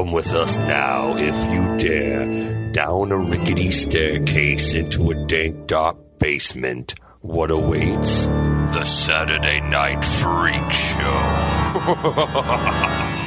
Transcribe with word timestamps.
Come 0.00 0.12
with 0.12 0.32
us 0.32 0.56
now, 0.56 1.14
if 1.18 1.52
you 1.52 1.76
dare, 1.76 2.72
down 2.72 3.12
a 3.12 3.18
rickety 3.18 3.70
staircase 3.70 4.72
into 4.72 5.10
a 5.10 5.26
dank, 5.26 5.66
dark 5.66 5.98
basement. 6.18 6.94
What 7.20 7.50
awaits? 7.50 8.26
The 8.26 8.84
Saturday 8.86 9.60
Night 9.60 10.02
Freak 10.02 10.70
Show. 10.72 11.06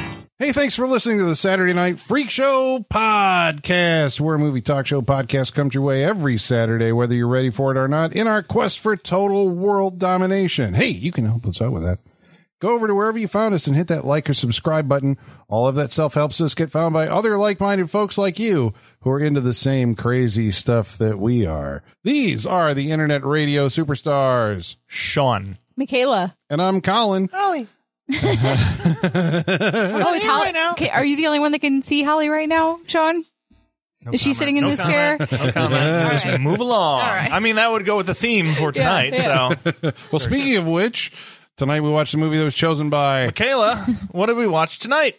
Hey, 0.40 0.50
thanks 0.50 0.74
for 0.74 0.88
listening 0.88 1.18
to 1.18 1.24
the 1.24 1.36
Saturday 1.36 1.72
Night 1.72 2.00
Freak 2.00 2.28
Show 2.28 2.84
podcast. 2.92 4.18
We're 4.18 4.34
a 4.34 4.38
movie 4.38 4.60
talk 4.60 4.88
show 4.88 5.00
podcast 5.00 5.54
comes 5.54 5.74
your 5.74 5.84
way 5.84 6.04
every 6.04 6.38
Saturday, 6.38 6.90
whether 6.90 7.14
you're 7.14 7.28
ready 7.28 7.50
for 7.50 7.70
it 7.70 7.78
or 7.78 7.86
not, 7.86 8.12
in 8.12 8.26
our 8.26 8.42
quest 8.42 8.80
for 8.80 8.96
total 8.96 9.48
world 9.48 10.00
domination. 10.00 10.74
Hey, 10.74 10.88
you 10.88 11.12
can 11.12 11.24
help 11.24 11.46
us 11.46 11.62
out 11.62 11.72
with 11.72 11.84
that. 11.84 12.00
Go 12.60 12.70
over 12.74 12.86
to 12.86 12.94
wherever 12.94 13.18
you 13.18 13.28
found 13.28 13.54
us 13.54 13.66
and 13.66 13.76
hit 13.76 13.88
that 13.88 14.06
like 14.06 14.30
or 14.30 14.34
subscribe 14.34 14.88
button. 14.88 15.18
All 15.48 15.66
of 15.68 15.74
that 15.74 15.92
stuff 15.92 16.14
helps 16.14 16.40
us 16.40 16.54
get 16.54 16.70
found 16.70 16.94
by 16.94 17.08
other 17.08 17.36
like 17.36 17.60
minded 17.60 17.90
folks 17.90 18.16
like 18.16 18.38
you 18.38 18.72
who 19.00 19.10
are 19.10 19.20
into 19.20 19.40
the 19.40 19.52
same 19.54 19.94
crazy 19.94 20.50
stuff 20.50 20.96
that 20.98 21.18
we 21.18 21.44
are. 21.44 21.82
These 22.04 22.46
are 22.46 22.72
the 22.72 22.90
internet 22.90 23.24
radio 23.24 23.68
superstars. 23.68 24.76
Sean. 24.86 25.56
Michaela. 25.76 26.36
And 26.48 26.62
I'm 26.62 26.80
Colin. 26.80 27.28
Holly. 27.32 27.68
oh, 28.12 28.14
is 30.14 30.22
Holly? 30.22 30.52
Okay, 30.72 30.90
are 30.90 31.04
you 31.04 31.16
the 31.16 31.26
only 31.26 31.38
one 31.40 31.52
that 31.52 31.60
can 31.60 31.82
see 31.82 32.02
Holly 32.02 32.28
right 32.28 32.48
now, 32.48 32.80
Sean? 32.86 33.24
No 34.04 34.12
is 34.12 34.20
she 34.20 34.34
sitting 34.34 34.56
in 34.58 34.64
No 34.64 34.70
this 34.70 34.80
comment. 34.82 35.30
chair? 35.30 35.38
No 35.46 35.52
comment. 35.52 36.12
Just 36.12 36.24
right. 36.26 36.38
move 36.40 36.60
along. 36.60 37.00
All 37.00 37.06
right. 37.06 37.32
I 37.32 37.40
mean, 37.40 37.56
that 37.56 37.70
would 37.70 37.86
go 37.86 37.96
with 37.96 38.04
the 38.06 38.14
theme 38.14 38.54
for 38.54 38.64
Yeah, 38.66 38.70
tonight. 38.72 39.12
yeah. 39.14 39.54
So, 39.80 39.92
Well, 40.12 40.20
speaking 40.20 40.56
of 40.56 40.66
which, 40.66 41.10
tonight 41.56 41.80
we 41.80 41.90
watched 41.90 42.14
a 42.14 42.18
movie 42.18 42.38
that 42.38 42.44
was 42.44 42.54
chosen 42.54 42.90
by 42.90 43.26
Michaela, 43.26 43.76
what 44.10 44.26
did 44.26 44.36
we 44.36 44.46
watch 44.46 44.78
tonight? 44.78 45.16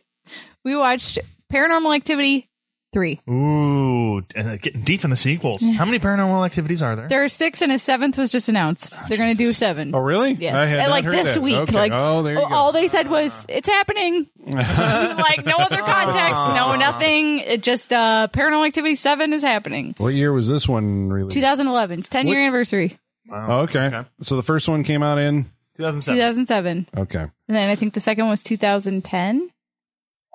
We 0.63 0.75
watched 0.75 1.19
Paranormal 1.51 1.95
Activity 1.95 2.49
3. 2.93 3.21
Ooh, 3.29 4.17
and 4.35 4.49
uh, 4.49 4.55
getting 4.57 4.81
deep 4.81 5.03
in 5.03 5.09
the 5.09 5.15
sequels. 5.17 5.61
How 5.61 5.83
many 5.85 5.99
paranormal 5.99 6.45
activities 6.45 6.81
are 6.81 6.95
there? 6.95 7.07
There 7.09 7.23
are 7.25 7.27
six, 7.29 7.61
and 7.61 7.71
a 7.71 7.77
seventh 7.77 8.17
was 8.17 8.31
just 8.31 8.47
announced. 8.47 8.97
They're 9.09 9.17
going 9.17 9.31
to 9.31 9.37
do 9.37 9.51
seven. 9.51 9.93
Oh, 9.93 9.99
really? 9.99 10.31
Yes. 10.31 10.55
I 10.55 10.65
had 10.65 10.79
And, 10.79 10.91
like 10.91 11.03
heard 11.03 11.13
this 11.15 11.33
that. 11.35 11.43
week. 11.43 11.55
Okay. 11.57 11.73
Like, 11.75 11.91
oh, 11.93 12.23
there 12.23 12.35
you 12.35 12.39
go. 12.39 12.45
all 12.45 12.71
they 12.71 12.87
said 12.87 13.09
was, 13.09 13.45
it's 13.49 13.67
happening. 13.67 14.27
like, 14.45 15.45
no 15.45 15.55
other 15.57 15.79
context, 15.79 16.47
no 16.55 16.75
nothing. 16.77 17.39
It 17.39 17.63
just, 17.63 17.91
uh, 17.91 18.29
Paranormal 18.31 18.65
Activity 18.67 18.95
7 18.95 19.33
is 19.33 19.41
happening. 19.41 19.93
what 19.97 20.13
year 20.13 20.31
was 20.31 20.47
this 20.47 20.65
one 20.67 21.09
released? 21.09 21.33
2011. 21.33 21.99
It's 21.99 22.09
10 22.09 22.27
year 22.27 22.37
What- 22.37 22.41
anniversary. 22.43 22.97
Oh, 23.29 23.61
okay. 23.61 23.87
Okay. 23.87 24.07
So 24.21 24.35
the 24.37 24.43
first 24.43 24.69
one 24.69 24.83
came 24.83 25.03
out 25.03 25.17
in 25.17 25.49
2007. 25.77 26.15
2007. 26.15 26.87
okay. 26.97 27.19
And 27.19 27.31
then 27.55 27.69
I 27.69 27.75
think 27.75 27.93
the 27.93 27.99
second 27.99 28.25
one 28.25 28.31
was 28.31 28.43
2010. 28.43 29.49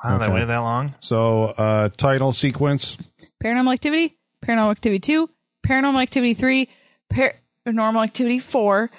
Wow, 0.05 0.19
they 0.19 0.25
Okay. 0.25 0.33
waited 0.35 0.49
that 0.49 0.59
long. 0.59 0.95
So 1.01 1.45
uh 1.45 1.89
title 1.91 2.33
sequence. 2.33 2.97
Paranormal 3.43 3.73
Activity, 3.73 4.17
Paranormal 4.45 4.71
Activity 4.71 5.01
2, 5.01 5.31
Paranormal 5.67 6.01
Activity 6.03 6.35
3, 6.35 6.69
Paranormal 7.13 8.03
Activity 8.05 8.39
4. 8.39 8.91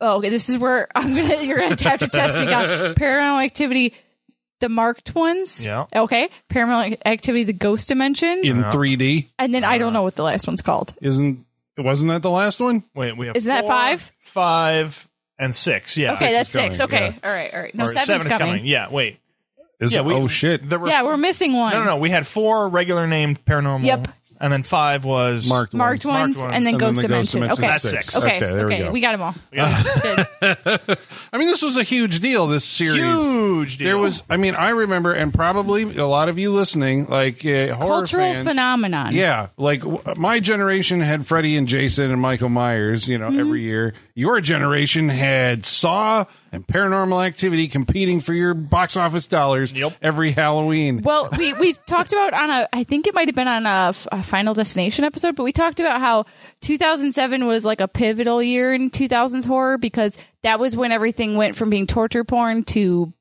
Oh, 0.00 0.16
okay, 0.18 0.28
this 0.28 0.48
is 0.48 0.58
where 0.58 0.88
I'm 0.94 1.14
gonna 1.14 1.42
you're 1.42 1.58
gonna 1.58 1.76
have 1.82 2.00
to 2.00 2.08
test 2.08 2.38
me. 2.38 2.46
God. 2.46 2.68
Paranormal 2.96 3.44
Activity, 3.44 3.94
the 4.60 4.68
marked 4.68 5.14
ones. 5.14 5.66
Yeah. 5.66 5.86
Okay. 5.94 6.28
Paranormal 6.50 6.98
Activity, 7.04 7.44
the 7.44 7.52
Ghost 7.52 7.88
Dimension, 7.88 8.38
in 8.44 8.58
Yeah. 8.60 8.70
3D. 8.70 9.28
and 9.38 9.52
then 9.54 9.64
I 9.64 9.78
don't 9.78 9.92
know 9.92 10.02
what 10.02 10.14
the 10.16 10.22
last 10.24 10.46
one's 10.46 10.62
called. 10.62 10.94
Isn't 11.00 11.44
wasn't 11.76 12.10
that 12.10 12.22
the 12.22 12.30
last 12.30 12.58
one? 12.60 12.84
Wait, 12.94 13.16
we 13.16 13.26
have 13.28 13.36
Is 13.36 13.44
that 13.44 13.62
four, 13.62 13.70
five? 13.70 14.12
five, 14.20 15.08
and 15.38 15.54
six. 15.54 15.96
Yeah. 15.96 16.14
Okay, 16.14 16.32
that's 16.32 16.50
six. 16.50 16.78
coming, 16.78 16.96
Okay, 16.96 17.18
all 17.22 17.30
right, 17.30 17.52
all 17.52 17.60
right. 17.60 17.74
No, 17.74 17.84
Or 17.84 17.88
seven's 17.88 18.06
seven 18.06 18.26
is 18.26 18.32
coming. 18.32 18.48
coming. 18.56 18.66
Yeah. 18.66 18.90
Wait. 18.90 19.18
Is 19.80 19.94
Yeah. 19.94 20.00
We, 20.02 20.14
oh 20.14 20.26
shit. 20.26 20.68
There 20.68 20.78
were 20.78 20.88
Yeah, 20.88 21.04
we're 21.04 21.16
missing 21.16 21.52
one. 21.52 21.72
No, 21.72 21.78
no, 21.80 21.84
no. 21.84 21.96
We 21.98 22.10
had 22.10 22.26
four 22.26 22.68
regular 22.68 23.06
named 23.06 23.44
paranormal. 23.44 23.84
Yep. 23.84 24.08
And 24.40 24.52
then 24.52 24.62
five 24.62 25.04
was 25.04 25.48
Marked 25.48 25.74
Marked 25.74 26.04
ones. 26.04 26.36
ones, 26.36 26.36
ones, 26.38 26.54
and 26.54 26.64
then 26.64 26.74
and 26.74 26.80
Ghost 26.80 26.94
then 26.96 27.02
the 27.02 27.08
Ghost 27.08 27.32
Dimension. 27.32 27.40
Dimension 27.56 27.64
Okay, 27.64 27.74
is 27.76 27.82
six. 27.82 28.16
okay, 28.16 28.26
Okay, 28.36 28.38
there 28.40 28.66
we 28.68 28.78
go. 28.78 28.90
we 28.92 29.00
got 29.00 29.12
them 29.12 29.22
all. 29.22 29.34
Yeah. 29.52 29.82
Good. 30.40 30.98
I 31.32 31.38
mean, 31.38 31.48
this 31.48 31.60
was 31.62 31.76
a 31.76 31.82
huge 31.82 32.20
deal. 32.20 32.46
This 32.46 32.64
series. 32.64 33.02
huge. 33.02 33.78
Deal. 33.78 33.86
There 33.88 33.98
was. 33.98 34.22
I 34.30 34.36
mean, 34.36 34.54
I 34.54 34.68
remember, 34.70 35.12
and 35.12 35.34
probably 35.34 35.96
a 35.96 36.06
lot 36.06 36.28
of 36.28 36.38
you 36.38 36.52
listening, 36.52 37.06
like 37.06 37.44
uh, 37.44 37.74
horror 37.74 37.98
Cultural 38.02 38.32
fans. 38.32 38.46
phenomenon. 38.48 39.14
Yeah, 39.14 39.48
like 39.56 39.80
w- 39.80 40.00
my 40.16 40.38
generation 40.40 41.00
had 41.00 41.26
Freddy 41.26 41.56
and 41.56 41.66
Jason 41.66 42.10
and 42.12 42.20
Michael 42.20 42.48
Myers, 42.48 43.08
you 43.08 43.18
know, 43.18 43.28
Mm-hmm. 43.30 43.40
every 43.40 43.62
year. 43.62 43.92
Your 44.14 44.40
generation 44.40 45.08
had 45.08 45.66
Saw 45.66 46.24
and 46.52 46.66
Paranormal 46.66 47.26
Activity 47.26 47.68
competing 47.68 48.20
for 48.20 48.32
your 48.32 48.54
box 48.54 48.96
office 48.96 49.26
dollars 49.26 49.72
Yep. 49.72 49.94
every 50.02 50.32
Halloween. 50.32 51.02
Well, 51.02 51.28
we 51.36 51.52
we 51.54 51.72
talked 51.86 52.12
about 52.12 52.32
on 52.34 52.50
a 52.50 52.68
I 52.72 52.84
think 52.84 53.06
it 53.06 53.14
might 53.14 53.28
have 53.28 53.34
been 53.34 53.48
on 53.48 53.66
a 53.66 54.22
Final 54.22 54.54
Destination 54.54 55.04
episode, 55.04 55.36
but 55.36 55.44
we 55.44 55.52
talked 55.52 55.80
about 55.80 56.00
how 56.00 56.24
2007 56.62 57.46
was 57.46 57.64
like 57.64 57.80
a 57.80 57.88
pivotal 57.88 58.42
year 58.42 58.72
in 58.72 58.90
2000s 58.90 59.44
horror 59.44 59.78
because 59.78 60.16
that 60.42 60.60
was 60.60 60.76
when 60.76 60.92
everything 60.92 61.36
went 61.36 61.56
from 61.56 61.70
being 61.70 61.86
torture 61.86 62.24
porn 62.24 62.62
to 62.64 63.12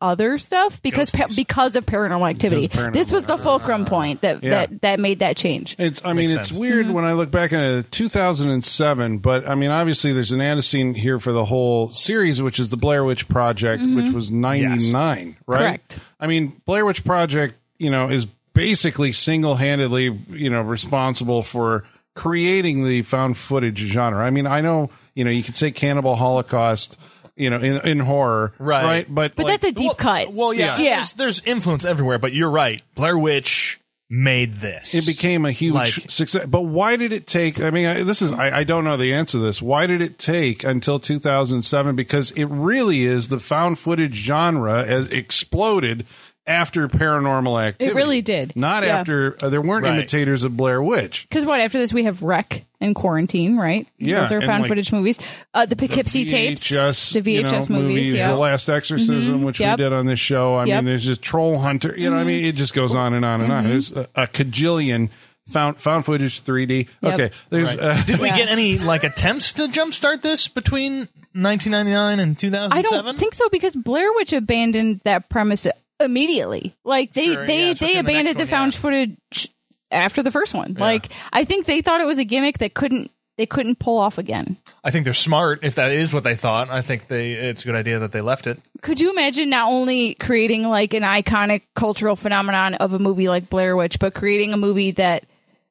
other 0.00 0.38
stuff 0.38 0.80
because 0.82 1.10
pa- 1.10 1.26
because 1.34 1.74
of 1.76 1.84
paranormal 1.84 2.30
activity. 2.30 2.68
Because 2.68 2.78
of 2.78 2.92
paranormal. 2.92 2.94
this 2.94 3.12
was 3.12 3.24
the 3.24 3.36
fulcrum 3.38 3.84
point 3.84 4.20
that 4.20 4.42
Yeah. 4.44 4.50
that 4.50 4.80
that 4.82 5.00
made 5.00 5.18
that 5.18 5.36
change. 5.36 5.74
It's, 5.78 6.00
I 6.04 6.12
mean, 6.12 6.30
it's 6.30 6.48
sense. 6.48 6.52
weird 6.52 6.86
Mm-hmm. 6.86 6.94
when 6.94 7.04
I 7.04 7.12
look 7.14 7.30
back 7.30 7.52
at 7.52 7.90
2007, 7.90 9.18
but 9.18 9.48
I 9.48 9.54
mean, 9.54 9.70
obviously 9.70 10.12
there's 10.12 10.30
an 10.32 10.40
antecedent 10.40 10.96
here 10.96 11.18
for 11.18 11.32
the 11.32 11.44
whole 11.44 11.92
series, 11.92 12.40
which 12.40 12.58
is 12.58 12.68
the 12.68 12.76
Blair 12.76 13.04
Witch 13.04 13.28
Project, 13.28 13.82
which 13.82 14.10
was 14.10 14.30
99, 14.30 14.92
right? 14.94 15.26
Mm-hmm. 15.28 15.52
Correct. 15.52 15.98
I 16.20 16.26
mean, 16.26 16.60
Blair 16.64 16.84
Witch 16.84 17.04
Project, 17.04 17.56
you 17.78 17.90
know, 17.90 18.08
is 18.08 18.26
basically 18.54 19.12
single-handedly, 19.12 20.18
you 20.30 20.50
know, 20.50 20.62
responsible 20.62 21.42
for 21.42 21.84
creating 22.14 22.84
the 22.84 23.02
found 23.02 23.36
footage 23.36 23.78
genre. 23.78 24.24
I 24.24 24.30
mean, 24.30 24.46
I 24.46 24.60
know, 24.60 24.90
you 25.14 25.24
know, 25.24 25.30
you 25.30 25.42
could 25.42 25.54
say 25.56 25.70
Cannibal 25.70 26.16
Holocaust, 26.16 26.96
you 27.38 27.50
know, 27.50 27.58
in, 27.58 27.76
in 27.86 27.98
horror, 28.00 28.52
Right. 28.58 28.84
right? 28.84 29.14
But, 29.14 29.36
But 29.36 29.46
like, 29.46 29.60
that's 29.60 29.70
a 29.70 29.74
deep 29.74 29.96
cut. 29.96 30.32
Well, 30.32 30.52
yeah. 30.52 30.78
Yeah. 30.78 30.96
There's, 30.96 31.12
there's 31.14 31.42
influence 31.42 31.84
everywhere, 31.84 32.18
but 32.18 32.32
you're 32.32 32.50
right. 32.50 32.82
Blair 32.94 33.16
Witch 33.18 33.80
made 34.10 34.56
this. 34.56 34.94
it 34.94 35.04
became 35.04 35.44
a 35.44 35.52
huge 35.52 35.74
Like- 35.74 35.92
success. 36.10 36.46
But 36.46 36.62
why 36.62 36.96
did 36.96 37.12
it 37.12 37.26
take? 37.26 37.60
I 37.60 37.70
mean, 37.70 37.86
I, 37.86 38.02
this 38.02 38.22
is 38.22 38.32
I, 38.32 38.60
I 38.60 38.64
don't 38.64 38.84
know 38.84 38.96
the 38.96 39.12
answer 39.12 39.32
to 39.38 39.44
this. 39.44 39.60
Why 39.60 39.86
did 39.86 40.00
it 40.00 40.18
take 40.18 40.64
until 40.64 40.98
2007? 40.98 41.94
Because 41.94 42.30
it 42.30 42.46
really 42.46 43.02
is 43.02 43.28
the 43.28 43.38
found 43.38 43.78
footage 43.78 44.14
genre 44.14 44.84
has 44.86 45.08
exploded 45.08 46.06
after 46.48 46.88
Paranormal 46.88 47.62
Activity. 47.62 47.92
It 47.92 47.94
really 47.96 48.22
did. 48.22 48.56
Not 48.56 48.82
Yeah. 48.82 48.98
after 48.98 49.36
uh, 49.42 49.48
there 49.50 49.60
weren't 49.60 49.84
Right. 49.84 49.94
imitators 49.94 50.42
of 50.44 50.56
Blair 50.56 50.82
Witch. 50.82 51.26
Because 51.28 51.44
what 51.44 51.60
after 51.60 51.78
this 51.78 51.92
we 51.92 52.04
have 52.04 52.22
REC 52.22 52.64
and 52.80 52.94
Quarantine, 52.94 53.56
right? 53.56 53.86
Yeah, 53.98 54.20
those 54.20 54.32
are 54.32 54.40
found 54.40 54.62
like, 54.62 54.68
footage 54.68 54.90
movies. 54.92 55.18
Uh, 55.52 55.66
the 55.66 55.76
Poughkeepsie 55.76 56.24
tapes, 56.24 56.68
VHS, 56.70 57.12
the 57.22 57.30
you 57.30 57.42
know, 57.42 57.50
VHS 57.50 57.68
movies, 57.70 58.14
yeah. 58.14 58.28
The 58.28 58.36
Last 58.36 58.68
Exorcism, 58.68 59.42
which 59.42 59.60
Yep. 59.60 59.78
we 59.78 59.84
did 59.84 59.92
on 59.92 60.06
this 60.06 60.18
show. 60.20 60.54
I 60.54 60.64
Yep. 60.64 60.76
mean, 60.76 60.84
there's 60.86 61.04
just 61.04 61.22
Troll 61.22 61.58
Hunter. 61.58 61.94
You 61.96 62.10
know, 62.10 62.16
what 62.16 62.22
I 62.22 62.24
mean, 62.24 62.44
it 62.44 62.54
just 62.56 62.74
goes 62.74 62.94
on 62.94 63.14
and 63.14 63.24
on 63.24 63.40
and 63.42 63.52
on. 63.52 63.64
There's 63.64 63.92
a, 63.92 64.08
a 64.14 64.26
cajillion 64.26 65.10
found 65.48 65.78
found 65.78 66.04
footage 66.04 66.42
3D. 66.42 66.86
Yep. 67.02 67.14
Okay, 67.14 67.30
there's 67.50 67.68
uh, 67.76 68.02
Did 68.06 68.20
we 68.20 68.28
Yeah. 68.28 68.36
get 68.36 68.48
any 68.48 68.78
like 68.78 69.04
attempts 69.04 69.52
to 69.54 69.62
jumpstart 69.66 70.22
this 70.22 70.46
between 70.48 71.08
1999 71.34 72.20
and 72.20 72.38
2007? 72.38 72.72
I 72.78 72.82
don't 73.02 73.18
think 73.18 73.34
so 73.34 73.48
because 73.48 73.74
Blair 73.74 74.12
Witch 74.14 74.32
abandoned 74.32 75.00
that 75.04 75.28
premise 75.28 75.66
immediately. 76.00 76.76
Like 76.84 77.12
they 77.12 77.24
Sure, 77.24 77.46
they 77.46 77.68
yeah, 77.68 77.74
they 77.74 77.90
in 77.90 78.04
the 78.04 78.10
abandoned 78.12 78.38
the 78.38 78.46
found 78.46 78.74
yeah. 78.74 78.80
footage 78.80 79.48
after 79.90 80.22
the 80.22 80.30
first 80.30 80.54
one. 80.54 80.74
Like 80.74 81.08
I 81.32 81.44
think 81.44 81.66
they 81.66 81.82
thought 81.82 82.00
it 82.00 82.06
was 82.06 82.18
a 82.18 82.24
gimmick 82.24 82.58
that 82.58 82.74
couldn't 82.74 83.10
they 83.36 83.46
couldn't 83.46 83.78
pull 83.78 83.98
off 83.98 84.18
again. 84.18 84.56
I 84.82 84.90
think 84.90 85.04
they're 85.04 85.14
smart 85.14 85.60
if 85.62 85.76
that 85.76 85.92
is 85.92 86.12
what 86.12 86.24
they 86.24 86.34
thought. 86.34 86.70
I 86.70 86.82
think 86.82 87.08
they 87.08 87.32
it's 87.32 87.62
a 87.62 87.66
good 87.66 87.76
idea 87.76 88.00
that 88.00 88.12
they 88.12 88.20
left 88.20 88.46
it. 88.46 88.60
Could 88.82 89.00
you 89.00 89.10
imagine 89.10 89.48
not 89.48 89.70
only 89.70 90.14
creating 90.14 90.64
like 90.64 90.92
an 90.92 91.04
iconic 91.04 91.62
cultural 91.74 92.16
phenomenon 92.16 92.74
of 92.74 92.92
a 92.92 92.98
movie 92.98 93.28
like 93.28 93.48
Blair 93.48 93.76
Witch, 93.76 93.98
but 93.98 94.14
creating 94.14 94.52
a 94.52 94.56
movie 94.56 94.90
that 94.92 95.24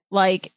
like 0.09 0.53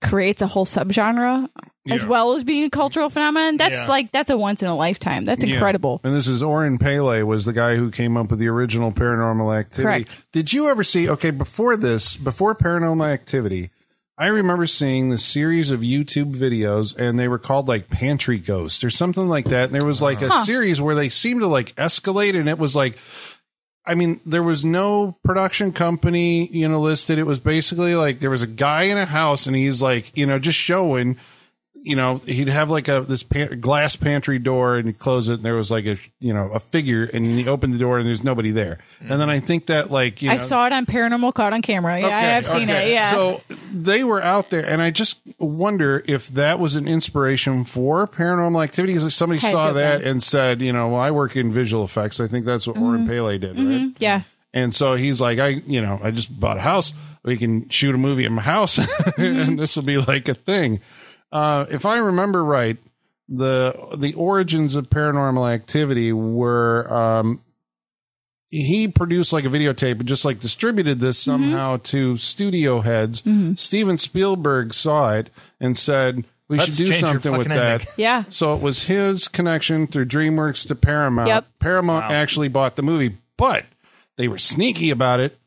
creates 0.00 0.40
a 0.42 0.46
whole 0.46 0.66
subgenre 0.66 1.48
as 1.90 2.04
well 2.06 2.34
as 2.34 2.44
being 2.44 2.64
a 2.64 2.70
cultural 2.70 3.10
phenomenon? 3.10 3.56
That's 3.56 3.74
Yeah. 3.80 3.86
like 3.88 4.12
that's 4.12 4.30
a 4.30 4.36
once 4.36 4.62
in 4.62 4.68
a 4.68 4.76
lifetime. 4.76 5.24
That's 5.24 5.42
Yeah. 5.42 5.54
incredible. 5.54 6.00
And 6.04 6.14
this 6.14 6.28
is 6.28 6.42
Oren 6.42 6.78
Peli 6.78 7.22
was 7.22 7.44
the 7.44 7.52
guy 7.52 7.76
who 7.76 7.90
came 7.90 8.16
up 8.16 8.30
with 8.30 8.38
the 8.38 8.48
original 8.48 8.92
Paranormal 8.92 9.58
Activity. 9.58 9.82
Correct. 9.82 10.18
Did 10.32 10.52
you 10.52 10.68
ever 10.68 10.84
see? 10.84 11.08
Okay, 11.08 11.30
before 11.30 11.76
this, 11.76 12.16
before 12.16 12.54
Paranormal 12.54 13.12
Activity, 13.12 13.70
I 14.18 14.26
remember 14.26 14.66
seeing 14.66 15.08
the 15.10 15.18
series 15.18 15.70
of 15.72 15.80
YouTube 15.80 16.36
videos, 16.36 16.96
and 16.96 17.18
they 17.18 17.26
were 17.26 17.38
called 17.38 17.66
like 17.66 17.88
Pantry 17.88 18.38
Ghost 18.38 18.84
or 18.84 18.90
something 18.90 19.26
like 19.28 19.46
that. 19.46 19.70
And 19.70 19.74
there 19.74 19.86
was 19.86 20.00
like 20.02 20.22
a 20.22 20.44
series 20.44 20.80
where 20.80 20.94
they 20.94 21.08
seemed 21.08 21.40
to 21.40 21.46
like 21.48 21.74
escalate, 21.76 22.38
and 22.38 22.48
it 22.48 22.58
was 22.58 22.76
like. 22.76 22.96
I 23.84 23.96
mean, 23.96 24.20
there 24.24 24.44
was 24.44 24.64
no 24.64 25.16
production 25.24 25.72
company, 25.72 26.46
you 26.52 26.68
know, 26.68 26.78
listed. 26.78 27.18
It 27.18 27.26
was 27.26 27.40
basically 27.40 27.96
like 27.96 28.20
there 28.20 28.30
was 28.30 28.42
a 28.42 28.46
guy 28.46 28.84
in 28.84 28.96
a 28.96 29.06
house 29.06 29.48
and 29.48 29.56
he's 29.56 29.82
like, 29.82 30.16
you 30.16 30.24
know, 30.24 30.38
just 30.38 30.56
showing 30.56 31.16
you 31.84 31.96
know, 31.96 32.18
he'd 32.26 32.46
have 32.46 32.70
like 32.70 32.86
a 32.86 33.00
this 33.00 33.24
pan- 33.24 33.60
glass 33.60 33.96
pantry 33.96 34.38
door, 34.38 34.76
and 34.76 34.86
he'd 34.86 35.00
close 35.00 35.28
it, 35.28 35.34
and 35.34 35.42
there 35.42 35.56
was 35.56 35.70
like 35.70 35.84
a 35.84 35.98
you 36.20 36.32
know 36.32 36.48
a 36.50 36.60
figure, 36.60 37.04
and 37.04 37.26
he 37.26 37.48
opened 37.48 37.74
the 37.74 37.78
door, 37.78 37.98
and 37.98 38.08
there's 38.08 38.22
nobody 38.22 38.52
there. 38.52 38.78
And 39.00 39.20
then 39.20 39.28
I 39.28 39.40
think 39.40 39.66
that 39.66 39.90
like 39.90 40.22
you 40.22 40.28
know, 40.28 40.34
I 40.34 40.38
saw 40.38 40.66
it 40.66 40.72
on 40.72 40.86
Paranormal 40.86 41.34
Caught 41.34 41.52
on 41.52 41.60
Camera. 41.60 42.00
Yeah, 42.00 42.06
I 42.06 42.20
have 42.20 42.46
seen 42.46 42.70
okay. 42.70 42.92
it. 42.92 42.94
Yeah. 42.94 43.10
So 43.10 43.42
they 43.72 44.04
were 44.04 44.22
out 44.22 44.50
there, 44.50 44.64
and 44.64 44.80
I 44.80 44.90
just 44.90 45.20
wonder 45.38 46.04
if 46.06 46.28
that 46.28 46.60
was 46.60 46.76
an 46.76 46.86
inspiration 46.86 47.64
for 47.64 48.06
paranormal 48.06 48.62
activity. 48.62 48.92
Because 48.94 49.14
somebody 49.14 49.40
Had 49.40 49.50
saw 49.50 49.72
that 49.72 50.00
been. 50.00 50.08
and 50.08 50.22
said, 50.22 50.62
you 50.62 50.72
know, 50.72 50.90
well, 50.90 51.00
I 51.00 51.10
work 51.10 51.36
in 51.36 51.52
visual 51.52 51.84
effects. 51.84 52.20
I 52.20 52.28
think 52.28 52.46
that's 52.46 52.66
what 52.66 52.78
Oren 52.78 53.00
mm-hmm. 53.00 53.10
Peli 53.10 53.38
did, 53.38 53.56
mm-hmm. 53.56 53.70
right? 53.70 53.96
yeah. 53.98 54.22
And 54.54 54.72
so 54.74 54.94
he's 54.94 55.20
like, 55.20 55.38
I, 55.38 55.48
you 55.48 55.80
know, 55.80 55.98
I 56.02 56.10
just 56.12 56.38
bought 56.38 56.58
a 56.58 56.60
house. 56.60 56.92
We 57.24 57.38
can 57.38 57.68
shoot 57.70 57.94
a 57.94 57.98
movie 57.98 58.24
in 58.24 58.34
my 58.34 58.42
house, 58.42 58.78
and 58.78 58.86
mm-hmm. 58.86 59.56
this 59.56 59.74
will 59.74 59.82
be 59.82 59.98
like 59.98 60.28
a 60.28 60.34
thing. 60.34 60.80
Uh, 61.32 61.66
if 61.70 61.86
I 61.86 61.96
remember 61.98 62.44
right, 62.44 62.76
the 63.28 63.74
the 63.96 64.12
origins 64.14 64.74
of 64.74 64.90
paranormal 64.90 65.50
activity 65.52 66.12
were 66.12 66.92
um, 66.92 67.40
he 68.50 68.86
produced 68.88 69.32
like 69.32 69.44
a 69.44 69.48
videotape 69.48 69.98
and 70.00 70.06
just 70.06 70.24
like 70.26 70.40
distributed 70.40 71.00
this 71.00 71.18
somehow 71.18 71.78
to 71.84 72.18
studio 72.18 72.80
heads. 72.80 73.22
Steven 73.56 73.96
Spielberg 73.96 74.74
saw 74.74 75.14
it 75.14 75.30
and 75.58 75.78
said, 75.78 76.24
"We 76.48 76.58
Let's 76.58 76.76
should 76.76 76.86
do 76.86 76.98
something 76.98 77.36
with 77.38 77.48
that." 77.48 77.56
ending. 77.80 77.88
Yeah. 77.96 78.24
So 78.28 78.54
it 78.54 78.60
was 78.60 78.84
his 78.84 79.28
connection 79.28 79.86
through 79.86 80.06
DreamWorks 80.06 80.66
to 80.68 80.74
Paramount. 80.74 81.28
Yep. 81.28 81.46
Paramount 81.60 82.10
Wow. 82.10 82.14
actually 82.16 82.48
bought 82.48 82.76
the 82.76 82.82
movie, 82.82 83.16
but 83.38 83.64
they 84.18 84.28
were 84.28 84.38
sneaky 84.38 84.90
about 84.90 85.20
it. 85.20 85.38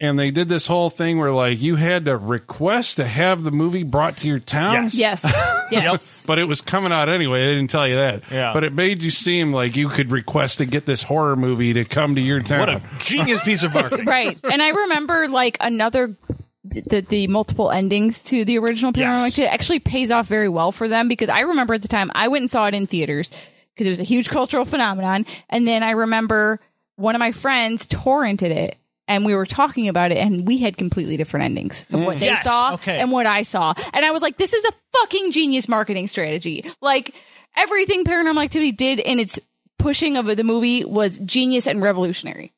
And 0.00 0.16
they 0.16 0.30
did 0.30 0.48
this 0.48 0.66
whole 0.68 0.90
thing 0.90 1.18
where 1.18 1.32
like 1.32 1.60
you 1.60 1.74
had 1.74 2.04
to 2.04 2.16
request 2.16 2.96
to 2.96 3.04
have 3.04 3.42
the 3.42 3.50
movie 3.50 3.82
brought 3.82 4.18
to 4.18 4.28
your 4.28 4.38
town. 4.38 4.68
Yes. 4.92 4.94
Yes. 4.94 5.24
Yes. 5.72 6.24
But 6.26 6.38
it 6.38 6.44
was 6.44 6.60
coming 6.60 6.92
out 6.92 7.08
anyway. 7.08 7.46
They 7.46 7.54
didn't 7.54 7.70
tell 7.70 7.86
you 7.86 7.96
that. 7.96 8.22
Yeah. 8.30 8.52
But 8.52 8.64
it 8.64 8.72
made 8.72 9.02
you 9.02 9.10
seem 9.10 9.52
like 9.52 9.76
you 9.76 9.88
could 9.88 10.10
request 10.12 10.58
to 10.58 10.66
get 10.66 10.86
this 10.86 11.02
horror 11.02 11.36
movie 11.36 11.72
to 11.74 11.84
come 11.84 12.14
to 12.14 12.20
your 12.20 12.40
town. 12.40 12.60
What 12.60 12.68
a 12.68 12.82
genius 13.00 13.42
piece 13.42 13.64
of 13.64 13.74
marketing. 13.74 14.06
right. 14.06 14.38
And 14.44 14.62
I 14.62 14.68
remember 14.68 15.28
like 15.28 15.56
another 15.60 16.16
the, 16.64 17.00
the 17.00 17.26
multiple 17.26 17.70
endings 17.70 18.22
to 18.22 18.44
the 18.44 18.58
original 18.58 18.92
Paranormal 18.92 19.18
Yes. 19.20 19.26
Activity 19.28 19.46
actually 19.52 19.78
pays 19.80 20.10
off 20.10 20.26
very 20.26 20.48
well 20.48 20.70
for 20.72 20.88
them 20.88 21.08
because 21.08 21.28
I 21.28 21.40
remember 21.40 21.74
at 21.74 21.82
the 21.82 21.88
time 21.88 22.10
I 22.14 22.28
went 22.28 22.42
and 22.42 22.50
saw 22.50 22.66
it 22.66 22.74
in 22.74 22.86
theaters 22.86 23.32
because 23.74 23.86
it 23.86 23.90
was 23.90 24.00
a 24.00 24.04
huge 24.04 24.28
cultural 24.28 24.64
phenomenon. 24.64 25.26
And 25.50 25.66
then 25.66 25.82
I 25.82 25.90
remember 25.92 26.60
one 26.96 27.14
of 27.14 27.20
my 27.20 27.32
friends 27.32 27.86
torrented 27.86 28.50
it 28.50 28.78
and 29.08 29.24
we 29.24 29.34
were 29.34 29.46
talking 29.46 29.88
about 29.88 30.12
it 30.12 30.18
and 30.18 30.46
we 30.46 30.58
had 30.58 30.76
completely 30.76 31.16
different 31.16 31.44
endings 31.44 31.84
of 31.92 32.00
what 32.04 32.20
they 32.20 32.26
Yes, 32.26 32.44
saw 32.44 32.74
okay. 32.74 32.98
and 33.00 33.10
what 33.10 33.26
I 33.26 33.42
saw. 33.42 33.74
And 33.92 34.04
I 34.04 34.12
was 34.12 34.22
like, 34.22 34.36
this 34.36 34.52
is 34.52 34.64
a 34.64 34.72
fucking 35.00 35.32
genius 35.32 35.68
marketing 35.68 36.06
strategy. 36.06 36.70
Like 36.80 37.14
everything 37.56 38.04
Paranormal 38.04 38.44
Activity 38.44 38.70
did 38.72 39.00
in 39.00 39.18
its 39.18 39.40
pushing 39.78 40.16
of 40.16 40.26
the 40.26 40.44
movie 40.44 40.84
was 40.84 41.18
genius 41.18 41.66
and 41.66 41.82
revolutionary. 41.82 42.52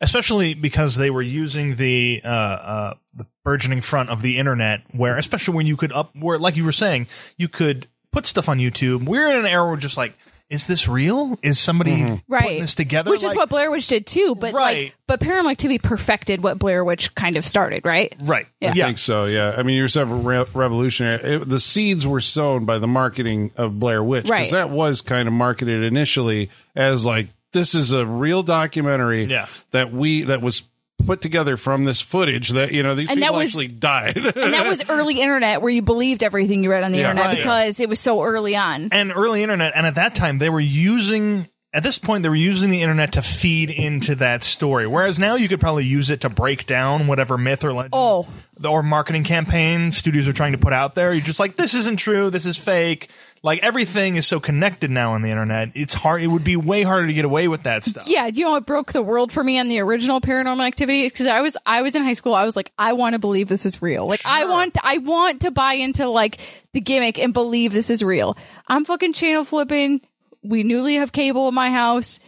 especially 0.00 0.54
because 0.54 0.94
they 0.96 1.10
were 1.10 1.22
using 1.22 1.76
the 1.76 2.20
uh, 2.24 2.28
uh, 2.28 2.94
the 3.14 3.26
burgeoning 3.44 3.80
front 3.80 4.10
of 4.10 4.22
the 4.22 4.38
internet, 4.38 4.82
where 4.92 5.16
especially 5.16 5.54
when 5.54 5.66
you 5.66 5.76
could 5.76 5.92
up, 5.92 6.14
where 6.16 6.38
like 6.38 6.56
you 6.56 6.64
were 6.64 6.72
saying, 6.72 7.06
you 7.36 7.48
could 7.48 7.86
put 8.12 8.26
stuff 8.26 8.48
on 8.48 8.58
YouTube. 8.58 9.04
We're 9.06 9.28
in 9.30 9.36
an 9.38 9.46
era 9.46 9.66
where 9.66 9.76
just 9.76 9.96
like, 9.96 10.14
is 10.50 10.66
this 10.66 10.88
real? 10.88 11.38
Is 11.42 11.58
somebody 11.58 11.92
mm-hmm. 11.92 12.06
putting 12.06 12.22
right 12.28 12.60
this 12.60 12.74
together? 12.74 13.10
which 13.10 13.22
is 13.22 13.34
what 13.34 13.48
blair 13.50 13.70
witch 13.70 13.86
did 13.88 14.06
too 14.06 14.34
but 14.34 14.54
Right. 14.54 14.84
like 14.86 14.96
but 15.06 15.20
paranormal 15.20 15.50
activity 15.50 15.78
perfected 15.78 16.42
what 16.42 16.58
blair 16.58 16.84
witch 16.84 17.14
kind 17.14 17.36
of 17.36 17.46
started 17.46 17.84
right 17.84 18.14
right? 18.20 18.46
Yeah. 18.60 18.70
I 18.70 18.74
yeah. 18.74 18.84
think 18.86 18.98
so. 18.98 19.26
Yeah, 19.26 19.54
I 19.56 19.62
mean, 19.62 19.76
you're 19.76 19.88
saying 19.88 20.24
re- 20.24 20.44
revolutionary. 20.54 21.22
It, 21.22 21.48
the 21.48 21.60
seeds 21.60 22.06
were 22.06 22.20
sown 22.20 22.64
by 22.64 22.78
the 22.78 22.86
marketing 22.88 23.52
of 23.56 23.78
Blair 23.78 24.02
Witch 24.02 24.24
because 24.24 24.32
Right. 24.32 24.50
that 24.52 24.70
was 24.70 25.00
kind 25.00 25.28
of 25.28 25.34
marketed 25.34 25.84
initially 25.84 26.50
as 26.74 27.04
like 27.04 27.28
this 27.52 27.74
is 27.74 27.92
a 27.92 28.04
real 28.04 28.42
documentary 28.42 29.24
Yes. 29.24 29.62
that 29.70 29.92
we 29.92 30.22
that 30.22 30.42
was 30.42 30.62
put 31.06 31.20
together 31.22 31.56
from 31.56 31.84
this 31.84 32.00
footage 32.00 32.50
that 32.50 32.72
you 32.72 32.82
know 32.82 32.94
these 32.94 33.08
And 33.08 33.22
that 33.22 33.26
people 33.26 33.38
was- 33.38 33.48
actually 33.50 33.68
died. 33.68 34.16
and 34.36 34.52
that 34.52 34.66
was 34.66 34.82
early 34.88 35.20
internet 35.20 35.62
where 35.62 35.70
you 35.70 35.82
believed 35.82 36.22
everything 36.22 36.62
you 36.64 36.70
read 36.70 36.84
on 36.84 36.92
the 36.92 36.98
Yeah. 36.98 37.10
internet 37.10 37.26
Right. 37.26 37.36
because 37.38 37.80
it 37.80 37.88
was 37.88 38.00
so 38.00 38.22
early 38.22 38.56
on 38.56 38.88
and 38.92 39.12
early 39.14 39.42
internet, 39.42 39.72
and 39.74 39.86
at 39.86 39.94
that 39.96 40.14
time 40.14 40.38
they 40.38 40.50
were 40.50 40.60
using. 40.60 41.48
At 41.70 41.82
this 41.82 41.98
point, 41.98 42.22
they 42.22 42.30
were 42.30 42.34
using 42.34 42.70
the 42.70 42.80
internet 42.80 43.12
to 43.12 43.22
feed 43.22 43.68
into 43.68 44.14
that 44.16 44.42
story. 44.42 44.86
Whereas 44.86 45.18
now 45.18 45.34
you 45.34 45.48
could 45.48 45.60
probably 45.60 45.84
use 45.84 46.08
it 46.08 46.22
to 46.22 46.30
break 46.30 46.64
down 46.64 47.06
whatever 47.08 47.36
myth 47.36 47.62
or 47.62 47.74
legend 47.74 47.90
Oh. 47.92 48.26
or 48.64 48.82
marketing 48.82 49.22
campaign 49.22 49.92
studios 49.92 50.26
are 50.26 50.32
trying 50.32 50.52
to 50.52 50.58
put 50.58 50.72
out 50.72 50.94
there. 50.94 51.12
You're 51.12 51.22
just 51.22 51.38
like, 51.38 51.56
this 51.56 51.74
isn't 51.74 51.98
true. 51.98 52.30
This 52.30 52.46
is 52.46 52.56
fake. 52.56 53.10
Like 53.42 53.62
everything 53.62 54.16
is 54.16 54.26
so 54.26 54.40
connected 54.40 54.90
now 54.90 55.12
on 55.12 55.22
the 55.22 55.30
internet. 55.30 55.70
It's 55.74 55.94
hard. 55.94 56.22
It 56.22 56.26
would 56.26 56.44
be 56.44 56.56
way 56.56 56.82
harder 56.82 57.06
to 57.06 57.12
get 57.12 57.24
away 57.24 57.48
with 57.48 57.62
that 57.64 57.84
stuff. 57.84 58.08
yeah 58.08 58.26
you 58.26 58.44
know 58.44 58.52
what 58.52 58.66
broke 58.66 58.92
the 58.92 59.02
world 59.02 59.32
for 59.32 59.42
me 59.42 59.58
on 59.58 59.68
the 59.68 59.78
original 59.80 60.20
paranormal 60.20 60.66
activity 60.66 61.06
because 61.06 61.26
i 61.26 61.40
was 61.40 61.56
i 61.66 61.82
was 61.82 61.94
in 61.94 62.02
high 62.02 62.12
school 62.14 62.34
i 62.34 62.44
was 62.44 62.56
like 62.56 62.72
i 62.78 62.92
want 62.92 63.14
to 63.14 63.18
believe 63.18 63.48
this 63.48 63.66
is 63.66 63.80
real 63.82 64.06
like 64.06 64.20
i 64.24 64.44
want 64.44 64.76
i 64.82 64.98
want 64.98 65.42
to 65.42 65.50
buy 65.50 65.74
into 65.74 66.08
like 66.08 66.38
the 66.72 66.80
gimmick 66.80 67.18
and 67.18 67.32
believe 67.32 67.72
this 67.72 67.90
is 67.90 68.02
real 68.02 68.36
i'm 68.66 68.84
fucking 68.84 69.12
channel 69.12 69.44
flipping 69.44 70.00
we 70.42 70.62
newly 70.62 70.96
have 70.96 71.12
cable 71.12 71.48
in 71.48 71.54
my 71.54 71.70
house 71.70 72.18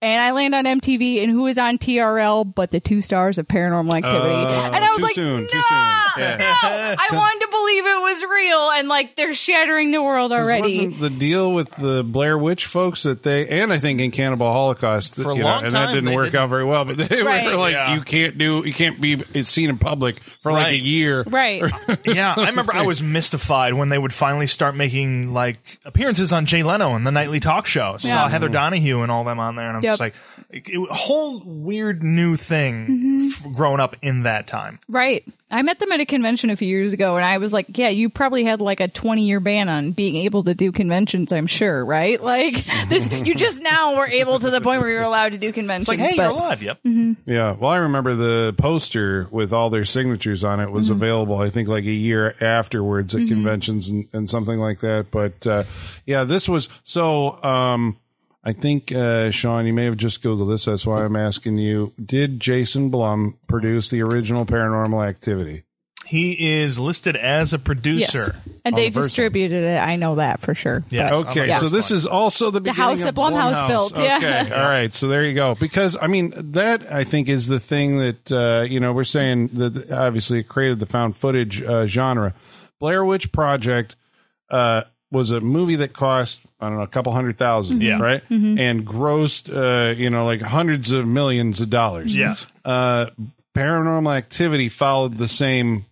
and 0.00 0.20
I 0.22 0.30
land 0.30 0.54
on 0.54 0.64
MTV, 0.64 1.24
and 1.24 1.30
who 1.32 1.48
is 1.48 1.58
on 1.58 1.76
TRL 1.76 2.54
but 2.54 2.70
the 2.70 2.78
two 2.78 3.02
stars 3.02 3.38
of 3.38 3.48
Paranormal 3.48 3.92
Activity? 3.94 4.28
Uh, 4.28 4.70
and 4.70 4.84
I 4.84 4.90
was 4.90 4.98
too 4.98 5.02
like, 5.02 5.14
soon, 5.16 5.40
no, 5.40 5.46
too 5.48 5.50
soon. 5.50 5.78
Yeah. 6.18 6.36
no, 6.62 6.94
I 7.00 7.08
wanted 7.12 7.46
to 7.46 7.47
believe 7.60 7.86
it 7.86 8.00
was 8.00 8.24
real, 8.24 8.70
and 8.70 8.88
like 8.88 9.16
they're 9.16 9.34
shattering 9.34 9.90
the 9.90 10.02
world 10.02 10.32
already. 10.32 10.60
Wasn't 10.86 11.00
the 11.00 11.10
deal 11.10 11.52
with 11.52 11.70
the 11.76 12.02
Blair 12.04 12.36
Witch 12.38 12.66
folks 12.66 13.02
that 13.04 13.22
they 13.22 13.46
and 13.48 13.72
I 13.72 13.78
think 13.78 14.00
in 14.00 14.10
Cannibal 14.10 14.50
Holocaust 14.52 15.14
For 15.14 15.30
a 15.32 15.36
you 15.36 15.42
know, 15.42 15.46
long 15.48 15.64
and 15.64 15.72
time, 15.72 15.88
that 15.88 15.94
didn't 15.94 16.06
they 16.10 16.14
work 16.16 16.26
didn't- 16.26 16.40
out 16.40 16.48
very 16.50 16.64
well. 16.64 16.84
But 16.84 16.98
they 16.98 17.22
Right. 17.22 17.46
were 17.46 17.56
like, 17.56 17.72
Yeah. 17.72 17.94
you 17.94 18.00
can't 18.02 18.38
do, 18.38 18.62
you 18.64 18.72
can't 18.72 19.00
be 19.00 19.22
seen 19.42 19.68
in 19.70 19.78
public 19.78 20.20
for 20.42 20.52
like 20.52 20.66
a 20.66 20.70
Right. 20.70 20.80
year. 20.82 21.22
Right. 21.24 21.62
yeah, 22.04 22.34
I 22.36 22.46
remember 22.50 22.74
I 22.74 22.82
was 22.82 23.02
mystified 23.02 23.74
when 23.74 23.88
they 23.88 23.98
would 23.98 24.12
finally 24.12 24.46
start 24.46 24.74
making 24.74 25.32
like 25.32 25.58
appearances 25.84 26.32
on 26.32 26.46
Jay 26.46 26.62
Leno 26.62 26.94
and 26.94 27.06
the 27.06 27.12
nightly 27.12 27.40
talk 27.40 27.66
show. 27.66 27.96
Saw 27.98 28.08
Yeah. 28.08 28.28
Heather 28.28 28.48
Donahue 28.48 29.02
and 29.02 29.10
all 29.12 29.24
them 29.24 29.38
on 29.40 29.56
there, 29.56 29.66
and 29.68 29.76
I'm 29.76 29.82
Yep. 29.82 29.90
just 29.92 30.00
like, 30.00 30.14
it, 30.50 30.62
it- 30.68 30.88
a 30.90 30.94
whole 30.94 31.42
weird 31.44 32.02
new 32.02 32.36
thing 32.36 32.86
mm-hmm. 32.86 33.28
f- 33.50 33.54
growing 33.56 33.80
up 33.80 33.96
in 34.02 34.22
that 34.22 34.46
time. 34.46 34.78
Right. 34.88 35.24
I 35.50 35.62
met 35.62 35.78
them 35.78 35.90
at 35.92 36.00
a 36.00 36.04
convention 36.04 36.50
a 36.50 36.56
few 36.56 36.68
years 36.68 36.92
ago 36.92 37.16
and 37.16 37.24
I 37.24 37.38
was 37.38 37.52
like, 37.52 37.78
yeah, 37.78 37.88
you 37.88 38.10
probably 38.10 38.44
had 38.44 38.60
like 38.60 38.80
a 38.80 38.88
20 38.88 39.22
year 39.22 39.40
ban 39.40 39.68
on 39.68 39.92
being 39.92 40.16
able 40.16 40.44
to 40.44 40.54
do 40.54 40.72
conventions, 40.72 41.32
I'm 41.32 41.46
sure, 41.46 41.84
right? 41.84 42.22
Like 42.22 42.52
this, 42.88 43.10
you 43.10 43.34
just 43.34 43.60
now 43.62 43.96
were 43.96 44.06
able 44.06 44.38
to 44.38 44.50
the 44.50 44.60
point 44.60 44.82
where 44.82 44.90
you're 44.90 45.02
allowed 45.02 45.32
to 45.32 45.38
do 45.38 45.52
conventions. 45.52 45.88
It's 45.88 46.00
like, 46.00 46.10
hey, 46.10 46.16
but 46.16 46.22
you're 46.24 46.30
alive. 46.32 46.62
Yep. 46.62 46.78
Yeah. 47.24 47.52
Well, 47.52 47.70
I 47.70 47.76
remember 47.78 48.14
the 48.14 48.54
poster 48.58 49.26
with 49.30 49.52
all 49.54 49.70
their 49.70 49.84
signatures 49.86 50.44
on 50.44 50.60
it 50.60 50.70
was 50.70 50.86
Mm-hmm. 50.88 50.92
available, 50.96 51.38
I 51.38 51.48
think, 51.50 51.68
like 51.68 51.84
a 51.84 51.92
year 51.92 52.34
afterwards 52.40 53.14
at 53.14 53.26
conventions 53.28 53.88
and, 53.88 54.06
and 54.12 54.28
something 54.28 54.58
like 54.58 54.80
that. 54.80 55.10
But 55.10 55.46
uh, 55.46 55.64
yeah, 56.06 56.24
this 56.24 56.48
was 56.48 56.68
so. 56.84 57.42
Um, 57.42 57.96
I 58.48 58.52
think, 58.52 58.92
uh, 58.92 59.30
Sean, 59.30 59.66
you 59.66 59.74
may 59.74 59.84
have 59.84 59.98
just 59.98 60.22
Googled 60.22 60.48
this. 60.48 60.64
That's 60.64 60.86
why 60.86 61.04
I'm 61.04 61.16
asking 61.16 61.58
you. 61.58 61.92
Did 62.02 62.40
Jason 62.40 62.88
Blum 62.88 63.36
produce 63.46 63.90
the 63.90 64.00
original 64.00 64.46
paranormal 64.46 65.06
activity? 65.06 65.64
He 66.06 66.54
is 66.56 66.78
listed 66.78 67.14
as 67.14 67.52
a 67.52 67.56
yes. 67.56 67.64
producer. 67.64 68.34
And 68.64 68.74
they 68.74 68.88
the 68.88 68.94
first 68.94 69.08
distributed 69.08 69.64
it. 69.64 69.76
I 69.76 69.96
know 69.96 70.14
that 70.14 70.40
for 70.40 70.54
sure. 70.54 70.82
Yeah. 70.88 71.10
But- 71.10 71.28
Okay, 71.28 71.48
Yeah. 71.48 71.58
so 71.58 71.68
this 71.68 71.90
is 71.90 72.06
also 72.06 72.50
the 72.50 72.62
beginning 72.62 72.80
house 72.82 73.00
of 73.00 73.14
that 73.14 73.14
Blumhouse 73.14 73.68
built, 73.68 73.98
yeah. 73.98 74.48
All 74.56 74.62
right. 74.62 74.94
So 74.94 75.08
there 75.08 75.22
you 75.24 75.34
go. 75.34 75.54
Because 75.54 75.98
I 76.00 76.06
mean, 76.06 76.32
that 76.52 76.90
I 76.90 77.04
think 77.04 77.28
is 77.28 77.48
the 77.48 77.60
thing 77.60 77.98
that 77.98 78.32
uh, 78.32 78.64
you 78.66 78.80
know 78.80 78.94
we're 78.94 79.04
saying 79.04 79.48
that 79.48 79.92
obviously 79.92 80.38
it 80.38 80.48
created 80.48 80.78
the 80.78 80.86
found 80.86 81.18
footage 81.18 81.60
uh, 81.60 81.86
genre. 81.86 82.32
Blair 82.80 83.04
Witch 83.04 83.30
Project 83.30 83.94
uh, 84.48 84.84
was 85.10 85.30
a 85.30 85.42
movie 85.42 85.76
that 85.76 85.92
cost 85.92 86.40
I 86.60 86.68
don't 86.68 86.76
know 86.78 86.82
a 86.82 86.88
couple 86.88 87.12
hundred 87.12 87.38
thousand, 87.38 87.82
Yeah. 87.82 88.00
right, 88.00 88.22
and 88.30 88.86
grossed 88.86 89.48
uh, 89.54 89.94
you 89.94 90.10
know 90.10 90.24
like 90.24 90.40
hundreds 90.40 90.90
of 90.92 91.06
millions 91.06 91.60
of 91.60 91.70
dollars. 91.70 92.14
Yes. 92.14 92.46
Uh, 92.64 93.06
Paranormal 93.54 94.16
Activity 94.16 94.68
followed 94.68 95.16
the 95.18 95.26
same 95.28 95.84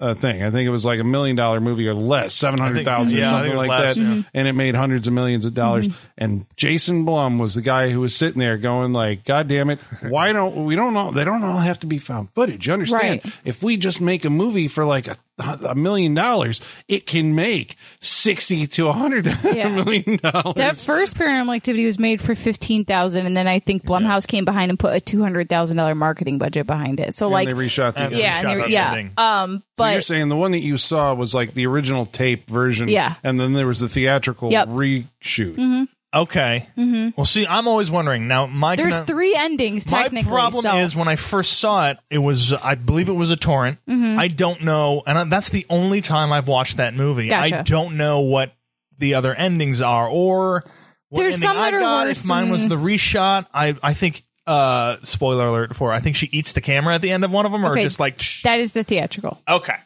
uh, 0.00 0.14
thing. 0.14 0.42
I 0.42 0.50
think 0.50 0.66
it 0.66 0.70
was 0.70 0.84
like 0.84 0.98
a 0.98 1.04
million 1.04 1.36
dollar 1.36 1.60
movie 1.60 1.86
or 1.86 1.94
less, 1.94 2.34
seven 2.34 2.58
hundred 2.58 2.84
thousand 2.84 3.14
or 3.14 3.18
yeah, 3.20 3.28
I 3.28 3.30
something 3.30 3.52
think 3.52 3.54
it 3.54 3.58
was 3.58 3.68
like 3.68 3.80
less, 3.80 3.94
that, 3.96 4.00
yeah. 4.02 4.22
and 4.34 4.48
it 4.48 4.52
made 4.54 4.74
hundreds 4.74 5.06
of 5.06 5.12
millions 5.12 5.44
of 5.44 5.54
dollars. 5.54 5.88
And 6.18 6.46
Jason 6.56 7.04
Blum 7.04 7.38
was 7.38 7.54
the 7.54 7.62
guy 7.62 7.90
who 7.90 8.00
was 8.00 8.16
sitting 8.16 8.40
there 8.40 8.58
going 8.58 8.92
like, 8.92 9.24
"God 9.24 9.46
damn 9.46 9.70
it, 9.70 9.78
why 10.08 10.32
don't 10.32 10.64
we 10.64 10.74
don't 10.74 10.94
know? 10.94 11.12
They 11.12 11.24
don't 11.24 11.44
all 11.44 11.58
have 11.58 11.78
to 11.80 11.86
be 11.86 11.98
found 11.98 12.30
footage. 12.34 12.66
You 12.66 12.72
understand? 12.72 13.20
Right. 13.24 13.34
If 13.44 13.62
we 13.62 13.76
just 13.76 14.00
make 14.00 14.24
a 14.24 14.30
movie 14.30 14.66
for 14.66 14.84
like 14.84 15.06
a 15.06 15.16
a 15.38 15.74
million 15.74 16.14
dollars, 16.14 16.60
it 16.88 17.06
can 17.06 17.34
make 17.34 17.76
sixty 18.00 18.66
to 18.66 18.88
a 18.88 18.92
hundred 18.92 19.26
Yeah. 19.44 19.70
million 19.74 20.18
dollars. 20.18 20.54
That 20.56 20.78
first 20.78 21.16
Paranormal 21.16 21.56
Activity 21.56 21.86
was 21.86 21.98
made 21.98 22.20
for 22.20 22.34
fifteen 22.34 22.84
thousand, 22.84 23.26
and 23.26 23.36
then 23.36 23.48
I 23.48 23.58
think 23.58 23.84
Blumhouse 23.84 24.26
came 24.26 24.44
behind 24.44 24.70
and 24.70 24.78
put 24.78 24.94
a 24.94 25.00
two 25.00 25.22
hundred 25.22 25.48
thousand 25.48 25.78
dollar 25.78 25.94
marketing 25.94 26.38
budget 26.38 26.66
behind 26.66 27.00
it. 27.00 27.14
So 27.14 27.28
like, 27.28 27.48
they 27.48 27.54
reshot 27.54 27.94
the 27.94 28.04
And 28.04 28.12
yeah, 28.14 28.50
and 28.50 28.62
they- 28.62 28.68
yeah, 28.68 28.88
ending. 28.90 29.12
um, 29.16 29.62
So 29.78 29.86
you're 29.88 30.00
saying 30.02 30.28
the 30.28 30.36
one 30.36 30.52
that 30.52 30.60
you 30.60 30.76
saw 30.78 31.14
was 31.14 31.34
like 31.34 31.54
the 31.54 31.66
original 31.66 32.06
tape 32.06 32.48
version, 32.48 32.88
Yeah. 32.88 33.14
and 33.24 33.40
then 33.40 33.52
there 33.54 33.66
was 33.66 33.80
the 33.80 33.88
theatrical 33.88 34.50
Yep. 34.52 34.68
reshoot. 34.68 35.88
Okay. 36.14 36.68
Well, 37.16 37.24
see, 37.24 37.46
I'm 37.46 37.66
always 37.66 37.90
wondering 37.90 38.28
now. 38.28 38.46
My 38.46 38.76
there's 38.76 38.92
conne- 38.92 39.06
three 39.06 39.34
endings 39.34 39.90
My 39.90 40.08
problem 40.22 40.62
so. 40.62 40.76
is 40.78 40.94
when 40.94 41.08
I 41.08 41.16
first 41.16 41.54
saw 41.58 41.88
it, 41.88 41.98
it 42.10 42.18
was 42.18 42.52
I 42.52 42.74
believe 42.74 43.08
it 43.08 43.12
was 43.14 43.30
a 43.30 43.36
torrent. 43.36 43.78
Mm-hmm. 43.88 44.18
I 44.18 44.28
don't 44.28 44.62
know, 44.62 45.02
and 45.06 45.16
I- 45.18 45.24
that's 45.24 45.48
the 45.48 45.64
only 45.70 46.00
time 46.02 46.32
I've 46.32 46.48
watched 46.48 46.76
that 46.76 46.94
movie. 46.94 47.32
I 47.32 47.62
don't 47.62 47.96
know 47.96 48.20
what 48.20 48.52
the 48.98 49.14
other 49.14 49.34
endings 49.34 49.80
are, 49.80 50.06
or 50.06 50.64
what 51.08 51.20
There's 51.22 51.34
ending 51.36 51.48
some 51.48 51.56
I 51.58 51.70
that 51.70 51.74
are 51.76 51.80
got. 51.80 52.06
worse 52.08 52.20
If 52.22 52.26
mine 52.28 52.50
was 52.50 52.68
the 52.68 52.76
reshot, 52.76 53.46
I 53.54 53.76
I 53.82 53.94
think. 53.94 54.24
Uh, 54.44 54.96
spoiler 55.04 55.46
alert 55.46 55.76
for 55.76 55.92
I 55.92 56.00
think 56.00 56.16
she 56.16 56.26
eats 56.32 56.52
the 56.52 56.60
camera 56.60 56.96
at 56.96 57.00
the 57.00 57.12
end 57.12 57.24
of 57.24 57.30
one 57.30 57.46
of 57.46 57.52
them, 57.52 57.64
or 57.64 57.74
Okay. 57.74 57.82
just 57.84 58.00
like 58.00 58.18
that 58.42 58.58
is 58.58 58.72
the 58.72 58.82
theatrical. 58.82 59.40
okay. 59.48 59.76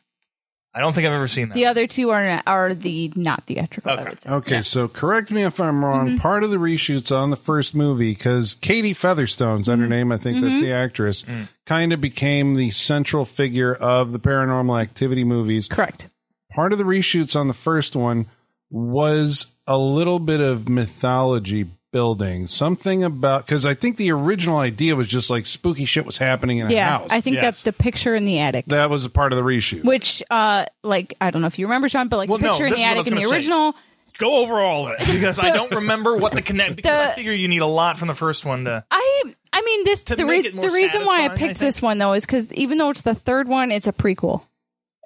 I 0.76 0.80
don't 0.80 0.92
think 0.92 1.06
I've 1.06 1.14
ever 1.14 1.26
seen 1.26 1.49
that. 1.49 1.54
The 1.54 1.64
other 1.66 1.87
two 1.87 2.11
are 2.11 2.42
are 2.47 2.75
the 2.75 3.11
not 3.16 3.45
theatrical. 3.47 3.90
I 3.90 3.95
Okay. 3.95 4.09
would 4.11 4.21
say. 4.23 4.28
Okay, 4.30 4.62
so 4.62 4.88
correct 4.88 5.30
me 5.30 5.42
if 5.42 5.59
I'm 5.59 5.83
wrong. 5.83 6.09
Mm-hmm. 6.09 6.16
Part 6.18 6.45
of 6.45 6.50
the 6.50 6.59
reshoots 6.59 7.11
on 7.16 7.30
the 7.30 7.37
first 7.37 7.75
movie, 7.75 8.12
because 8.12 8.54
Katie 8.56 8.92
Featherston's 8.92 9.68
Mm-hmm. 9.68 9.80
her 9.80 9.88
name, 9.88 10.12
I 10.12 10.18
think 10.18 10.42
that's 10.42 10.61
the 10.61 10.73
actress, 10.73 11.25
kind 11.64 11.95
of 11.95 12.00
became 12.02 12.54
the 12.56 12.71
central 12.73 13.25
figure 13.25 13.75
of 13.75 14.12
the 14.12 14.21
paranormal 14.21 14.78
activity 14.80 15.25
movies. 15.25 15.66
Correct. 15.66 16.09
Part 16.52 16.73
of 16.73 16.78
the 16.78 16.85
reshoots 16.85 17.35
on 17.35 17.49
the 17.49 17.54
first 17.54 17.97
one 17.97 18.26
was 18.71 19.47
a 19.66 19.78
little 19.78 20.18
bit 20.18 20.40
of 20.40 20.68
mythology 20.68 21.66
building. 21.93 22.47
Something 22.47 23.05
about, 23.05 23.47
because 23.47 23.64
I 23.66 23.75
think 23.75 23.97
the 23.97 24.11
original 24.12 24.59
idea 24.59 24.97
was 24.97 25.07
just 25.07 25.31
like 25.31 25.47
spooky 25.47 25.85
shit 25.85 26.05
was 26.07 26.19
happening 26.19 26.59
in 26.59 26.66
a 26.69 26.73
Yeah, 26.73 26.99
house. 26.99 27.09
I 27.11 27.21
think 27.21 27.35
Yes. 27.37 27.62
that 27.62 27.64
the 27.64 27.73
picture 27.83 28.14
in 28.14 28.25
the 28.26 28.38
attic. 28.38 28.66
that 28.66 28.90
was 28.90 29.05
a 29.05 29.11
part 29.11 29.33
of 29.33 29.37
the 29.38 29.43
reshoot. 29.45 29.85
which 29.85 30.23
uh 30.31 30.66
like 30.83 31.14
I 31.21 31.31
don't 31.31 31.43
know 31.43 31.49
if 31.49 31.59
you 31.59 31.66
remember 31.66 31.88
Sean, 31.88 32.09
but 32.09 32.16
like 32.19 32.28
Well, 32.28 32.38
the 32.38 32.45
no, 32.47 32.52
picture 32.52 32.66
in 32.66 32.71
the 32.73 32.76
is 32.76 32.81
what 32.83 32.88
I 32.88 32.93
attic 32.93 33.07
in 33.07 33.14
the 33.14 33.21
gonna 33.21 33.28
say. 33.31 33.35
original 33.37 33.75
Go 34.19 34.37
over 34.43 34.55
all 34.61 34.88
of 34.88 34.95
it 34.99 35.07
because 35.12 35.38
I 35.38 35.50
don't 35.50 35.75
remember 35.75 36.16
what 36.16 36.33
the 36.33 36.40
connect. 36.40 36.76
Because 36.76 36.99
I 36.99 37.12
figure 37.14 37.33
you 37.33 37.49
need 37.49 37.61
a 37.61 37.66
lot 37.66 37.99
from 37.99 38.09
the 38.09 38.14
first 38.14 38.45
one 38.47 38.64
to. 38.64 38.83
I 38.90 39.23
I 39.52 39.61
mean 39.62 39.85
this 39.85 40.02
To 40.05 40.16
the, 40.16 40.25
re- 40.25 40.40
the 40.50 40.71
reason 40.71 41.05
why 41.05 41.25
I 41.25 41.26
satisfying, 41.26 41.31
I 41.31 41.35
picked 41.37 41.61
this 41.61 41.83
one 41.83 41.99
though 41.99 42.14
is 42.14 42.25
because 42.25 42.50
even 42.55 42.78
though 42.78 42.90
it's 42.90 43.02
the 43.02 43.14
third 43.14 43.47
one, 43.49 43.71
it's 43.71 43.87
a 43.87 43.93
prequel. 43.93 44.43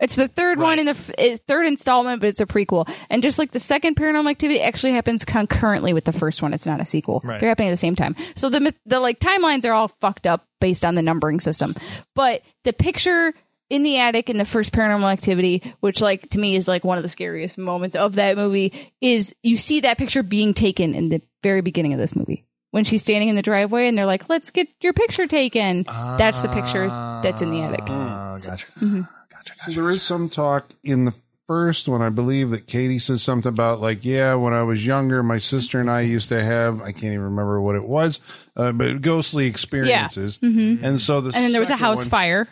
It's 0.00 0.16
the 0.16 0.28
third 0.28 0.59
one 0.59 0.78
in 0.78 0.87
the 0.87 0.92
f- 0.92 1.40
third 1.47 1.66
installment, 1.66 2.21
but 2.21 2.28
it's 2.30 2.40
a 2.40 2.47
prequel. 2.47 2.90
And 3.11 3.23
just 3.23 3.38
like 3.38 3.50
the 3.52 3.61
second 3.61 3.97
Paranormal 3.97 4.30
Activity 4.30 4.61
actually 4.61 4.92
happens 4.92 5.25
concurrently 5.25 5.92
with 5.92 6.04
the 6.04 6.12
first 6.12 6.40
one, 6.42 6.54
it's 6.54 6.66
not 6.66 6.80
a 6.80 6.85
sequel. 6.87 7.21
Right. 7.23 7.38
They're 7.38 7.49
happening 7.50 7.69
at 7.69 7.73
the 7.73 7.76
same 7.76 7.97
time. 7.97 8.16
So 8.35 8.49
the 8.49 8.61
myth- 8.61 8.78
the 8.87 8.99
like 9.00 9.21
timelines 9.21 9.64
are 9.66 9.73
all 9.73 9.88
fucked 10.00 10.26
up 10.26 10.47
based 10.61 10.85
on 10.85 10.95
the 10.95 11.02
numbering 11.02 11.40
system. 11.40 11.75
But 12.14 12.42
the 12.64 12.73
picture 12.73 13.35
in 13.69 13.83
the 13.85 13.99
attic 13.99 14.28
in 14.30 14.37
the 14.38 14.45
first 14.45 14.73
paranormal 14.73 15.12
activity 15.12 15.62
which 15.78 16.00
like 16.00 16.28
to 16.30 16.38
me 16.40 16.57
is 16.57 16.66
like 16.66 16.83
one 16.83 16.97
of 16.99 17.04
the 17.04 17.09
scariest 17.09 17.57
moments 17.57 17.95
of 17.95 18.16
that 18.16 18.37
movie 18.37 18.73
is 19.00 19.33
you 19.45 19.57
see 19.57 19.78
that 19.80 19.97
picture 19.97 20.25
being 20.25 20.54
taken 20.54 20.92
in 20.92 21.09
the 21.09 21.23
very 21.45 21.61
beginning 21.61 21.92
of 21.92 21.99
this 22.00 22.16
movie 22.16 22.45
when 22.73 22.83
she's 22.83 23.00
standing 23.00 23.28
in 23.28 23.37
the 23.37 23.42
driveway 23.42 23.87
and 23.87 23.97
they're 23.97 24.07
like 24.07 24.28
let's 24.28 24.50
get 24.50 24.66
your 24.80 24.92
picture 24.92 25.28
taken 25.28 25.85
that's 25.85 26.40
the 26.40 26.49
picture 26.49 26.88
that's 26.88 27.42
in 27.42 27.50
the 27.52 27.61
attic 27.61 27.83
Oh, 27.83 28.38
gotcha. 28.45 28.66
Mm-hmm. 28.80 29.02
Gotcha. 29.47 29.54
So 29.66 29.73
there 29.73 29.90
is 29.90 30.02
some 30.02 30.28
talk 30.28 30.70
in 30.85 31.04
the 31.04 31.14
first 31.47 31.88
one, 31.88 32.00
I 32.02 32.11
believe, 32.11 32.50
that 32.50 32.66
Katie 32.66 32.99
says 32.99 33.23
something 33.23 33.49
about 33.49 33.80
like, 33.80 34.04
yeah, 34.04 34.35
when 34.35 34.52
I 34.52 34.62
was 34.62 34.87
younger, 34.87 35.23
my 35.23 35.38
sister 35.38 35.80
and 35.80 35.90
I 35.90 36.02
used 36.02 36.28
to 36.28 36.42
have, 36.42 36.80
I 36.80 36.92
can't 36.92 37.04
even 37.04 37.20
remember 37.20 37.61
what 37.61 37.75
it 37.75 37.85
was, 37.85 38.20
uh, 38.56 38.73
but 38.73 39.00
ghostly 39.02 39.47
experiences. 39.47 40.38
And 40.42 41.00
so 41.00 41.20
the 41.20 41.28
and 41.35 41.44
then 41.44 41.52
there 41.52 41.61
was 41.61 41.70
a 41.70 41.76
house 41.76 41.99
one- 41.99 42.09
fire 42.09 42.49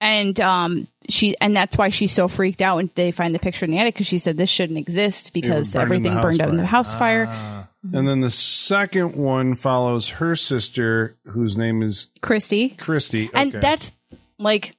and 0.00 0.38
um 0.40 0.86
she 1.08 1.36
and 1.40 1.56
that's 1.56 1.78
why 1.78 1.88
she's 1.88 2.12
so 2.12 2.28
freaked 2.28 2.60
out 2.60 2.76
when 2.76 2.90
they 2.94 3.10
find 3.10 3.34
the 3.34 3.38
picture 3.38 3.64
in 3.64 3.70
the 3.70 3.78
attic 3.78 3.94
because 3.94 4.06
she 4.06 4.18
said 4.18 4.36
this 4.36 4.50
shouldn't 4.50 4.78
exist 4.78 5.32
because 5.32 5.72
burned 5.72 5.82
everything 5.82 6.20
burned 6.20 6.40
out 6.40 6.48
in 6.50 6.56
the 6.56 6.62
fire. 6.62 6.68
house 6.68 6.94
fire 6.94 7.68
And 7.92 8.08
then 8.08 8.20
the 8.20 8.30
second 8.30 9.14
one 9.14 9.54
follows 9.56 10.08
her 10.08 10.36
sister, 10.36 11.16
whose 11.26 11.56
name 11.56 11.82
is 11.82 12.10
christy 12.20 12.70
Christy. 12.70 13.30
And 13.32 13.52
that's 13.52 13.92
like 14.38 14.76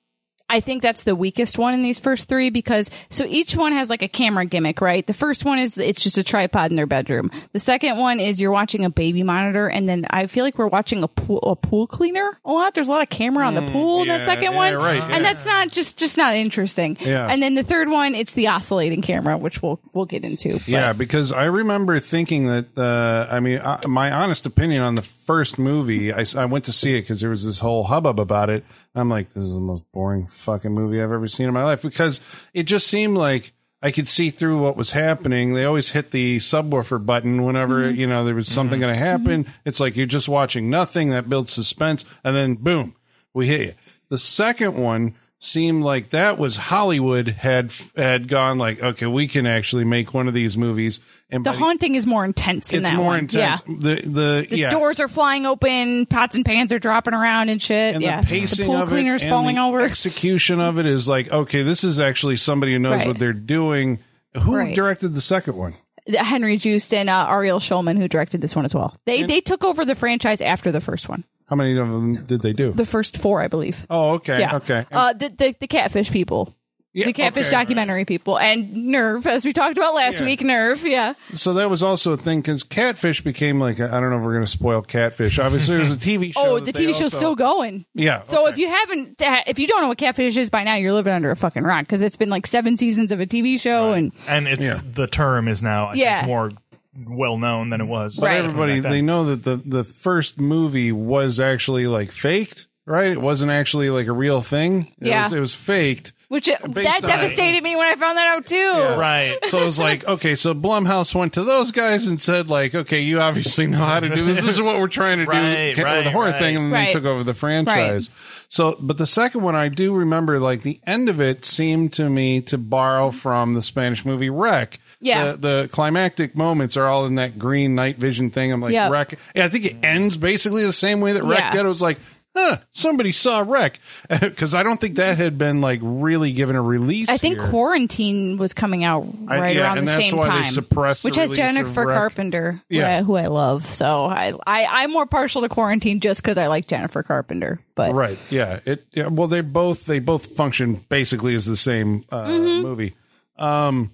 I 0.48 0.60
think 0.60 0.84
that's 0.84 1.04
the 1.04 1.16
weakest 1.16 1.58
one 1.58 1.74
in 1.74 1.82
these 1.82 1.98
first 1.98 2.30
three 2.30 2.52
because 2.52 2.92
so 3.10 3.26
each 3.26 3.56
one 3.56 3.74
has 3.74 3.90
like 3.90 4.04
a 4.04 4.08
camera 4.08 4.46
gimmick, 4.46 4.80
right? 4.80 5.06
The 5.06 5.14
first 5.14 5.44
one 5.44 5.58
is 5.58 5.76
it's 5.78 6.04
just 6.04 6.20
a 6.20 6.24
tripod 6.24 6.70
in 6.70 6.76
their 6.76 6.86
bedroom. 6.86 7.32
The 7.52 7.60
second 7.60 7.98
one 7.98 8.20
is 8.20 8.40
you're 8.40 8.52
watching 8.52 8.86
a 8.86 8.92
baby 8.92 9.24
monitor, 9.24 9.68
and 9.68 9.90
then 9.90 10.06
I 10.10 10.28
feel 10.28 10.44
like 10.44 10.58
we're 10.58 10.68
watching 10.68 11.02
a 11.02 11.08
pool 11.08 11.40
a 11.40 11.56
pool 11.56 11.88
cleaner 11.88 12.38
a 12.46 12.52
lot. 12.52 12.76
There's 12.76 12.88
a 12.88 12.92
lot 12.92 13.02
of 13.02 13.10
camera 13.10 13.48
on 13.48 13.56
the 13.56 13.64
pool 13.72 14.04
in 14.04 14.08
that 14.10 14.20
yeah, 14.20 14.26
second 14.26 14.52
yeah, 14.52 14.56
one, 14.56 14.76
right, 14.76 14.98
yeah. 14.98 15.16
and 15.16 15.26
that's 15.26 15.46
not 15.46 15.70
just 15.70 15.98
just 15.98 16.16
not 16.16 16.36
interesting. 16.36 16.98
Yeah. 17.00 17.28
And 17.28 17.42
then 17.42 17.56
the 17.56 17.64
third 17.64 17.90
one, 17.90 18.14
it's 18.14 18.34
the 18.34 18.48
oscillating 18.48 19.02
camera, 19.02 19.38
which 19.40 19.64
we'll 19.64 19.80
we'll 19.94 20.06
get 20.06 20.24
into. 20.24 20.54
But- 20.54 20.68
Yeah, 20.68 20.94
because 20.94 21.32
I 21.32 21.46
remember 21.46 22.00
thinking 22.00 22.48
that. 22.48 22.78
Uh, 22.78 23.28
I 23.32 23.40
mean, 23.40 23.58
uh, 23.60 23.82
my 23.88 24.12
honest 24.12 24.46
opinion 24.46 24.84
on 24.84 24.94
the 24.94 25.02
first 25.02 25.58
movie, 25.58 26.14
I 26.14 26.46
went 26.46 26.66
to 26.66 26.72
see 26.72 26.98
it 26.98 27.02
because 27.02 27.22
there 27.22 27.32
was 27.32 27.44
this 27.44 27.60
whole 27.60 27.86
hubbub 27.86 28.20
about 28.20 28.50
it. 28.52 28.64
I'm 28.96 29.10
like, 29.10 29.34
this 29.34 29.44
is 29.44 29.54
the 29.54 29.60
most 29.60 29.84
boring 29.92 30.28
fucking 30.28 30.72
movie 30.72 31.02
I've 31.02 31.12
ever 31.12 31.28
seen 31.28 31.48
in 31.48 31.54
my 31.54 31.64
life 31.64 31.82
because 31.82 32.22
it 32.54 32.64
just 32.64 32.88
seemed 32.88 33.18
like 33.18 33.54
I 33.82 33.92
could 33.92 34.08
see 34.08 34.30
through 34.30 34.62
what 34.62 34.78
was 34.78 34.92
happening. 34.92 35.54
They 35.54 35.66
always 35.66 35.90
hit 35.90 36.12
the 36.12 36.38
subwoofer 36.38 37.06
button 37.06 37.44
whenever 37.44 37.84
mm-hmm. 37.84 38.00
you 38.00 38.08
know 38.08 38.24
there 38.24 38.34
was 38.34 38.48
something 38.48 38.80
going 38.80 38.94
to 38.94 39.00
mm-hmm. 39.00 39.26
happen. 39.26 39.44
Mm-hmm. 39.44 39.54
It's 39.66 39.80
like 39.80 39.96
you're 39.96 40.08
just 40.08 40.30
watching 40.30 40.70
nothing 40.70 41.10
that 41.10 41.30
builds 41.30 41.54
suspense, 41.54 42.06
and 42.24 42.36
then 42.36 42.56
boom, 42.56 42.96
we 43.34 43.48
hit 43.48 43.62
you. 43.62 43.74
The 44.10 44.18
second 44.18 44.76
one 44.76 45.16
seemed 45.40 45.84
like 45.84 46.10
that 46.12 46.38
was 46.38 46.56
Hollywood 46.56 47.28
had 47.28 47.72
had 47.96 48.28
gone 48.28 48.58
like, 48.58 48.82
okay, 48.82 49.06
we 49.06 49.28
can 49.28 49.46
actually 49.46 49.84
make 49.84 50.14
one 50.14 50.28
of 50.28 50.34
these 50.34 50.58
movies, 50.58 51.00
and 51.30 51.46
The 51.46 51.52
haunting 51.52 51.96
is 51.96 52.08
more 52.08 52.24
intense 52.26 52.74
in 52.74 52.80
it's 52.82 52.90
that 52.90 52.96
more 52.96 53.08
one. 53.08 53.20
intense. 53.20 53.62
Yeah. 53.68 53.76
The 53.80 53.96
the, 54.02 54.48
The 54.50 54.58
yeah. 54.58 54.70
doors 54.70 55.00
are 55.00 55.08
flying 55.08 55.46
open, 55.46 56.06
pots 56.08 56.36
and 56.36 56.46
pans 56.46 56.72
are 56.72 56.80
dropping 56.80 57.14
around 57.14 57.50
and 57.50 57.62
shit. 57.62 57.96
and 57.96 58.04
yeah, 58.04 58.22
the 58.22 58.28
pacing 58.28 58.66
pool 58.66 58.78
of 58.78 58.90
cleaner's 58.90 59.22
it 59.24 59.26
and 59.28 59.32
falling 59.32 59.56
the 59.56 59.62
over. 59.62 59.82
execution 59.82 60.60
of 60.60 60.80
it 60.80 60.86
is 60.86 61.08
like 61.08 61.32
okay 61.32 61.62
this 61.64 61.84
is 61.84 62.00
actually 62.00 62.38
somebody 62.38 62.74
who 62.74 62.80
knows 62.80 63.00
Right. 63.00 63.08
what 63.08 63.20
they're 63.20 63.34
doing 63.34 64.00
who 64.42 64.56
Right. 64.56 64.76
directed 64.76 65.14
the 65.14 65.22
second 65.22 65.56
one 65.58 65.76
Henry 66.08 66.58
Joost 66.58 66.94
and 66.94 67.10
uh, 67.10 67.26
Ariel 67.28 67.60
Schulman, 67.60 67.98
who 67.98 68.08
directed 68.08 68.40
this 68.40 68.56
one 68.56 68.64
as 68.64 68.76
well. 68.76 68.96
They 69.06 69.24
they 69.24 69.42
took 69.42 69.64
over 69.64 69.86
the 69.86 69.96
franchise 69.96 70.40
after 70.40 70.72
the 70.72 70.80
first 70.82 71.10
one. 71.10 71.24
How 71.48 71.56
many 71.56 71.78
of 71.78 71.88
them 71.90 72.26
did 72.26 72.42
they 72.42 72.54
do 72.54 72.72
The 72.72 72.86
first 72.86 73.18
four, 73.18 73.42
I 73.42 73.48
believe. 73.48 73.86
oh 73.90 74.12
okay 74.14 74.40
Yeah. 74.40 74.56
okay 74.58 74.86
Uh, 74.92 75.14
the, 75.14 75.30
the 75.30 75.56
the 75.62 75.68
catfish 75.68 76.10
people, 76.12 76.56
Yeah, 76.94 77.06
the 77.08 77.14
catfish 77.14 77.48
okay, 77.48 77.56
documentary 77.58 78.06
people, 78.06 78.40
and 78.40 78.88
Nerve, 78.88 79.28
as 79.28 79.44
we 79.46 79.52
talked 79.52 79.78
about 79.78 79.94
last 79.96 80.20
Yeah. 80.20 80.26
week. 80.26 80.42
Nerve, 80.42 80.86
yeah. 80.86 81.14
so 81.34 81.54
that 81.56 81.70
was 81.70 81.84
also 81.84 82.14
a 82.14 82.18
thing 82.18 82.40
because 82.42 82.64
catfish 82.64 83.22
became 83.22 83.60
like 83.60 83.80
I 83.82 84.00
don't 84.00 84.10
know 84.12 84.18
if 84.18 84.24
we're 84.24 84.34
going 84.34 84.46
to 84.46 84.52
spoil 84.52 84.82
catfish 84.82 85.38
obviously 85.38 85.76
there's 85.78 85.92
a 85.92 85.98
TV 85.98 86.34
show 86.34 86.42
Oh, 86.56 86.60
the 86.60 86.72
TV 86.74 86.88
show's 86.94 87.14
also- 87.14 87.18
still 87.18 87.36
going. 87.36 87.86
yeah 87.94 88.22
So 88.24 88.44
okay. 88.44 88.52
if 88.54 88.58
you 88.58 88.70
haven't, 88.70 89.22
if 89.48 89.60
you 89.60 89.68
don't 89.68 89.82
know 89.82 89.90
what 89.90 89.98
catfish 89.98 90.38
is 90.38 90.50
by 90.50 90.64
now, 90.64 90.76
you're 90.76 90.94
living 90.94 91.14
under 91.14 91.32
a 91.32 91.36
fucking 91.36 91.64
rock 91.64 91.82
because 91.86 92.02
it's 92.02 92.16
been 92.16 92.30
like 92.30 92.48
seven 92.48 92.78
seasons 92.78 93.12
of 93.12 93.20
a 93.20 93.26
TV 93.28 93.60
show, 93.60 93.92
and 93.92 94.14
And 94.28 94.48
it's 94.48 94.64
Yeah. 94.64 94.80
the 94.94 95.08
term 95.08 95.48
is 95.50 95.62
now 95.62 95.88
I 95.88 95.94
Yeah. 95.96 96.22
think, 96.22 96.28
more 96.28 96.52
well 96.96 97.38
known 97.38 97.70
than 97.70 97.82
it 97.82 97.86
was. 97.86 98.18
Right. 98.20 98.38
everybody 98.38 98.80
back 98.82 98.92
they 98.92 99.02
know 99.02 99.26
that 99.26 99.44
the 99.44 99.58
the 99.58 99.84
first 99.84 100.40
movie 100.40 100.92
was 100.92 101.40
actually 101.40 101.88
like 101.88 102.12
faked 102.12 102.68
right 102.86 103.12
it 103.12 103.22
wasn't 103.22 103.52
actually 103.52 103.90
like 103.90 104.08
a 104.08 104.14
real 104.14 104.42
thing 104.42 104.94
it 105.02 105.08
Yeah. 105.08 105.24
was, 105.24 105.34
it 105.34 105.40
was 105.40 105.54
faked 105.56 106.14
which 106.28 106.50
uh, 106.50 106.58
it, 106.64 106.74
that 106.76 107.04
on- 107.04 107.10
devastated 107.10 107.64
me 107.64 107.76
when 107.76 107.86
I 107.88 107.96
found 107.96 108.18
that 108.18 108.28
out 108.36 108.46
too. 108.46 108.72
right. 109.00 109.38
So 109.50 109.62
it 109.62 109.66
was 109.66 109.80
like, 109.80 110.08
okay, 110.08 110.36
so 110.36 110.54
Blumhouse 110.54 111.14
went 111.16 111.34
to 111.34 111.44
those 111.44 111.72
guys 111.72 112.08
and 112.08 112.20
said, 112.22 112.50
like, 112.50 112.74
okay, 112.76 113.00
you 113.02 113.20
obviously 113.22 113.68
know 113.68 113.78
how 113.78 114.00
to 114.00 114.10
do 114.10 114.24
this. 114.26 114.42
This 114.42 114.56
is 114.56 114.62
what 114.62 114.80
we're 114.80 114.88
trying 114.88 115.20
to 115.20 115.26
do 115.26 115.32
Right, 115.32 115.76
with 115.78 115.86
right, 115.86 116.04
the 116.04 116.12
horror 116.12 116.32
right. 116.32 116.40
thing, 116.42 116.56
and 116.58 116.66
then 116.66 116.72
Right. 116.72 116.88
they 116.88 116.94
took 116.94 117.06
over 117.06 117.24
the 117.24 117.34
franchise. 117.34 118.10
So, 118.50 118.76
but 118.80 118.98
the 118.98 119.06
second 119.08 119.42
one, 119.44 119.56
I 119.56 119.70
do 119.70 119.94
remember, 119.94 120.40
like, 120.40 120.62
the 120.64 120.80
end 120.86 121.10
of 121.10 121.20
it 121.22 121.46
seemed 121.46 121.94
to 121.94 122.10
me 122.10 122.42
to 122.42 122.58
borrow 122.58 123.12
from 123.12 123.54
the 123.54 123.62
Spanish 123.62 124.04
movie 124.06 124.30
REC. 124.30 124.80
Yeah. 125.00 125.32
The, 125.34 125.38
the 125.38 125.70
climactic 125.72 126.36
moments 126.36 126.76
are 126.78 126.88
all 126.88 127.06
in 127.06 127.16
that 127.16 127.38
green 127.38 127.76
night 127.76 127.98
vision 127.98 128.32
thing. 128.32 128.52
I'm 128.52 128.62
like, 128.62 128.74
Yeah. 128.74 128.90
REC. 128.90 129.18
Yeah, 129.36 129.46
I 129.46 129.50
think 129.50 129.66
it 129.66 129.76
ends 129.84 130.18
basically 130.18 130.64
the 130.64 130.74
same 130.74 131.02
way 131.02 131.14
that 131.14 131.24
REC 131.24 131.40
Yeah. 131.40 131.52
did. 131.52 131.66
It 131.66 131.70
was 131.70 131.82
like, 131.82 132.00
huh, 132.36 132.58
somebody 132.74 133.12
saw 133.12 133.40
REC. 133.40 133.80
Because 134.20 134.54
I 134.54 134.64
don't 134.64 134.80
think 134.80 134.98
that 134.98 135.18
had 135.18 135.38
been 135.38 135.62
like 135.62 135.80
really 135.82 136.32
given 136.34 136.56
a 136.56 136.62
release. 136.62 137.10
I 137.10 137.18
think 137.18 137.38
here. 137.38 137.48
Quarantine 137.50 138.38
was 138.38 138.54
coming 138.54 138.84
out 138.84 139.08
right 139.28 139.40
I- 139.42 139.50
yeah, 139.52 139.62
around 139.62 139.78
and 139.80 139.88
the 139.88 139.92
that's 139.92 140.10
same 140.10 140.18
why 140.18 140.24
they 140.44 140.50
time, 140.70 140.96
which 141.04 141.16
has 141.16 141.32
Jennifer. 141.32 141.86
Carpenter, 141.86 142.62
who, 142.70 142.76
Yeah. 142.76 142.98
I, 143.00 143.04
who 143.04 143.16
I 143.16 143.28
love. 143.28 143.74
So 143.74 144.06
I, 144.06 144.34
I 144.46 144.66
I'm 144.84 144.92
more 144.92 145.06
partial 145.06 145.42
to 145.42 145.50
Quarantine 145.50 146.00
just 146.00 146.22
because 146.22 146.38
I 146.38 146.48
like 146.48 146.68
Jennifer 146.68 147.04
Carpenter. 147.04 147.60
But 147.76 147.94
Right. 147.94 148.20
Yeah. 148.32 148.60
It. 148.66 148.86
Yeah, 148.92 149.08
well, 149.08 149.28
they 149.28 149.42
both 149.42 149.86
they 149.86 150.00
both 150.00 150.36
function 150.36 150.76
basically 150.90 151.36
as 151.36 151.46
the 151.46 151.58
same 151.58 152.04
uh, 152.12 152.26
Mm-hmm. 152.28 152.62
movie. 152.64 152.96
Um. 153.38 153.92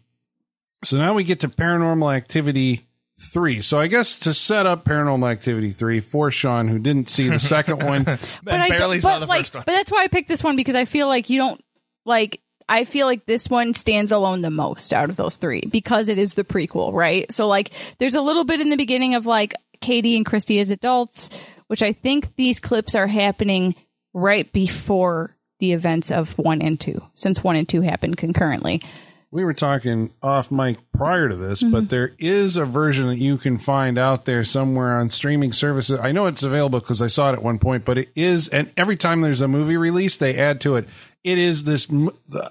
So 0.84 0.98
now 0.98 1.14
we 1.14 1.24
get 1.24 1.42
to 1.42 1.48
Paranormal 1.48 2.16
Activity 2.16 2.88
three. 3.22 3.62
So 3.62 3.80
I 3.80 3.88
guess 3.88 4.20
to 4.20 4.34
set 4.34 4.66
up 4.66 4.84
Paranormal 4.86 5.30
Activity 5.32 5.72
three 5.72 6.02
for 6.02 6.32
Sean, 6.32 6.68
who 6.68 6.80
didn't 6.80 7.10
see 7.10 7.30
the 7.30 7.40
second 7.40 7.84
one. 7.86 8.04
but 8.04 8.20
I 8.48 8.70
barely 8.70 8.98
don't, 8.98 9.02
saw 9.02 9.16
but 9.16 9.20
the 9.20 9.26
like, 9.28 9.42
first 9.42 9.56
one. 9.56 9.64
but 9.66 9.74
that's 9.74 9.92
why 9.92 10.04
I 10.04 10.08
picked 10.08 10.28
this 10.28 10.44
one 10.44 10.56
because 10.56 10.76
I 10.76 10.86
feel 10.86 11.08
like 11.08 11.30
you 11.30 11.38
don't 11.40 11.64
like. 12.06 12.42
I 12.70 12.86
feel 12.86 13.06
like 13.06 13.26
this 13.26 13.50
one 13.50 13.74
stands 13.74 14.14
alone 14.14 14.42
the 14.42 14.50
most 14.50 14.94
out 14.94 15.10
of 15.10 15.18
those 15.18 15.36
three 15.36 15.62
because 15.70 16.08
it 16.08 16.18
is 16.18 16.36
the 16.36 16.46
prequel, 16.46 16.94
right? 16.94 17.30
So 17.30 17.48
like, 17.48 17.72
there's 17.98 18.16
a 18.16 18.22
little 18.22 18.46
bit 18.46 18.62
in 18.62 18.70
the 18.70 18.78
beginning 18.78 19.16
of 19.16 19.26
like 19.26 19.56
Katie 19.82 20.16
and 20.16 20.26
Christy 20.26 20.58
as 20.60 20.72
adults, 20.72 21.30
which 21.68 21.84
I 21.84 21.92
think 21.92 22.34
these 22.38 22.62
clips 22.62 22.96
are 22.96 23.08
happening 23.08 23.76
right 24.14 24.50
before 24.54 25.36
the 25.60 25.74
events 25.74 26.12
of 26.12 26.38
one 26.38 26.62
and 26.62 26.80
two, 26.80 27.02
since 27.16 27.44
one 27.44 27.58
and 27.58 27.68
two 27.68 27.82
happened 27.82 28.16
concurrently. 28.16 28.82
We 29.32 29.44
were 29.46 29.54
talking 29.54 30.12
off 30.22 30.52
mic 30.52 30.78
prior 30.92 31.30
to 31.30 31.36
this, 31.36 31.62
Mm-hmm. 31.64 31.72
but 31.72 31.90
there 31.90 32.12
is 32.20 32.58
a 32.58 32.66
version 32.66 33.08
that 33.08 33.18
you 33.18 33.38
can 33.38 33.58
find 33.58 33.98
out 33.98 34.26
there 34.26 34.44
somewhere 34.44 35.00
on 35.00 35.10
streaming 35.10 35.54
services. 35.54 36.00
I 36.00 36.12
know 36.12 36.26
it's 36.26 36.44
available 36.44 36.80
because 36.82 37.02
I 37.02 37.08
saw 37.08 37.30
it 37.30 37.34
at 37.34 37.44
one 37.44 37.58
point, 37.60 37.86
but 37.86 37.98
it 37.98 38.10
is, 38.16 38.48
and 38.50 38.70
every 38.76 38.98
time 38.98 39.22
there's 39.22 39.42
a 39.42 39.48
movie 39.48 39.78
release, 39.78 40.18
they 40.18 40.36
add 40.38 40.60
to 40.62 40.76
it. 40.76 40.88
It 41.24 41.38
is 41.38 41.64
this 41.64 41.88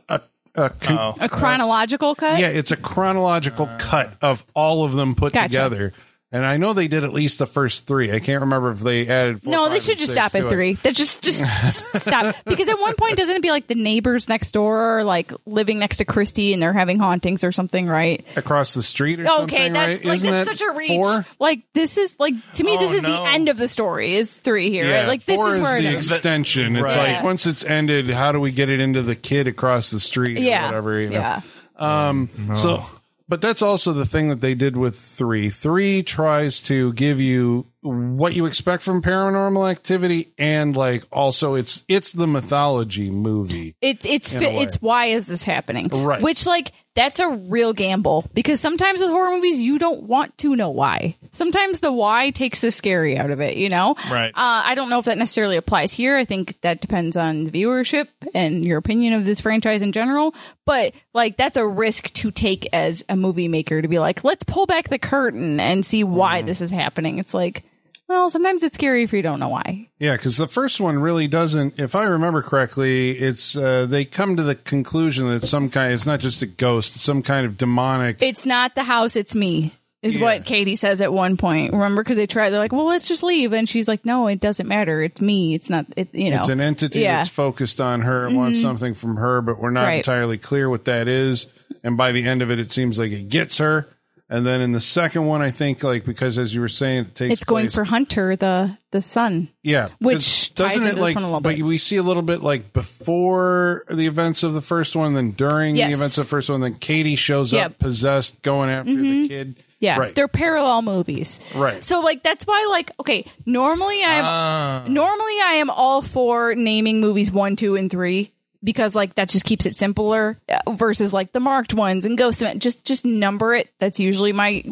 a, 0.09 0.21
a, 0.55 0.71
con- 0.71 1.17
A 1.21 1.29
chronological 1.29 2.15
cut. 2.15 2.39
yeah, 2.41 2.49
it's 2.49 2.71
a 2.71 2.77
chronological 2.77 3.69
cut 3.79 4.15
of 4.23 4.45
all 4.55 4.85
of 4.85 4.93
them 4.95 5.15
put 5.15 5.33
Gotcha. 5.33 5.49
together. 5.49 5.93
And 6.33 6.47
I 6.47 6.59
know 6.59 6.73
they 6.75 6.87
did 6.87 7.03
at 7.03 7.13
least 7.13 7.41
the 7.41 7.47
first 7.47 7.89
three. 7.89 8.13
I 8.13 8.21
can't 8.21 8.43
remember 8.43 8.71
if 8.71 8.79
they 8.79 9.09
added. 9.09 9.43
Four, 9.43 9.51
No, 9.51 9.65
five, 9.65 9.73
they 9.73 9.81
should 9.81 9.99
just 9.99 10.13
stop 10.13 10.33
at 10.37 10.49
three. 10.49 10.75
They 10.75 10.93
just 10.93 11.25
just 11.25 11.41
stop 12.01 12.37
because 12.45 12.69
at 12.69 12.79
one 12.79 12.95
point 12.95 13.17
doesn't 13.17 13.35
it 13.35 13.43
be 13.43 13.51
like 13.51 13.67
the 13.67 13.75
neighbors 13.75 14.29
next 14.29 14.53
door 14.53 15.03
like 15.03 15.33
living 15.45 15.81
next 15.81 15.97
to 15.97 16.05
Christy 16.05 16.53
and 16.53 16.63
they're 16.63 16.73
having 16.73 17.01
hauntings 17.01 17.43
or 17.43 17.51
something, 17.51 17.89
right? 17.89 18.25
across 18.37 18.75
the 18.75 18.83
street 18.85 19.19
or 19.19 19.25
Okay, 19.25 19.37
something, 19.39 19.73
that's 19.73 19.89
right? 19.97 20.05
like 20.05 20.17
Isn't 20.19 20.31
that's 20.31 20.49
that 20.51 20.59
such 20.59 20.69
a 20.69 20.79
reach. 20.79 20.91
Four? 20.91 21.27
Like 21.41 21.63
this 21.75 21.97
is 21.99 22.15
like 22.21 22.35
to 22.55 22.63
me 22.63 22.77
this 22.77 22.93
Oh, 22.93 22.97
is 22.97 23.03
the 23.03 23.23
end 23.27 23.49
of 23.49 23.57
the 23.57 23.67
story 23.67 24.15
is 24.15 24.33
three 24.33 24.71
here, 24.71 24.89
right? 24.89 25.09
Like 25.09 25.25
this 25.25 25.35
four 25.35 25.55
is 25.55 25.59
where 25.59 25.79
it 25.79 25.83
the 25.83 25.99
is. 25.99 26.13
extension. 26.13 26.77
It's 26.77 26.85
Right. 26.95 27.15
like 27.15 27.25
once 27.25 27.45
it's 27.45 27.65
ended, 27.65 28.09
how 28.09 28.31
do 28.31 28.39
we 28.39 28.53
get 28.53 28.69
it 28.69 28.81
into 28.81 29.03
the 29.03 29.17
kid 29.17 29.49
across 29.49 29.91
the 29.91 29.99
street 29.99 30.39
or 30.39 30.43
Yeah, 30.43 30.67
whatever? 30.67 31.01
You 31.01 31.11
know? 31.11 31.15
yeah. 31.17 31.41
Um, 31.77 32.29
So, 32.55 32.85
but 33.31 33.41
that's 33.41 33.63
also 33.63 33.93
the 33.93 34.05
thing 34.05 34.29
that 34.29 34.41
they 34.41 34.57
did 34.57 34.77
with 34.77 34.99
three. 34.99 35.51
Three 35.51 36.03
tries 36.03 36.61
to 36.63 36.93
give 36.95 37.21
you 37.21 37.69
what 37.81 38.35
you 38.35 38.47
expect 38.47 38.83
from 38.83 39.03
paranormal 39.03 39.71
activity, 39.71 40.35
and 40.37 40.77
like 40.77 41.05
also 41.13 41.55
it's 41.55 41.85
it's 41.87 42.11
the 42.11 42.27
mythology 42.27 43.09
movie. 43.09 43.77
It's 43.81 44.05
it's 44.05 44.33
it's 44.33 44.83
why 44.83 45.07
is 45.07 45.27
this 45.27 45.45
happening? 45.45 45.87
Right. 45.89 46.21
Which 46.21 46.45
like 46.45 46.73
that's 47.01 47.19
a 47.19 47.29
real 47.31 47.73
gamble 47.73 48.29
because 48.35 48.61
sometimes 48.61 49.01
with 49.01 49.09
horror 49.09 49.31
movies 49.31 49.59
you 49.59 49.79
don't 49.79 50.03
want 50.03 50.37
to 50.37 50.55
know 50.55 50.69
why. 50.69 51.17
Sometimes 51.33 51.81
the 51.81 51.91
why 51.91 52.29
takes 52.29 52.61
the 52.61 52.71
scary 52.71 53.17
out 53.17 53.31
of 53.31 53.41
it, 53.41 53.57
you 53.57 53.71
know? 53.71 53.95
Right. 54.11 54.29
Uh, 54.29 54.63
I 54.67 54.75
don't 54.75 54.91
know 54.91 54.99
if 54.99 55.07
that 55.07 55.17
necessarily 55.17 55.57
applies 55.57 55.95
here. 55.95 56.19
I 56.19 56.27
think 56.27 56.61
that 56.61 56.83
depends 56.83 57.17
on 57.17 57.45
the 57.45 57.51
viewership 57.51 58.09
and 58.35 58.67
your 58.67 58.77
opinion 58.77 59.15
of 59.15 59.25
this 59.25 59.41
franchise 59.41 59.81
in 59.81 59.93
general. 59.93 60.35
But 60.67 60.93
like 61.15 61.39
that's 61.39 61.57
a 61.57 61.67
risk 61.67 62.13
to 62.13 62.31
take 62.31 62.69
as 62.75 63.03
a 63.09 63.17
movie 63.17 63.49
maker 63.49 63.81
to 63.81 63.89
be 63.89 63.99
like, 63.99 64.23
let's 64.23 64.45
pull 64.45 64.67
back 64.67 64.91
the 64.91 64.99
curtain 64.99 65.59
and 65.59 65.87
see 65.87 66.05
why 66.05 66.43
this 66.43 66.61
is 66.61 66.71
happening. 66.71 67.19
It's 67.19 67.33
like, 67.33 67.65
well, 68.11 68.29
sometimes 68.29 68.63
it's 68.63 68.75
scary 68.75 69.05
if 69.05 69.13
you 69.13 69.23
don't 69.23 69.41
know 69.41 69.49
why. 69.49 69.89
Yeah, 69.99 70.17
because 70.17 70.37
the 70.37 70.47
first 70.49 70.81
one 70.81 70.99
really 70.99 71.29
doesn't. 71.29 71.79
If 71.79 71.95
I 71.95 72.05
remember 72.05 72.43
correctly, 72.43 73.13
it's 73.13 73.57
uh, 73.57 73.87
they 73.87 74.05
come 74.05 74.37
to 74.37 74.43
the 74.43 74.55
conclusion 74.57 75.29
that 75.29 75.45
some 75.47 75.71
kind. 75.71 75.95
It's 75.95 76.07
not 76.07 76.21
just 76.21 76.43
a 76.43 76.47
ghost; 76.47 76.97
it's 76.97 77.05
some 77.05 77.23
kind 77.23 77.47
of 77.47 77.57
demonic. 77.57 78.19
It's 78.21 78.45
not 78.45 78.75
the 78.75 78.83
house, 78.85 79.17
it's 79.17 79.35
me. 79.35 79.73
Is 80.03 80.17
Yeah. 80.17 80.23
what 80.23 80.45
Katie 80.47 80.77
says 80.77 81.03
at 81.03 81.13
one 81.13 81.37
point. 81.37 81.73
Remember, 81.75 82.03
because 82.03 82.17
they 82.17 82.27
try, 82.27 82.49
they're 82.49 82.59
like, 82.59 82.73
"Well, 82.73 82.87
let's 82.87 83.07
just 83.07 83.23
leave," 83.23 83.53
and 83.53 83.69
she's 83.69 83.87
like, 83.87 84.05
"No, 84.07 84.27
it 84.29 84.41
doesn't 84.41 84.67
matter. 84.67 85.03
It's 85.03 85.21
me. 85.21 85.55
It's 85.55 85.69
not. 85.71 85.85
It, 85.97 86.15
you 86.15 86.31
know, 86.31 86.39
It's 86.41 86.49
an 86.49 86.61
entity 86.61 87.01
Yeah. 87.01 87.11
Mm-hmm. 87.13 87.17
that's 87.19 87.29
focused 87.29 87.81
on 87.81 88.01
her 88.01 88.27
and 88.27 88.35
wants 88.37 88.61
something 88.63 88.95
from 88.95 89.17
her, 89.17 89.43
but 89.43 89.61
we're 89.61 89.71
not 89.71 89.85
Right. 89.85 89.99
entirely 89.99 90.39
clear 90.39 90.69
what 90.71 90.87
that 90.87 91.07
is. 91.07 91.47
And 91.85 91.97
by 91.99 92.13
the 92.13 92.27
end 92.27 92.41
of 92.43 92.51
it, 92.51 92.59
it 92.59 92.73
seems 92.73 92.99
like 92.99 93.13
it 93.13 93.29
gets 93.29 93.59
her. 93.59 93.89
And 94.33 94.47
then 94.47 94.61
in 94.61 94.71
the 94.71 94.81
second 94.81 95.27
one, 95.27 95.43
I 95.43 95.51
think 95.51 95.83
like 95.83 96.05
because 96.05 96.39
as 96.39 96.55
you 96.55 96.61
were 96.61 96.69
saying, 96.69 97.01
it 97.07 97.15
takes 97.17 97.33
It's 97.33 97.45
going 97.45 97.65
place- 97.67 97.75
for 97.75 97.83
Hunter, 97.85 98.37
the 98.37 98.79
the 98.93 99.01
son. 99.01 99.49
yeah, 99.65 99.89
which 99.99 100.55
doesn't 100.55 100.87
it 100.87 100.97
like 100.99 101.17
one 101.17 101.43
but 101.43 101.57
bit. 101.57 101.63
we 101.63 101.79
see 101.79 101.97
a 101.97 102.03
little 102.05 102.23
bit 102.23 102.41
like 102.41 102.73
before 102.73 103.85
the 103.91 104.07
events 104.07 104.43
of 104.43 104.55
the 104.55 104.61
first 104.61 104.95
one, 104.95 105.15
then 105.15 105.33
during 105.33 105.75
Yes. 105.77 105.89
the 105.89 105.95
events 105.95 106.19
of 106.19 106.25
the 106.25 106.29
first 106.29 106.49
one, 106.49 106.61
then 106.61 106.75
Katie 106.75 107.17
shows 107.17 107.53
Yep. 107.53 107.61
Mm-hmm. 107.61 107.73
up 107.75 107.79
possessed, 107.81 108.43
going 108.43 108.71
after 108.71 108.95
the 108.95 109.29
kid. 109.29 109.57
Yeah, 109.81 109.99
right. 109.99 110.15
they're 110.15 110.29
parallel 110.29 110.83
movies. 110.83 111.41
Right. 111.55 111.83
So 111.83 112.01
like 112.01 112.23
that's 112.23 112.47
why 112.47 112.67
like 112.71 112.93
okay, 113.01 113.27
normally 113.47 114.03
I'm 114.05 114.25
Ah. 114.25 114.85
normally 114.87 115.41
I 115.45 115.55
am 115.55 115.71
all 115.71 116.03
for 116.03 116.55
naming 116.55 117.01
movies 117.01 117.31
1, 117.33 117.57
2 117.57 117.77
and 117.77 117.91
3 117.91 118.31
because 118.63 118.95
like 118.95 119.15
that 119.15 119.29
just 119.29 119.45
keeps 119.45 119.67
it 119.67 119.77
simpler 119.77 120.39
uh, 120.49 120.71
versus 120.73 121.13
like 121.13 121.33
the 121.33 121.41
marked 121.41 121.75
ones 121.75 122.05
and 122.07 122.17
Ghost 122.19 122.43
Event 122.43 122.63
just 122.63 122.85
just 122.85 123.05
number 123.05 123.55
it. 123.55 123.69
That's 123.79 124.01
usually 124.01 124.33
my 124.33 124.65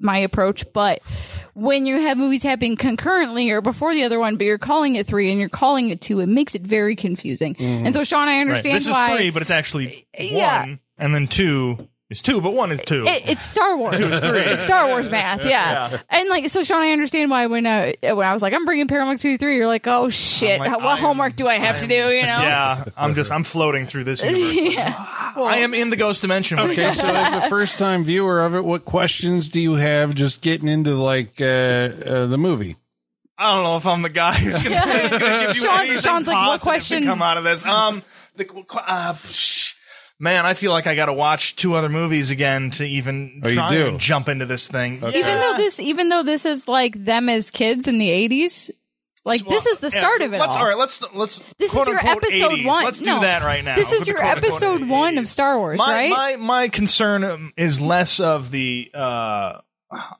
my 0.00 0.18
approach, 0.18 0.64
but 0.72 1.00
when 1.54 1.86
you 1.86 2.00
have 2.00 2.18
movies 2.18 2.42
happening 2.42 2.76
concurrently 2.76 3.50
or 3.50 3.60
before 3.60 3.94
the 3.94 4.04
other 4.04 4.18
one, 4.18 4.36
but 4.36 4.44
you're 4.44 4.58
calling 4.58 4.96
it 4.96 5.06
3 5.06 5.30
and 5.30 5.38
you're 5.38 5.48
calling 5.48 5.88
it 5.90 6.00
2, 6.00 6.18
it 6.20 6.26
makes 6.26 6.56
it 6.56 6.62
very 6.62 6.96
confusing. 6.96 7.54
Mm-hmm. 7.54 7.86
And 7.86 7.94
so 7.94 8.02
Sean, 8.02 8.26
I 8.28 8.32
Right. 8.32 8.40
understand 8.40 8.74
This 8.76 8.86
is 8.86 8.90
why 8.92 9.16
three, 9.16 9.30
but 9.30 9.42
it's 9.42 9.52
actually 9.52 10.06
Yeah. 10.18 10.60
one, 10.60 10.80
and 10.98 11.14
then 11.14 11.28
two 11.28 11.88
is 12.16 12.22
two, 12.22 12.40
but 12.40 12.54
one 12.54 12.72
is 12.72 12.80
two. 12.82 13.04
It, 13.06 13.22
it's 13.26 13.44
Star 13.44 13.76
Wars. 13.76 13.98
Two, 13.98 14.04
It's 14.10 14.62
Star 14.62 14.88
Wars 14.88 15.08
math, 15.10 15.44
yeah. 15.44 16.00
And 16.08 16.28
like, 16.28 16.48
so 16.48 16.62
Sean, 16.62 16.80
I 16.82 16.90
understand 16.92 17.30
why 17.30 17.46
when 17.46 17.66
uh, 17.66 17.92
when 18.02 18.26
I 18.26 18.32
was 18.32 18.42
like, 18.42 18.52
I'm 18.54 18.64
bringing 18.64 18.88
Paramount 18.88 19.20
two 19.20 19.36
three, 19.38 19.56
you're 19.56 19.66
like, 19.66 19.86
oh 19.86 20.08
shit, 20.08 20.58
like, 20.60 20.70
what 20.72 20.84
I'm- 20.84 20.98
homework 20.98 21.36
do 21.36 21.46
I 21.46 21.54
have 21.58 21.80
to 21.80 21.86
do? 21.86 21.94
You 21.94 22.22
know? 22.22 22.40
yeah, 22.40 22.84
I'm 22.96 23.14
just 23.14 23.30
I'm 23.30 23.44
floating 23.44 23.86
through 23.86 24.04
this 24.04 24.22
universe. 24.22 24.94
I 24.96 25.58
am 25.58 25.74
in 25.74 25.90
the 25.90 25.96
ghost 25.96 26.22
dimension. 26.22 26.58
Okay, 26.58 26.92
so 26.92 27.06
as 27.08 27.44
a 27.44 27.48
first 27.48 27.78
time 27.78 28.04
viewer 28.04 28.40
of 28.40 28.54
it, 28.54 28.64
what 28.64 28.84
questions 28.84 29.48
do 29.48 29.60
you 29.60 29.74
have 29.74 30.14
just 30.14 30.40
getting 30.42 30.68
into 30.68 30.94
like 30.94 31.40
uh, 31.40 31.44
uh, 31.44 32.26
the 32.26 32.38
movie? 32.38 32.76
I 33.36 33.52
don't 33.54 33.64
know 33.64 33.76
if 33.76 33.86
I'm 33.86 34.02
the 34.02 34.10
guy 34.10 34.32
who's 34.34 34.52
going 34.60 34.80
to 34.80 34.86
give 35.46 35.56
you 35.56 35.62
Sean- 35.62 35.80
anything 35.80 35.98
Sean's 36.02 36.26
like, 36.28 36.36
what 36.36 36.60
positive 36.60 36.60
to 36.60 36.64
questions- 36.66 37.06
come 37.06 37.20
out 37.22 37.36
of 37.36 37.42
this. 37.42 37.64
Um, 37.66 38.02
the, 38.36 38.46
uh, 38.76 39.14
sh- 39.28 39.74
man, 40.18 40.46
I 40.46 40.54
feel 40.54 40.70
like 40.72 40.86
I 40.86 40.94
got 40.94 41.06
to 41.06 41.12
watch 41.12 41.56
two 41.56 41.74
other 41.74 41.88
movies 41.88 42.30
again 42.30 42.70
to 42.72 42.84
even 42.84 43.42
Oh, 43.44 43.52
try 43.52 43.70
do? 43.74 43.86
and 43.88 44.00
jump 44.00 44.28
into 44.28 44.46
this 44.46 44.68
thing. 44.68 45.02
Even 45.04 45.38
though 45.38 45.54
this, 45.56 45.80
even 45.80 46.08
though 46.08 46.22
this 46.22 46.44
is 46.44 46.68
like 46.68 47.04
them 47.04 47.28
as 47.28 47.50
kids 47.50 47.88
in 47.88 47.98
the 47.98 48.08
'80s, 48.08 48.70
like 49.24 49.46
this 49.46 49.66
is 49.66 49.78
the 49.78 49.90
Yeah, 49.90 49.98
start 49.98 50.20
of 50.22 50.32
it 50.32 50.38
let's, 50.38 50.54
all. 50.54 50.62
All 50.62 50.68
right, 50.68 50.78
let's 50.78 51.02
let's. 51.14 51.38
This 51.58 51.70
quote 51.70 51.88
is 51.88 51.92
your 51.92 51.98
unquote 51.98 52.24
episode 52.24 52.52
80s. 52.52 52.64
one. 52.66 52.84
Let's 52.84 53.00
no, 53.00 53.14
do 53.16 53.20
that 53.22 53.42
right 53.42 53.64
now. 53.64 53.76
This 53.76 53.92
is 53.92 54.06
your 54.06 54.18
quote 54.18 54.36
unquote 54.36 54.52
episode 54.52 54.88
one 54.88 55.18
of 55.18 55.28
Star 55.28 55.58
Wars, 55.58 55.78
my, 55.78 55.92
right? 55.92 56.10
My 56.10 56.36
my 56.36 56.68
concern 56.68 57.24
um, 57.24 57.52
is 57.56 57.80
less 57.80 58.20
of 58.20 58.50
the 58.50 58.90
uh 58.94 59.58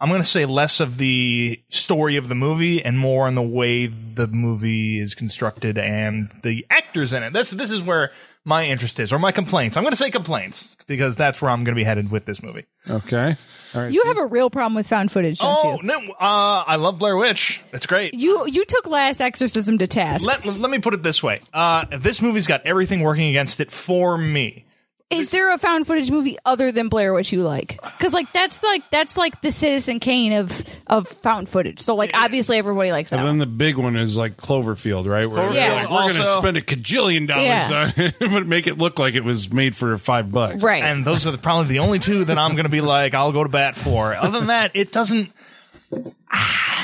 I'm 0.00 0.08
going 0.08 0.22
to 0.22 0.28
say 0.28 0.46
less 0.46 0.78
of 0.78 0.98
the 0.98 1.60
story 1.68 2.16
of 2.16 2.28
the 2.28 2.34
movie 2.34 2.84
and 2.84 2.98
more 2.98 3.26
on 3.26 3.34
the 3.34 3.42
way 3.42 3.86
the 3.86 4.28
movie 4.28 5.00
is 5.00 5.14
constructed 5.14 5.78
and 5.78 6.30
the 6.42 6.64
actors 6.70 7.12
in 7.12 7.22
it. 7.22 7.32
This 7.32 7.50
this 7.50 7.70
is 7.70 7.82
where 7.82 8.12
my 8.44 8.66
interest 8.66 9.00
is 9.00 9.12
or 9.12 9.18
my 9.18 9.32
complaints. 9.32 9.76
I'm 9.76 9.82
going 9.84 9.92
to 9.92 9.96
say 9.96 10.10
complaints 10.10 10.76
because 10.86 11.16
that's 11.16 11.40
where 11.40 11.50
I'm 11.50 11.64
going 11.64 11.74
to 11.74 11.80
be 11.80 11.84
headed 11.84 12.10
with 12.10 12.24
this 12.26 12.42
movie. 12.42 12.64
Okay, 12.88 13.36
all 13.74 13.80
right. 13.82 13.92
you 13.92 14.02
have 14.04 14.18
a 14.18 14.26
real 14.26 14.50
problem 14.50 14.74
with 14.74 14.86
found 14.86 15.10
footage, 15.10 15.38
don't 15.38 15.58
Oh, 15.64 15.76
you? 15.76 15.82
no, 15.82 15.96
uh 16.20 16.64
I 16.66 16.76
love 16.76 16.98
Blair 16.98 17.16
Witch. 17.16 17.62
It's 17.72 17.86
great. 17.86 18.14
You 18.14 18.46
you 18.46 18.64
took 18.64 18.86
Last 18.86 19.20
Exorcism 19.20 19.78
to 19.78 19.86
task. 19.86 20.26
Let, 20.26 20.44
let 20.44 20.70
me 20.70 20.78
put 20.78 20.92
it 20.94 21.02
this 21.02 21.22
way. 21.22 21.40
Uh, 21.52 21.86
this 21.98 22.20
movie's 22.20 22.46
got 22.46 22.66
everything 22.66 23.00
working 23.00 23.28
against 23.28 23.60
it 23.60 23.70
for 23.72 24.18
me. 24.18 24.66
Is 25.10 25.30
there 25.30 25.52
a 25.52 25.58
found 25.58 25.86
footage 25.86 26.10
movie 26.10 26.38
other 26.44 26.72
than 26.72 26.88
Blair 26.88 27.12
Witch 27.14 27.30
you 27.30 27.42
like? 27.42 27.78
Because 27.82 28.12
like 28.12 28.32
that's 28.32 28.62
like 28.62 28.88
that's 28.90 29.16
like 29.16 29.40
the 29.42 29.52
Citizen 29.52 30.00
Kane 30.00 30.32
of 30.32 30.64
of 30.86 31.06
found 31.06 31.48
footage. 31.48 31.80
So 31.80 31.94
like 31.94 32.10
obviously 32.14 32.56
everybody 32.58 32.90
likes 32.90 33.10
that. 33.10 33.16
And 33.16 33.24
one. 33.26 33.38
then 33.38 33.48
the 33.48 33.54
big 33.54 33.76
one 33.76 33.96
is 33.96 34.16
like 34.16 34.36
Cloverfield, 34.36 35.06
right? 35.06 35.26
Where 35.26 35.48
Cloverfield, 35.48 35.54
Yeah. 35.54 35.72
like, 35.74 35.90
we're 35.90 36.12
going 36.12 36.14
to 36.14 36.38
spend 36.38 36.56
a 36.56 36.62
cajillion 36.62 37.28
dollars 37.28 37.44
Yeah. 37.44 37.92
on 37.96 38.02
it, 38.04 38.14
but 38.20 38.46
make 38.46 38.66
it 38.66 38.78
look 38.78 38.98
like 38.98 39.14
it 39.14 39.24
was 39.24 39.52
made 39.52 39.76
for 39.76 39.96
five 39.98 40.32
bucks. 40.32 40.62
Right. 40.62 40.82
And 40.82 41.04
those 41.04 41.26
are 41.26 41.30
the, 41.32 41.38
probably 41.38 41.68
the 41.68 41.80
only 41.80 41.98
two 41.98 42.24
that 42.24 42.38
I'm 42.38 42.52
going 42.52 42.64
to 42.64 42.70
be 42.70 42.80
like, 42.80 43.14
I'll 43.14 43.32
go 43.32 43.42
to 43.44 43.48
bat 43.50 43.76
for. 43.76 44.14
Other 44.14 44.38
than 44.38 44.48
that, 44.48 44.72
it 44.74 44.90
doesn't. 44.90 45.30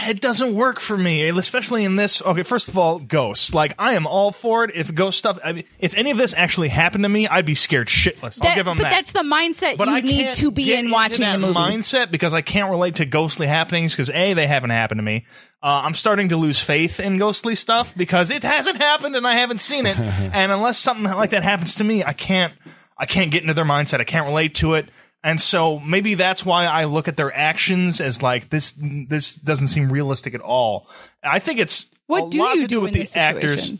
It 0.09 0.20
doesn't 0.20 0.55
work 0.55 0.81
for 0.81 0.96
me, 0.96 1.29
especially 1.29 1.85
in 1.85 1.96
this. 1.96 2.23
Okay, 2.23 2.42
first 2.42 2.68
of 2.68 2.79
all, 2.79 2.99
ghosts. 2.99 3.55
Like 3.55 3.75
I 3.79 3.94
am 3.94 4.07
all 4.07 4.33
for 4.33 4.64
it. 4.64 4.73
If 4.75 4.94
ghost 4.94 5.18
stuff, 5.18 5.38
I 5.44 5.53
mean, 5.53 5.64
if 5.79 5.94
any 5.94 6.11
of 6.11 6.18
this 6.18 6.35
actually 6.35 6.68
happened 6.68 7.05
to 7.05 7.09
me, 7.09 7.29
I'd 7.29 7.46
be 7.46 7.55
scared 7.55 7.88
shitless. 7.88 8.44
I'll 8.44 8.55
give 8.55 8.64
them 8.64 8.77
but 8.77 8.85
that. 8.85 8.90
that's 8.90 9.12
the 9.12 9.20
mindset 9.20 9.77
but 9.77 9.88
you 9.88 9.94
I 9.94 10.01
need 10.01 10.35
to 10.35 10.51
be 10.51 10.75
in 10.75 10.90
watching 10.90 11.20
that 11.20 11.33
the 11.33 11.38
movie. 11.38 11.55
mindset 11.55 12.11
because 12.11 12.35
I 12.35 12.42
can't 12.42 12.70
relate 12.70 12.96
to 12.96 13.05
ghostly 13.05 13.46
happenings 13.46 13.92
because 13.92 14.11
a 14.11 14.35
they 14.35 14.46
haven't 14.46 14.70
happened 14.70 14.99
to 14.99 15.05
me. 15.05 15.27
Uh, 15.62 15.83
I'm 15.85 15.94
starting 15.94 16.31
to 16.31 16.37
lose 16.37 16.59
faith 16.59 17.01
in 17.01 17.18
ghostly 17.18 17.55
stuff 17.55 17.94
because 17.94 18.31
it 18.31 18.42
hasn't 18.42 18.79
happened 18.79 19.14
and 19.14 19.27
I 19.27 19.35
haven't 19.35 19.61
seen 19.61 19.87
it. 19.87 19.99
and 19.99 20.53
unless 20.53 20.79
something 20.79 21.05
like 21.05 21.31
that 21.31 21.42
happens 21.42 21.77
to 21.77 21.85
me, 21.85 22.05
I 22.05 22.12
can't. 22.12 22.55
I 22.96 23.07
can't 23.07 23.31
get 23.31 23.40
into 23.40 23.55
their 23.55 23.64
mindset. 23.64 24.01
I 24.01 24.05
can't 24.05 24.27
relate 24.27 24.57
to 24.57 24.75
it. 24.75 24.87
And 25.23 25.41
so 25.41 25.79
maybe 25.79 26.15
that's 26.15 26.45
why 26.45 26.65
I 26.65 26.85
look 26.85 27.07
at 27.07 27.17
their 27.17 27.35
actions 27.35 28.01
as 28.01 28.23
like 28.23 28.49
this. 28.49 28.75
This 28.79 29.35
doesn't 29.35 29.69
seem 29.69 29.93
realistic 29.93 30.35
at 30.35 30.41
all. 30.41 30.89
I 31.23 31.39
think 31.39 31.59
it's 31.59 31.87
What 32.07 32.29
a 32.29 32.31
do 32.31 32.39
lot 32.39 32.55
you 32.55 32.63
to 32.63 32.67
do 32.67 32.77
do 32.77 32.81
with 32.81 32.93
the 32.93 33.19
actors. 33.19 33.73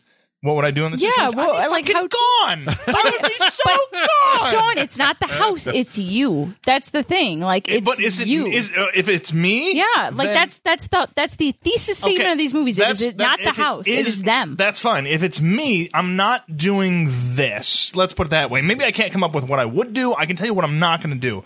Situation? 0.43 0.49
What 0.49 0.57
would 0.57 0.65
I 0.65 0.71
do 0.71 0.87
in 0.87 0.93
this 0.93 1.03
Yeah, 1.03 1.11
situation? 1.11 1.37
well, 1.37 1.55
I'd 1.55 1.65
be 1.65 1.69
like, 1.71 1.87
fucking 1.87 1.97
how- 1.97 2.57
gone. 2.57 2.77
I 2.87 3.19
would 3.21 3.29
be 3.31 3.37
so 3.39 3.77
gone. 3.93 4.51
Sean, 4.51 4.79
it's 4.79 4.97
not 4.99 5.21
the 5.21 5.27
house; 5.43 5.67
it's 5.67 5.99
you. 5.99 6.55
That's 6.65 6.91
the 6.91 7.03
thing. 7.03 7.41
Like, 7.41 7.69
it's 7.69 7.85
but 7.85 8.01
is 8.01 8.21
it 8.21 8.29
you. 8.29 8.47
is 8.47 8.73
uh, 8.77 8.87
if 8.95 9.09
it's 9.09 9.33
me? 9.33 9.77
yeah, 9.77 10.11
like 10.13 10.29
then- 10.29 10.35
that's 10.35 10.59
that's 10.65 10.89
the 10.89 11.09
that's 11.15 11.37
the 11.37 11.53
thesis 11.63 11.99
statement 11.99 12.21
Okay, 12.21 12.33
of 12.33 12.39
these 12.39 12.55
movies. 12.55 12.79
It 12.79 12.83
that's- 12.83 13.01
is 13.01 13.09
it 13.09 13.17
that- 13.19 13.25
not 13.25 13.39
the 13.41 13.49
if 13.49 13.57
house; 13.57 13.87
it 13.87 14.07
is 14.07 14.23
them. 14.23 14.57
That's 14.57 14.81
fine. 14.81 15.07
If 15.07 15.23
it's 15.23 15.41
me, 15.41 15.89
I'm 15.95 16.17
not 16.17 16.57
doing 16.57 17.09
this. 17.35 17.95
Let's 17.95 18.15
put 18.15 18.29
it 18.29 18.31
that 18.31 18.51
way. 18.51 18.63
Maybe 18.63 18.85
I 18.85 18.93
can't 18.93 19.13
come 19.13 19.23
up 19.23 19.35
with 19.35 19.45
what 19.45 19.59
I 19.59 19.65
would 19.67 19.93
do. 19.93 20.15
I 20.15 20.27
can 20.27 20.37
tell 20.37 20.47
you 20.47 20.55
what 20.55 20.65
I'm 20.65 20.79
not 20.79 21.03
going 21.03 21.15
to 21.15 21.21
do. 21.21 21.45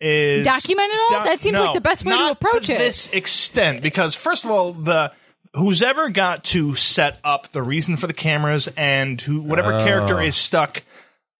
Is 0.00 0.44
Document 0.44 0.90
it 0.92 1.12
all? 1.14 1.24
That 1.24 1.40
seems 1.40 1.56
like 1.60 1.74
the 1.74 1.80
best 1.80 2.04
way 2.04 2.10
to 2.10 2.16
not 2.18 2.32
approach 2.32 2.66
to 2.66 2.72
it. 2.74 2.78
This 2.78 3.06
extent, 3.12 3.82
because 3.82 4.16
first 4.16 4.44
of 4.44 4.50
all, 4.50 4.72
the 4.72 5.12
who's 5.54 5.82
ever 5.82 6.08
got 6.08 6.44
to 6.44 6.74
set 6.74 7.18
up 7.24 7.52
the 7.52 7.62
reason 7.62 7.96
for 7.96 8.06
the 8.06 8.12
cameras 8.14 8.68
and 8.76 9.20
who 9.20 9.40
whatever 9.40 9.72
Oh. 9.74 9.84
character 9.84 10.20
is 10.20 10.34
stuck 10.36 10.82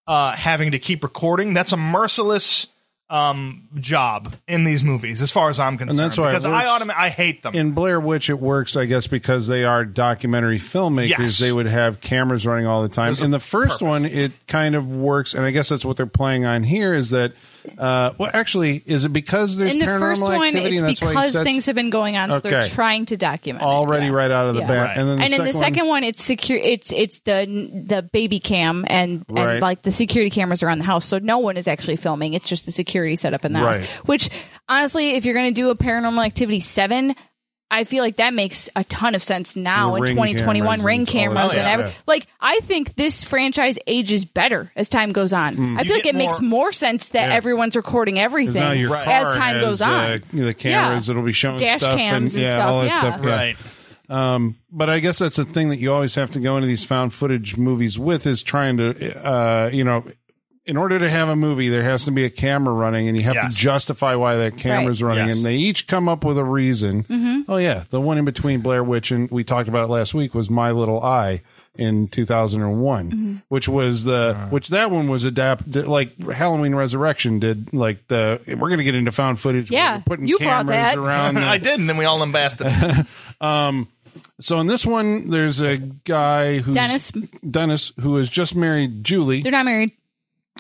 uh, 0.07 0.33
having 0.33 0.72
to 0.72 0.79
keep 0.79 1.03
recording, 1.03 1.55
that's 1.55 1.72
a 1.72 1.77
merciless 1.77 2.66
um 3.11 3.68
job 3.75 4.35
in 4.48 4.64
these 4.64 4.83
movies 4.83 5.20
as 5.20 5.31
far 5.31 5.51
as 5.51 5.61
I'm 5.61 5.77
concerned 5.77 5.98
that's 5.98 6.16
why 6.16 6.31
because 6.31 6.46
I 6.46 6.64
automa- 6.64 6.94
I 6.96 7.11
hate 7.11 7.42
them 7.42 7.55
In 7.55 7.72
Blair 7.72 8.01
Witch, 8.01 8.31
it 8.31 8.40
works, 8.40 8.75
I 8.75 8.87
guess, 8.87 9.07
because 9.07 9.46
they 9.46 9.64
are 9.64 9.85
documentary 9.85 10.59
filmmakers. 10.59 11.09
Yes. 11.18 11.38
They 11.38 11.53
would 11.53 11.66
have 11.66 12.01
cameras 12.01 12.46
running 12.46 12.66
all 12.66 12.81
the 12.83 12.88
time. 12.88 13.09
There's 13.09 13.20
In 13.20 13.31
the 13.31 13.38
first 13.38 13.72
purpose. 13.72 13.83
one, 13.83 14.05
it 14.07 14.33
kind 14.46 14.75
of 14.75 14.87
works, 14.88 15.35
and 15.35 15.44
I 15.44 15.51
guess 15.51 15.68
that's 15.68 15.85
what 15.85 15.98
they're 15.98 16.07
playing 16.07 16.46
on 16.46 16.62
here. 16.64 16.94
Is 16.94 17.11
that 17.11 17.35
uh, 17.79 18.12
well? 18.18 18.31
Actually, 18.33 18.83
is 18.87 19.05
it 19.05 19.12
because 19.12 19.57
there's 19.57 19.72
in 19.72 19.79
the 19.79 19.87
paranormal 19.87 20.01
first 20.01 20.22
one, 20.22 20.42
activity, 20.48 20.77
it's 20.79 21.01
because 21.01 21.33
things 21.35 21.66
have 21.66 21.75
been 21.75 21.90
going 21.90 22.16
on, 22.16 22.33
so 22.33 22.40
they're 22.40 22.62
trying 22.68 23.07
to 23.07 23.16
document 23.16 23.62
it. 23.62 23.66
already 23.66 24.07
Yeah. 24.07 24.12
right 24.12 24.31
out 24.31 24.46
of 24.48 24.55
the 24.55 24.61
Yeah. 24.61 24.66
bat, 24.68 24.87
Right. 24.88 24.96
and 24.98 25.09
then 25.09 25.18
the 25.18 25.25
and 25.25 25.35
in 25.35 25.44
the 25.44 25.53
second 25.53 25.75
second 25.75 25.88
one, 25.88 26.05
it's 26.05 26.22
secure. 26.22 26.59
It's 26.59 26.92
it's 26.92 27.20
the 27.20 27.46
the 27.87 28.03
baby 28.03 28.40
cam 28.40 28.85
and 28.88 29.25
Right. 29.29 29.53
and 29.55 29.61
like 29.62 29.83
the 29.83 29.92
security 29.92 30.31
cameras 30.31 30.62
around 30.62 30.79
the 30.79 30.85
house, 30.85 31.05
so 31.07 31.18
no 31.18 31.38
one 31.38 31.57
is 31.57 31.68
actually 31.68 31.96
filming. 31.96 32.35
It's 32.35 32.48
just 32.48 32.66
the 32.66 32.72
security 32.72 33.16
setup 33.16 33.44
in 33.44 33.53
the 33.53 33.59
house. 33.61 33.79
Which 34.07 34.29
honestly, 34.68 35.16
if 35.16 35.25
you're 35.25 35.35
going 35.35 35.55
to 35.55 35.61
do 35.61 35.70
a 35.70 35.77
Paranormal 35.77 36.25
Activity 36.25 36.61
seven. 36.61 37.14
I 37.72 37.85
feel 37.85 38.04
like 38.04 38.16
that 38.16 38.35
makes 38.35 38.68
a 38.76 38.85
ton 38.85 39.14
of 39.14 39.24
sense 39.24 39.56
now 39.56 39.94
in 39.96 40.02
2021 40.06 40.62
cameras 40.64 40.85
ring 40.85 41.00
and 41.00 41.08
cameras 41.08 41.52
and 41.52 41.61
Oh, 41.62 41.70
every, 41.70 41.85
yeah. 41.87 41.92
like 42.06 42.26
I 42.40 42.61
think 42.61 42.94
this 42.94 43.24
franchise 43.24 43.78
ages 43.87 44.24
better 44.24 44.70
as 44.76 44.88
time 44.88 45.12
goes 45.12 45.32
on. 45.32 45.54
I 45.54 45.56
Mm. 45.56 45.78
You 45.78 45.85
feel 45.87 45.94
like 45.96 46.04
get 46.04 46.14
it 46.14 46.18
makes 46.18 46.40
more- 46.42 46.50
more 46.62 46.72
sense 46.72 47.08
that 47.11 47.30
Yeah. 47.30 47.35
everyone's 47.35 47.74
recording 47.74 48.18
everything 48.18 48.62
now 48.62 48.72
your 48.72 48.90
Right. 48.90 49.08
as 49.08 49.35
time 49.35 49.54
has, 49.56 49.64
goes 49.64 49.80
on. 49.82 49.90
uh, 49.90 50.18
the 50.32 50.54
cameras 50.54 51.08
Yeah. 51.08 51.14
that'll 51.14 51.26
be 51.26 51.32
showing 51.32 51.56
Dash 51.56 51.80
stuff 51.80 51.96
cams 51.96 52.35
and 52.37 52.44
yeah, 52.44 52.56
stuff, 52.56 52.70
all 52.70 52.80
that 52.82 52.87
yeah. 52.87 52.98
stuff. 53.00 53.20
yeah. 53.24 53.30
right 53.30 53.56
Um, 54.11 54.56
but 54.70 54.90
I 54.90 54.98
guess 55.00 55.18
that's 55.20 55.37
the 55.37 55.44
thing 55.46 55.70
that 55.70 55.78
you 55.78 55.90
always 55.92 56.14
have 56.16 56.30
to 56.32 56.40
go 56.40 56.56
into 56.56 56.66
these 56.66 56.85
found 56.85 57.14
footage 57.14 57.56
movies 57.56 57.98
with 57.98 58.26
is 58.26 58.42
trying 58.42 58.76
to, 58.76 59.26
uh, 59.26 59.70
you 59.72 59.85
know, 59.85 60.04
in 60.66 60.77
order 60.77 60.98
to 60.98 61.11
have 61.11 61.29
a 61.29 61.35
movie, 61.37 61.68
there 61.68 61.83
has 61.83 62.05
to 62.05 62.11
be 62.12 62.25
a 62.25 62.31
camera 62.31 62.72
running, 62.72 63.09
and 63.09 63.18
you 63.18 63.25
have 63.25 63.35
Yes. 63.35 63.55
to 63.55 63.59
justify 63.61 64.14
why 64.14 64.37
that 64.37 64.57
camera's 64.57 65.03
Right. 65.03 65.11
running. 65.11 65.27
Yes. 65.29 65.37
And 65.37 65.44
they 65.46 65.57
each 65.57 65.87
come 65.88 66.09
up 66.09 66.25
with 66.25 66.38
a 66.38 66.44
reason. 66.44 67.05
Mm-hmm. 67.05 67.40
Oh 67.51 67.57
yeah, 67.57 67.85
the 67.90 68.01
one 68.01 68.16
in 68.18 68.25
between 68.25 68.61
Blair 68.61 68.85
Witch 68.85 69.11
and 69.11 69.29
we 69.31 69.42
talked 69.44 69.68
about 69.68 69.85
it 69.88 69.92
last 69.92 70.14
week 70.14 70.35
was 70.35 70.48
My 70.48 70.70
Little 70.70 71.03
Eye 71.03 71.40
in 71.75 72.07
2001, 72.07 73.11
Mm-hmm. 73.11 73.35
which 73.48 73.66
was 73.66 74.05
the 74.05 74.37
which 74.51 74.68
that 74.68 74.90
one 74.90 75.09
was 75.09 75.25
adapted 75.25 75.88
like 75.88 76.16
Halloween 76.31 76.75
Resurrection 76.75 77.38
did. 77.40 77.72
Like 77.75 78.07
the 78.09 78.40
we're 78.46 78.68
going 78.68 78.79
to 78.79 78.85
get 78.85 78.94
into 78.94 79.11
found 79.11 79.40
footage. 79.40 79.70
where 79.70 79.81
Yeah, 79.81 79.96
we're 79.96 80.03
putting 80.03 80.29
you 80.29 80.38
brought 80.38 80.66
cameras 80.66 80.77
that. 80.77 80.98
around. 80.98 81.35
the- 81.37 81.40
I 81.42 81.59
did, 81.59 81.81
and 81.81 81.88
then 81.88 81.96
we 81.96 82.05
all 82.05 82.18
lambasted. 82.18 82.66
it. 82.70 83.07
So 84.40 84.59
in 84.61 84.66
this 84.66 84.85
one, 84.85 85.31
there's 85.31 85.61
a 85.61 85.77
guy 85.79 86.59
who's 86.59 86.75
Dennis. 86.75 87.12
Dennis 87.48 87.92
who 88.01 88.16
has 88.16 88.29
just 88.29 88.55
married 88.57 89.05
Julie, 89.05 89.40
They're 89.42 89.53
not 89.53 89.64
married. 89.64 89.92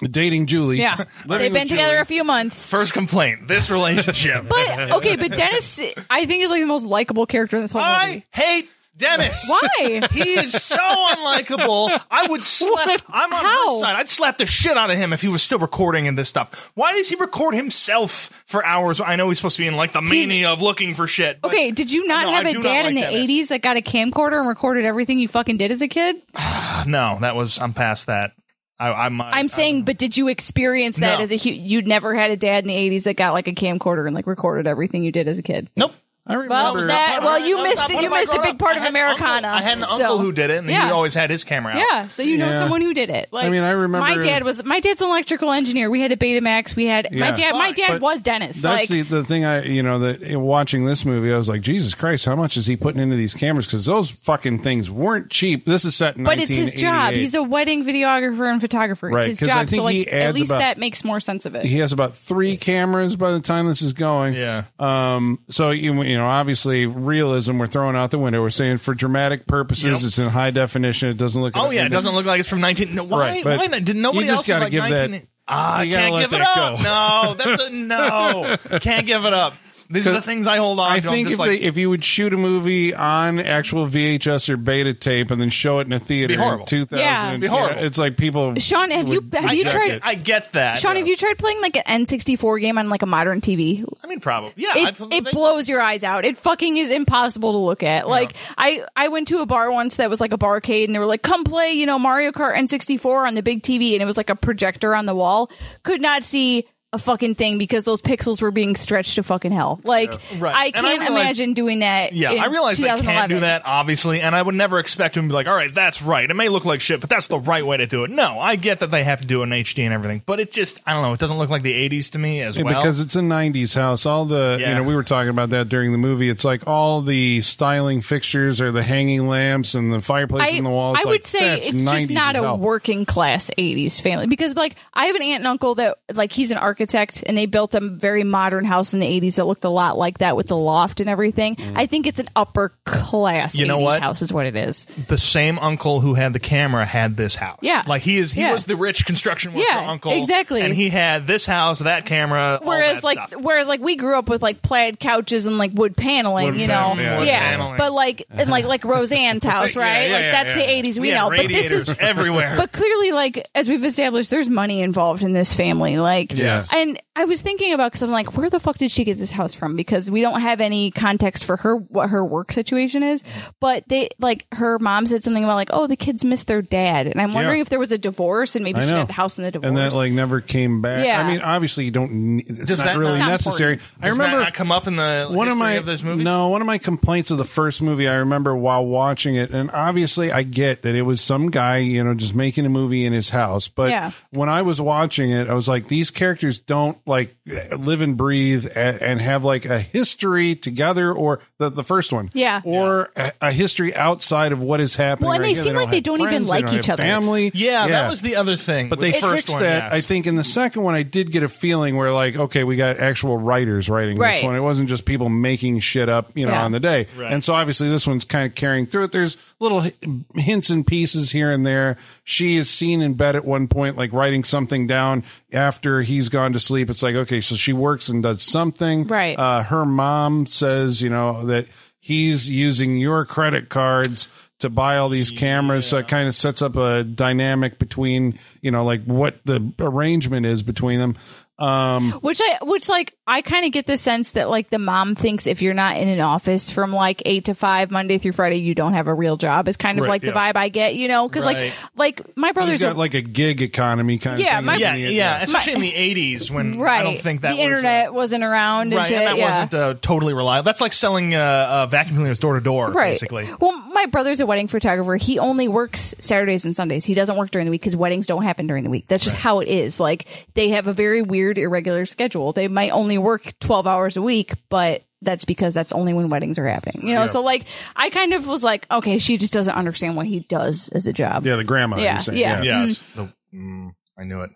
Dating 0.00 0.46
Julie. 0.46 0.78
Yeah, 0.78 1.04
they've 1.26 1.52
been 1.52 1.68
together 1.68 1.92
Julie. 1.94 1.98
a 2.00 2.04
few 2.04 2.24
months. 2.24 2.68
First 2.68 2.92
complaint: 2.92 3.48
this 3.48 3.70
relationship. 3.70 4.44
But 4.48 4.90
okay, 4.92 5.16
but 5.16 5.32
Dennis, 5.34 5.80
I 6.10 6.26
think 6.26 6.42
is 6.44 6.50
like 6.50 6.60
the 6.60 6.66
most 6.66 6.86
likable 6.86 7.26
character 7.26 7.56
in 7.56 7.62
this 7.62 7.72
whole 7.72 7.82
I 7.82 8.06
movie. 8.06 8.26
hate 8.30 8.68
Dennis. 8.96 9.46
Why? 9.48 10.06
He 10.12 10.34
is 10.34 10.52
so 10.52 10.76
unlikable. 10.76 11.98
I 12.10 12.26
would 12.28 12.44
slap. 12.44 12.86
What? 12.86 13.02
I'm 13.08 13.32
on 13.32 13.40
How? 13.44 13.72
his 13.74 13.80
side. 13.80 13.96
I'd 13.96 14.08
slap 14.08 14.38
the 14.38 14.46
shit 14.46 14.76
out 14.76 14.90
of 14.90 14.98
him 14.98 15.12
if 15.14 15.22
he 15.22 15.28
was 15.28 15.42
still 15.42 15.58
recording 15.58 16.04
in 16.06 16.14
this 16.14 16.28
stuff. 16.28 16.70
Why 16.74 16.92
does 16.92 17.08
he 17.08 17.16
record 17.16 17.54
himself 17.54 18.44
for 18.46 18.64
hours? 18.64 19.00
I 19.00 19.16
know 19.16 19.28
he's 19.28 19.38
supposed 19.38 19.56
to 19.56 19.62
be 19.62 19.66
in 19.66 19.76
like 19.76 19.92
the 19.92 20.02
mania 20.02 20.50
of 20.50 20.60
looking 20.60 20.94
for 20.94 21.06
shit. 21.06 21.40
but- 21.40 21.48
Okay, 21.50 21.70
did 21.70 21.90
you 21.90 22.06
not 22.06 22.26
No, 22.26 22.32
have 22.32 22.46
I 22.46 22.50
a 22.50 22.52
do 22.52 22.58
not 22.58 22.64
dad 22.64 22.86
in 22.86 22.94
the 22.94 23.00
Dennis. 23.00 23.30
'80s 23.30 23.48
that 23.48 23.62
got 23.62 23.76
a 23.78 23.80
camcorder 23.80 24.38
and 24.38 24.48
recorded 24.48 24.84
everything 24.84 25.18
you 25.18 25.26
fucking 25.28 25.56
did 25.56 25.72
as 25.72 25.80
a 25.80 25.88
kid? 25.88 26.16
no, 26.86 27.18
that 27.22 27.34
was. 27.34 27.58
I'm 27.58 27.72
past 27.72 28.06
that. 28.06 28.32
I, 28.82 29.06
I'm. 29.06 29.20
I'm 29.20 29.48
saying, 29.48 29.84
but 29.84 29.96
did 29.98 30.16
you 30.16 30.28
experience 30.28 30.96
that 30.96 31.18
No. 31.18 31.22
as 31.22 31.32
a 31.32 31.36
hu- 31.36 31.50
you'd 31.50 31.86
never 31.86 32.14
had 32.14 32.30
a 32.30 32.36
dad 32.36 32.64
in 32.64 32.68
the 32.68 32.74
'80s 32.74 33.04
that 33.04 33.14
got 33.16 33.32
like 33.32 33.46
a 33.48 33.52
camcorder 33.52 34.06
and 34.06 34.14
like 34.16 34.26
recorded 34.26 34.66
everything 34.66 35.04
you 35.04 35.12
did 35.12 35.28
as 35.28 35.38
a 35.38 35.42
kid? 35.42 35.68
Nope. 35.76 35.92
I 36.24 36.34
remember. 36.34 36.50
Well, 36.54 36.86
that- 36.86 37.20
well, 37.24 37.38
you 37.40 37.56
That 37.56 37.62
missed 37.64 37.76
not 37.78 37.90
it. 37.90 38.02
You 38.02 38.08
missed 38.10 38.32
a 38.32 38.40
big 38.40 38.56
part 38.56 38.76
of 38.76 38.82
had 38.82 38.94
uncle- 38.94 39.00
Americana. 39.00 39.48
I 39.48 39.60
had 39.60 39.78
an 39.78 39.84
So- 39.84 39.90
uncle 39.96 40.18
who 40.18 40.30
did 40.30 40.50
it, 40.50 40.58
and 40.58 40.70
Yeah. 40.70 40.86
he 40.86 40.92
always 40.92 41.14
had 41.14 41.30
his 41.30 41.42
camera 41.42 41.72
out. 41.74 41.78
Yeah, 41.90 42.06
so 42.08 42.22
you 42.22 42.36
know 42.36 42.48
Yeah. 42.48 42.60
someone 42.60 42.80
who 42.80 42.94
did 42.94 43.10
it. 43.10 43.28
Like, 43.32 43.46
I 43.46 43.48
mean, 43.48 43.64
I 43.64 43.70
remember- 43.70 44.06
my 44.06 44.18
dad 44.18 44.44
was 44.44 44.64
my 44.64 44.78
dad's 44.78 45.00
an 45.02 45.08
electrical 45.08 45.50
engineer. 45.50 45.90
We 45.90 46.00
had 46.00 46.12
a 46.12 46.16
Betamax. 46.16 46.76
We 46.76 46.86
had 46.86 47.08
my 47.10 47.18
Yeah. 47.28 47.34
dad. 47.34 47.52
My 47.54 47.72
dad 47.72 47.88
but 47.88 48.00
was 48.02 48.22
Dennis. 48.22 48.60
That's 48.60 48.88
like, 48.88 48.88
the, 48.88 49.02
the 49.02 49.24
thing 49.24 49.44
I, 49.44 49.64
you 49.64 49.82
know, 49.82 49.98
that 49.98 50.22
in 50.22 50.40
watching 50.42 50.84
this 50.84 51.04
movie, 51.04 51.32
I 51.32 51.36
was 51.36 51.48
like, 51.48 51.60
Jesus 51.60 51.92
Christ, 51.92 52.24
how 52.24 52.36
much 52.36 52.56
is 52.56 52.66
he 52.66 52.76
putting 52.76 53.00
into 53.02 53.16
these 53.16 53.34
cameras? 53.34 53.66
Because 53.66 53.86
those 53.86 54.08
fucking 54.10 54.60
things 54.60 54.88
weren't 54.88 55.28
cheap. 55.28 55.66
This 55.66 55.84
is 55.84 55.96
set 55.96 56.16
in 56.16 56.22
but 56.22 56.38
it's 56.38 56.48
his 56.48 56.72
job. 56.72 56.92
1988. 57.14 57.20
He's 57.20 57.34
a 57.34 57.42
wedding 57.42 57.84
videographer 57.84 58.48
and 58.48 58.60
photographer. 58.60 59.08
It's 59.08 59.16
Right, 59.16 59.26
his 59.26 59.40
'cause 59.40 59.48
I 59.48 59.52
job. 59.62 59.68
think 59.68 59.80
So 59.80 59.82
like, 59.82 59.94
he 59.96 60.06
at 60.08 60.22
adds 60.28 60.38
least 60.38 60.50
about- 60.52 60.58
that 60.60 60.78
makes 60.78 61.04
more 61.04 61.18
sense 61.18 61.46
of 61.46 61.56
it. 61.56 61.64
He 61.64 61.78
has 61.78 61.92
about 61.92 62.14
three 62.16 62.56
cameras 62.56 63.16
by 63.16 63.32
the 63.32 63.40
time 63.40 63.66
this 63.66 63.82
is 63.82 63.92
going. 63.92 64.34
Yeah. 64.34 64.62
Um. 64.78 65.40
So 65.50 65.70
you 65.70 65.92
you 66.12 66.18
know, 66.18 66.26
obviously, 66.26 66.86
realism 66.86 67.58
we're 67.58 67.66
throwing 67.66 67.96
out 67.96 68.10
the 68.10 68.18
window. 68.18 68.40
We're 68.42 68.50
saying 68.50 68.78
for 68.78 68.94
dramatic 68.94 69.46
purposes, 69.46 69.84
Yep. 69.84 69.94
it's 70.02 70.18
in 70.18 70.28
high 70.28 70.50
definition. 70.50 71.08
It 71.08 71.16
doesn't 71.16 71.40
look. 71.40 71.56
Oh 71.56 71.70
yeah, 71.70 71.86
it 71.86 71.88
doesn't 71.88 72.14
look 72.14 72.26
like 72.26 72.40
it's 72.40 72.48
from 72.48 72.60
19. 72.60 72.94
No, 72.94 73.04
why? 73.04 73.42
Right, 73.42 73.58
why 73.58 73.66
not? 73.66 73.84
Did 73.84 73.96
nobody 73.96 74.28
else 74.28 74.42
gotta 74.44 74.64
like 74.66 74.70
give 74.70 74.82
that- 74.84 75.10
19? 75.10 75.28
Ah, 75.48 75.78
I 75.78 75.86
can't 75.88 76.20
give 76.20 76.32
it 76.32 76.40
up. 76.40 76.54
go. 76.78 76.82
No, 76.82 77.34
that's 77.34 77.62
a 77.64 77.70
no. 77.70 78.56
Can't 78.80 79.04
give 79.06 79.24
it 79.24 79.32
up. 79.32 79.54
These 79.92 80.08
are 80.08 80.12
the 80.12 80.22
things 80.22 80.46
I 80.46 80.56
hold 80.56 80.80
on 80.80 80.90
I 80.90 81.00
to. 81.00 81.06
I'm 81.08 81.12
think 81.12 81.28
just 81.28 81.34
if 81.34 81.38
like, 81.38 81.60
they, 81.60 81.66
if 81.66 81.76
you 81.76 81.90
would 81.90 82.04
shoot 82.04 82.32
a 82.34 82.36
movie 82.36 82.94
on 82.94 83.38
actual 83.38 83.86
VHS 83.86 84.48
or 84.48 84.56
beta 84.56 84.94
tape 84.94 85.30
and 85.30 85.40
then 85.40 85.50
show 85.50 85.78
it 85.80 85.86
in 85.86 85.92
a 85.92 85.98
theater 85.98 86.34
Be 86.34 86.36
horrible. 86.36 86.62
in 86.64 86.68
2000, 86.68 86.98
Yeah. 86.98 87.36
Be 87.36 87.46
horrible. 87.46 87.82
it's 87.82 87.98
like 87.98 88.16
people. 88.16 88.54
Sean, 88.56 88.90
have 88.90 89.06
you 89.08 89.20
would 89.20 89.34
have 89.34 89.44
I 89.46 89.52
you 89.52 89.64
get 89.64 89.72
tried? 89.72 89.90
it. 89.92 90.00
I 90.04 90.14
get 90.14 90.52
that. 90.52 90.78
Sean, 90.78 90.96
have 90.96 91.06
you 91.06 91.16
tried 91.16 91.38
playing 91.38 91.60
like 91.60 91.76
an 91.76 92.04
N64 92.06 92.60
game 92.60 92.78
on 92.78 92.88
like 92.88 93.02
a 93.02 93.06
modern 93.06 93.40
TV? 93.40 93.84
I 94.02 94.06
mean, 94.06 94.20
probably. 94.20 94.52
Yeah. 94.56 94.72
It, 94.76 95.00
I, 95.00 95.04
it 95.16 95.24
they- 95.24 95.30
blows 95.32 95.68
your 95.68 95.80
eyes 95.80 96.02
out. 96.04 96.24
It 96.24 96.38
fucking 96.38 96.76
is 96.76 96.90
impossible 96.90 97.52
to 97.52 97.58
look 97.58 97.82
at. 97.82 98.08
Like 98.08 98.34
I, 98.56 98.84
I 98.96 99.08
went 99.08 99.28
to 99.28 99.40
a 99.40 99.46
bar 99.46 99.70
once 99.70 99.96
that 99.96 100.08
was 100.10 100.20
like 100.20 100.32
a 100.32 100.38
barcade, 100.38 100.86
and 100.86 100.94
they 100.94 100.98
were 100.98 101.06
like, 101.06 101.22
"Come 101.22 101.44
play, 101.44 101.72
you 101.72 101.86
know, 101.86 101.98
Mario 101.98 102.32
Kart 102.32 102.56
N64 102.56 103.26
on 103.26 103.34
the 103.34 103.42
big 103.42 103.62
TV," 103.62 103.92
and 103.92 104.02
it 104.02 104.06
was 104.06 104.16
like 104.16 104.30
a 104.30 104.36
projector 104.36 104.94
on 104.94 105.06
the 105.06 105.14
wall. 105.14 105.50
Could 105.82 106.00
not 106.00 106.22
see 106.24 106.66
a 106.94 106.98
fucking 106.98 107.34
thing 107.34 107.56
because 107.56 107.84
those 107.84 108.02
pixels 108.02 108.42
were 108.42 108.50
being 108.50 108.76
stretched 108.76 109.14
to 109.14 109.22
fucking 109.22 109.50
hell. 109.50 109.80
Like 109.82 110.12
Right. 110.36 110.54
I 110.54 110.70
can't 110.72 110.84
realized- 111.00 111.10
imagine 111.10 111.52
doing 111.54 111.78
that. 111.78 112.12
Yeah, 112.12 112.32
in 112.32 112.38
I 112.40 112.46
realize 112.46 112.76
they 112.76 112.86
can't 112.86 113.30
do 113.30 113.40
that, 113.40 113.62
obviously, 113.64 114.20
and 114.20 114.36
I 114.36 114.42
would 114.42 114.54
never 114.54 114.78
expect 114.78 115.14
them 115.14 115.24
to 115.24 115.32
be 115.32 115.34
like, 115.34 115.46
all 115.46 115.54
right, 115.54 115.72
that's 115.72 116.02
right. 116.02 116.30
It 116.30 116.34
may 116.34 116.50
look 116.50 116.66
like 116.66 116.82
shit, 116.82 117.00
but 117.00 117.08
that's 117.08 117.28
the 117.28 117.38
right 117.38 117.64
way 117.64 117.78
to 117.78 117.86
do 117.86 118.04
it. 118.04 118.10
No, 118.10 118.38
I 118.38 118.56
get 118.56 118.80
that 118.80 118.90
they 118.90 119.04
have 119.04 119.20
to 119.22 119.26
do 119.26 119.40
it 119.40 119.44
in 119.44 119.50
HD 119.52 119.84
and 119.84 119.94
everything, 119.94 120.20
but 120.26 120.38
it 120.38 120.52
just, 120.52 120.82
I 120.86 120.92
don't 120.92 121.00
know, 121.00 121.14
it 121.14 121.18
doesn't 121.20 121.38
look 121.38 121.48
like 121.48 121.62
the 121.62 121.72
80s 121.72 122.10
to 122.10 122.18
me 122.18 122.42
as 122.42 122.58
Yeah, 122.58 122.64
well. 122.64 122.82
because 122.82 123.00
it's 123.00 123.16
a 123.16 123.20
90s 123.22 123.74
house. 123.74 124.04
All 124.04 124.26
the, 124.26 124.58
you 124.60 124.66
know, 124.74 124.82
we 124.82 124.94
were 124.94 125.02
talking 125.02 125.30
about 125.30 125.48
that 125.50 125.70
during 125.70 125.92
the 125.92 125.98
movie. 125.98 126.28
It's 126.28 126.44
like 126.44 126.66
all 126.66 127.00
the 127.00 127.40
styling 127.40 128.02
fixtures 128.02 128.60
or 128.60 128.70
the 128.70 128.82
hanging 128.82 129.28
lamps 129.28 129.74
and 129.74 129.90
the 129.90 130.02
fireplace 130.02 130.42
I, 130.52 130.56
in 130.56 130.64
the 130.64 130.68
wall. 130.70 130.94
It's 130.94 131.06
I 131.06 131.08
like, 131.08 131.12
would 131.12 131.24
say 131.24 131.38
that's 131.40 131.68
it's 131.68 131.82
just 131.82 132.10
not 132.10 132.36
a 132.36 132.42
hell. 132.42 132.58
working 132.58 133.06
class 133.06 133.50
80s 133.56 133.98
family 133.98 134.26
because 134.26 134.54
like 134.56 134.76
I 134.92 135.06
have 135.06 135.16
an 135.16 135.22
aunt 135.22 135.38
and 135.38 135.46
uncle 135.46 135.76
that 135.76 135.96
like 136.12 136.32
he's 136.32 136.50
an 136.50 136.58
architect 136.58 136.81
architect, 136.82 137.22
and 137.26 137.36
they 137.36 137.46
built 137.46 137.74
a 137.74 137.80
very 137.80 138.24
modern 138.24 138.64
house 138.64 138.92
in 138.92 139.00
the 139.00 139.06
80s 139.06 139.36
that 139.36 139.44
looked 139.46 139.64
a 139.64 139.68
lot 139.68 139.96
like 139.96 140.18
that 140.18 140.36
with 140.36 140.48
the 140.48 140.56
loft 140.56 141.00
and 141.00 141.08
everything. 141.08 141.56
Mm. 141.56 141.72
I 141.76 141.86
think 141.86 142.06
it's 142.06 142.18
an 142.18 142.28
upper 142.34 142.72
class 142.84 143.56
You 143.56 143.66
know 143.66 143.78
what? 143.78 144.00
house, 144.02 144.22
is 144.22 144.32
what 144.32 144.46
it 144.46 144.56
is. 144.56 144.84
the 144.84 145.18
same 145.18 145.58
uncle 145.58 146.00
who 146.00 146.14
had 146.14 146.32
the 146.32 146.38
camera 146.40 146.84
had 146.84 147.16
this 147.16 147.34
house. 147.34 147.58
Yeah. 147.62 147.82
like 147.86 148.02
he 148.02 148.16
is. 148.18 148.32
He 148.32 148.40
Yeah. 148.40 148.52
was 148.52 148.64
the 148.64 148.76
rich 148.76 149.06
construction 149.06 149.52
worker 149.54 149.66
Yeah, 149.70 149.90
uncle. 149.90 150.12
exactly. 150.12 150.60
And 150.62 150.74
he 150.74 150.88
had 150.88 151.26
this 151.26 151.46
house, 151.46 151.78
that 151.80 152.06
camera. 152.06 152.58
all 152.60 152.66
Whereas 152.66 152.96
that 152.96 153.04
like 153.04 153.18
stuff. 153.28 153.40
whereas 153.40 153.66
like 153.68 153.80
we 153.80 153.96
grew 153.96 154.18
up 154.18 154.28
with 154.28 154.42
like 154.42 154.60
plaid 154.62 154.98
couches 154.98 155.46
and 155.46 155.58
like 155.58 155.70
wood 155.74 155.96
paneling, 155.96 156.46
Wood 156.46 156.56
you 156.56 156.66
know. 156.66 156.94
paneling, 156.96 157.00
yeah, 157.00 157.18
wood 157.18 157.50
paneling. 157.56 157.76
But 157.78 157.92
like 157.92 158.26
and 158.30 158.50
like 158.50 158.64
like 158.64 158.84
Roseanne's 158.84 159.44
house, 159.44 159.76
right? 159.76 160.08
yeah, 160.08 160.12
like 160.14 160.32
that's 160.32 160.48
yeah. 160.48 160.54
the 160.56 160.70
eighties 160.70 160.98
we, 160.98 161.08
we 161.08 161.14
know. 161.14 161.28
But 161.30 161.48
this 161.48 161.70
is 161.72 161.94
everywhere. 162.00 162.54
but 162.56 162.72
clearly 162.72 163.12
like 163.12 163.48
as 163.54 163.68
we've 163.68 163.84
established 163.84 164.30
there's 164.30 164.50
money 164.50 164.80
involved 164.82 165.22
in 165.22 165.32
this 165.32 165.52
family 165.52 165.98
like 165.98 166.32
Yes. 166.32 166.71
And 166.72 167.00
i 167.14 167.24
was 167.24 167.40
thinking 167.40 167.72
about 167.72 167.92
because 167.92 168.02
i'm 168.02 168.10
like 168.10 168.36
where 168.36 168.50
the 168.50 168.58
fuck 168.58 168.76
did 168.78 168.90
she 168.90 169.04
get 169.04 169.18
this 169.18 169.30
house 169.30 169.54
from 169.54 169.76
because 169.76 170.10
we 170.10 170.20
don't 170.22 170.40
have 170.40 170.60
any 170.60 170.90
context 170.90 171.44
for 171.44 171.56
her 171.58 171.76
what 171.76 172.10
her 172.10 172.24
work 172.24 172.50
situation 172.52 173.02
is 173.02 173.22
but 173.60 173.84
they 173.88 174.08
like 174.18 174.46
her 174.52 174.78
mom 174.78 175.06
said 175.06 175.22
something 175.22 175.44
about 175.44 175.54
like 175.56 175.70
oh 175.72 175.86
the 175.86 175.96
kids 175.96 176.24
miss 176.24 176.44
their 176.44 176.62
dad 176.62 177.06
and 177.06 177.20
i'm 177.20 177.34
wondering 177.34 177.58
Yeah. 177.58 177.62
if 177.62 177.68
there 177.68 177.78
was 177.78 177.92
a 177.92 177.98
divorce 177.98 178.56
and 178.56 178.64
maybe 178.64 178.80
I 178.80 178.84
she 178.86 178.90
know. 178.90 178.98
had 178.98 179.08
the 179.08 179.12
house 179.12 179.38
in 179.38 179.44
the 179.44 179.50
divorce 179.50 179.68
and 179.68 179.76
that 179.76 179.92
like 179.92 180.12
never 180.12 180.40
came 180.40 180.80
back. 180.80 181.04
Yeah. 181.04 181.20
I 181.20 181.30
mean, 181.30 181.40
obviously 181.42 181.84
you 181.84 181.90
don't. 181.90 182.12
ne- 182.36 182.42
It's 182.46 182.64
Does 182.66 182.78
not 182.78 182.84
that 182.86 182.96
really 182.98 183.18
not- 183.18 183.32
It's 183.34 183.44
not 183.46 183.50
necessary. 183.50 183.72
important. 183.74 183.98
I 184.02 184.08
Does 184.08 184.16
that 184.16 184.24
remember 184.24 184.44
not 184.44 184.54
come 184.54 184.72
up 184.72 184.86
in 184.86 184.96
the 184.96 185.28
one 185.30 185.48
of 185.48 185.56
my 185.58 185.72
of 185.72 185.86
those 185.86 186.02
movies. 186.02 186.24
no 186.24 186.48
one 186.48 186.60
of 186.62 186.66
my 186.66 186.78
complaints 186.78 187.30
of 187.30 187.38
the 187.38 187.44
first 187.44 187.82
movie. 187.82 188.08
I 188.08 188.14
remember 188.16 188.56
while 188.56 188.84
watching 188.86 189.34
it, 189.34 189.50
and 189.50 189.70
obviously 189.72 190.32
I 190.32 190.42
get 190.42 190.82
that 190.82 190.94
it 190.94 191.02
was 191.02 191.20
some 191.20 191.50
guy, 191.50 191.78
you 191.78 192.02
know, 192.02 192.14
just 192.14 192.34
making 192.34 192.64
a 192.66 192.68
movie 192.70 193.04
in 193.04 193.12
his 193.12 193.28
house. 193.30 193.68
But 193.68 193.90
Yeah. 193.90 194.12
when 194.30 194.48
I 194.48 194.62
was 194.62 194.80
watching 194.80 195.30
it, 195.30 195.48
I 195.48 195.54
was 195.54 195.68
like, 195.68 195.88
these 195.88 196.10
characters 196.10 196.58
don't 196.66 196.98
like 197.06 197.36
live 197.76 198.00
and 198.00 198.16
breathe 198.16 198.66
and, 198.74 199.00
and 199.02 199.20
have 199.20 199.44
like 199.44 199.64
a 199.64 199.78
history 199.78 200.54
together, 200.56 201.12
or 201.12 201.40
the 201.58 201.70
the 201.70 201.84
first 201.84 202.12
one, 202.12 202.30
Yeah. 202.34 202.60
or 202.64 203.10
a, 203.16 203.32
a 203.40 203.52
history 203.52 203.94
outside 203.94 204.52
of 204.52 204.60
what 204.62 204.80
is 204.80 204.94
happening. 204.96 205.26
Well, 205.28 205.34
and 205.34 205.42
right 205.42 205.48
they 205.48 205.54
here. 205.54 205.62
seem 205.64 205.74
like 205.76 205.90
they 205.90 205.96
have 205.96 206.04
don't 206.04 206.20
even 206.20 206.28
friends, 206.30 206.50
they 206.50 206.56
like 206.56 206.66
don't 206.66 206.78
each 206.78 206.88
other. 206.88 207.02
Family, 207.02 207.50
Yeah, 207.54 207.88
that 207.88 208.08
was 208.10 208.22
the 208.22 208.36
other 208.36 208.56
thing. 208.56 208.88
but 208.88 209.00
they 209.00 209.12
the 209.12 209.20
first 209.20 209.36
fixed 209.36 209.54
one, 209.54 209.62
that. 209.62 209.84
yes. 209.84 209.92
I 209.94 210.00
think 210.00 210.26
in 210.26 210.36
the 210.36 210.44
second 210.44 210.82
one, 210.82 210.94
I 210.94 211.02
did 211.02 211.32
get 211.32 211.42
a 211.42 211.48
feeling 211.48 211.96
where 211.96 212.12
like, 212.12 212.36
okay, 212.36 212.64
we 212.64 212.76
got 212.76 212.98
actual 212.98 213.36
writers 213.38 213.88
writing 213.88 214.18
this 214.18 214.42
one. 214.42 214.54
It 214.54 214.60
wasn't 214.60 214.88
just 214.88 215.04
people 215.04 215.28
making 215.28 215.80
shit 215.80 216.08
up, 216.08 216.36
you 216.36 216.46
know, 216.46 216.52
Yeah. 216.52 216.64
on 216.64 216.72
the 216.72 216.80
day. 216.80 217.06
Right. 217.16 217.32
And 217.32 217.42
so 217.42 217.54
obviously 217.54 217.88
this 217.88 218.06
one's 218.06 218.24
kind 218.24 218.46
of 218.46 218.54
carrying 218.54 218.86
through 218.86 219.04
it. 219.04 219.12
There's 219.12 219.36
little 219.60 219.84
h- 219.84 219.94
hints 220.34 220.70
and 220.70 220.86
pieces 220.86 221.30
here 221.32 221.50
and 221.50 221.64
there. 221.64 221.96
She 222.24 222.56
is 222.56 222.68
seen 222.68 223.00
in 223.00 223.14
bed 223.14 223.36
at 223.36 223.44
one 223.44 223.68
point, 223.68 223.96
like 223.96 224.12
writing 224.12 224.42
something 224.44 224.86
down 224.86 225.24
after 225.52 226.02
he's 226.02 226.28
gone 226.28 226.51
to 226.52 226.58
sleep. 226.58 226.90
It's 226.90 227.02
like, 227.02 227.14
okay, 227.14 227.40
so 227.40 227.54
she 227.54 227.72
works 227.72 228.08
and 228.08 228.22
does 228.22 228.42
something. 228.42 229.06
Right. 229.06 229.38
Uh, 229.38 229.62
her 229.62 229.84
mom 229.84 230.46
says, 230.46 231.00
you 231.02 231.10
know, 231.10 231.44
that 231.46 231.66
he's 232.00 232.48
using 232.48 232.96
your 232.96 233.24
credit 233.24 233.68
cards 233.68 234.28
to 234.58 234.70
buy 234.70 234.96
all 234.96 235.08
these 235.08 235.30
cameras. 235.30 235.86
So 235.88 235.98
it 235.98 236.08
kind 236.08 236.28
of 236.28 236.34
sets 236.36 236.62
up 236.62 236.76
a 236.76 237.02
dynamic 237.02 237.78
between, 237.78 238.38
you 238.60 238.70
know, 238.70 238.84
like 238.84 239.04
what 239.04 239.40
the 239.44 239.72
arrangement 239.80 240.46
is 240.46 240.62
between 240.62 241.00
them. 241.00 241.16
Um, 241.62 242.12
which 242.12 242.40
i 242.42 242.58
which 242.64 242.88
like 242.88 243.14
i 243.26 243.40
kind 243.40 243.64
of 243.64 243.72
get 243.72 243.86
the 243.86 243.96
sense 243.96 244.30
that 244.30 244.50
like 244.50 244.68
the 244.70 244.78
mom 244.80 245.14
thinks 245.14 245.46
if 245.46 245.62
you're 245.62 245.74
not 245.74 245.96
in 245.96 246.08
an 246.08 246.20
office 246.20 246.70
from 246.70 246.92
like 246.92 247.22
8 247.24 247.44
to 247.46 247.54
5 247.54 247.90
monday 247.90 248.18
through 248.18 248.32
friday 248.32 248.56
you 248.56 248.74
don't 248.74 248.94
have 248.94 249.06
a 249.06 249.14
real 249.14 249.36
job 249.36 249.68
is 249.68 249.76
kind 249.76 249.98
of 249.98 250.02
Right, 250.02 250.10
like 250.10 250.22
the 250.22 250.32
vibe 250.32 250.56
i 250.56 250.68
get 250.70 250.96
you 250.96 251.06
know 251.08 251.28
because 251.28 251.44
Right. 251.44 251.72
like 251.96 252.18
like 252.18 252.36
my 252.36 252.48
he's 252.48 252.54
brother's 252.54 252.80
got 252.82 252.96
a- 252.96 252.98
like 252.98 253.14
a 253.14 253.22
gig 253.22 253.62
economy 253.62 254.18
kind 254.18 254.40
Yeah, 254.40 254.58
of 254.58 254.64
my- 254.64 254.72
thing. 254.74 254.80
yeah, 254.82 254.94
isn't 254.96 255.14
yeah, 255.14 255.42
especially 255.42 255.74
in 255.74 255.80
the 255.82 255.92
'80s 255.92 256.50
when 256.50 256.78
right 256.80 257.00
I 257.00 257.04
don't 257.04 257.20
think 257.20 257.42
that 257.42 257.50
the 257.52 257.58
was, 257.58 257.60
uh, 257.60 257.64
internet 257.76 258.14
wasn't 258.14 258.44
around 258.44 258.88
and 258.88 258.96
right, 258.96 259.06
shit 259.06 259.18
and 259.18 259.26
that 259.28 259.36
yeah. 259.38 259.44
wasn't 259.46 259.74
uh, 259.74 259.94
totally 260.02 260.34
reliable. 260.34 260.64
That's 260.64 260.80
like 260.80 260.92
selling 260.92 261.34
uh, 261.34 261.38
uh, 261.38 261.86
vacuum 261.86 262.16
cleaners 262.16 262.38
door 262.38 262.54
to 262.54 262.60
door, 262.60 262.90
right. 262.90 263.12
basically. 263.12 263.48
Well, 263.60 263.76
my 263.92 264.06
brother's 264.06 264.40
a 264.40 264.46
wedding 264.46 264.66
photographer. 264.68 265.16
He 265.16 265.38
only 265.38 265.68
works 265.68 266.14
Saturdays 266.18 266.64
and 266.64 266.74
Sundays. 266.74 267.04
He 267.04 267.14
doesn't 267.14 267.36
work 267.36 267.50
during 267.50 267.66
the 267.66 267.70
week 267.70 267.80
because 267.82 267.94
weddings 267.96 268.26
don't 268.26 268.42
happen 268.42 268.66
during 268.66 268.82
the 268.84 268.90
week. 268.90 269.04
That's 269.08 269.22
just 269.24 269.36
how 269.36 269.60
it 269.60 269.68
is. 269.68 270.00
Like 270.00 270.26
they 270.54 270.70
have 270.70 270.86
a 270.88 270.92
very 270.92 271.22
weird, 271.22 271.51
irregular 271.58 272.06
schedule. 272.06 272.52
They 272.52 272.68
might 272.68 272.90
only 272.90 273.18
work 273.18 273.54
twelve 273.60 273.86
hours 273.86 274.16
a 274.16 274.22
week, 274.22 274.52
but 274.68 275.02
that's 275.20 275.44
because 275.44 275.72
that's 275.72 275.92
only 275.92 276.12
when 276.12 276.28
weddings 276.30 276.58
are 276.58 276.66
happening. 276.66 277.06
You 277.06 277.14
know, 277.14 277.26
so 277.26 277.42
like 277.42 277.64
I 277.94 278.10
kind 278.10 278.32
of 278.32 278.46
was 278.46 278.64
like, 278.64 278.86
okay, 278.90 279.18
she 279.18 279.36
just 279.36 279.52
doesn't 279.52 279.74
understand 279.74 280.16
what 280.16 280.26
he 280.26 280.40
does 280.40 280.88
as 280.88 281.06
a 281.06 281.12
job. 281.12 281.46
Yeah, 281.46 281.56
the 281.56 281.64
grandma. 281.64 281.96
Yeah, 281.98 282.14
you're 282.14 282.20
saying. 282.22 282.38
yeah. 282.38 282.62
Yes, 282.62 283.02
the, 283.14 283.32
mm, 283.54 283.94
I 284.18 284.24
knew 284.24 284.40
it. 284.42 284.50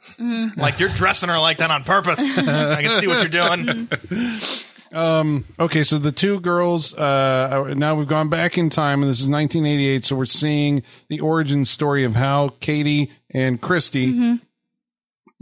Like 0.57 0.81
you're 0.81 0.89
dressing 0.89 1.29
her 1.29 1.39
like 1.39 1.59
that 1.59 1.71
on 1.71 1.85
purpose. 1.85 2.19
I 2.39 2.83
can 2.83 3.01
see 3.01 3.07
what 3.07 3.21
you're 3.21 3.29
doing. 3.57 3.89
Um. 4.93 5.45
Okay, 5.59 5.83
so 5.83 5.99
the 5.99 6.13
two 6.13 6.41
girls, 6.41 6.95
uh, 6.95 7.75
now 7.77 7.97
we've 7.97 8.07
gone 8.07 8.29
back 8.29 8.57
in 8.57 8.71
time, 8.71 9.03
and 9.03 9.11
this 9.11 9.21
is 9.21 9.29
1988, 9.29 10.05
so 10.07 10.15
we're 10.17 10.25
seeing 10.27 10.83
the 11.09 11.21
origin 11.21 11.65
story 11.65 12.05
of 12.05 12.15
how 12.15 12.49
Katie 12.61 13.11
and 13.31 13.61
Christy 13.61 14.13
Mm-hmm. 14.13 14.35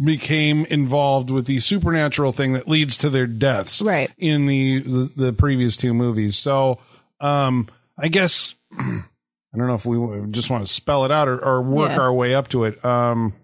Became 0.03 0.65
involved 0.67 1.31
with 1.31 1.47
the 1.47 1.61
supernatural 1.61 2.33
thing 2.33 2.55
that 2.55 2.67
leads 2.69 2.97
to 2.99 3.11
their 3.11 3.27
deaths 3.27 3.81
Right. 3.81 4.11
in 4.19 4.47
the, 4.47 4.81
the, 4.81 5.13
the 5.17 5.33
previous 5.33 5.77
two 5.77 5.95
movies. 5.95 6.37
So, 6.37 6.79
um, 7.21 7.69
I 7.97 8.09
guess, 8.09 8.55
I 8.79 9.57
don't 9.57 9.69
know 9.69 9.75
if 9.75 9.87
we 9.87 10.31
just 10.33 10.51
want 10.51 10.67
to 10.67 10.73
spell 10.73 11.05
it 11.05 11.13
out 11.13 11.29
or, 11.29 11.39
or 11.45 11.63
work 11.63 11.91
Yeah. 11.91 12.01
our 12.01 12.13
way 12.13 12.35
up 12.35 12.49
to 12.49 12.65
it. 12.65 12.85
Um, 12.85 13.35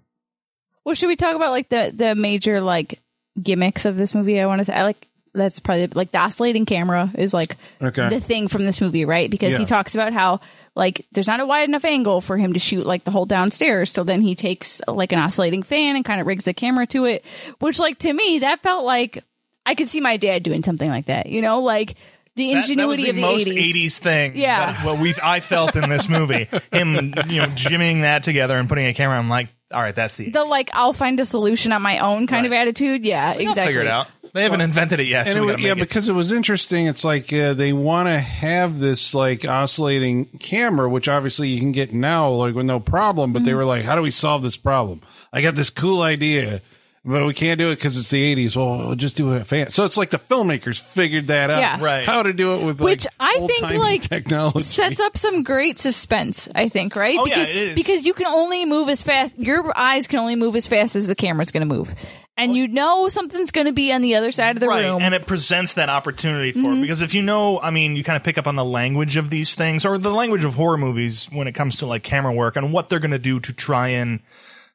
Well, 0.85 0.95
should 0.97 1.07
we 1.09 1.15
talk 1.17 1.37
about 1.37 1.53
like 1.53 1.69
the 1.69 1.93
the 1.95 2.15
major 2.17 2.61
like 2.61 3.01
gimmicks 3.41 3.85
of 3.85 3.97
this 3.97 4.13
movie? 4.15 4.41
I 4.41 4.47
want 4.47 4.59
to 4.59 4.65
say 4.65 4.75
I 4.75 4.83
like 4.83 5.07
that's 5.33 5.61
probably 5.61 5.87
like 5.87 6.11
the 6.11 6.19
oscillating 6.19 6.67
camera 6.67 7.13
is 7.17 7.33
like 7.33 7.57
Okay. 7.81 8.09
the 8.09 8.19
thing 8.19 8.49
from 8.49 8.65
this 8.65 8.81
movie, 8.81 9.05
right? 9.05 9.31
Because 9.31 9.53
Yeah. 9.53 9.59
he 9.59 9.65
talks 9.67 9.95
about 9.95 10.13
how 10.13 10.41
like 10.81 11.07
there's 11.13 11.27
not 11.29 11.39
a 11.41 11.47
wide 11.47 11.69
enough 11.69 11.85
angle 11.85 12.21
for 12.23 12.39
him 12.39 12.55
to 12.55 12.59
shoot 12.59 12.87
like 12.87 13.05
the 13.05 13.11
whole 13.11 13.27
downstairs, 13.27 13.93
so 13.93 14.03
then 14.03 14.23
he 14.23 14.35
takes 14.35 14.81
like 14.89 15.13
an 15.13 15.19
oscillating 15.19 15.63
fan 15.63 15.95
and 15.95 16.05
kind 16.05 16.21
of 16.21 16.27
rigs 16.27 16.47
the 16.47 16.55
camera 16.55 16.87
to 16.89 17.05
it, 17.05 17.23
which 17.61 17.79
like 17.79 17.99
to 17.99 18.13
me 18.13 18.39
that 18.41 18.63
felt 18.63 18.85
like 18.85 19.23
I 19.67 19.75
could 19.75 19.89
see 19.89 20.01
my 20.01 20.17
dad 20.17 20.43
doing 20.43 20.63
something 20.63 20.89
like 20.89 21.07
that, 21.07 21.27
you 21.27 21.43
know, 21.43 21.61
like 21.61 21.97
the 22.37 22.53
ingenuity 22.53 23.05
that, 23.05 23.11
of 23.11 23.17
was 23.17 23.45
the 23.45 23.51
the 23.51 23.61
most 23.61 23.75
80s. 23.75 23.99
thing. 23.99 24.37
Yeah. 24.37 24.73
that- 24.73 24.85
what 24.87 24.99
we 24.99 25.15
I 25.23 25.41
felt 25.41 25.77
in 25.77 25.91
this 25.91 26.09
movie, 26.09 26.49
him 26.73 26.95
you 27.29 27.43
know 27.43 27.49
jimmying 27.49 28.01
that 28.03 28.23
together 28.25 28.57
and 28.57 28.69
putting 28.69 28.87
a 28.87 28.95
camera. 28.95 29.19
I'm 29.19 29.29
like, 29.29 29.51
all 29.71 29.83
right, 29.83 29.95
that's 29.95 30.17
the. 30.17 30.31
The 30.31 30.45
like 30.45 30.71
I'll 30.73 30.95
find 30.95 31.21
a 31.21 31.27
solution 31.27 31.73
on 31.73 31.83
my 31.83 31.99
own 31.99 32.27
kind 32.27 32.47
of 32.47 32.53
attitude. 32.53 33.05
Yeah, 33.05 33.33
I'll 33.35 33.39
exactly. 33.39 33.67
figure 33.67 33.81
it 33.83 33.87
out. 33.87 34.09
They 34.33 34.45
haven't 34.45 34.61
invented 34.61 35.01
it 35.01 35.07
yet, 35.07 35.27
so 35.27 35.37
it 35.37 35.41
was, 35.41 35.61
yeah, 35.61 35.75
make 35.75 35.83
it. 35.83 35.89
because 35.89 36.09
it 36.09 36.13
was 36.13 36.31
interesting. 36.31 36.87
It's 36.87 37.03
like 37.05 37.33
uh, 37.33 37.53
they 37.55 37.73
want 37.73 38.07
to 38.09 38.19
have 38.19 38.79
this 38.79 39.13
like 39.15 39.45
oscillating 39.45 40.27
camera, 40.39 40.89
which 40.89 41.09
obviously 41.09 41.49
you 41.49 41.59
can 41.59 41.73
get 41.73 41.93
now, 41.93 42.29
like 42.31 42.55
with 42.55 42.67
no 42.67 42.79
problem. 42.81 43.33
But 43.33 43.45
they 43.45 43.51
Mm-hmm. 43.51 43.59
were 43.59 43.65
like, 43.65 43.85
"How 43.85 43.97
do 43.97 44.03
we 44.03 44.11
solve 44.13 44.43
this 44.43 44.57
problem?" 44.57 45.01
I 45.33 45.43
got 45.43 45.57
this 45.57 45.71
cool 45.71 46.03
idea, 46.03 46.61
but 47.05 47.27
we 47.27 47.35
can't 47.35 47.59
do 47.59 47.71
it 47.73 47.77
because 47.77 47.97
it's 47.97 48.11
the 48.11 48.35
'80s. 48.37 48.55
Well, 48.57 48.79
we'll 48.87 48.95
just 48.95 49.17
do 49.17 49.33
it 49.35 49.45
fan. 49.49 49.71
So 49.73 49.85
it's 49.85 49.97
like 49.97 50.11
the 50.11 50.19
filmmakers 50.19 50.81
figured 50.81 51.27
that 51.27 51.51
out, 51.51 51.59
Yeah. 51.59 51.79
Right. 51.85 52.05
How 52.07 52.23
to 52.23 52.33
do 52.33 52.55
it 52.55 52.65
with 52.65 52.81
Which 52.81 53.07
like, 53.07 53.15
I 53.19 53.39
think 53.47 53.63
old-timey 53.63 53.79
like 53.79 54.03
technology. 54.09 54.61
sets 54.61 55.01
up 55.01 55.17
some 55.17 55.43
great 55.43 55.79
suspense. 55.81 56.49
I 56.55 56.69
think 56.69 56.95
right 56.95 57.19
Oh, 57.19 57.27
yeah, 57.27 57.35
because 57.35 57.51
it 57.51 57.57
is. 57.57 57.75
because 57.75 58.07
you 58.07 58.15
can 58.15 58.27
only 58.27 58.65
move 58.65 58.89
as 58.91 59.03
fast. 59.03 59.37
Your 59.39 59.77
eyes 59.77 60.07
can 60.07 60.19
only 60.21 60.37
move 60.37 60.55
as 60.57 60.67
fast 60.69 60.95
as 60.95 61.07
the 61.09 61.15
camera's 61.17 61.51
going 61.51 61.69
to 61.69 61.75
move, 61.75 61.93
and 62.43 62.55
you 62.57 62.69
know 62.69 63.09
something's 63.09 63.51
going 63.51 63.67
to 63.67 63.73
be 63.73 63.93
on 63.93 64.03
the 64.03 64.15
other 64.17 64.33
side 64.33 64.57
of 64.57 64.61
the 64.61 64.67
right, 64.69 64.85
room. 64.85 65.01
and 65.03 65.15
it 65.15 65.27
presents 65.27 65.75
that 65.75 65.89
opportunity 65.89 66.53
for 66.53 66.59
Mm-hmm. 66.61 66.79
it 66.79 66.81
because 66.83 67.03
if 67.03 67.15
you 67.15 67.23
know, 67.23 67.61
I 67.61 67.71
mean, 67.71 67.97
you 67.97 68.05
kind 68.05 68.17
of 68.17 68.23
pick 68.25 68.39
up 68.39 68.47
on 68.47 68.57
the 68.57 68.65
language 68.65 69.17
of 69.17 69.31
these 69.31 69.55
things 69.55 69.85
or 69.85 69.99
the 69.99 70.13
language 70.13 70.45
of 70.45 70.55
horror 70.55 70.77
movies 70.79 71.29
when 71.33 71.47
it 71.49 71.53
comes 71.53 71.77
to 71.79 71.87
like 71.87 72.03
camera 72.03 72.33
work 72.33 72.57
and 72.57 72.73
what 72.73 72.89
they're 72.89 72.99
going 73.01 73.11
to 73.13 73.19
do 73.19 73.41
to 73.41 73.53
try 73.53 73.89
and 73.89 74.21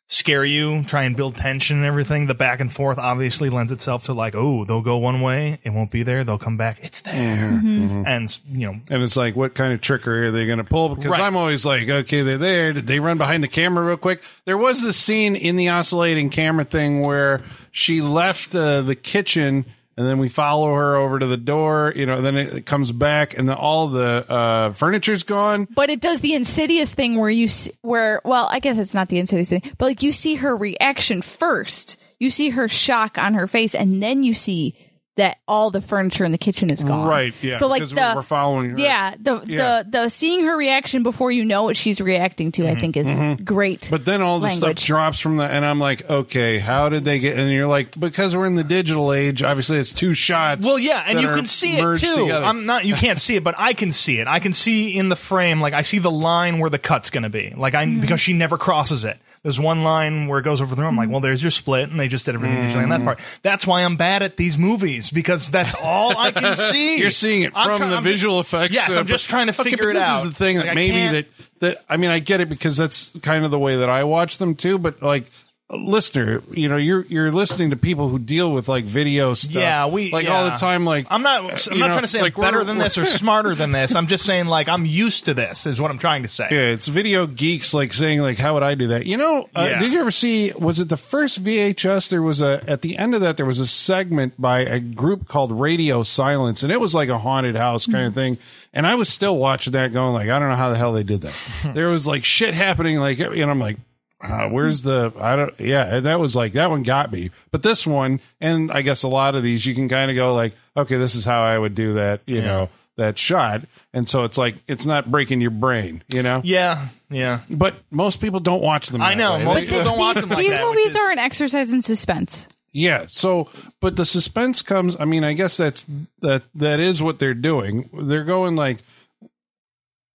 scare 0.07 0.45
you, 0.45 0.83
try 0.83 1.03
and 1.03 1.15
build 1.15 1.35
tension 1.35 1.77
and 1.77 1.85
everything. 1.85 2.27
The 2.27 2.35
back 2.35 2.59
and 2.59 2.71
forth 2.71 2.99
obviously 2.99 3.49
lends 3.49 3.71
itself 3.71 4.03
to 4.05 4.13
like, 4.13 4.35
oh, 4.35 4.63
they'll 4.63 4.81
go 4.81 4.97
one 4.97 5.21
way, 5.21 5.59
it 5.63 5.71
won't 5.71 5.89
be 5.89 6.03
there. 6.03 6.23
They'll 6.23 6.37
come 6.37 6.57
back, 6.57 6.77
it's 6.83 7.01
there, 7.01 7.13
Mm-hmm. 7.51 8.03
and 8.05 8.39
you 8.51 8.67
know, 8.67 8.79
And 8.91 9.01
it's 9.03 9.17
like, 9.17 9.35
what 9.35 9.55
kind 9.55 9.73
of 9.73 9.81
trickery 9.81 10.27
are 10.27 10.31
they 10.31 10.45
going 10.45 10.59
to 10.59 10.63
pull? 10.63 10.93
Because 10.95 11.11
Right. 11.11 11.21
I'm 11.21 11.35
always 11.35 11.65
like, 11.65 11.89
okay, 11.89 12.21
they're 12.21 12.37
there. 12.37 12.71
Did 12.73 12.85
they 12.87 12.99
run 12.99 13.17
behind 13.17 13.41
the 13.43 13.47
camera 13.47 13.83
real 13.83 13.97
quick? 13.97 14.21
There 14.45 14.57
was 14.59 14.83
this 14.83 14.97
scene 14.97 15.35
in 15.35 15.55
the 15.55 15.69
oscillating 15.69 16.29
camera 16.29 16.65
thing 16.65 17.01
where 17.01 17.41
she 17.71 18.01
left 18.01 18.53
uh, 18.55 18.81
the 18.83 18.95
kitchen 18.95 19.65
and 19.97 20.05
then 20.05 20.17
we 20.17 20.27
follow 20.29 20.73
her 20.73 20.95
over 20.95 21.19
to 21.19 21.27
the 21.27 21.37
door, 21.37 21.93
you 21.95 22.05
know, 22.05 22.21
then 22.21 22.35
it, 22.35 22.65
comes 22.65 22.91
back 22.91 23.37
and 23.37 23.47
then 23.47 23.55
all 23.55 23.87
the 23.87 24.25
uh, 24.29 24.73
furniture's 24.73 25.23
gone. 25.23 25.67
but 25.73 25.89
it 25.89 26.01
does 26.01 26.21
the 26.21 26.33
insidious 26.33 26.93
thing 26.93 27.17
where 27.17 27.29
you 27.29 27.47
see, 27.47 27.71
where 27.81 28.21
well, 28.25 28.47
I 28.51 28.59
guess 28.59 28.77
it's 28.77 28.93
not 28.93 29.09
the 29.09 29.19
insidious 29.19 29.49
thing, 29.49 29.61
but 29.77 29.85
like 29.85 30.03
you 30.03 30.11
see 30.11 30.35
her 30.35 30.55
reaction 30.55 31.21
first. 31.21 31.97
You 32.19 32.29
see 32.29 32.49
her 32.49 32.69
shock 32.69 33.17
on 33.17 33.33
her 33.33 33.45
face, 33.45 33.75
and 33.75 34.01
then 34.01 34.23
you 34.23 34.33
see 34.33 34.75
that 35.17 35.37
all 35.47 35.71
the 35.71 35.79
furniture 35.79 36.25
in 36.25 36.31
the 36.33 36.37
kitchen 36.37 36.69
is 36.69 36.83
gone. 36.83 37.07
Right, 37.07 37.33
yeah, 37.41 37.55
So 37.57 37.67
like 37.67 37.87
the 37.87 37.95
we're- 37.95 38.15
we're 38.15 38.21
following 38.21 38.71
her. 38.71 38.77
Yeah, 38.79 39.15
the 39.17 39.41
Yeah. 39.45 39.83
the 39.83 39.89
the 39.89 40.09
seeing 40.09 40.43
her 40.43 40.57
reaction 40.57 41.03
before 41.03 41.31
you 41.31 41.45
know 41.45 41.63
what 41.63 41.77
she's 41.77 42.01
reacting 42.01 42.51
to, 42.53 42.67
I 42.69 42.75
think 42.75 42.97
is 42.97 43.07
great. 43.43 43.81
Mm-hmm. 43.81 43.95
But 43.95 44.03
then 44.05 44.21
all 44.21 44.39
the 44.39 44.49
stuff 44.51 44.75
drops 44.75 45.19
from 45.21 45.37
the, 45.37 45.45
and 45.45 45.63
I'm 45.65 45.79
like, 45.79 46.09
okay, 46.09 46.57
how 46.59 46.89
did 46.89 47.05
they 47.05 47.19
get? 47.19 47.37
And 47.39 47.49
you're 47.49 47.65
like, 47.67 47.97
because 47.97 48.35
we're 48.35 48.45
in 48.45 48.55
the 48.55 48.63
digital 48.65 49.13
age, 49.13 49.41
obviously 49.41 49.77
it's 49.77 49.93
two 49.93 50.13
shots. 50.13 50.65
Well, 50.65 50.77
yeah, 50.79 51.03
and 51.07 51.21
you 51.21 51.27
can 51.29 51.45
see 51.45 51.77
it 51.77 51.97
too. 51.99 52.15
together. 52.23 52.45
I'm 52.45 52.65
not. 52.65 52.83
You 52.83 52.95
can't 52.95 53.17
see 53.19 53.35
it, 53.37 53.43
but 53.43 53.55
I 53.57 53.71
can 53.73 53.93
see 53.93 54.19
it. 54.19 54.27
I 54.27 54.39
can 54.39 54.51
see 54.51 54.97
in 54.97 55.07
the 55.09 55.15
frame, 55.15 55.61
like 55.61 55.73
I 55.73 55.81
see 55.83 55.99
the 55.99 56.11
line 56.11 56.59
where 56.59 56.69
the 56.69 56.79
cut's 56.79 57.09
going 57.09 57.23
to 57.23 57.29
be. 57.29 57.53
Like 57.55 57.73
I 57.73 57.85
Mm-hmm. 57.85 58.01
because 58.01 58.19
she 58.19 58.33
never 58.33 58.57
crosses 58.57 59.05
it. 59.05 59.17
There's 59.45 59.59
one 59.59 59.83
line 59.83 60.25
where 60.27 60.39
it 60.39 60.41
goes 60.43 60.59
over 60.59 60.73
the 60.73 60.81
room. 60.81 60.89
I'm 60.89 60.97
like, 60.97 61.09
well, 61.11 61.19
there's 61.21 61.39
your 61.43 61.51
split, 61.51 61.91
and 61.91 61.99
they 61.99 62.07
just 62.07 62.25
did 62.25 62.33
everything 62.33 62.57
digitally 62.63 62.81
on 62.81 62.89
that 62.89 62.95
Mm-hmm. 62.95 63.05
part. 63.05 63.19
That's 63.43 63.67
why 63.67 63.83
I'm 63.83 63.95
bad 63.95 64.23
at 64.23 64.37
these 64.37 64.57
movies 64.57 65.11
because 65.11 65.51
that's 65.51 65.75
all 65.83 66.17
I 66.17 66.31
can 66.31 66.55
see. 66.71 66.97
You're 66.99 67.11
seeing 67.11 67.43
it 67.43 67.53
I'm 67.55 67.67
from 67.69 67.77
try- 67.77 67.87
the 67.89 67.97
I'm 67.97 68.03
visual 68.03 68.39
effects. 68.39 68.73
Yes, 68.73 68.95
uh, 68.97 69.01
I'm 69.01 69.05
just 69.05 69.27
but- 69.27 69.29
trying 69.29 69.47
to 69.47 69.53
okay, 69.61 69.69
figure 69.69 69.85
but 69.85 69.89
it 69.91 69.93
this 69.99 70.03
out. 70.03 70.17
is 70.25 70.29
the 70.31 70.35
thing 70.35 70.55
that 70.57 70.63
Like, 70.65 70.71
I 70.71 70.73
maybe 70.73 70.91
can't- 70.97 71.13
that 71.13 71.27
that 71.59 71.85
I 71.87 71.97
mean 71.97 72.09
I 72.09 72.17
get 72.19 72.41
it 72.41 72.49
because 72.49 72.75
that's 72.75 73.11
kind 73.21 73.45
of 73.45 73.51
the 73.51 73.59
way 73.59 73.75
that 73.77 73.89
I 73.89 74.03
watch 74.03 74.39
them 74.39 74.55
too. 74.55 74.79
But 74.79 75.01
like 75.03 75.29
listener, 75.69 76.43
you 76.51 76.69
know, 76.69 76.77
you're 76.77 77.05
you're 77.05 77.31
listening 77.31 77.71
to 77.71 77.75
people 77.75 78.09
who 78.09 78.19
deal 78.19 78.53
with 78.53 78.67
like 78.67 78.85
video 78.85 79.33
stuff. 79.33 79.53
Yeah, 79.55 79.87
we 79.87 80.11
like 80.11 80.29
all 80.29 80.45
the 80.45 80.57
time. 80.57 80.85
Like 80.85 81.07
I'm 81.09 81.23
not. 81.23 81.67
I'm 81.67 81.79
not 81.79 81.87
know, 81.87 81.93
trying 81.93 82.01
to 82.03 82.07
say 82.07 82.21
like, 82.21 82.37
I'm 82.37 82.41
better 82.43 82.63
than 82.65 82.77
this 82.77 82.97
or 82.97 83.05
smarter 83.05 83.55
than 83.55 83.71
this. 83.71 83.95
I'm 83.95 84.07
just 84.07 84.25
saying 84.25 84.45
like 84.45 84.69
I'm 84.69 84.85
used 84.85 85.25
to 85.25 85.33
this. 85.33 85.65
Is 85.65 85.81
what 85.81 85.89
I'm 85.89 85.97
trying 85.97 86.21
to 86.21 86.27
say. 86.27 86.47
Yeah, 86.51 86.59
it's 86.73 86.87
video 86.87 87.25
geeks 87.25 87.73
like 87.73 87.93
saying 87.93 88.21
like, 88.21 88.37
"How 88.37 88.53
would 88.53 88.63
I 88.63 88.75
do 88.75 88.87
that?" 88.89 89.07
You 89.07 89.17
know, 89.17 89.49
uh, 89.55 89.67
Yeah. 89.71 89.79
did 89.79 89.91
you 89.91 89.99
ever 89.99 90.11
see? 90.11 90.51
Was 90.53 90.79
it 90.79 90.89
the 90.89 90.97
first 90.97 91.43
VHS? 91.43 92.09
There 92.09 92.21
was 92.21 92.41
a 92.41 92.63
at 92.67 92.81
the 92.81 92.97
end 92.97 93.15
of 93.15 93.21
that 93.21 93.37
there 93.37 93.45
was 93.45 93.59
a 93.59 93.67
segment 93.67 94.39
by 94.39 94.59
a 94.59 94.79
group 94.79 95.27
called 95.27 95.51
Radio 95.51 96.03
Silence, 96.03 96.61
and 96.61 96.71
it 96.71 96.79
was 96.79 96.93
like 96.93 97.09
a 97.09 97.17
haunted 97.17 97.55
house 97.55 97.87
kind 97.87 98.05
of 98.05 98.13
thing. 98.13 98.37
And 98.71 98.85
I 98.85 98.95
was 98.95 99.09
still 99.09 99.37
watching 99.37 99.73
that, 99.73 99.93
going 99.93 100.13
like, 100.13 100.29
"I 100.29 100.37
don't 100.37 100.49
know 100.49 100.55
how 100.55 100.69
the 100.69 100.77
hell 100.77 100.93
they 100.93 101.03
did 101.03 101.21
that." 101.21 101.33
there 101.73 101.87
was 101.87 102.05
like 102.05 102.23
shit 102.23 102.53
happening, 102.53 102.97
like, 102.99 103.19
and 103.19 103.49
I'm 103.49 103.59
like. 103.59 103.77
Uh, 104.21 104.47
where's 104.49 104.81
the 104.81 105.11
I 105.19 105.35
don't 105.35 105.59
yeah 105.59 105.99
that 105.99 106.19
was 106.19 106.35
like 106.35 106.53
that 106.53 106.69
one 106.69 106.83
got 106.83 107.11
me 107.11 107.31
but 107.51 107.63
this 107.63 107.85
one 107.85 108.21
and 108.39 108.71
I 108.71 108.81
guess 108.81 109.03
a 109.03 109.07
lot 109.09 109.35
of 109.35 109.43
these 109.43 109.65
you 109.65 109.75
can 109.75 109.89
kind 109.89 110.09
of 110.09 110.15
go 110.15 110.33
like 110.33 110.53
okay 110.75 110.97
this 110.97 111.15
is 111.15 111.25
how 111.25 111.41
I 111.43 111.57
would 111.59 111.75
do 111.75 111.93
that 111.95 112.21
you 112.25 112.41
know 112.41 112.69
that 112.95 113.19
shot 113.19 113.63
and 113.93 114.07
so 114.07 114.23
it's 114.23 114.37
like 114.37 114.55
it's 114.69 114.85
not 114.85 115.11
breaking 115.11 115.41
your 115.41 115.51
brain 115.51 116.01
you 116.07 116.23
know 116.23 116.39
Yeah, 116.45 116.87
yeah. 117.09 117.41
but 117.49 117.75
most 117.91 118.21
people 118.21 118.39
don't 118.39 118.61
watch 118.63 118.87
them. 118.87 119.01
I 119.01 119.15
know, 119.15 119.33
way. 119.35 119.43
most 119.43 119.55
They- 119.55 119.65
people 119.65 119.83
don't 119.83 119.99
watch 119.99 120.15
these 120.15 120.21
them 120.23 120.29
like 120.29 120.39
these 120.39 120.55
that, 120.55 120.65
movies 120.65 120.85
is- 120.91 120.95
are 120.95 121.11
an 121.11 121.19
exercise 121.19 121.73
in 121.73 121.81
suspense. 121.81 122.47
Yeah. 122.71 123.05
So, 123.07 123.49
but 123.81 123.95
the 123.95 124.05
suspense 124.05 124.61
comes. 124.61 124.97
I 124.99 125.05
mean, 125.05 125.23
I 125.23 125.31
guess 125.31 125.55
that's 125.55 125.85
that. 126.21 126.43
That 126.55 126.81
is 126.81 127.01
what 127.01 127.19
they're 127.19 127.33
doing. 127.33 127.89
They're 127.93 128.25
going 128.25 128.55
like 128.57 128.79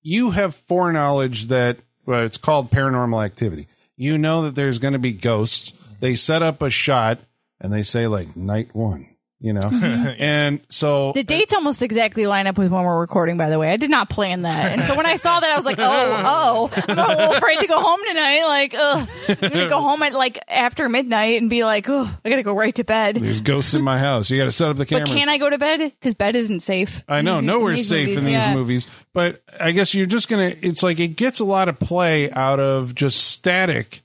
you 0.02 0.30
have 0.30 0.54
foreknowledge 0.54 1.46
that 1.48 1.78
well, 2.06 2.24
it's 2.24 2.36
called 2.38 2.70
paranormal 2.70 3.24
activity. 3.24 3.66
You 4.00 4.16
know 4.16 4.44
that 4.44 4.54
there's 4.54 4.78
going 4.78 4.94
to 4.94 4.98
be 4.98 5.12
ghosts. 5.12 5.74
They 6.00 6.14
set 6.14 6.42
up 6.42 6.62
a 6.62 6.70
shot 6.70 7.18
and 7.60 7.70
they 7.70 7.82
say 7.82 8.06
like 8.06 8.34
night 8.34 8.74
one. 8.74 9.09
You 9.42 9.54
know, 9.54 9.60
mm-hmm. 9.60 10.22
and 10.22 10.60
so 10.68 11.12
The 11.12 11.24
dates 11.24 11.54
almost 11.54 11.82
exactly 11.82 12.26
line 12.26 12.46
up 12.46 12.58
with 12.58 12.70
when 12.70 12.84
we're 12.84 13.00
recording, 13.00 13.38
by 13.38 13.48
the 13.48 13.58
way. 13.58 13.70
I 13.72 13.78
did 13.78 13.88
not 13.90 14.10
plan 14.10 14.42
that. 14.42 14.72
And 14.72 14.84
so 14.84 14.94
when 14.94 15.06
I 15.06 15.16
saw 15.16 15.40
that, 15.40 15.50
I 15.50 15.56
was 15.56 15.64
like, 15.64 15.78
oh, 15.78 15.82
oh, 16.74 16.82
I'm 16.88 16.98
a 16.98 17.08
little 17.08 17.32
afraid 17.36 17.58
to 17.60 17.66
go 17.66 17.80
home 17.80 18.00
tonight. 18.06 18.44
Like, 18.44 18.74
ugh, 18.74 19.08
I'm 19.28 19.34
going 19.36 19.52
to 19.52 19.68
go 19.68 19.80
home 19.80 20.02
at 20.02 20.12
like 20.12 20.38
after 20.46 20.86
midnight 20.90 21.40
and 21.40 21.48
be 21.48 21.64
like, 21.64 21.88
oh, 21.88 22.10
I 22.22 22.28
got 22.28 22.36
to 22.36 22.42
go 22.42 22.52
right 22.52 22.74
to 22.74 22.84
bed. 22.84 23.16
there's 23.16 23.40
ghosts 23.40 23.72
in 23.72 23.82
my 23.82 23.98
house. 23.98 24.28
You 24.28 24.36
got 24.36 24.44
to 24.44 24.52
set 24.52 24.68
up 24.68 24.76
the 24.76 24.84
camera. 24.84 25.06
But 25.06 25.14
can 25.14 25.30
I 25.30 25.38
go 25.38 25.48
to 25.48 25.56
bed? 25.56 25.80
Because 25.80 26.14
bed 26.14 26.36
isn't 26.36 26.60
safe. 26.60 27.02
I 27.08 27.22
know 27.22 27.36
These- 27.36 27.44
nowhere's 27.44 27.78
these 27.78 27.88
safe 27.88 28.08
movies, 28.08 28.18
in 28.18 28.24
these 28.24 28.42
yeah. 28.42 28.54
movies, 28.54 28.86
but 29.14 29.42
I 29.58 29.70
guess 29.70 29.94
you're 29.94 30.04
just 30.04 30.28
gonna. 30.28 30.54
It's 30.60 30.82
like 30.82 31.00
it 31.00 31.16
gets 31.16 31.40
a 31.40 31.44
lot 31.44 31.70
of 31.70 31.78
play 31.78 32.30
out 32.30 32.60
of 32.60 32.94
just 32.94 33.24
static 33.28 34.02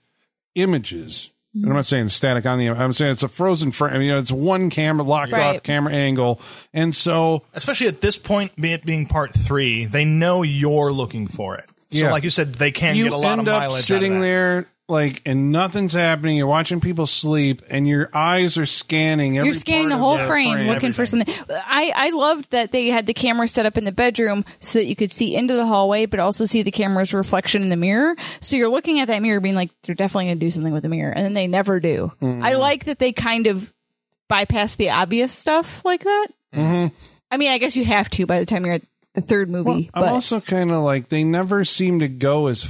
images. 0.56 1.32
And 1.56 1.65
I'm 1.68 1.74
not 1.74 1.86
saying 1.86 2.10
static 2.10 2.46
on 2.46 2.60
the. 2.60 2.68
I'm 2.70 2.91
saying 2.94 3.13
it's 3.13 3.24
a 3.24 3.30
frozen 3.30 3.72
frame. 3.72 4.02
You 4.02 4.12
know, 4.12 4.18
it's 4.20 4.32
one 4.32 4.70
camera 4.70 5.06
locked 5.06 5.32
Right. 5.32 5.56
off 5.56 5.63
camera 5.63 5.94
angle, 5.94 6.41
and 6.74 6.94
so 6.94 7.44
especially 7.54 7.88
at 7.88 8.02
this 8.02 8.18
point, 8.18 8.54
be 8.60 8.74
it 8.74 8.86
being 8.86 9.06
part 9.06 9.34
three, 9.34 9.86
they 9.86 10.04
know 10.04 10.44
you're 10.44 10.91
looking 10.91 11.28
for 11.28 11.56
it. 11.56 11.65
So, 11.91 12.00
Yeah. 12.00 12.12
like 12.12 12.24
you 12.24 12.30
said, 12.30 12.56
they 12.56 12.72
can 12.72 12.96
you 12.96 13.06
get 13.06 13.13
a 13.13 13.18
lot 13.18 13.39
end 13.39 13.48
of 13.48 13.54
up 13.54 13.62
mileage. 13.62 13.84
sitting 13.86 14.13
out 14.13 14.15
of 14.18 14.22
that. 14.22 14.28
there 14.28 14.68
like, 14.88 15.24
and 15.26 15.52
nothing's 15.52 15.93
happening. 15.93 16.38
You're 16.38 16.45
watching 16.45 16.80
people 16.80 17.08
sleep, 17.08 17.63
and 17.69 17.88
your 17.88 18.10
eyes 18.13 18.58
are 18.58 18.67
scanning. 18.67 19.38
Every 19.38 19.48
You're 19.50 19.56
scanning 19.56 19.89
part 19.89 20.00
the 20.00 20.06
of 20.06 20.19
whole 20.19 20.28
frame, 20.28 20.67
looking 20.67 20.93
for 20.93 21.06
something. 21.08 21.34
I, 21.50 21.91
I 21.95 22.10
loved 22.12 22.52
that 22.52 22.71
they 22.71 22.88
had 22.88 23.08
the 23.08 23.13
camera 23.13 23.48
set 23.48 23.65
up 23.65 23.78
in 23.78 23.84
the 23.84 23.91
bedroom 23.91 24.45
so 24.60 24.78
that 24.78 24.86
you 24.86 24.95
could 24.95 25.12
see 25.12 25.36
into 25.36 25.56
the 25.56 25.65
hallway, 25.65 26.06
but 26.06 26.19
also 26.19 26.45
see 26.45 26.62
the 26.62 26.71
camera's 26.71 27.13
reflection 27.13 27.63
in 27.63 27.69
the 27.69 27.76
mirror. 27.76 28.15
So 28.41 28.58
you're 28.58 28.69
looking 28.69 29.00
at 29.00 29.08
that 29.08 29.24
mirror, 29.24 29.39
being 29.39 29.56
like, 29.56 29.71
they're 29.84 29.95
definitely 29.95 30.26
going 30.26 30.39
to 30.39 30.45
do 30.45 30.52
something 30.52 30.74
with 30.74 30.84
the 30.84 30.89
mirror, 30.89 31.12
and 31.12 31.26
then 31.26 31.34
they 31.34 31.48
never 31.48 31.80
do. 31.80 32.12
Mm-hmm. 32.21 32.43
I 32.43 32.54
like 32.54 32.86
that 32.86 33.00
they 33.00 33.12
kind 33.12 33.48
of 33.48 33.74
bypass 34.28 34.76
the 34.76 34.91
obvious 34.91 35.34
stuff 35.34 35.84
like 35.84 36.04
that. 36.04 36.28
Mm-hmm. 36.54 36.95
I 37.32 37.38
mean, 37.38 37.50
I 37.50 37.58
guess 37.58 37.76
you 37.76 37.86
have 37.86 38.10
to 38.12 38.28
by 38.28 38.39
the 38.39 38.45
time 38.45 38.65
you're 38.65 38.76
at 38.76 38.84
the 39.13 39.21
third 39.21 39.50
movie, 39.50 39.69
Well, 39.69 39.89
but 39.95 40.04
I'm 40.04 40.13
also 40.13 40.39
kind 40.39 40.69
of 40.69 40.84
like 40.84 41.10
they 41.10 41.24
never 41.24 41.65
seem 41.65 42.00
to 42.00 42.08
go 42.08 42.48
as 42.48 42.63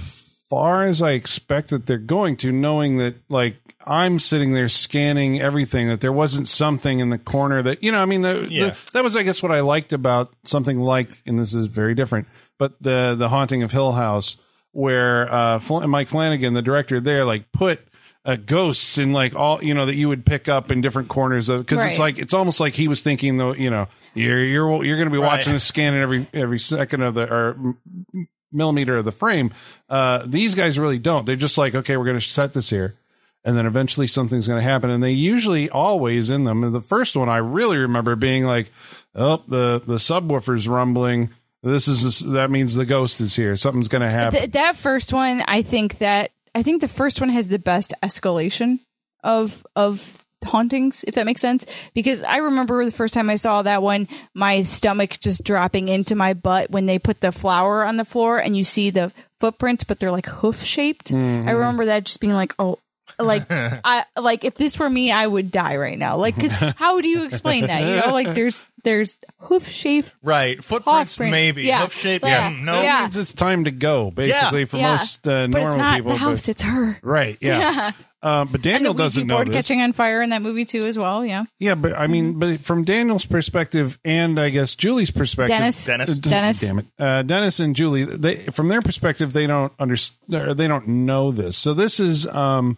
far 0.49 0.83
as 0.83 1.01
I 1.01 1.11
expect 1.11 1.69
that 1.69 1.85
they're 1.85 1.97
going 1.97 2.37
to, 2.37 2.51
knowing 2.51 2.97
that 2.97 3.15
like 3.29 3.57
I'm 3.85 4.19
sitting 4.19 4.53
there 4.53 4.69
scanning 4.69 5.39
everything. 5.39 5.87
That 5.89 6.01
there 6.01 6.11
wasn't 6.13 6.47
something 6.49 6.99
in 6.99 7.09
the 7.09 7.17
corner 7.19 7.61
that 7.61 7.83
you 7.83 7.91
know. 7.91 8.01
I 8.01 8.05
mean, 8.05 8.21
the, 8.23 8.47
Yeah. 8.49 8.69
the, 8.69 8.77
that 8.93 9.03
was 9.03 9.15
I 9.15 9.23
guess 9.23 9.43
what 9.43 9.51
I 9.51 9.59
liked 9.61 9.93
about 9.93 10.33
something 10.43 10.79
like, 10.79 11.09
and 11.25 11.37
this 11.39 11.53
is 11.53 11.67
very 11.67 11.93
different, 11.95 12.27
but 12.57 12.81
the 12.81 13.15
the 13.17 13.29
haunting 13.29 13.61
of 13.63 13.71
Hill 13.71 13.91
House, 13.93 14.37
where 14.71 15.31
uh, 15.33 15.59
Mike 15.87 16.07
Flanagan, 16.09 16.53
the 16.53 16.61
director 16.61 16.99
there, 16.99 17.25
like 17.25 17.51
put. 17.51 17.79
Uh, 18.27 18.35
ghosts 18.37 18.97
in 18.97 19.13
like 19.13 19.35
all 19.35 19.63
you 19.63 19.71
know 19.71 19.85
that 19.85 19.93
you 19.93 20.07
would 20.07 20.25
pick 20.25 20.49
up 20.49 20.71
in 20.71 20.81
different 20.81 21.09
corners 21.09 21.47
of 21.47 21.63
because 21.63 21.85
it's 21.85 21.99
like 21.99 22.17
it's 22.17 22.33
almost 22.33 22.59
like 22.59 22.73
he 22.73 22.87
was 22.87 23.01
thinking 23.01 23.37
though 23.37 23.53
you 23.53 23.69
know 23.69 23.87
you're 24.15 24.43
you're 24.43 24.83
you're 24.83 24.97
going 24.97 25.07
to 25.07 25.13
be 25.13 25.19
watching 25.19 25.53
this 25.53 25.63
scanning 25.63 25.99
every 26.01 26.27
every 26.33 26.57
second 26.59 27.03
of 27.03 27.13
the 27.13 27.31
or 27.31 27.51
m- 27.51 27.77
m- 28.15 28.27
millimeter 28.51 28.97
of 28.97 29.05
the 29.05 29.11
frame. 29.11 29.51
Uh, 29.89 30.23
these 30.25 30.55
guys 30.55 30.79
really 30.79 30.99
don't. 30.99 31.25
They're 31.25 31.35
just 31.35 31.57
like, 31.57 31.75
okay, 31.75 31.97
we're 31.97 32.05
going 32.05 32.19
to 32.19 32.27
set 32.27 32.53
this 32.53 32.69
here, 32.69 32.95
and 33.43 33.57
then 33.57 33.65
eventually 33.65 34.07
something's 34.07 34.47
going 34.47 34.59
to 34.59 34.69
happen. 34.69 34.89
And 34.89 35.03
they 35.03 35.11
usually 35.11 35.69
always 35.69 36.29
in 36.29 36.43
them. 36.43 36.63
And 36.63 36.73
the 36.73 36.81
first 36.81 37.15
one 37.15 37.29
I 37.29 37.37
really 37.37 37.77
remember 37.77 38.15
being 38.15 38.45
like, 38.45 38.71
oh, 39.13 39.43
the 39.47 39.81
the 39.85 39.95
subwoofer's 39.95 40.67
rumbling. 40.67 41.31
This 41.63 41.87
is 41.87 42.19
that 42.19 42.51
means 42.51 42.75
the 42.75 42.85
ghost 42.85 43.19
is 43.21 43.35
here. 43.35 43.57
Something's 43.57 43.87
going 43.87 44.03
to 44.03 44.09
happen. 44.09 44.39
Th- 44.39 44.51
that 44.51 44.75
first 44.75 45.11
one, 45.13 45.43
I 45.47 45.61
think 45.63 45.97
that 45.97 46.31
I 46.53 46.63
think 46.63 46.81
the 46.81 46.87
first 46.87 47.19
one 47.19 47.29
has 47.29 47.47
the 47.47 47.59
best 47.59 47.93
escalation 48.03 48.79
of 49.23 49.65
of 49.75 50.24
hauntings, 50.45 51.03
if 51.07 51.15
that 51.15 51.25
makes 51.25 51.41
sense. 51.41 51.65
Because 51.93 52.23
I 52.23 52.37
remember 52.37 52.85
the 52.85 52.91
first 52.91 53.13
time 53.13 53.29
I 53.29 53.35
saw 53.35 53.61
that 53.63 53.81
one, 53.81 54.07
my 54.33 54.61
stomach 54.61 55.17
just 55.19 55.43
dropping 55.43 55.87
into 55.89 56.15
my 56.15 56.33
butt 56.33 56.71
when 56.71 56.85
they 56.85 56.99
put 56.99 57.19
the 57.21 57.31
flower 57.31 57.85
on 57.85 57.97
the 57.97 58.05
floor 58.05 58.37
and 58.39 58.55
you 58.55 58.63
see 58.63 58.89
the 58.89 59.11
footprints, 59.39 59.83
but 59.83 59.99
they're 59.99 60.11
like 60.11 60.27
hoof 60.27 60.63
shaped. 60.63 61.11
I 61.11 61.51
remember 61.51 61.85
that 61.85 62.05
just 62.05 62.19
being 62.19 62.33
like, 62.33 62.53
oh. 62.59 62.79
Like 63.19 63.45
I 63.49 64.03
like 64.17 64.43
if 64.43 64.55
this 64.55 64.77
were 64.79 64.89
me, 64.89 65.11
I 65.11 65.25
would 65.25 65.51
die 65.51 65.77
right 65.77 65.97
now. 65.97 66.17
Like, 66.17 66.35
because 66.35 66.51
how 66.75 66.99
do 66.99 67.07
you 67.07 67.23
explain 67.23 67.67
that? 67.67 67.81
You 67.81 68.01
know, 68.01 68.11
like 68.13 68.33
there's 68.33 68.61
there's 68.83 69.15
hoof 69.37 69.69
shaped 69.69 70.11
right 70.23 70.61
footprints, 70.61 71.15
prints. 71.15 71.31
maybe 71.31 71.63
Yeah. 71.63 71.83
hoof 71.83 71.93
shape. 71.93 72.23
Yeah. 72.23 72.49
Yeah, 72.49 72.61
no. 72.63 72.81
Yeah. 72.81 73.01
means 73.03 73.15
it's 73.15 73.33
time 73.33 73.65
to 73.65 73.71
go, 73.71 74.11
basically, 74.11 74.65
for 74.65 74.77
most 74.77 75.25
uh, 75.27 75.47
but 75.47 75.59
normal 75.59 75.69
it's 75.69 75.77
not 75.77 75.95
people. 75.97 76.11
the 76.11 76.17
house; 76.17 76.49
it's 76.49 76.63
her. 76.63 76.99
right? 77.03 77.37
Yeah. 77.39 77.91
Yeah. 78.25 78.41
Uh, 78.41 78.45
but 78.45 78.55
And 78.55 78.63
the 78.63 78.69
Daniel 78.69 78.93
doesn't 78.93 79.27
know 79.27 79.35
board 79.35 79.47
this. 79.49 79.55
catching 79.55 79.81
on 79.81 79.93
fire 79.93 80.21
in 80.21 80.31
that 80.31 80.41
movie 80.41 80.65
too, 80.65 80.85
as 80.85 80.97
well. 80.97 81.23
Yeah, 81.25 81.45
Yeah, 81.59 81.75
but 81.75 81.93
I 81.93 82.07
mean, 82.07 82.39
but 82.39 82.59
from 82.61 82.83
Daniel's 82.83 83.25
perspective, 83.25 83.99
and 84.03 84.39
I 84.39 84.49
guess 84.49 84.75
Julie's 84.75 85.11
perspective, 85.11 85.57
Dennis. 85.57 85.85
Dennis. 85.85 86.09
Uh, 86.09 86.15
Dennis. 86.19 86.59
damn 86.59 86.79
it, 86.79 86.85
uh, 86.99 87.21
Dennis 87.21 87.59
and 87.59 87.75
Julie, 87.75 88.03
they 88.03 88.37
from 88.47 88.67
their 88.69 88.81
perspective, 88.81 89.33
they 89.33 89.47
don't 89.47 89.71
understand, 89.79 90.57
they 90.57 90.67
don't 90.67 90.87
know 90.87 91.31
this. 91.31 91.57
So 91.57 91.73
this 91.73 91.99
is 91.99 92.25
um, 92.27 92.77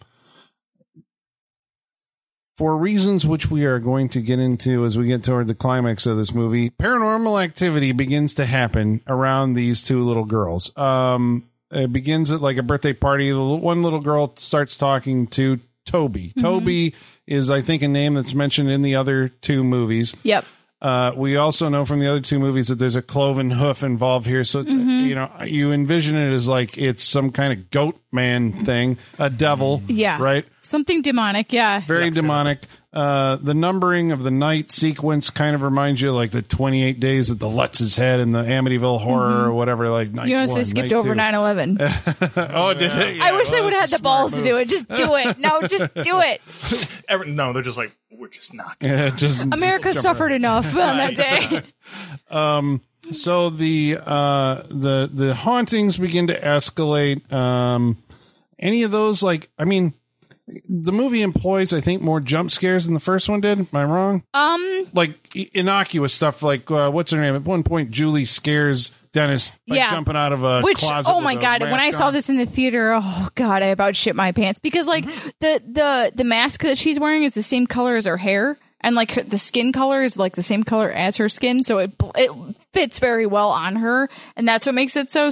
for 2.58 2.76
reasons 2.76 3.24
which 3.24 3.50
we 3.50 3.64
are 3.64 3.78
going 3.78 4.08
to 4.08 4.20
get 4.20 4.40
into 4.40 4.84
as 4.84 4.98
we 4.98 5.06
get 5.06 5.22
toward 5.22 5.46
the 5.46 5.54
climax 5.54 6.06
of 6.06 6.16
this 6.16 6.34
movie. 6.34 6.70
Paranormal 6.70 7.42
activity 7.42 7.92
begins 7.92 8.34
to 8.34 8.44
happen 8.44 9.00
around 9.06 9.52
these 9.52 9.82
two 9.82 10.04
little 10.04 10.24
girls. 10.24 10.76
Um, 10.76 11.47
it 11.70 11.92
begins 11.92 12.30
at 12.32 12.40
like 12.40 12.56
a 12.56 12.62
birthday 12.62 12.92
party. 12.92 13.30
The 13.30 13.42
One 13.42 13.82
little 13.82 14.00
girl 14.00 14.34
starts 14.36 14.76
talking 14.76 15.26
to 15.28 15.60
Toby. 15.84 16.28
Mm-hmm. 16.28 16.40
Toby 16.40 16.94
is, 17.26 17.50
I 17.50 17.60
think, 17.60 17.82
a 17.82 17.88
name 17.88 18.14
that's 18.14 18.34
mentioned 18.34 18.70
in 18.70 18.82
the 18.82 18.94
other 18.94 19.28
two 19.28 19.64
movies. 19.64 20.14
yep. 20.22 20.44
Uh, 20.80 21.12
we 21.16 21.36
also 21.36 21.68
know 21.68 21.84
from 21.84 21.98
the 21.98 22.06
other 22.06 22.20
two 22.20 22.38
movies 22.38 22.68
that 22.68 22.76
there's 22.76 22.94
a 22.94 23.02
cloven 23.02 23.50
hoof 23.50 23.82
involved 23.82 24.26
here. 24.26 24.44
So 24.44 24.60
it's, 24.60 24.72
mm-hmm. 24.72 25.06
you 25.08 25.14
know, 25.16 25.28
you 25.44 25.72
envision 25.72 26.16
it 26.16 26.32
as 26.32 26.46
like 26.46 26.78
it's 26.78 27.02
some 27.02 27.32
kind 27.32 27.52
of 27.52 27.70
goat 27.70 28.00
man 28.12 28.52
thing, 28.52 28.96
a 29.18 29.28
devil. 29.28 29.82
Yeah. 29.88 30.22
Right? 30.22 30.46
Something 30.68 31.00
demonic. 31.00 31.52
Yeah. 31.52 31.80
Very 31.80 32.10
demonic. 32.10 32.64
Uh, 32.92 33.36
the 33.36 33.54
numbering 33.54 34.12
of 34.12 34.22
the 34.22 34.30
night 34.30 34.70
sequence 34.72 35.30
kind 35.30 35.54
of 35.54 35.62
reminds 35.62 36.00
you 36.02 36.10
of 36.10 36.14
like 36.14 36.30
the 36.30 36.42
28 36.42 37.00
days 37.00 37.30
at 37.30 37.38
the 37.38 37.48
Lutz's 37.48 37.96
head 37.96 38.20
in 38.20 38.32
the 38.32 38.42
Amityville 38.42 39.00
horror 39.00 39.44
or 39.46 39.52
whatever. 39.52 39.88
Like 39.88 40.10
night 40.12 40.22
Mm-hmm. 40.22 40.28
you 40.30 40.36
notice 40.36 40.50
one, 40.52 40.60
they 40.60 40.64
skipped 40.64 40.92
over 40.92 41.10
two. 41.10 41.14
9 41.14 41.34
11. 41.34 41.78
Oh, 42.36 42.74
did 42.74 42.90
they? 42.92 43.18
I 43.18 43.32
wish 43.32 43.50
they 43.50 43.60
would 43.62 43.72
have 43.72 43.88
had 43.90 43.98
the 43.98 44.02
balls 44.02 44.32
smart 44.32 44.44
to 44.44 44.50
do 44.50 44.56
it. 44.58 44.68
Just 44.68 44.88
do 44.88 45.14
it. 45.16 45.38
No, 45.38 45.62
just 45.62 45.94
do 45.94 46.20
it. 46.20 46.40
Every, 47.08 47.30
no, 47.30 47.52
they're 47.54 47.62
just 47.62 47.78
like 47.78 47.96
we're 48.10 48.28
just 48.28 48.52
not. 48.52 48.78
going 48.78 48.92
Yeah, 48.92 49.10
just 49.10 49.40
America 49.40 49.94
suffered 49.94 50.32
enough 50.32 50.66
on 50.76 50.96
that 50.98 51.14
day. 51.14 51.62
Um, 52.30 52.82
so 53.12 53.48
the 53.48 53.98
uh 54.04 54.62
the 54.68 55.08
the 55.12 55.34
hauntings 55.34 55.96
begin 55.96 56.26
to 56.26 56.38
escalate 56.38 57.32
um 57.32 57.96
any 58.58 58.82
of 58.82 58.90
those 58.90 59.22
like 59.22 59.48
i 59.58 59.64
mean 59.64 59.94
the 60.68 60.92
movie 60.92 61.22
employs 61.22 61.72
i 61.72 61.80
think 61.80 62.00
more 62.02 62.20
jump 62.20 62.50
scares 62.50 62.84
than 62.86 62.94
the 62.94 63.00
first 63.00 63.28
one 63.28 63.40
did. 63.40 63.58
Am 63.58 63.68
i 63.72 63.84
wrong? 63.84 64.22
Um, 64.34 64.88
like 64.94 65.12
innocuous 65.54 66.12
stuff 66.14 66.42
like 66.42 66.70
uh, 66.70 66.90
what's 66.90 67.12
her 67.12 67.18
name? 67.20 67.34
At 67.34 67.42
one 67.42 67.62
point 67.62 67.90
julie 67.90 68.24
scares 68.24 68.90
dennis 69.12 69.50
by 69.66 69.76
Yeah. 69.76 69.90
jumping 69.90 70.16
out 70.16 70.32
of 70.32 70.44
a 70.44 70.60
which 70.62 70.78
closet 70.78 71.10
oh 71.10 71.20
my 71.20 71.34
god 71.34 71.62
when 71.62 71.74
i 71.74 71.86
mask 71.86 71.98
saw 71.98 72.10
this 72.10 72.28
in 72.28 72.36
the 72.36 72.46
theater 72.46 72.92
oh 72.94 73.28
god 73.34 73.62
i 73.62 73.66
about 73.66 73.96
shit 73.96 74.14
my 74.16 74.32
pants. 74.32 74.60
Because 74.60 74.86
like 74.86 75.04
Mm-hmm. 75.04 75.28
the 75.40 75.62
the 75.66 76.12
the 76.16 76.24
mask 76.24 76.62
that 76.62 76.78
she's 76.78 76.98
wearing 77.00 77.22
is 77.22 77.34
the 77.34 77.42
same 77.42 77.66
color 77.66 77.96
as 77.96 78.06
her 78.06 78.16
hair. 78.16 78.58
And 78.80 78.94
like 78.94 79.10
her, 79.12 79.22
the 79.24 79.38
skin 79.38 79.72
color 79.72 80.04
is 80.04 80.16
like 80.16 80.36
the 80.36 80.42
same 80.42 80.62
color 80.62 80.88
as 80.92 81.16
her 81.16 81.28
skin. 81.28 81.62
So 81.64 81.78
it 81.78 81.92
it 82.14 82.30
fits 82.72 83.00
very 83.00 83.26
well 83.26 83.50
on 83.50 83.74
her. 83.76 84.08
And 84.36 84.46
that's 84.46 84.66
what 84.66 84.74
makes 84.76 84.94
it 84.96 85.10
so 85.10 85.30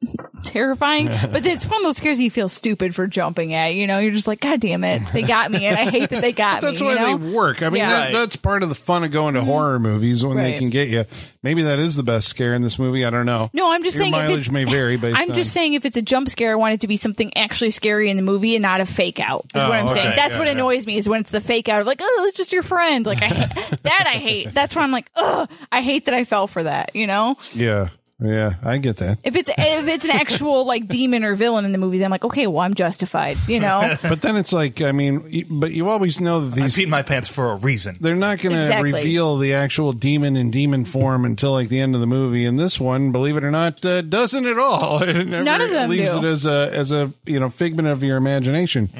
terrifying 0.44 1.08
but 1.08 1.44
it's 1.44 1.66
one 1.66 1.78
of 1.78 1.82
those 1.82 1.96
scares 1.96 2.20
you 2.20 2.30
feel 2.30 2.48
stupid 2.48 2.94
for 2.94 3.06
jumping 3.06 3.52
at 3.52 3.74
you 3.74 3.86
know 3.86 3.98
you're 3.98 4.12
just 4.12 4.28
like 4.28 4.40
god 4.40 4.60
damn 4.60 4.84
it 4.84 5.02
they 5.12 5.22
got 5.22 5.50
me 5.50 5.66
and 5.66 5.76
i 5.76 5.90
hate 5.90 6.08
that 6.10 6.20
they 6.22 6.32
got 6.32 6.62
that's 6.62 6.80
me 6.80 6.86
why 6.86 6.92
you 6.92 6.98
know? 7.00 7.18
they 7.18 7.32
work. 7.34 7.62
I 7.62 7.68
mean, 7.70 7.78
Yeah. 7.80 7.90
that, 7.90 8.12
that's 8.12 8.36
part 8.36 8.62
of 8.62 8.68
the 8.68 8.74
fun 8.74 9.04
of 9.04 9.10
going 9.10 9.34
to 9.34 9.40
mm-hmm. 9.40 9.48
horror 9.48 9.78
movies 9.78 10.24
when 10.24 10.36
they 10.36 10.56
can 10.58 10.70
get 10.70 10.88
you. 10.88 11.04
Maybe 11.42 11.62
that 11.62 11.78
is 11.78 11.94
the 11.96 12.02
best 12.02 12.28
scare 12.28 12.54
in 12.54 12.62
this 12.62 12.78
movie. 12.78 13.04
I 13.04 13.10
don't 13.10 13.26
know. 13.26 13.50
No, 13.52 13.70
I'm 13.70 13.82
just 13.84 13.94
Your 13.96 14.02
saying 14.04 14.14
if 14.14 14.18
mileage 14.18 14.50
may 14.50 14.64
vary 14.64 14.96
based 14.98 15.16
I'm 15.18 15.30
on- 15.30 15.36
just 15.36 15.52
saying 15.52 15.74
if 15.74 15.84
it's 15.84 15.96
a 15.96 16.02
jump 16.02 16.28
scare, 16.28 16.52
I 16.52 16.54
want 16.56 16.74
it 16.74 16.80
to 16.82 16.88
be 16.88 16.96
something 16.96 17.36
actually 17.36 17.70
scary 17.70 18.10
in 18.10 18.16
the 18.16 18.22
movie 18.22 18.54
and 18.56 18.62
not 18.62 18.80
a 18.80 18.86
fake 18.86 19.20
out. 19.20 19.46
Is 19.54 19.62
Oh, 19.62 19.68
what 19.68 19.78
I'm 19.78 19.84
okay. 19.86 19.94
saying. 19.94 20.12
That's 20.16 20.34
Yeah, 20.34 20.38
what 20.38 20.46
yeah. 20.46 20.52
annoys 20.54 20.86
me 20.86 20.96
is 20.96 21.08
when 21.08 21.20
it's 21.20 21.30
the 21.30 21.40
fake 21.40 21.68
out 21.68 21.80
of 21.80 21.86
like, 21.86 22.00
oh, 22.02 22.24
it's 22.28 22.36
just 22.36 22.52
your 22.52 22.62
friend. 22.62 23.06
Like 23.06 23.22
I 23.22 23.28
that 23.28 24.04
I 24.06 24.18
hate. 24.18 24.52
That's 24.54 24.74
why 24.76 24.82
I'm 24.82 24.90
like, 24.92 25.10
ugh, 25.14 25.48
I 25.70 25.82
hate 25.82 26.06
that 26.06 26.14
I 26.14 26.24
fell 26.24 26.46
for 26.46 26.62
that. 26.62 26.94
You 26.94 27.06
know, 27.06 27.36
Yeah. 27.52 27.88
Yeah. 28.20 28.54
I 28.64 28.78
get 28.78 28.96
that. 28.96 29.18
if 29.22 29.36
it's 29.36 29.48
if 29.56 29.86
it's 29.86 30.04
an 30.04 30.10
actual 30.10 30.64
like 30.64 30.88
demon 30.88 31.22
or 31.24 31.36
villain 31.36 31.64
in 31.64 31.70
the 31.72 31.78
movie, 31.78 31.98
then 31.98 32.06
I'm 32.06 32.10
like, 32.10 32.24
okay, 32.24 32.48
well, 32.48 32.62
I'm 32.62 32.74
justified. 32.74 33.38
You 33.46 33.60
know, 33.60 33.94
But 34.02 34.22
then 34.22 34.36
it's 34.36 34.52
like, 34.52 34.82
I 34.82 34.90
mean, 34.90 35.46
but 35.48 35.70
you 35.72 35.88
always 35.88 36.20
know 36.20 36.40
that 36.48 36.58
I 36.58 36.62
these 36.64 36.76
peed 36.76 36.88
my 36.88 37.02
pants 37.02 37.28
for 37.28 37.52
a 37.52 37.54
reason. 37.56 37.96
they're 38.00 38.16
not 38.16 38.38
going 38.40 38.54
to 38.56 38.60
Exactly. 38.60 38.92
reveal 38.92 39.36
the 39.36 39.54
actual 39.54 39.92
demon 39.92 40.36
in 40.36 40.50
demon 40.50 40.84
form 40.84 41.24
until 41.24 41.52
like 41.52 41.68
the 41.68 41.78
end 41.78 41.94
of 41.94 42.00
the 42.00 42.08
movie. 42.08 42.44
And 42.44 42.58
this 42.58 42.80
one, 42.80 43.12
believe 43.12 43.36
it 43.36 43.44
or 43.44 43.52
not, 43.52 43.84
uh, 43.84 44.00
doesn't 44.02 44.46
at 44.46 44.58
all. 44.58 45.00
It 45.08 45.26
never 45.28 45.44
None 45.44 45.60
of 45.60 45.70
them 45.70 45.88
leaves 45.88 46.10
do. 46.10 46.18
it 46.18 46.24
as 46.24 46.44
a 46.44 46.70
as 46.74 46.90
a 46.90 47.12
you 47.24 47.38
know 47.38 47.50
figment 47.50 47.86
of 47.86 48.02
your 48.02 48.16
imagination. 48.16 48.90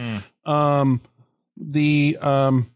Um, 0.47 1.01
the 1.57 2.19
um. 2.23 2.71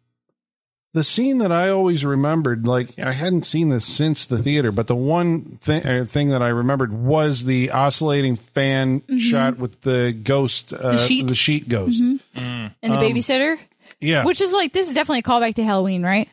The 0.94 1.02
scene 1.04 1.38
that 1.38 1.50
I 1.50 1.70
always 1.70 2.04
remembered, 2.04 2.66
like 2.66 2.98
I 2.98 3.12
hadn't 3.12 3.44
seen 3.46 3.70
this 3.70 3.86
since 3.86 4.26
the 4.26 4.36
theater, 4.42 4.70
but 4.70 4.88
the 4.88 4.94
one 4.94 5.58
thing 5.62 5.86
uh, 5.86 6.04
thing 6.04 6.28
that 6.30 6.42
I 6.42 6.48
remembered 6.48 6.92
was 6.92 7.44
the 7.44 7.70
oscillating 7.70 8.36
fan 8.36 9.02
shot 9.18 9.56
with 9.56 9.80
the 9.80 10.12
ghost, 10.12 10.72
uh, 10.74 10.98
sheet? 10.98 11.28
the 11.28 11.34
sheet 11.34 11.66
ghost. 11.68 12.02
and 12.34 12.70
the 12.82 12.88
babysitter, 12.88 13.58
Yeah, 14.00 14.24
which 14.24 14.42
is 14.42 14.52
like 14.52 14.74
this 14.74 14.88
is 14.88 14.94
definitely 14.94 15.20
a 15.20 15.22
callback 15.22 15.54
to 15.54 15.64
Halloween, 15.64 16.02
right? 16.02 16.28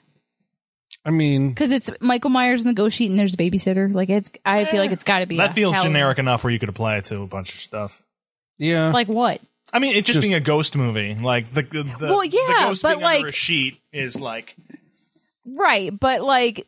I 1.05 1.11
mean, 1.11 1.49
Because 1.49 1.71
it's 1.71 1.89
Michael 2.01 2.29
Myers 2.29 2.65
and 2.65 2.69
the 2.69 2.73
ghost 2.75 2.97
sheet 2.97 3.09
and 3.09 3.17
there's 3.17 3.35
a 3.35 3.37
babysitter. 3.37 3.93
Like 3.93 4.09
it's, 4.09 4.29
I 4.45 4.65
feel 4.65 4.81
like 4.81 4.91
it's 4.91 5.05
got 5.05 5.19
to 5.19 5.25
be 5.25 5.37
That 5.37 5.51
a 5.51 5.53
feels 5.53 5.73
Halloween. 5.73 5.93
generic 5.93 6.19
enough 6.19 6.43
where 6.43 6.51
you 6.51 6.59
could 6.59 6.67
apply 6.67 6.97
it 6.97 7.05
to 7.05 7.21
a 7.21 7.27
bunch 7.27 7.53
of 7.53 7.59
stuff. 7.61 8.03
yeah, 8.57 8.91
Like 8.91 9.07
what? 9.07 9.39
I 9.71 9.79
mean, 9.79 9.93
it 9.93 10.05
just, 10.05 10.15
Just- 10.15 10.21
being 10.21 10.33
a 10.33 10.39
ghost 10.39 10.75
movie, 10.75 11.15
like 11.15 11.53
the 11.53 11.61
the, 11.63 11.83
the, 11.83 12.07
Well, 12.07 12.23
yeah, 12.23 12.39
the 12.47 12.53
ghost 12.69 12.81
but 12.81 12.97
being 12.99 13.03
under 13.05 13.17
like- 13.25 13.29
a 13.29 13.31
sheet 13.31 13.79
is 13.93 14.19
like 14.19 14.55
Right, 15.45 15.97
but 15.97 16.21
like 16.21 16.67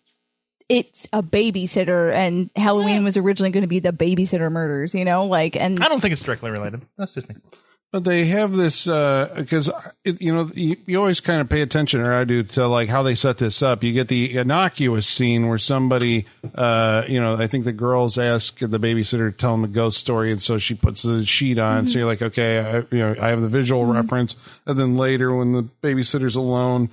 it's 0.69 1.07
a 1.11 1.21
babysitter 1.21 2.13
and 2.13 2.49
Halloween 2.55 3.03
was 3.03 3.17
originally 3.17 3.51
going 3.51 3.61
to 3.63 3.67
be 3.67 3.79
the 3.79 3.91
babysitter 3.91 4.49
murders, 4.51 4.93
you 4.93 5.03
know, 5.03 5.25
like 5.25 5.55
and 5.55 5.83
I 5.83 5.89
don't 5.89 5.99
think 5.99 6.13
it's 6.13 6.21
directly 6.21 6.49
related. 6.51 6.81
That's 6.97 7.11
just 7.11 7.27
me. 7.27 7.35
But 7.91 8.05
they 8.05 8.23
have 8.27 8.53
this 8.53 8.87
uh, 8.87 9.33
because 9.35 9.69
you 10.05 10.33
know 10.33 10.49
you, 10.55 10.77
you 10.85 10.97
always 10.97 11.19
kind 11.19 11.41
of 11.41 11.49
pay 11.49 11.61
attention, 11.61 11.99
or 11.99 12.13
I 12.13 12.23
do, 12.23 12.41
to 12.41 12.65
like 12.65 12.87
how 12.87 13.03
they 13.03 13.15
set 13.15 13.37
this 13.37 13.61
up. 13.61 13.83
You 13.83 13.91
get 13.91 14.07
the 14.07 14.37
innocuous 14.37 15.07
scene 15.07 15.49
where 15.49 15.57
somebody, 15.57 16.25
uh, 16.55 17.03
you 17.09 17.19
know, 17.19 17.35
I 17.35 17.47
think 17.47 17.65
the 17.65 17.73
girls 17.73 18.17
ask 18.17 18.59
the 18.59 18.79
babysitter 18.79 19.29
to 19.29 19.37
tell 19.37 19.51
them 19.51 19.65
a 19.65 19.67
ghost 19.67 19.97
story, 19.97 20.31
and 20.31 20.41
so 20.41 20.57
she 20.57 20.73
puts 20.73 21.03
the 21.03 21.25
sheet 21.25 21.59
on. 21.59 21.85
So 21.85 21.89
mm-hmm. 21.89 21.99
you're 21.99 22.07
like, 22.07 22.21
okay, 22.21 22.59
I, 22.59 22.77
you 22.95 22.99
know, 22.99 23.15
I 23.21 23.27
have 23.27 23.41
the 23.41 23.49
visual 23.49 23.83
mm-hmm. 23.83 23.91
reference, 23.91 24.37
and 24.65 24.79
then 24.79 24.95
later 24.95 25.35
when 25.35 25.51
the 25.51 25.63
babysitter's 25.83 26.37
alone. 26.37 26.89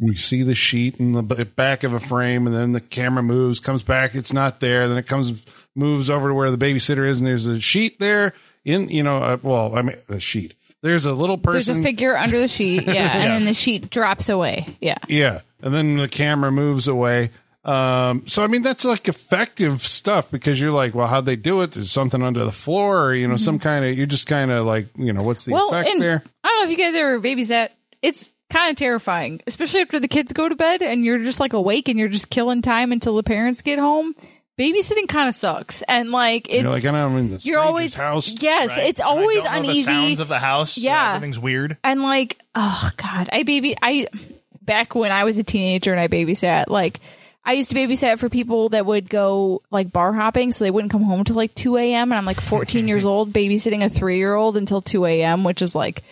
We 0.00 0.16
see 0.16 0.42
the 0.42 0.56
sheet 0.56 0.98
in 0.98 1.12
the 1.12 1.22
back 1.22 1.84
of 1.84 1.92
a 1.92 2.00
frame, 2.00 2.48
and 2.48 2.56
then 2.56 2.72
the 2.72 2.80
camera 2.80 3.22
moves, 3.22 3.60
comes 3.60 3.84
back, 3.84 4.16
it's 4.16 4.32
not 4.32 4.58
there. 4.58 4.88
Then 4.88 4.98
it 4.98 5.06
comes, 5.06 5.32
moves 5.76 6.10
over 6.10 6.28
to 6.28 6.34
where 6.34 6.50
the 6.50 6.58
babysitter 6.58 7.06
is, 7.06 7.20
and 7.20 7.26
there's 7.26 7.46
a 7.46 7.60
sheet 7.60 8.00
there. 8.00 8.34
In 8.64 8.88
you 8.88 9.02
know, 9.02 9.18
uh, 9.18 9.38
well, 9.42 9.76
I 9.76 9.82
mean, 9.82 9.96
a 10.08 10.20
sheet. 10.20 10.54
There's 10.82 11.04
a 11.04 11.12
little 11.12 11.38
person. 11.38 11.74
there's 11.74 11.80
a 11.80 11.82
figure 11.82 12.16
under 12.16 12.40
the 12.40 12.48
sheet, 12.48 12.84
yeah, 12.86 13.16
and 13.16 13.32
then 13.32 13.44
the 13.44 13.54
sheet 13.54 13.88
drops 13.90 14.28
away, 14.28 14.76
yeah. 14.80 14.98
Yeah, 15.08 15.40
and 15.62 15.72
then 15.72 15.96
the 15.96 16.08
camera 16.08 16.50
moves 16.50 16.88
away. 16.88 17.30
Um, 17.64 18.26
so 18.26 18.42
I 18.42 18.48
mean, 18.48 18.62
that's 18.62 18.84
like 18.84 19.06
effective 19.06 19.82
stuff 19.86 20.30
because 20.30 20.60
you're 20.60 20.72
like, 20.72 20.94
well, 20.94 21.06
how'd 21.06 21.26
they 21.26 21.36
do 21.36 21.60
it? 21.62 21.72
There's 21.72 21.92
something 21.92 22.20
under 22.22 22.44
the 22.44 22.50
floor, 22.52 23.04
or 23.06 23.14
you 23.14 23.28
know, 23.28 23.36
some 23.36 23.58
kind 23.60 23.84
of. 23.84 23.96
You're 23.96 24.06
just 24.06 24.26
kind 24.26 24.50
of 24.50 24.66
like, 24.66 24.88
you 24.96 25.12
know, 25.12 25.22
what's 25.22 25.44
the 25.44 25.52
Well, 25.52 25.68
effect 25.68 25.90
there? 25.98 26.22
I 26.42 26.48
don't 26.48 26.58
know 26.58 26.64
if 26.72 26.76
you 26.76 26.84
guys 26.84 26.94
ever 26.96 27.20
babysat. 27.20 27.68
It's 28.02 28.30
kind 28.50 28.70
of 28.70 28.76
terrifying, 28.76 29.40
especially 29.46 29.80
after 29.80 30.00
the 30.00 30.08
kids 30.08 30.32
go 30.32 30.48
to 30.48 30.54
bed 30.56 30.82
and 30.82 31.04
you're 31.04 31.22
just 31.22 31.40
like 31.40 31.52
awake 31.52 31.88
and 31.88 31.98
you're 31.98 32.08
just 32.08 32.28
killing 32.28 32.60
time 32.62 32.90
until 32.92 33.14
the 33.16 33.22
parents 33.22 33.62
get 33.62 33.78
home. 33.78 34.14
Babysitting 34.58 35.08
kind 35.08 35.28
of 35.30 35.34
sucks, 35.34 35.80
and 35.82 36.10
like 36.10 36.46
it's 36.50 36.62
You're 36.62 36.70
like, 36.70 36.84
I 36.84 36.90
know, 36.90 37.06
I'm 37.06 37.16
in 37.16 37.30
the 37.30 37.38
you're 37.38 37.58
always 37.58 37.94
house. 37.94 38.34
yes, 38.40 38.68
right? 38.68 38.88
it's 38.88 39.00
And 39.00 39.08
I 39.08 39.10
always 39.10 39.44
don't 39.44 39.52
know 39.54 39.58
uneasy. 39.60 39.80
The 39.80 39.86
sounds 39.86 40.20
of 40.20 40.28
the 40.28 40.38
house. 40.38 40.72
so 40.74 40.80
Yeah. 40.82 41.14
everything's 41.16 41.38
weird. 41.38 41.78
and 41.82 42.02
like 42.02 42.38
oh 42.54 42.90
god 42.98 43.30
i 43.32 43.44
baby 43.44 43.74
i 43.80 44.06
back 44.60 44.94
when 44.94 45.10
i 45.10 45.24
was 45.24 45.38
a 45.38 45.42
teenager 45.42 45.90
and 45.90 45.98
i 45.98 46.06
babysat 46.06 46.68
like 46.68 47.00
i 47.46 47.54
used 47.54 47.70
to 47.70 47.76
babysit 47.76 48.18
for 48.18 48.28
people 48.28 48.68
that 48.68 48.84
would 48.84 49.08
go 49.08 49.62
like 49.70 49.90
bar 49.90 50.12
hopping 50.12 50.52
so 50.52 50.64
they 50.64 50.70
wouldn't 50.70 50.92
come 50.92 51.02
home 51.02 51.24
till 51.24 51.34
like 51.34 51.54
2 51.54 51.78
a.m 51.78 52.12
and 52.12 52.18
i'm 52.18 52.26
like 52.26 52.40
14 52.42 52.86
years 52.86 53.04
old 53.06 53.32
babysitting 53.32 53.82
a 53.82 53.88
three-year-old 53.88 54.58
until 54.58 54.82
2 54.82 55.06
a.m 55.06 55.44
which 55.44 55.62
is 55.62 55.74
like 55.74 56.02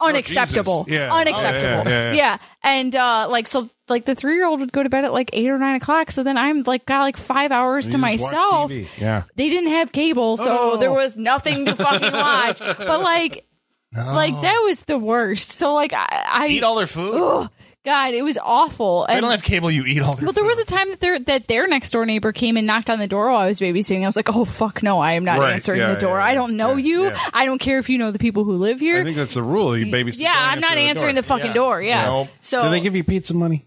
unacceptable 0.00 0.84
Jesus. 0.84 1.00
Yeah. 1.00 1.12
unacceptable 1.14 1.82
Oh, 1.86 1.90
yeah, 1.90 2.12
yeah, 2.12 2.12
yeah. 2.12 2.38
and 2.62 2.94
uh 2.96 3.26
like 3.30 3.46
so 3.46 3.68
like 3.88 4.04
the 4.04 4.14
three-year-old 4.14 4.60
would 4.60 4.72
go 4.72 4.82
to 4.82 4.88
bed 4.88 5.04
at 5.04 5.12
like 5.12 5.30
8 5.32 5.48
or 5.48 5.58
9 5.58 5.76
o'clock 5.76 6.10
so 6.10 6.22
then 6.22 6.36
i'm 6.38 6.62
like 6.64 6.84
got 6.86 7.00
like 7.00 7.16
five 7.16 7.52
hours 7.52 7.86
to 7.88 7.96
You 7.96 8.02
watch 8.02 8.20
myself 8.20 8.72
Yeah. 8.98 9.22
they 9.36 9.48
didn't 9.48 9.70
have 9.70 9.92
cable, 9.92 10.36
so 10.36 10.46
Oh. 10.48 10.76
there 10.78 10.92
was 10.92 11.16
nothing 11.16 11.66
to 11.66 11.76
fucking 11.76 12.12
watch. 12.12 12.60
But 12.78 13.00
like, 13.02 13.46
like 13.94 14.34
that 14.42 14.60
was 14.64 14.78
the 14.86 14.98
worst. 14.98 15.50
So 15.52 15.72
like, 15.74 15.92
I, 15.92 16.24
I 16.28 16.46
Eat 16.48 16.64
all 16.64 16.74
their 16.76 16.86
food. 16.88 17.14
Ugh, 17.14 17.50
God, 17.84 18.14
it 18.14 18.22
was 18.22 18.38
awful. 18.42 19.04
They 19.06 19.14
And 19.14 19.22
don't 19.22 19.30
have 19.30 19.42
cable. 19.42 19.70
You 19.70 19.84
eat 19.84 20.00
all 20.00 20.14
their. 20.14 20.24
well, 20.24 20.32
there 20.32 20.42
food. 20.44 20.48
was 20.48 20.58
a 20.58 20.64
time 20.64 20.88
that 20.88 21.00
their 21.00 21.18
that 21.18 21.48
their 21.48 21.66
next 21.68 21.90
door 21.90 22.06
neighbor 22.06 22.32
came 22.32 22.56
and 22.56 22.66
knocked 22.66 22.88
on 22.88 22.98
the 22.98 23.06
door 23.06 23.28
while 23.30 23.40
I 23.40 23.46
was 23.46 23.60
babysitting. 23.60 24.02
I 24.02 24.06
was 24.06 24.16
like, 24.16 24.34
oh 24.34 24.44
fuck 24.46 24.82
no, 24.82 25.00
I 25.00 25.12
am 25.12 25.24
not 25.24 25.38
Right. 25.38 25.52
answering 25.54 25.80
Yeah, 25.80 25.92
the 25.94 26.00
door. 26.00 26.16
yeah, 26.16 26.24
I 26.24 26.32
don't 26.34 26.56
know 26.56 26.76
Yeah, 26.76 26.86
you. 26.86 27.04
yeah. 27.04 27.18
I 27.34 27.44
don't 27.44 27.58
care 27.58 27.78
if 27.78 27.90
you 27.90 27.98
know 27.98 28.10
the 28.10 28.18
people 28.18 28.44
who 28.44 28.52
live 28.52 28.80
here. 28.80 29.00
I 29.00 29.04
think 29.04 29.16
that's 29.16 29.34
the 29.34 29.42
rule. 29.42 29.76
You 29.76 29.86
babysit. 29.86 30.18
yeah, 30.18 30.32
I'm 30.34 30.60
not 30.60 30.72
answer 30.78 30.88
answering 30.88 31.14
the, 31.14 31.20
door. 31.22 31.28
fucking 31.28 31.46
Yeah. 31.48 31.52
door. 31.54 31.82
Yeah. 31.82 32.06
Nope. 32.06 32.28
So 32.40 32.62
Do 32.64 32.70
they 32.70 32.80
give 32.80 32.96
you 32.96 33.04
pizza 33.04 33.34
money? 33.34 33.66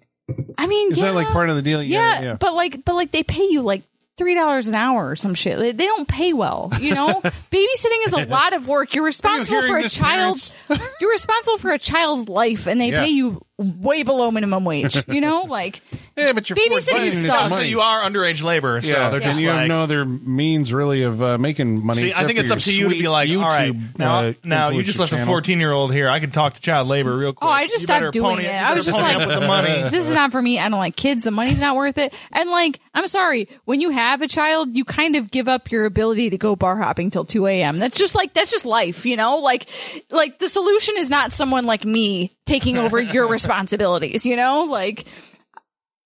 I 0.57 0.65
mean, 0.67 0.91
Is 0.91 0.99
that 0.99 1.13
like 1.13 1.27
part 1.27 1.49
of 1.49 1.55
the 1.55 1.61
deal? 1.61 1.81
You 1.83 1.93
yeah, 1.93 2.21
gotta- 2.23 2.37
but 2.37 2.53
like, 2.55 2.83
but 2.83 2.95
like 2.95 3.11
they 3.11 3.23
pay 3.23 3.43
you 3.49 3.61
like 3.61 3.83
three 4.17 4.33
dollars 4.33 4.67
an 4.67 4.73
hour 4.73 5.09
or 5.11 5.15
some 5.15 5.35
shit. 5.35 5.59
They, 5.59 5.71
they 5.73 5.85
don't 5.85 6.07
pay 6.07 6.33
well, 6.33 6.71
you 6.81 6.95
know. 6.95 7.07
Babysitting 7.51 8.05
is 8.07 8.13
a 8.13 8.25
lot 8.25 8.53
of 8.53 8.67
work. 8.67 8.95
You're 8.95 9.05
responsible 9.05 9.61
hearing 9.61 9.71
for 9.83 9.85
a 9.85 9.89
child's. 9.89 10.51
you're 10.99 11.11
responsible 11.11 11.59
for 11.59 11.71
a 11.71 11.77
child's 11.79 12.27
life, 12.27 12.65
and 12.67 12.81
they 12.81 12.89
Yeah. 12.91 13.03
pay 13.03 13.11
you 13.11 13.41
way 13.57 14.03
below 14.03 14.29
minimum 14.31 14.63
wage. 14.65 15.03
You 15.07 15.21
know, 15.21 15.43
like 15.43 15.81
Yeah, 16.15 16.33
but 16.33 16.49
you're 16.49 16.57
Babysitting 16.57 16.91
14 16.91 17.07
it's 17.07 17.25
sucks. 17.25 17.49
money. 17.49 17.63
So 17.63 17.69
you 17.69 17.79
are 17.81 18.03
underage 18.03 18.43
labor. 18.43 18.81
So 18.81 18.87
yeah, 18.89 19.09
they're 19.09 19.19
just 19.19 19.37
and 19.37 19.41
you 19.41 19.49
like, 19.49 19.59
have 19.61 19.67
no 19.67 19.81
other 19.81 20.05
means 20.05 20.71
really 20.73 21.01
of 21.03 21.23
uh, 21.23 21.37
making 21.37 21.83
money. 21.83 22.01
See, 22.01 22.13
I 22.13 22.25
think 22.27 22.37
it's 22.37 22.51
up 22.51 22.59
to 22.59 22.73
you 22.75 22.89
to 22.89 22.95
be 22.95 23.07
like, 23.07 23.29
all 23.31 23.37
right, 23.41 23.73
YouTube, 23.73 23.97
now, 23.97 24.19
uh, 24.19 24.33
now 24.43 24.69
you 24.69 24.83
just 24.83 24.99
influencer 24.99 25.11
left 25.13 25.23
a 25.23 25.25
14 25.25 25.59
year 25.59 25.71
old 25.71 25.91
here. 25.93 26.07
I 26.09 26.19
can 26.19 26.29
talk 26.31 26.53
to 26.55 26.61
child 26.61 26.87
labor 26.87 27.15
real 27.17 27.33
quick. 27.33 27.47
Oh, 27.47 27.51
I 27.51 27.65
just 27.65 27.79
You 27.79 27.85
stopped 27.85 28.13
doing 28.13 28.35
pony- 28.37 28.45
it. 28.45 28.51
I 28.51 28.73
was 28.73 28.85
just 28.85 28.97
pony 28.99 29.13
like, 29.13 29.21
up 29.21 29.27
with 29.27 29.39
the 29.39 29.47
money. 29.47 29.83
this 29.89 30.07
is 30.07 30.13
not 30.13 30.31
for 30.31 30.41
me. 30.41 30.59
I 30.59 30.69
don't 30.69 30.79
like 30.79 30.95
kids. 30.95 31.23
The 31.23 31.31
money's 31.31 31.59
not 31.59 31.75
worth 31.75 31.97
it. 31.97 32.13
And 32.31 32.49
like, 32.51 32.79
I'm 32.93 33.07
sorry, 33.07 33.47
when 33.65 33.79
you 33.81 33.89
have 33.91 34.21
a 34.21 34.27
child, 34.27 34.75
you 34.75 34.85
kind 34.85 35.15
of 35.15 35.31
give 35.31 35.47
up 35.47 35.71
your 35.71 35.85
ability 35.85 36.29
to 36.31 36.37
go 36.37 36.55
bar 36.55 36.77
hopping 36.77 37.09
till 37.11 37.25
2 37.25 37.47
a.m. 37.47 37.79
That's 37.79 37.97
just 37.97 38.13
like, 38.13 38.33
that's 38.33 38.51
just 38.51 38.65
life, 38.65 39.05
you 39.05 39.15
know? 39.15 39.37
Like, 39.37 39.67
like 40.11 40.37
the 40.39 40.49
solution 40.49 40.95
is 40.97 41.09
not 41.09 41.33
someone 41.33 41.65
like 41.65 41.85
me 41.85 42.35
taking 42.45 42.77
over 42.77 42.99
your 43.01 43.27
responsibilities, 43.47 44.25
you 44.25 44.35
know? 44.35 44.63
Like, 44.65 45.05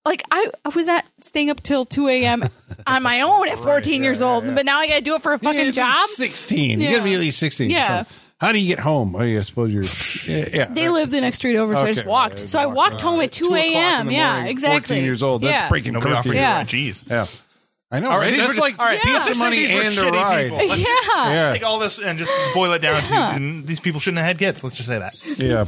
like 0.04 0.22
I, 0.30 0.50
I 0.64 0.68
was 0.70 0.88
at 0.88 1.04
staying 1.20 1.50
up 1.50 1.62
till 1.62 1.84
2 1.84 2.08
a.m. 2.08 2.42
on 2.86 3.02
my 3.02 3.20
own 3.20 3.48
at 3.48 3.58
14 3.58 4.02
years 4.02 4.20
old, 4.22 4.44
but 4.54 4.64
now 4.64 4.78
I 4.78 4.86
gotta 4.88 5.00
do 5.00 5.14
it 5.14 5.22
for 5.22 5.32
a 5.32 5.38
fucking 5.38 5.58
gotta 5.58 5.72
job. 5.72 6.08
16. 6.08 6.80
You 6.80 6.86
Yeah. 6.86 6.92
gotta 6.92 7.04
be 7.04 7.14
at 7.14 7.20
least 7.20 7.38
16. 7.38 7.70
Yeah. 7.70 8.04
So 8.04 8.10
how 8.40 8.50
do 8.50 8.58
you 8.58 8.66
get 8.66 8.80
home? 8.80 9.14
Oh, 9.14 9.22
yeah, 9.22 9.38
I 9.38 9.42
suppose 9.42 9.72
you're. 9.72 9.84
Yeah. 10.26 10.48
yeah. 10.52 10.64
They 10.66 10.88
live 10.88 11.10
the 11.12 11.20
next 11.20 11.36
street 11.36 11.56
over, 11.56 11.74
so 11.76 11.82
I 11.82 11.92
just 11.92 12.06
walked. 12.06 12.40
Yeah, 12.40 12.46
So 12.48 12.58
I 12.58 12.66
walked 12.66 13.00
home 13.00 13.20
at 13.20 13.30
2 13.30 13.44
Two 13.50 13.54
a.m. 13.54 14.10
Yeah, 14.10 14.32
morning, 14.34 14.50
exactly. 14.50 14.96
14 14.96 15.04
years 15.04 15.22
old. 15.22 15.42
That's 15.42 15.52
yeah. 15.62 15.68
breaking 15.68 15.92
Nobody 15.92 16.12
offered 16.14 16.30
curfew. 16.30 16.40
Yeah. 16.40 16.64
Jeez. 16.64 17.08
Yeah. 17.08 17.26
I 17.92 18.00
know, 18.00 18.10
All 18.10 18.18
right? 18.18 18.24
right, 18.24 18.30
these 18.32 18.40
That's 18.40 18.54
were- 18.56 18.60
like 18.62 18.78
all 18.78 18.86
right, 18.86 18.98
Yeah. 19.04 19.18
pizza 19.18 19.34
money 19.34 19.56
these 19.66 19.70
were 19.72 20.04
and 20.04 20.14
a 20.14 20.18
ride. 20.18 20.50
people. 20.50 20.66
Let's 20.66 20.80
Yeah. 21.14 21.32
Yeah. 21.32 21.52
Take 21.52 21.62
all 21.62 21.78
this 21.78 21.98
and 21.98 22.18
just 22.18 22.32
boil 22.54 22.72
it 22.72 22.78
down 22.78 23.04
to 23.04 23.14
and 23.14 23.66
these 23.66 23.80
people 23.80 24.00
shouldn't 24.00 24.18
have 24.18 24.26
had 24.26 24.38
kids. 24.38 24.64
Let's 24.64 24.76
just 24.76 24.88
say 24.88 24.98
that. 24.98 25.14
Yeah. 25.38 25.66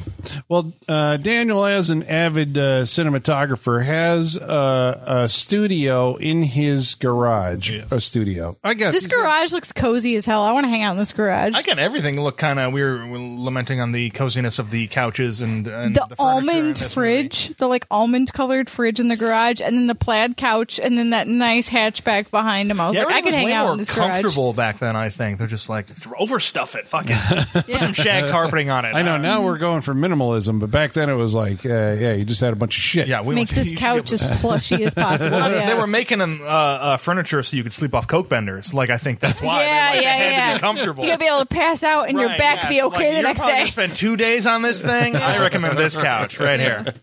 Well, 0.48 0.72
uh, 0.88 1.18
Daniel, 1.18 1.66
as 1.66 1.90
an 1.90 2.02
avid 2.04 2.56
uh, 2.56 2.82
cinematographer, 2.84 3.84
has 3.84 4.38
uh, 4.38 5.02
a 5.24 5.28
studio 5.28 6.16
in 6.16 6.42
his 6.44 6.94
garage. 6.94 7.70
A 7.90 8.00
studio. 8.00 8.56
I 8.64 8.72
guess. 8.74 8.94
This 8.94 9.06
garage 9.06 9.52
looks 9.52 9.72
cozy 9.72 10.16
as 10.16 10.24
hell. 10.24 10.42
I 10.42 10.52
want 10.52 10.64
to 10.64 10.68
hang 10.70 10.82
out 10.82 10.92
in 10.92 10.98
this 10.98 11.12
garage. 11.12 11.54
I 11.54 11.60
got 11.62 11.78
everything 11.78 12.18
look 12.20 12.38
kind 12.38 12.58
of. 12.58 12.72
We 12.72 12.82
were 12.82 13.06
were 13.06 13.18
lamenting 13.18 13.80
on 13.80 13.92
the 13.92 14.08
coziness 14.10 14.58
of 14.58 14.70
the 14.70 14.86
couches 14.86 15.42
and, 15.42 15.66
and 15.66 15.94
the, 15.94 16.06
the, 16.08 16.16
almond 16.18 16.76
this 16.76 16.94
fridge, 16.94 17.48
the 17.56 17.66
like 17.66 17.86
almond 17.90 18.32
colored 18.32 18.70
fridge 18.70 18.98
in 18.98 19.08
the 19.08 19.16
garage, 19.16 19.60
and 19.60 19.76
then 19.76 19.86
the 19.88 19.94
plaid 19.94 20.36
couch, 20.38 20.80
and 20.80 20.96
then 20.96 21.10
that 21.10 21.28
nice 21.28 21.68
hatchback 21.68 22.13
behind 22.22 22.70
him. 22.70 22.80
I 22.80 22.88
was 22.88 22.96
Yeah, 22.96 23.04
like, 23.04 23.14
I 23.14 23.18
everything 23.18 23.40
could 23.40 23.48
hang 23.48 23.52
out 23.52 23.72
in 23.72 23.78
this 23.78 23.90
garage. 23.90 24.12
comfortable 24.22 24.52
back 24.52 24.78
then. 24.78 24.96
I 24.96 25.10
think 25.10 25.38
they're 25.38 25.46
just 25.46 25.68
like 25.68 25.86
overstuff 25.88 26.74
it, 26.76 26.86
fucking 26.88 27.16
put 27.64 27.80
some 27.80 27.92
shag 27.92 28.30
carpeting 28.30 28.70
on 28.70 28.84
it. 28.84 28.94
I 28.94 29.02
know. 29.02 29.14
Uh, 29.14 29.18
Now 29.18 29.42
we're 29.42 29.58
going 29.58 29.80
for 29.80 29.94
minimalism, 29.94 30.60
but 30.60 30.70
back 30.70 30.92
then 30.92 31.10
it 31.10 31.14
was 31.14 31.34
like, 31.34 31.64
uh, 31.66 31.68
yeah, 31.98 32.14
you 32.14 32.24
just 32.24 32.40
had 32.40 32.52
a 32.52 32.56
bunch 32.56 32.76
of 32.76 32.82
shit. 32.82 33.08
Yeah, 33.08 33.22
we 33.22 33.34
Make 33.34 33.50
you 33.50 33.56
this 33.56 33.72
couch 33.76 34.12
as 34.12 34.22
plushy 34.40 34.82
as 34.84 34.94
possible. 34.94 35.36
Well, 35.36 35.50
yeah. 35.52 35.66
They 35.66 35.74
were 35.74 35.86
making 35.86 36.18
them 36.18 36.40
uh, 36.42 36.44
uh, 36.44 36.96
furniture 36.98 37.42
so 37.42 37.56
you 37.56 37.62
could 37.62 37.72
sleep 37.72 37.94
off 37.94 38.06
coke 38.06 38.28
benders. 38.28 38.72
Like 38.72 38.90
I 38.90 38.98
think 38.98 39.20
that's 39.20 39.42
why. 39.42 39.62
yeah, 39.62 39.90
they, 39.92 39.96
like, 39.96 40.04
yeah, 40.04 40.30
yeah. 40.30 40.48
to 40.48 40.54
be 40.56 40.60
comfortable. 40.60 41.04
You 41.04 41.10
gotta 41.10 41.20
be 41.20 41.26
able 41.26 41.38
to 41.40 41.46
pass 41.46 41.82
out 41.82 42.08
and 42.08 42.18
your 42.18 42.28
Right, 42.28 42.38
back 42.38 42.56
yeah. 42.64 42.68
be 42.68 42.78
So, 42.78 42.86
okay 42.88 43.14
like, 43.22 43.36
the 43.36 43.42
next 43.42 43.46
day. 43.46 43.66
Spend 43.68 43.96
two 43.96 44.16
days 44.16 44.46
on 44.46 44.62
this 44.62 44.82
thing. 44.82 45.16
I 45.16 45.38
recommend 45.38 45.78
this 45.78 45.96
couch 45.96 46.38
right 46.40 46.60
here. 46.60 46.94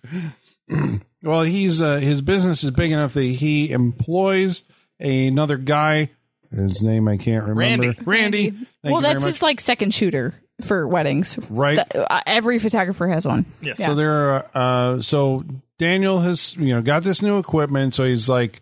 Well, 1.23 1.43
he's 1.43 1.81
uh, 1.81 1.97
his 1.97 2.21
business 2.21 2.63
is 2.63 2.71
big 2.71 2.91
enough 2.91 3.13
that 3.13 3.23
he 3.23 3.71
employs 3.71 4.63
another 5.01 5.57
guy. 5.57 6.09
His 6.53 6.83
name 6.83 7.07
I 7.07 7.17
can't 7.17 7.45
remember. 7.47 7.87
Randy. 7.87 8.01
Randy. 8.03 8.49
Thank 8.51 8.67
well, 8.93 9.01
that's 9.01 9.21
much. 9.21 9.25
his 9.33 9.41
like 9.41 9.59
second 9.61 9.93
shooter 9.93 10.33
for 10.63 10.85
weddings. 10.87 11.39
Right. 11.49 11.75
The- 11.77 12.11
uh, 12.11 12.21
every 12.25 12.59
photographer 12.59 13.07
has 13.07 13.25
one. 13.25 13.45
Yes. 13.61 13.79
Yeah. 13.79 13.87
So 13.87 13.95
there 13.95 14.13
are 14.13 14.45
uh 14.53 15.01
so 15.01 15.45
Daniel 15.77 16.19
has 16.19 16.55
you 16.57 16.73
know 16.75 16.81
got 16.81 17.03
this 17.03 17.21
new 17.21 17.37
equipment 17.37 17.93
so 17.93 18.03
he's 18.03 18.27
like 18.27 18.61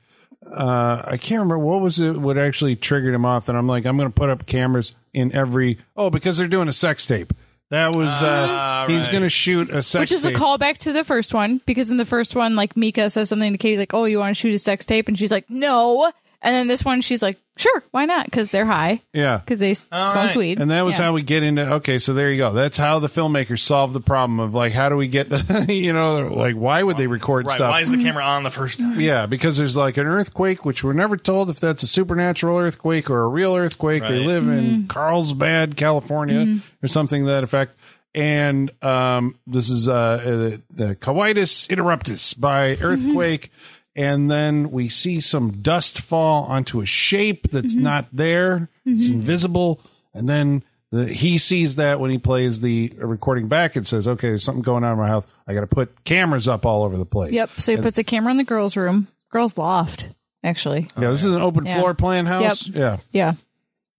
uh 0.55 1.01
I 1.03 1.17
can't 1.17 1.39
remember 1.41 1.57
what 1.59 1.81
was 1.81 1.99
it 1.99 2.15
what 2.15 2.37
actually 2.37 2.75
triggered 2.75 3.13
him 3.13 3.25
off 3.25 3.49
and 3.49 3.57
I'm 3.57 3.67
like 3.67 3.85
I'm 3.85 3.97
going 3.97 4.09
to 4.09 4.13
put 4.13 4.29
up 4.29 4.45
cameras 4.45 4.95
in 5.13 5.33
every 5.33 5.79
oh 5.97 6.09
because 6.11 6.37
they're 6.37 6.47
doing 6.47 6.67
a 6.67 6.73
sex 6.73 7.05
tape. 7.07 7.33
That 7.71 7.95
was 7.95 8.09
uh 8.09 8.47
Ah, 8.49 8.85
he's 8.87 9.03
right. 9.03 9.11
going 9.11 9.23
to 9.23 9.29
shoot 9.29 9.69
a 9.71 9.81
sex 9.81 9.91
tape. 9.91 9.99
Which 10.01 10.11
is 10.11 10.25
a 10.25 10.29
tape. 10.29 10.37
callback 10.37 10.77
to 10.79 10.93
the 10.93 11.03
first 11.03 11.33
one 11.33 11.59
because 11.65 11.89
in 11.89 11.97
the 11.97 12.05
first 12.05 12.35
one, 12.35 12.55
like 12.55 12.77
Micah 12.77 13.09
says 13.09 13.29
something 13.29 13.51
to 13.51 13.57
Katie, 13.57 13.77
like, 13.77 13.93
"Oh, 13.93 14.05
you 14.05 14.19
want 14.19 14.35
to 14.35 14.39
shoot 14.39 14.53
a 14.53 14.59
sex 14.59 14.85
tape?" 14.85 15.07
and 15.07 15.17
she's 15.17 15.31
like, 15.31 15.49
"No." 15.49 16.11
And 16.41 16.55
then 16.55 16.67
this 16.67 16.85
one, 16.85 17.01
she's 17.01 17.21
like, 17.21 17.37
"Sure, 17.57 17.83
why 17.91 18.05
not?" 18.05 18.23
Because 18.23 18.49
they're 18.49 18.65
high, 18.65 19.01
Yeah. 19.13 19.37
because 19.39 19.59
they 19.59 19.71
s 19.71 19.87
smoked 19.89 20.15
right. 20.15 20.35
weed, 20.37 20.61
And 20.61 20.71
that 20.71 20.85
was 20.85 20.97
Yeah. 20.97 21.05
how 21.05 21.13
we 21.13 21.21
get 21.21 21.43
into 21.43 21.69
okay, 21.75 21.99
so 21.99 22.13
there 22.13 22.31
you 22.31 22.37
go. 22.37 22.53
That's 22.53 22.77
how 22.77 22.99
the 22.99 23.09
filmmakers 23.09 23.59
solve 23.59 23.91
the 23.91 23.99
problem 23.99 24.39
of 24.39 24.53
like 24.53 24.71
how 24.71 24.87
do 24.87 24.95
we 24.95 25.07
get 25.09 25.29
the 25.29 25.65
you 25.73 25.91
know 25.91 26.27
like 26.27 26.55
why 26.55 26.81
would 26.81 26.95
they 26.95 27.07
record 27.07 27.45
Right. 27.45 27.55
stuff? 27.55 27.71
Why 27.71 27.81
is 27.81 27.91
the 27.91 27.97
camera 28.01 28.23
on 28.23 28.43
the 28.43 28.51
first 28.51 28.79
time? 28.79 29.01
Yeah, 29.01 29.25
because 29.25 29.57
there's 29.57 29.75
like 29.75 29.97
an 29.97 30.07
earthquake, 30.07 30.63
which 30.63 30.81
we're 30.81 30.93
never 30.93 31.17
told 31.17 31.49
if 31.49 31.59
that's 31.59 31.83
a 31.83 31.87
supernatural 31.87 32.57
earthquake 32.57 33.09
or 33.09 33.21
a 33.23 33.27
real 33.27 33.53
earthquake. 33.55 34.03
They 34.03 34.19
Right. 34.19 34.27
live 34.27 34.47
in 34.47 34.85
Carlsbad, 34.87 35.75
California, 35.75 36.59
or 36.81 36.87
something 36.87 37.23
to 37.25 37.31
that 37.31 37.43
effect. 37.43 37.75
And 38.15 38.71
um, 38.81 39.35
this 39.45 39.69
is 39.69 39.87
uh, 39.89 39.93
uh, 39.93 40.57
the 40.73 40.95
coitus 40.95 41.67
interruptus 41.67 42.33
by 42.39 42.77
earthquake. 42.81 43.51
And 43.99 44.31
then 44.31 44.71
we 44.71 44.87
see 44.87 45.19
some 45.19 45.61
dust 45.61 45.99
fall 45.99 46.45
onto 46.45 46.79
a 46.79 46.85
shape 46.85 47.49
that's 47.51 47.75
mm-hmm. 47.75 47.83
not 47.83 48.07
there. 48.13 48.69
It's 48.85 49.03
mm-hmm. 49.03 49.15
invisible. 49.15 49.81
And 50.13 50.29
then 50.29 50.63
the, 50.89 51.05
he 51.05 51.37
sees 51.37 51.75
that 51.75 51.99
when 51.99 52.09
he 52.09 52.17
plays 52.17 52.61
the 52.61 52.93
recording 52.95 53.49
back 53.49 53.75
and 53.75 53.85
says, 53.85 54.07
okay, 54.07 54.29
there's 54.29 54.45
something 54.45 54.61
going 54.61 54.85
on 54.85 54.93
in 54.93 54.97
my 54.99 55.09
house. 55.09 55.27
I 55.45 55.53
got 55.53 55.61
to 55.61 55.67
put 55.67 56.05
cameras 56.05 56.47
up 56.47 56.65
all 56.65 56.83
over 56.83 56.95
the 56.95 57.05
place. 57.05 57.33
Yep. 57.33 57.49
So 57.57 57.75
he 57.75 57.81
puts 57.81 57.97
a 57.97 58.05
camera 58.05 58.31
in 58.31 58.37
the 58.37 58.45
girls' 58.45 58.77
room, 58.77 59.09
girls' 59.31 59.57
loft, 59.57 60.07
actually. 60.45 60.87
Yeah, 60.97 61.09
this 61.09 61.25
is 61.25 61.33
an 61.33 61.41
open 61.41 61.65
Yeah. 61.65 61.79
floor 61.79 61.93
plan 61.93 62.25
house. 62.25 62.65
Yeah, 62.65 62.99
Yeah. 63.11 63.33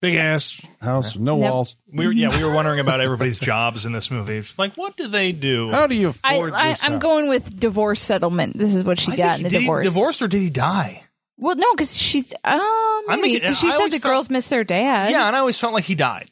Big 0.01 0.15
ass 0.17 0.61
house, 0.81 1.17
no 1.17 1.39
Yep. 1.39 1.51
walls. 1.51 1.77
We 1.93 2.07
were, 2.07 2.13
yeah, 2.13 2.37
we 2.37 2.43
were 2.45 2.53
wondering 2.55 2.81
about 2.81 3.01
everybody's 3.01 3.39
jobs 3.53 3.87
in 3.87 3.93
this 3.93 4.11
movie. 4.11 4.37
It's 4.39 4.59
like, 4.59 4.75
what 4.77 4.97
do 4.97 5.07
they 5.09 5.33
do? 5.33 5.71
How 5.71 5.87
do 5.87 5.95
you 5.95 6.15
I, 6.25 6.35
afford 6.35 6.53
I, 6.55 6.69
this? 6.71 6.85
I'm 6.85 6.93
house? 6.93 7.03
going 7.03 7.29
with 7.29 7.59
divorce 7.59 8.01
settlement. 8.01 8.57
This 8.59 8.75
is 8.75 8.85
what 8.85 8.99
she 8.99 9.13
I 9.13 9.17
got 9.17 9.27
think- 9.37 9.39
in 9.39 9.43
the 9.45 9.49
did 9.51 9.59
divorce. 9.61 9.85
He 9.85 9.89
divorced 9.91 10.23
or 10.23 10.29
did 10.29 10.43
he 10.43 10.51
die? 10.51 11.05
Well, 11.39 11.57
no, 11.57 11.73
because 11.75 11.97
she's 11.97 12.33
um, 12.45 12.61
maybe 13.09 13.23
thinking- 13.23 13.41
'cause 13.49 13.59
she 13.61 13.69
I 13.69 13.71
said 13.71 13.77
always 13.79 13.93
the 13.93 13.99
felt- 14.01 14.13
girls 14.13 14.31
miss 14.31 14.47
their 14.49 14.65
dad. 14.65 15.11
Yeah, 15.11 15.27
and 15.27 15.35
I 15.37 15.39
always 15.39 15.59
felt 15.59 15.73
like 15.73 15.85
he 15.85 15.95
died. 15.95 16.31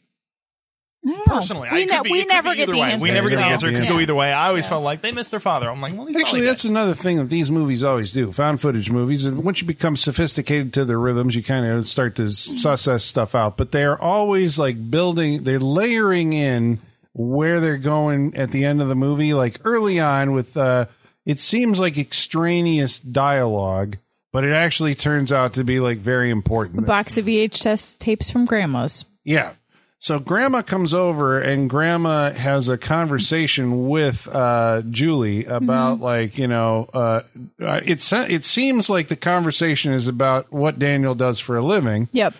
I 1.06 1.10
don't. 1.12 1.24
Personally, 1.26 1.68
I 1.68 1.74
we, 1.74 1.86
could 1.86 1.94
ne- 1.96 2.02
be- 2.02 2.10
we 2.12 2.18
it 2.18 2.22
could 2.24 2.32
never 2.34 2.50
be 2.50 2.56
get 2.56 2.66
the 2.66 2.72
way. 2.76 2.90
answer. 2.92 3.02
We 3.02 3.10
never 3.12 3.28
get 3.30 3.36
the 3.36 3.42
answer. 3.44 3.68
It 3.68 3.72
could 3.72 3.84
Yeah. 3.84 3.88
go 3.90 4.00
either 4.00 4.14
way. 4.16 4.32
I 4.32 4.48
always 4.48 4.66
felt 4.66 4.82
like 4.82 5.00
they 5.00 5.12
missed 5.12 5.30
their 5.30 5.38
father. 5.40 5.70
I'm 5.70 5.80
like, 5.80 5.94
well, 5.96 6.08
Actually, 6.18 6.42
that's 6.42 6.62
dead. 6.64 6.70
another 6.70 6.94
thing 6.94 7.18
that 7.18 7.28
these 7.30 7.50
movies 7.52 7.84
always 7.84 8.12
do. 8.12 8.32
Found 8.32 8.60
footage 8.60 8.90
movies, 8.90 9.24
and 9.24 9.44
once 9.44 9.60
you 9.60 9.66
become 9.66 9.96
sophisticated 9.96 10.72
to 10.74 10.84
their 10.84 10.98
rhythms, 10.98 11.36
you 11.36 11.42
kind 11.44 11.64
of 11.64 11.86
start 11.86 12.16
to 12.16 12.30
suss 12.30 12.86
that 12.86 13.00
stuff 13.00 13.34
out. 13.36 13.56
But 13.56 13.70
they're 13.70 14.00
always 14.00 14.58
like 14.58 14.90
building, 14.90 15.44
they're 15.44 15.60
layering 15.60 16.32
in 16.32 16.80
where 17.12 17.60
they're 17.60 17.78
going 17.78 18.34
at 18.36 18.50
the 18.50 18.64
end 18.64 18.82
of 18.82 18.88
the 18.88 18.96
movie. 18.96 19.34
Like 19.34 19.60
early 19.64 20.00
on, 20.00 20.32
with 20.32 20.56
uh, 20.56 20.86
it 21.24 21.38
seems 21.38 21.78
like 21.78 21.96
extraneous 21.96 22.98
dialogue, 22.98 23.98
but 24.32 24.42
it 24.44 24.52
actually 24.52 24.94
turns 24.96 25.32
out 25.32 25.54
to 25.54 25.62
be 25.64 25.78
like 25.78 25.98
very 25.98 26.30
important. 26.30 26.78
A 26.80 26.82
box 26.82 27.16
of 27.16 27.26
VHS 27.26 27.96
tapes 27.98 28.30
from 28.30 28.46
grandma's. 28.46 29.04
Yeah. 29.24 29.52
So 30.00 30.20
grandma 30.20 30.62
comes 30.62 30.94
over 30.94 31.40
and 31.40 31.68
grandma 31.68 32.30
has 32.30 32.68
a 32.68 32.78
conversation 32.78 33.88
with 33.88 34.28
uh, 34.32 34.82
Julie 34.88 35.44
about 35.46 36.00
like, 36.00 36.38
you 36.38 36.46
know, 36.46 36.88
uh, 36.94 37.22
uh, 37.60 37.80
it, 37.84 38.12
it 38.12 38.44
seems 38.44 38.88
like 38.88 39.08
the 39.08 39.16
conversation 39.16 39.92
is 39.92 40.06
about 40.06 40.52
what 40.52 40.78
Daniel 40.78 41.16
does 41.16 41.40
for 41.40 41.56
a 41.56 41.62
living, 41.62 42.08
Yep. 42.12 42.34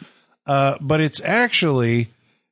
uh, 0.47 0.77
but 0.81 1.01
it's 1.01 1.21
actually 1.23 2.11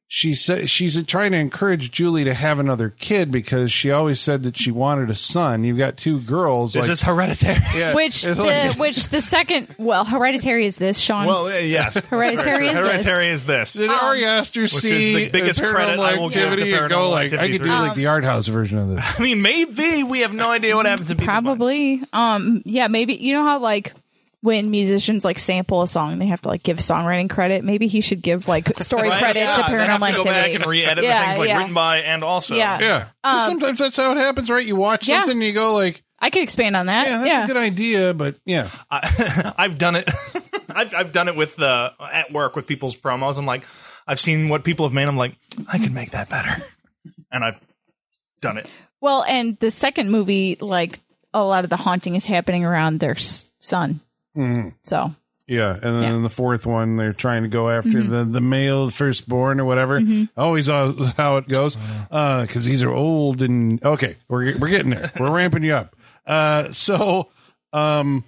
she 0.09 0.35
said 0.35 0.71
she's 0.71 1.05
trying 1.07 1.33
to 1.33 1.39
encourage 1.39 1.91
Julie 1.91 2.25
to 2.25 2.35
have 2.35 2.61
another 2.61 2.91
kid 2.91 3.33
because 3.33 3.73
she 3.73 3.91
always 3.91 4.21
said 4.21 4.45
that 4.45 4.57
she 4.57 4.71
wanted 4.71 5.11
a 5.11 5.17
son. 5.17 5.65
You've 5.65 5.79
got 5.79 5.97
two 5.97 6.21
girls. 6.21 6.77
Is 6.77 6.83
like, 6.83 6.89
this 6.89 7.03
hereditary? 7.03 7.59
yeah, 7.75 7.93
Which 7.95 8.23
the 8.23 8.35
like- 8.35 8.79
which 8.79 9.09
the 9.09 9.21
second 9.21 9.75
well, 9.79 10.05
hereditary 10.05 10.67
is 10.67 10.77
this, 10.77 11.01
Sean. 11.01 11.27
Well, 11.27 11.47
uh, 11.47 11.59
yes. 11.59 11.97
Hereditary 12.07 12.69
is 12.69 12.75
this. 12.75 12.81
Hereditary 12.81 13.29
is 13.29 13.45
this. 13.47 13.73
Did 13.73 13.91
Ari 13.91 14.25
Aster 14.25 14.63
is 14.65 14.73
see 14.73 15.15
the 15.15 15.29
biggest 15.31 15.61
credit 15.61 15.99
I 15.99 16.17
will 16.17 16.31
give 16.31 16.51
to 16.51 16.63
activity 16.63 16.89
go 16.89 17.11
like 17.11 17.33
I 17.33 17.49
could 17.49 17.59
do 17.59 17.59
three. 17.59 17.69
like 17.69 17.97
the 17.97 18.07
art 18.07 18.25
house 18.25 18.47
version 18.47 18.79
of 18.79 18.89
this? 18.89 19.05
I 19.19 19.23
mean, 19.23 19.43
maybe 19.43 20.05
we 20.05 20.21
have 20.21 20.35
no 20.35 20.51
idea 20.51 20.77
what 20.77 20.87
happened 20.87 21.09
to 21.09 21.17
people. 21.17 21.27
Probably. 21.27 22.03
Um 22.13 22.63
yeah, 22.65 22.87
maybe 22.87 23.15
you 23.15 23.33
know 23.33 23.43
how 23.43 23.59
like 23.59 23.93
when 24.47 24.70
musicians 24.70 25.24
like 25.24 25.38
sample 25.38 25.82
a 25.82 25.88
song, 25.88 26.18
they 26.18 26.26
have 26.26 26.40
to 26.42 26.49
like 26.49 26.62
give 26.62 26.78
songwriting 26.78 27.28
credit. 27.28 27.64
Maybe 27.64 27.88
he 27.88 28.01
should 28.01 28.22
give 28.22 28.47
like 28.47 28.68
story 28.82 29.09
Right? 29.09 29.18
credit 29.18 29.40
yeah, 29.40 29.57
to 29.57 29.72
they 29.72 29.78
have 29.78 30.01
paranormal 30.01 30.11
to 30.12 30.16
go 30.18 30.24
back 30.24 30.36
activity. 30.36 30.55
and 30.55 30.66
re-edit 30.66 31.05
Yeah, 31.05 31.18
the 31.20 31.24
things 31.26 31.38
like 31.38 31.49
yeah. 31.49 31.59
written 31.59 31.74
by 31.74 31.99
and 31.99 32.22
also. 32.24 32.55
Yeah. 32.55 32.78
Yeah. 32.80 32.99
'Cause 33.24 33.49
um, 33.49 33.59
sometimes 33.61 33.78
that's 33.80 33.97
how 33.97 34.12
it 34.12 34.18
happens, 34.18 34.49
right? 34.49 34.64
You 34.64 34.76
watch 34.76 35.09
Yeah. 35.09 35.22
something 35.22 35.38
and 35.38 35.42
you 35.42 35.53
go 35.53 35.74
like, 35.74 36.03
I 36.20 36.30
could 36.30 36.42
expand 36.42 36.76
on 36.76 36.86
that. 36.86 37.09
yeah, 37.09 37.18
that's 37.24 37.51
a 37.51 37.53
good 37.55 37.61
idea, 37.61 38.14
but 38.14 38.36
yeah. 38.47 38.70
I, 38.90 39.53
I've 39.59 39.76
done 39.78 39.97
it. 39.97 40.09
I've, 40.70 40.94
I've 40.94 41.12
done 41.12 41.28
it 41.28 41.36
with 41.36 41.57
the 41.57 41.92
at 42.01 42.32
work 42.32 42.57
with 42.57 42.66
people's 42.66 42.97
promos. 42.97 43.36
I'm 43.38 43.44
like, 43.47 43.64
I've 44.07 44.20
seen 44.20 44.49
what 44.49 44.62
people 44.64 44.86
have 44.86 44.94
made. 44.94 45.09
I'm 45.09 45.16
like, 45.16 45.34
I 45.68 45.78
could 45.78 45.92
make 45.92 46.12
that 46.12 46.28
better, 46.30 46.62
and 47.32 47.44
I've 47.44 47.59
done 48.40 48.57
it. 48.59 48.72
Well, 49.01 49.24
and 49.24 49.59
the 49.59 49.70
second 49.70 50.11
movie, 50.11 50.57
like 50.61 51.01
a 51.34 51.42
lot 51.44 51.64
of 51.64 51.70
the 51.70 51.76
haunting 51.76 52.14
is 52.14 52.24
happening 52.24 52.64
around 52.64 52.99
their 53.01 53.16
s- 53.16 53.51
son. 54.37 54.74
So 54.82 55.14
Yeah, 55.49 55.72
and 55.74 55.82
then 56.03 56.14
Yeah. 56.14 56.20
the 56.22 56.30
fourth 56.30 56.66
one, 56.66 56.97
they're 56.97 57.12
trying 57.12 57.43
to 57.45 57.49
go 57.49 57.70
after 57.70 58.03
the 58.03 58.24
the 58.24 58.41
male 58.41 58.91
firstborn 58.91 59.61
or 59.61 59.64
whatever. 59.64 60.01
Always 60.37 60.66
how 60.66 60.93
how 61.16 61.37
it 61.39 61.49
goes, 61.49 61.76
because 62.11 62.64
these 62.64 62.82
are 62.82 62.91
old 62.93 63.43
and 63.43 63.82
okay. 63.84 64.16
We're 64.28 64.57
we're 64.59 64.68
getting 64.70 64.91
there. 64.91 65.11
We're 65.18 65.30
ramping 65.32 65.62
you 65.62 65.74
up. 65.74 65.95
Uh, 66.26 66.72
so, 66.72 67.28
um, 67.72 68.24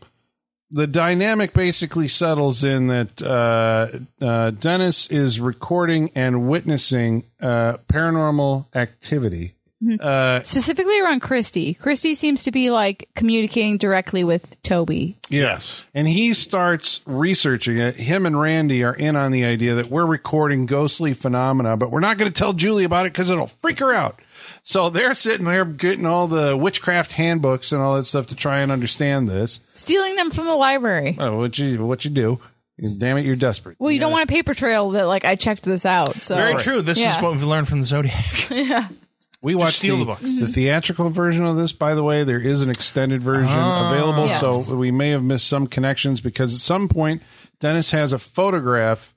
the 0.71 0.87
dynamic 0.87 1.53
basically 1.55 2.07
settles 2.09 2.63
in 2.63 2.87
that 2.89 3.21
uh, 3.23 3.89
uh, 4.25 4.51
Dennis 4.51 5.07
is 5.09 5.41
recording 5.41 6.11
and 6.15 6.47
witnessing 6.47 7.25
uh, 7.41 7.79
paranormal 7.89 8.67
activity. 8.77 9.55
Mm-hmm. 9.83 10.05
Uh, 10.05 10.43
specifically 10.43 11.01
around 11.01 11.21
Christy, 11.21 11.75
Christy 11.75 12.17
seems 12.17 12.43
to 12.45 12.51
be 12.51 12.71
like 12.71 13.09
communicating 13.15 13.79
directly 13.79 14.25
with 14.25 14.61
Toby. 14.63 15.17
Yes. 15.29 15.85
And 15.95 16.09
he 16.09 16.35
starts 16.35 17.01
researching 17.07 17.79
it. 17.79 17.95
Him 17.95 18.27
and 18.27 18.41
Randy 18.41 18.83
are 18.83 18.95
in 18.95 19.15
on 19.15 19.31
the 19.31 19.45
idea 19.45 19.77
that 19.77 19.87
we're 19.87 20.05
recording 20.07 20.67
ghostly 20.67 21.15
phenomena, 21.15 21.77
but 21.77 21.93
we're 21.93 22.01
not 22.01 22.19
going 22.19 22.31
to 22.31 22.37
tell 22.37 22.53
Julie 22.55 22.83
about 22.85 23.07
it 23.07 23.13
because 23.13 23.31
it'll 23.31 23.47
freak 23.47 23.79
her 23.79 23.95
out. 23.95 24.21
So 24.65 24.91
they're 24.91 25.15
sitting 25.15 25.47
there 25.47 25.65
getting 25.65 26.07
all 26.07 26.27
the 26.27 26.57
witchcraft 26.57 27.13
handbooks 27.13 27.71
and 27.71 27.81
all 27.81 27.97
that 27.97 28.05
stuff 28.05 28.27
to 28.29 28.35
try 28.35 28.61
and 28.61 28.73
understand 28.73 29.29
this. 29.29 29.61
Stealing 29.77 30.17
them 30.17 30.31
from 30.31 30.47
the 30.47 30.55
library. 30.57 31.17
Oh, 31.21 31.37
what 31.39 31.59
you 31.59 31.85
what 31.87 32.05
you 32.05 32.11
do? 32.11 32.41
Damn 32.81 33.19
it, 33.19 33.25
you're 33.25 33.37
desperate. 33.37 33.77
Well, 33.81 33.91
you 33.91 33.99
don't 33.99 34.13
want 34.13 34.29
a 34.31 34.33
paper 34.33 34.55
trail 34.55 34.91
that 34.91 35.05
like 35.07 35.25
I 35.25 35.35
checked 35.37 35.63
this 35.63 35.85
out. 35.87 36.23
So 36.23 36.37
Very 36.37 36.57
true. 36.57 36.83
This 36.83 36.99
Yeah. 36.99 37.17
is 37.17 37.23
what 37.23 37.33
we've 37.33 37.43
learned 37.43 37.69
from 37.69 37.81
the 37.81 37.87
Zodiac. 37.87 38.49
We 39.41 39.55
watched 39.55 39.79
steal 39.79 39.97
the, 39.97 40.01
the 40.01 40.07
books. 40.07 40.23
Mm-hmm. 40.23 40.41
the 40.41 40.53
theatrical 40.53 41.11
version 41.11 41.45
of 41.47 41.57
this, 41.57 41.73
by 41.73 41.95
the 41.95 42.03
way. 42.03 42.25
There 42.25 42.41
is 42.41 42.63
an 42.63 42.71
extended 42.71 43.23
version 43.23 43.47
ah. 43.59 43.93
available, 43.93 44.27
Yes. 44.27 44.41
so 44.41 44.77
we 44.77 44.91
may 44.91 45.11
have 45.11 45.23
missed 45.23 45.47
some 45.47 45.67
connections 45.67 46.21
because 46.21 46.55
at 46.55 46.61
some 46.61 46.89
point 46.89 47.23
Dennis 47.61 47.93
has 47.93 48.13
a 48.13 48.19
photograph 48.19 49.15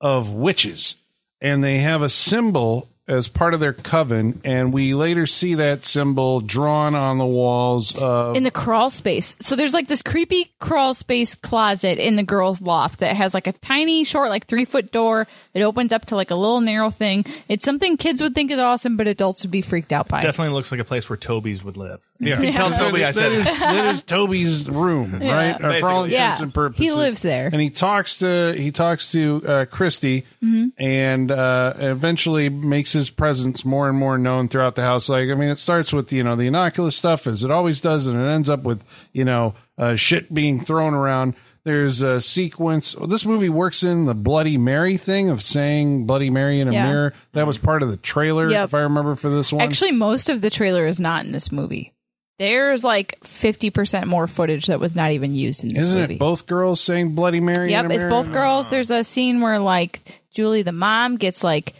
of 0.00 0.30
witches, 0.30 0.94
and 1.40 1.62
they 1.64 1.78
have 1.78 2.02
a 2.02 2.08
symbol 2.08 2.88
as 3.06 3.28
part 3.28 3.52
of 3.52 3.60
their 3.60 3.74
coven, 3.74 4.40
and 4.44 4.72
we 4.72 4.94
later 4.94 5.26
see 5.26 5.56
that 5.56 5.84
symbol 5.84 6.40
drawn 6.40 6.94
on 6.94 7.18
the 7.18 7.26
walls 7.26 7.94
of 7.98 8.34
in 8.34 8.44
the 8.44 8.50
crawl 8.50 8.88
space. 8.88 9.36
So 9.40 9.56
there's 9.56 9.74
like 9.74 9.88
this 9.88 10.00
creepy 10.00 10.50
crawl 10.58 10.94
space 10.94 11.34
closet 11.34 11.98
in 11.98 12.16
the 12.16 12.22
girls' 12.22 12.62
loft 12.62 13.00
that 13.00 13.14
has 13.14 13.34
like 13.34 13.46
a 13.46 13.52
tiny, 13.52 14.04
short, 14.04 14.30
like 14.30 14.46
three 14.46 14.64
foot 14.64 14.90
door. 14.90 15.26
It 15.54 15.62
opens 15.62 15.92
up 15.92 16.06
to 16.06 16.16
like 16.16 16.30
a 16.30 16.34
little 16.34 16.60
narrow 16.60 16.90
thing. 16.90 17.24
It's 17.48 17.64
something 17.64 17.96
kids 17.96 18.20
would 18.20 18.34
think 18.34 18.50
is 18.50 18.58
awesome, 18.58 18.96
but 18.96 19.06
adults 19.06 19.42
would 19.44 19.50
be 19.52 19.60
freaked 19.62 19.92
out 19.92 20.08
by. 20.08 20.20
Definitely 20.20 20.52
looks 20.54 20.72
like 20.72 20.80
a 20.80 20.84
place 20.84 21.08
where 21.08 21.16
Toby's 21.16 21.62
would 21.62 21.76
live. 21.76 22.00
Yeah, 22.18 22.38
Tell 22.50 22.70
Toby 22.72 23.04
I 23.04 23.12
said 23.12 23.32
is, 23.32 23.46
it. 23.46 23.58
that 23.60 23.94
is 23.94 24.02
Toby's 24.02 24.68
room, 24.68 25.18
right? 25.20 25.52
Uh, 25.52 25.58
for 25.58 25.64
all 25.64 26.04
basically. 26.04 26.14
intents 26.14 26.38
Yeah. 26.40 26.42
and 26.42 26.54
purposes, 26.54 26.84
He 26.84 26.92
lives 26.92 27.22
there. 27.22 27.46
and 27.52 27.60
he 27.60 27.70
talks 27.70 28.18
to 28.18 28.54
he 28.56 28.70
talks 28.72 29.12
to 29.12 29.42
uh, 29.46 29.64
Christy, 29.66 30.26
Mm-hmm. 30.42 30.68
and 30.82 31.30
uh, 31.30 31.72
eventually 31.78 32.48
makes 32.48 32.92
his 32.92 33.10
presence 33.10 33.64
more 33.64 33.88
and 33.88 33.96
more 33.98 34.18
known 34.18 34.48
throughout 34.48 34.74
the 34.74 34.82
house. 34.82 35.08
Like, 35.08 35.30
I 35.30 35.34
mean, 35.34 35.48
it 35.50 35.58
starts 35.58 35.92
with 35.92 36.12
you 36.12 36.22
know 36.22 36.36
the 36.36 36.46
innocuous 36.46 36.96
stuff 36.96 37.26
as 37.26 37.44
it 37.44 37.50
always 37.50 37.80
does, 37.80 38.06
and 38.06 38.20
it 38.20 38.24
ends 38.26 38.50
up 38.50 38.62
with 38.62 38.82
you 39.12 39.24
know 39.24 39.54
uh, 39.78 39.94
shit 39.96 40.32
being 40.34 40.64
thrown 40.64 40.94
around. 40.94 41.34
There's 41.64 42.02
a 42.02 42.20
sequence. 42.20 42.94
This 43.08 43.24
movie 43.24 43.48
works 43.48 43.82
in 43.82 44.04
the 44.04 44.14
Bloody 44.14 44.58
Mary 44.58 44.96
thing 44.98 45.30
of 45.30 45.42
saying 45.42 46.06
Bloody 46.06 46.28
Mary 46.28 46.60
in 46.60 46.68
a 46.68 46.72
Yeah. 46.72 46.86
mirror. 46.88 47.14
That 47.32 47.46
was 47.46 47.56
part 47.56 47.82
of 47.82 47.90
the 47.90 47.96
trailer, 47.96 48.50
Yep. 48.50 48.64
if 48.68 48.74
I 48.74 48.80
remember 48.80 49.14
for 49.16 49.30
this 49.30 49.52
one. 49.52 49.62
Actually, 49.62 49.92
most 49.92 50.28
of 50.28 50.40
the 50.42 50.50
trailer 50.50 50.86
is 50.86 51.00
not 51.00 51.24
in 51.24 51.32
this 51.32 51.50
movie. 51.50 51.92
There's 52.38 52.82
like 52.84 53.18
50% 53.24 54.08
more 54.08 54.26
footage 54.26 54.66
that 54.66 54.80
was 54.80 54.94
not 54.96 55.12
even 55.12 55.32
used 55.34 55.62
in 55.64 55.72
this 55.72 55.84
Isn't 55.86 56.00
movie. 56.00 56.14
it 56.14 56.18
both 56.20 56.46
girls 56.46 56.80
saying 56.80 57.14
Bloody 57.14 57.40
Mary? 57.40 57.70
Yep, 57.70 57.84
in 57.86 57.90
a 57.92 57.94
it's 57.94 58.04
both 58.04 58.30
girls. 58.32 58.68
There's 58.68 58.90
a 58.90 59.04
scene 59.04 59.40
where 59.40 59.58
like 59.60 60.00
Julie, 60.34 60.62
the 60.62 60.72
mom, 60.72 61.16
gets 61.16 61.42
like 61.44 61.74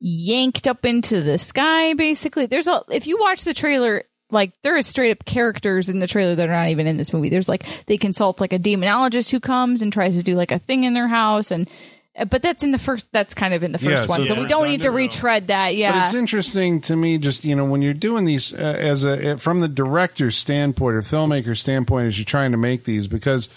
yanked 0.00 0.68
up 0.68 0.86
into 0.86 1.20
the 1.22 1.38
sky. 1.38 1.94
Basically, 1.94 2.46
there's 2.46 2.68
a. 2.68 2.82
If 2.90 3.06
you 3.06 3.18
watch 3.20 3.44
the 3.44 3.52
trailer, 3.54 4.04
like 4.30 4.52
there 4.62 4.76
are 4.76 4.82
straight 4.82 5.12
up 5.12 5.24
characters 5.24 5.88
in 5.88 6.00
the 6.00 6.06
trailer 6.06 6.34
that 6.34 6.48
are 6.48 6.52
not 6.52 6.68
even 6.68 6.86
in 6.86 6.96
this 6.96 7.12
movie. 7.12 7.28
There's 7.28 7.48
like 7.48 7.64
they 7.86 7.96
consult 7.96 8.40
like 8.40 8.52
a 8.52 8.58
demonologist 8.58 9.30
who 9.30 9.40
comes 9.40 9.82
and 9.82 9.92
tries 9.92 10.16
to 10.16 10.22
do 10.22 10.34
like 10.34 10.50
a 10.50 10.58
thing 10.58 10.84
in 10.84 10.94
their 10.94 11.08
house, 11.08 11.50
and 11.50 11.70
uh, 12.16 12.24
but 12.24 12.42
that's 12.42 12.62
in 12.62 12.72
the 12.72 12.78
first. 12.78 13.06
That's 13.12 13.34
kind 13.34 13.54
of 13.54 13.62
in 13.62 13.72
the 13.72 13.78
first 13.78 13.90
Yeah, 13.90 14.06
one, 14.06 14.26
so 14.26 14.34
so 14.34 14.40
we 14.40 14.46
don't 14.46 14.68
need 14.68 14.82
to 14.82 14.90
retread 14.90 15.48
that. 15.48 15.68
But 15.68 15.76
Yeah, 15.76 16.04
it's 16.04 16.14
interesting 16.14 16.80
to 16.82 16.96
me, 16.96 17.18
just 17.18 17.44
you 17.44 17.54
know, 17.54 17.64
when 17.64 17.82
you're 17.82 17.94
doing 17.94 18.24
these 18.24 18.52
uh, 18.52 18.56
as 18.56 19.04
a 19.04 19.38
from 19.38 19.60
the 19.60 19.68
director's 19.68 20.36
standpoint 20.36 20.96
or 20.96 21.02
filmmaker's 21.02 21.60
standpoint, 21.60 22.08
as 22.08 22.18
you're 22.18 22.24
trying 22.24 22.50
to 22.50 22.58
make 22.58 22.84
these, 22.84 23.06
because 23.06 23.48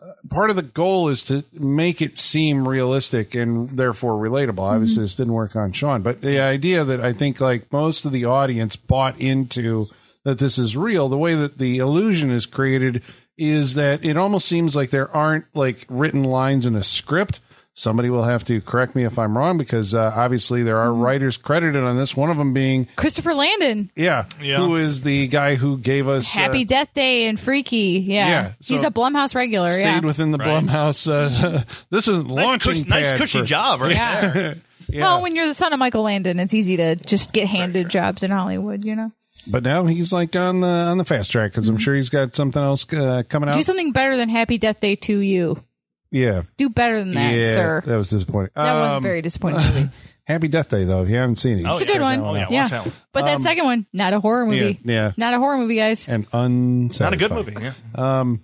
uh, 0.00 0.12
part 0.28 0.50
of 0.50 0.56
the 0.56 0.62
goal 0.62 1.08
is 1.08 1.22
to 1.24 1.44
make 1.52 2.02
it 2.02 2.18
seem 2.18 2.66
realistic 2.66 3.34
and 3.36 3.70
therefore 3.70 4.14
relatable. 4.14 4.58
Obviously, 4.58 5.04
this 5.04 5.14
didn't 5.14 5.34
work 5.34 5.54
on 5.54 5.70
Sean, 5.70 6.02
but 6.02 6.20
the 6.20 6.40
idea 6.40 6.82
that 6.82 7.00
I 7.00 7.12
think 7.12 7.40
like 7.40 7.72
most 7.72 8.04
of 8.04 8.10
the 8.10 8.24
audience 8.24 8.74
bought 8.74 9.20
into 9.20 9.88
that 10.26 10.38
this 10.40 10.58
is 10.58 10.76
real, 10.76 11.08
the 11.08 11.16
way 11.16 11.36
that 11.36 11.56
the 11.58 11.78
illusion 11.78 12.32
is 12.32 12.46
created 12.46 13.00
is 13.38 13.74
that 13.74 14.04
it 14.04 14.16
almost 14.16 14.48
seems 14.48 14.74
like 14.74 14.90
there 14.90 15.08
aren't 15.14 15.44
like 15.54 15.86
written 15.88 16.24
lines 16.24 16.66
in 16.66 16.74
a 16.74 16.82
script. 16.82 17.38
Somebody 17.74 18.08
will 18.08 18.22
have 18.24 18.42
to 18.46 18.60
correct 18.62 18.96
me 18.96 19.04
if 19.04 19.18
I'm 19.18 19.36
wrong 19.36 19.56
because 19.58 19.92
uh, 19.94 20.10
obviously 20.16 20.62
there 20.62 20.78
are 20.78 20.90
writers 20.90 21.36
credited 21.36 21.84
on 21.84 21.96
this. 21.98 22.16
One 22.16 22.30
of 22.30 22.38
them 22.38 22.54
being, 22.54 22.88
Christopher 22.96 23.34
Landon, 23.34 23.90
yeah, 23.94 24.24
Yeah. 24.40 24.56
who 24.56 24.76
is 24.76 25.02
the 25.02 25.28
guy 25.28 25.54
who 25.56 25.76
gave 25.76 26.08
us 26.08 26.34
uh, 26.34 26.38
Happy 26.40 26.64
Death 26.64 26.92
Day 26.94 27.28
and 27.28 27.38
Freaky. 27.38 28.02
Yeah, 28.06 28.28
Yeah, 28.28 28.52
he's 28.60 28.82
a 28.82 28.90
Blumhouse 28.90 29.34
regular. 29.34 29.70
stayed 29.72 29.84
yeah. 29.84 30.00
within 30.00 30.30
the 30.30 30.38
Right. 30.38 30.48
Blumhouse. 30.64 31.06
Uh, 31.08 31.64
this 31.90 32.08
is 32.08 32.18
Nice, 32.24 32.30
launching 32.30 32.72
cush- 32.84 32.86
nice 32.88 33.12
cushy 33.18 33.38
for- 33.40 33.44
job 33.44 33.80
right 33.82 33.90
Yeah. 33.92 34.30
there. 34.32 34.56
Yeah. 34.88 35.02
Well, 35.02 35.22
when 35.22 35.34
you're 35.34 35.48
the 35.48 35.54
son 35.54 35.72
of 35.72 35.80
Michael 35.80 36.04
Landon, 36.04 36.38
it's 36.38 36.54
easy 36.54 36.76
to 36.76 36.94
just 36.94 37.32
get 37.32 37.48
handed 37.48 37.88
jobs 37.88 38.22
in 38.22 38.30
Hollywood, 38.30 38.84
you 38.84 38.94
know? 38.94 39.10
But 39.50 39.62
now 39.62 39.84
he's 39.86 40.12
like 40.12 40.34
on 40.36 40.60
the 40.60 40.66
on 40.68 40.98
the 40.98 41.04
fast 41.04 41.30
track 41.30 41.52
because 41.52 41.68
I'm 41.68 41.78
sure 41.78 41.94
he's 41.94 42.08
got 42.08 42.34
something 42.34 42.62
else 42.62 42.90
uh, 42.92 43.22
coming 43.28 43.48
out. 43.48 43.54
Do 43.54 43.62
something 43.62 43.92
better 43.92 44.16
than 44.16 44.28
Happy 44.28 44.58
Death 44.58 44.80
Day 44.80 44.96
to 44.96 45.18
you. 45.20 45.62
yeah, 46.10 46.42
Do 46.56 46.68
better 46.68 46.98
than 46.98 47.14
that, 47.14 47.34
yeah, 47.34 47.44
sir. 47.54 47.82
that 47.86 47.96
was 47.96 48.10
disappointing. 48.10 48.50
That 48.54 48.72
was 48.74 48.92
a 48.92 48.96
Um, 48.96 49.02
very 49.02 49.22
disappointing 49.22 49.60
movie. 49.60 49.88
Happy 50.24 50.48
Death 50.48 50.70
Day 50.70 50.84
though. 50.84 51.02
If 51.02 51.08
you 51.08 51.16
haven't 51.16 51.36
seen 51.36 51.58
it, 51.58 51.62
you 51.62 51.68
Oh, 51.68 51.74
It's 51.74 51.82
a 51.82 51.86
good 51.86 52.00
one. 52.00 52.18
that 52.20 52.24
Oh, 52.26 52.34
yeah, 52.34 52.46
yeah. 52.50 52.62
watch 52.62 52.70
that 52.72 52.84
one. 52.86 52.92
But 53.12 53.24
that 53.26 53.40
second 53.42 53.64
one, 53.64 53.86
not 53.92 54.12
a 54.12 54.18
horror 54.20 54.44
movie. 54.46 54.80
Yeah, 54.84 54.92
yeah. 54.92 55.12
Not 55.16 55.34
a 55.34 55.38
horror 55.38 55.58
movie, 55.58 55.76
guys. 55.76 56.08
and 56.08 56.26
unsatisfying. 56.32 57.06
Not 57.06 57.12
a 57.12 57.16
good 57.16 57.30
movie. 57.32 57.54
Yeah. 57.96 58.34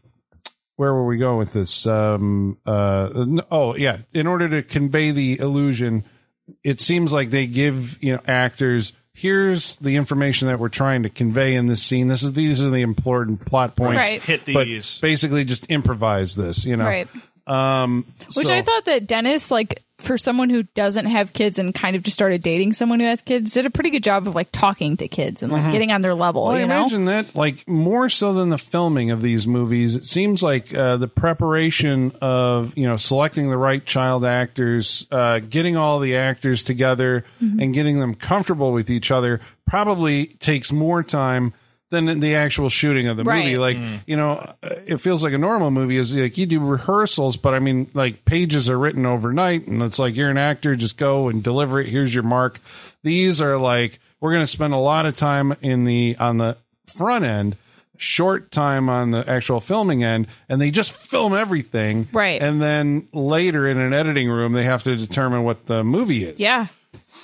where 0.76 0.94
were 0.94 1.04
we 1.06 1.18
going 1.18 1.38
with 1.38 1.52
this? 1.52 1.86
Um, 1.86 2.58
uh, 2.66 3.10
n- 3.14 3.40
oh 3.50 3.74
yeah. 3.76 3.98
In 4.12 4.26
order 4.26 4.48
to 4.48 4.62
convey 4.62 5.10
the 5.10 5.38
illusion, 5.40 6.04
it 6.64 6.80
seems 6.80 7.12
like 7.12 7.30
they 7.30 7.46
give 7.46 8.02
you 8.02 8.14
know 8.14 8.20
actors. 8.26 8.92
Here's 9.14 9.76
the 9.76 9.96
information 9.96 10.48
that 10.48 10.58
we're 10.58 10.70
trying 10.70 11.02
to 11.02 11.10
convey 11.10 11.54
in 11.54 11.66
this 11.66 11.82
scene. 11.82 12.08
This 12.08 12.22
is 12.22 12.32
these 12.32 12.62
are 12.62 12.70
the 12.70 12.80
important 12.80 13.44
plot 13.44 13.76
points. 13.76 13.96
Right. 13.98 14.22
Hit 14.22 14.42
But 14.46 14.64
these. 14.64 14.98
basically, 15.00 15.44
just 15.44 15.66
improvise 15.66 16.34
this. 16.34 16.64
You 16.64 16.76
know. 16.76 16.86
Right. 16.86 17.08
Um, 17.46 18.06
Which 18.36 18.46
so- 18.46 18.54
I 18.54 18.62
thought 18.62 18.84
that 18.86 19.06
Dennis, 19.06 19.50
like, 19.50 19.82
for 20.02 20.18
someone 20.18 20.50
who 20.50 20.62
doesn't 20.62 21.06
have 21.06 21.32
kids 21.32 21.58
and 21.58 21.74
kind 21.74 21.96
of 21.96 22.02
just 22.02 22.14
started 22.14 22.42
dating 22.42 22.72
someone 22.72 23.00
who 23.00 23.06
has 23.06 23.22
kids, 23.22 23.52
did 23.52 23.66
a 23.66 23.70
pretty 23.70 23.90
good 23.90 24.02
job 24.02 24.26
of, 24.26 24.34
like, 24.34 24.48
talking 24.52 24.96
to 24.98 25.08
kids 25.08 25.42
and, 25.42 25.52
like, 25.52 25.70
getting 25.72 25.92
on 25.92 26.02
their 26.02 26.14
level, 26.14 26.42
Mm-hmm. 26.42 26.52
Well, 26.54 26.56
I 26.56 26.66
know? 26.66 26.80
imagine 26.80 27.04
that, 27.06 27.34
like, 27.34 27.66
more 27.68 28.08
so 28.08 28.32
than 28.32 28.48
the 28.48 28.58
filming 28.58 29.10
of 29.10 29.22
these 29.22 29.46
movies, 29.46 29.94
it 29.96 30.06
seems 30.06 30.42
like 30.42 30.74
uh, 30.74 30.96
the 30.96 31.08
preparation 31.08 32.12
of, 32.20 32.76
you 32.76 32.86
know, 32.86 32.96
selecting 32.96 33.48
the 33.50 33.56
right 33.56 33.84
child 33.84 34.24
actors, 34.24 35.06
uh, 35.10 35.38
getting 35.38 35.76
all 35.76 36.00
the 36.00 36.16
actors 36.16 36.64
together 36.64 37.24
and 37.40 37.74
getting 37.74 37.98
them 38.00 38.14
comfortable 38.14 38.72
with 38.72 38.90
each 38.90 39.10
other 39.10 39.40
probably 39.66 40.26
takes 40.26 40.72
more 40.72 41.02
time 41.02 41.54
than 41.92 42.18
the 42.20 42.34
actual 42.34 42.68
shooting 42.68 43.06
of 43.06 43.16
the 43.16 43.22
Right. 43.22 43.44
movie. 43.44 43.58
Like, 43.58 43.76
you 44.06 44.16
know, 44.16 44.32
uh, 44.62 44.68
it 44.86 44.96
feels 44.96 45.22
like 45.22 45.32
a 45.32 45.38
normal 45.38 45.70
movie 45.70 45.98
is 45.98 46.12
like 46.12 46.36
you 46.36 46.46
do 46.46 46.58
rehearsals, 46.58 47.36
but 47.36 47.54
I 47.54 47.60
mean, 47.60 47.88
like 47.94 48.24
pages 48.24 48.68
are 48.68 48.78
written 48.78 49.06
overnight 49.06 49.68
and 49.68 49.80
it's 49.82 49.98
like 49.98 50.16
you're 50.16 50.30
an 50.30 50.38
actor, 50.38 50.74
just 50.74 50.96
go 50.96 51.28
and 51.28 51.42
deliver 51.44 51.78
it. 51.80 51.88
Here's 51.88 52.12
your 52.14 52.24
mark. 52.24 52.60
These 53.04 53.40
are 53.40 53.56
like, 53.58 54.00
we're 54.20 54.32
going 54.32 54.42
to 54.42 54.46
spend 54.50 54.72
a 54.72 54.78
lot 54.78 55.06
of 55.06 55.16
time 55.16 55.54
in 55.60 55.84
the, 55.84 56.16
on 56.18 56.38
the 56.38 56.56
front 56.96 57.24
end, 57.24 57.56
short 57.98 58.50
time 58.50 58.88
on 58.88 59.10
the 59.10 59.28
actual 59.28 59.60
filming 59.60 60.02
end, 60.02 60.26
and 60.48 60.60
they 60.60 60.70
just 60.70 60.92
film 60.92 61.34
everything. 61.34 62.08
Right. 62.12 62.40
And 62.42 62.60
then 62.62 63.06
later 63.12 63.68
in 63.68 63.78
an 63.78 63.92
editing 63.92 64.28
room, 64.30 64.52
they 64.52 64.64
have 64.64 64.82
to 64.84 64.96
determine 64.96 65.44
what 65.44 65.66
the 65.66 65.84
movie 65.84 66.24
is. 66.24 66.38
Yeah. 66.40 66.66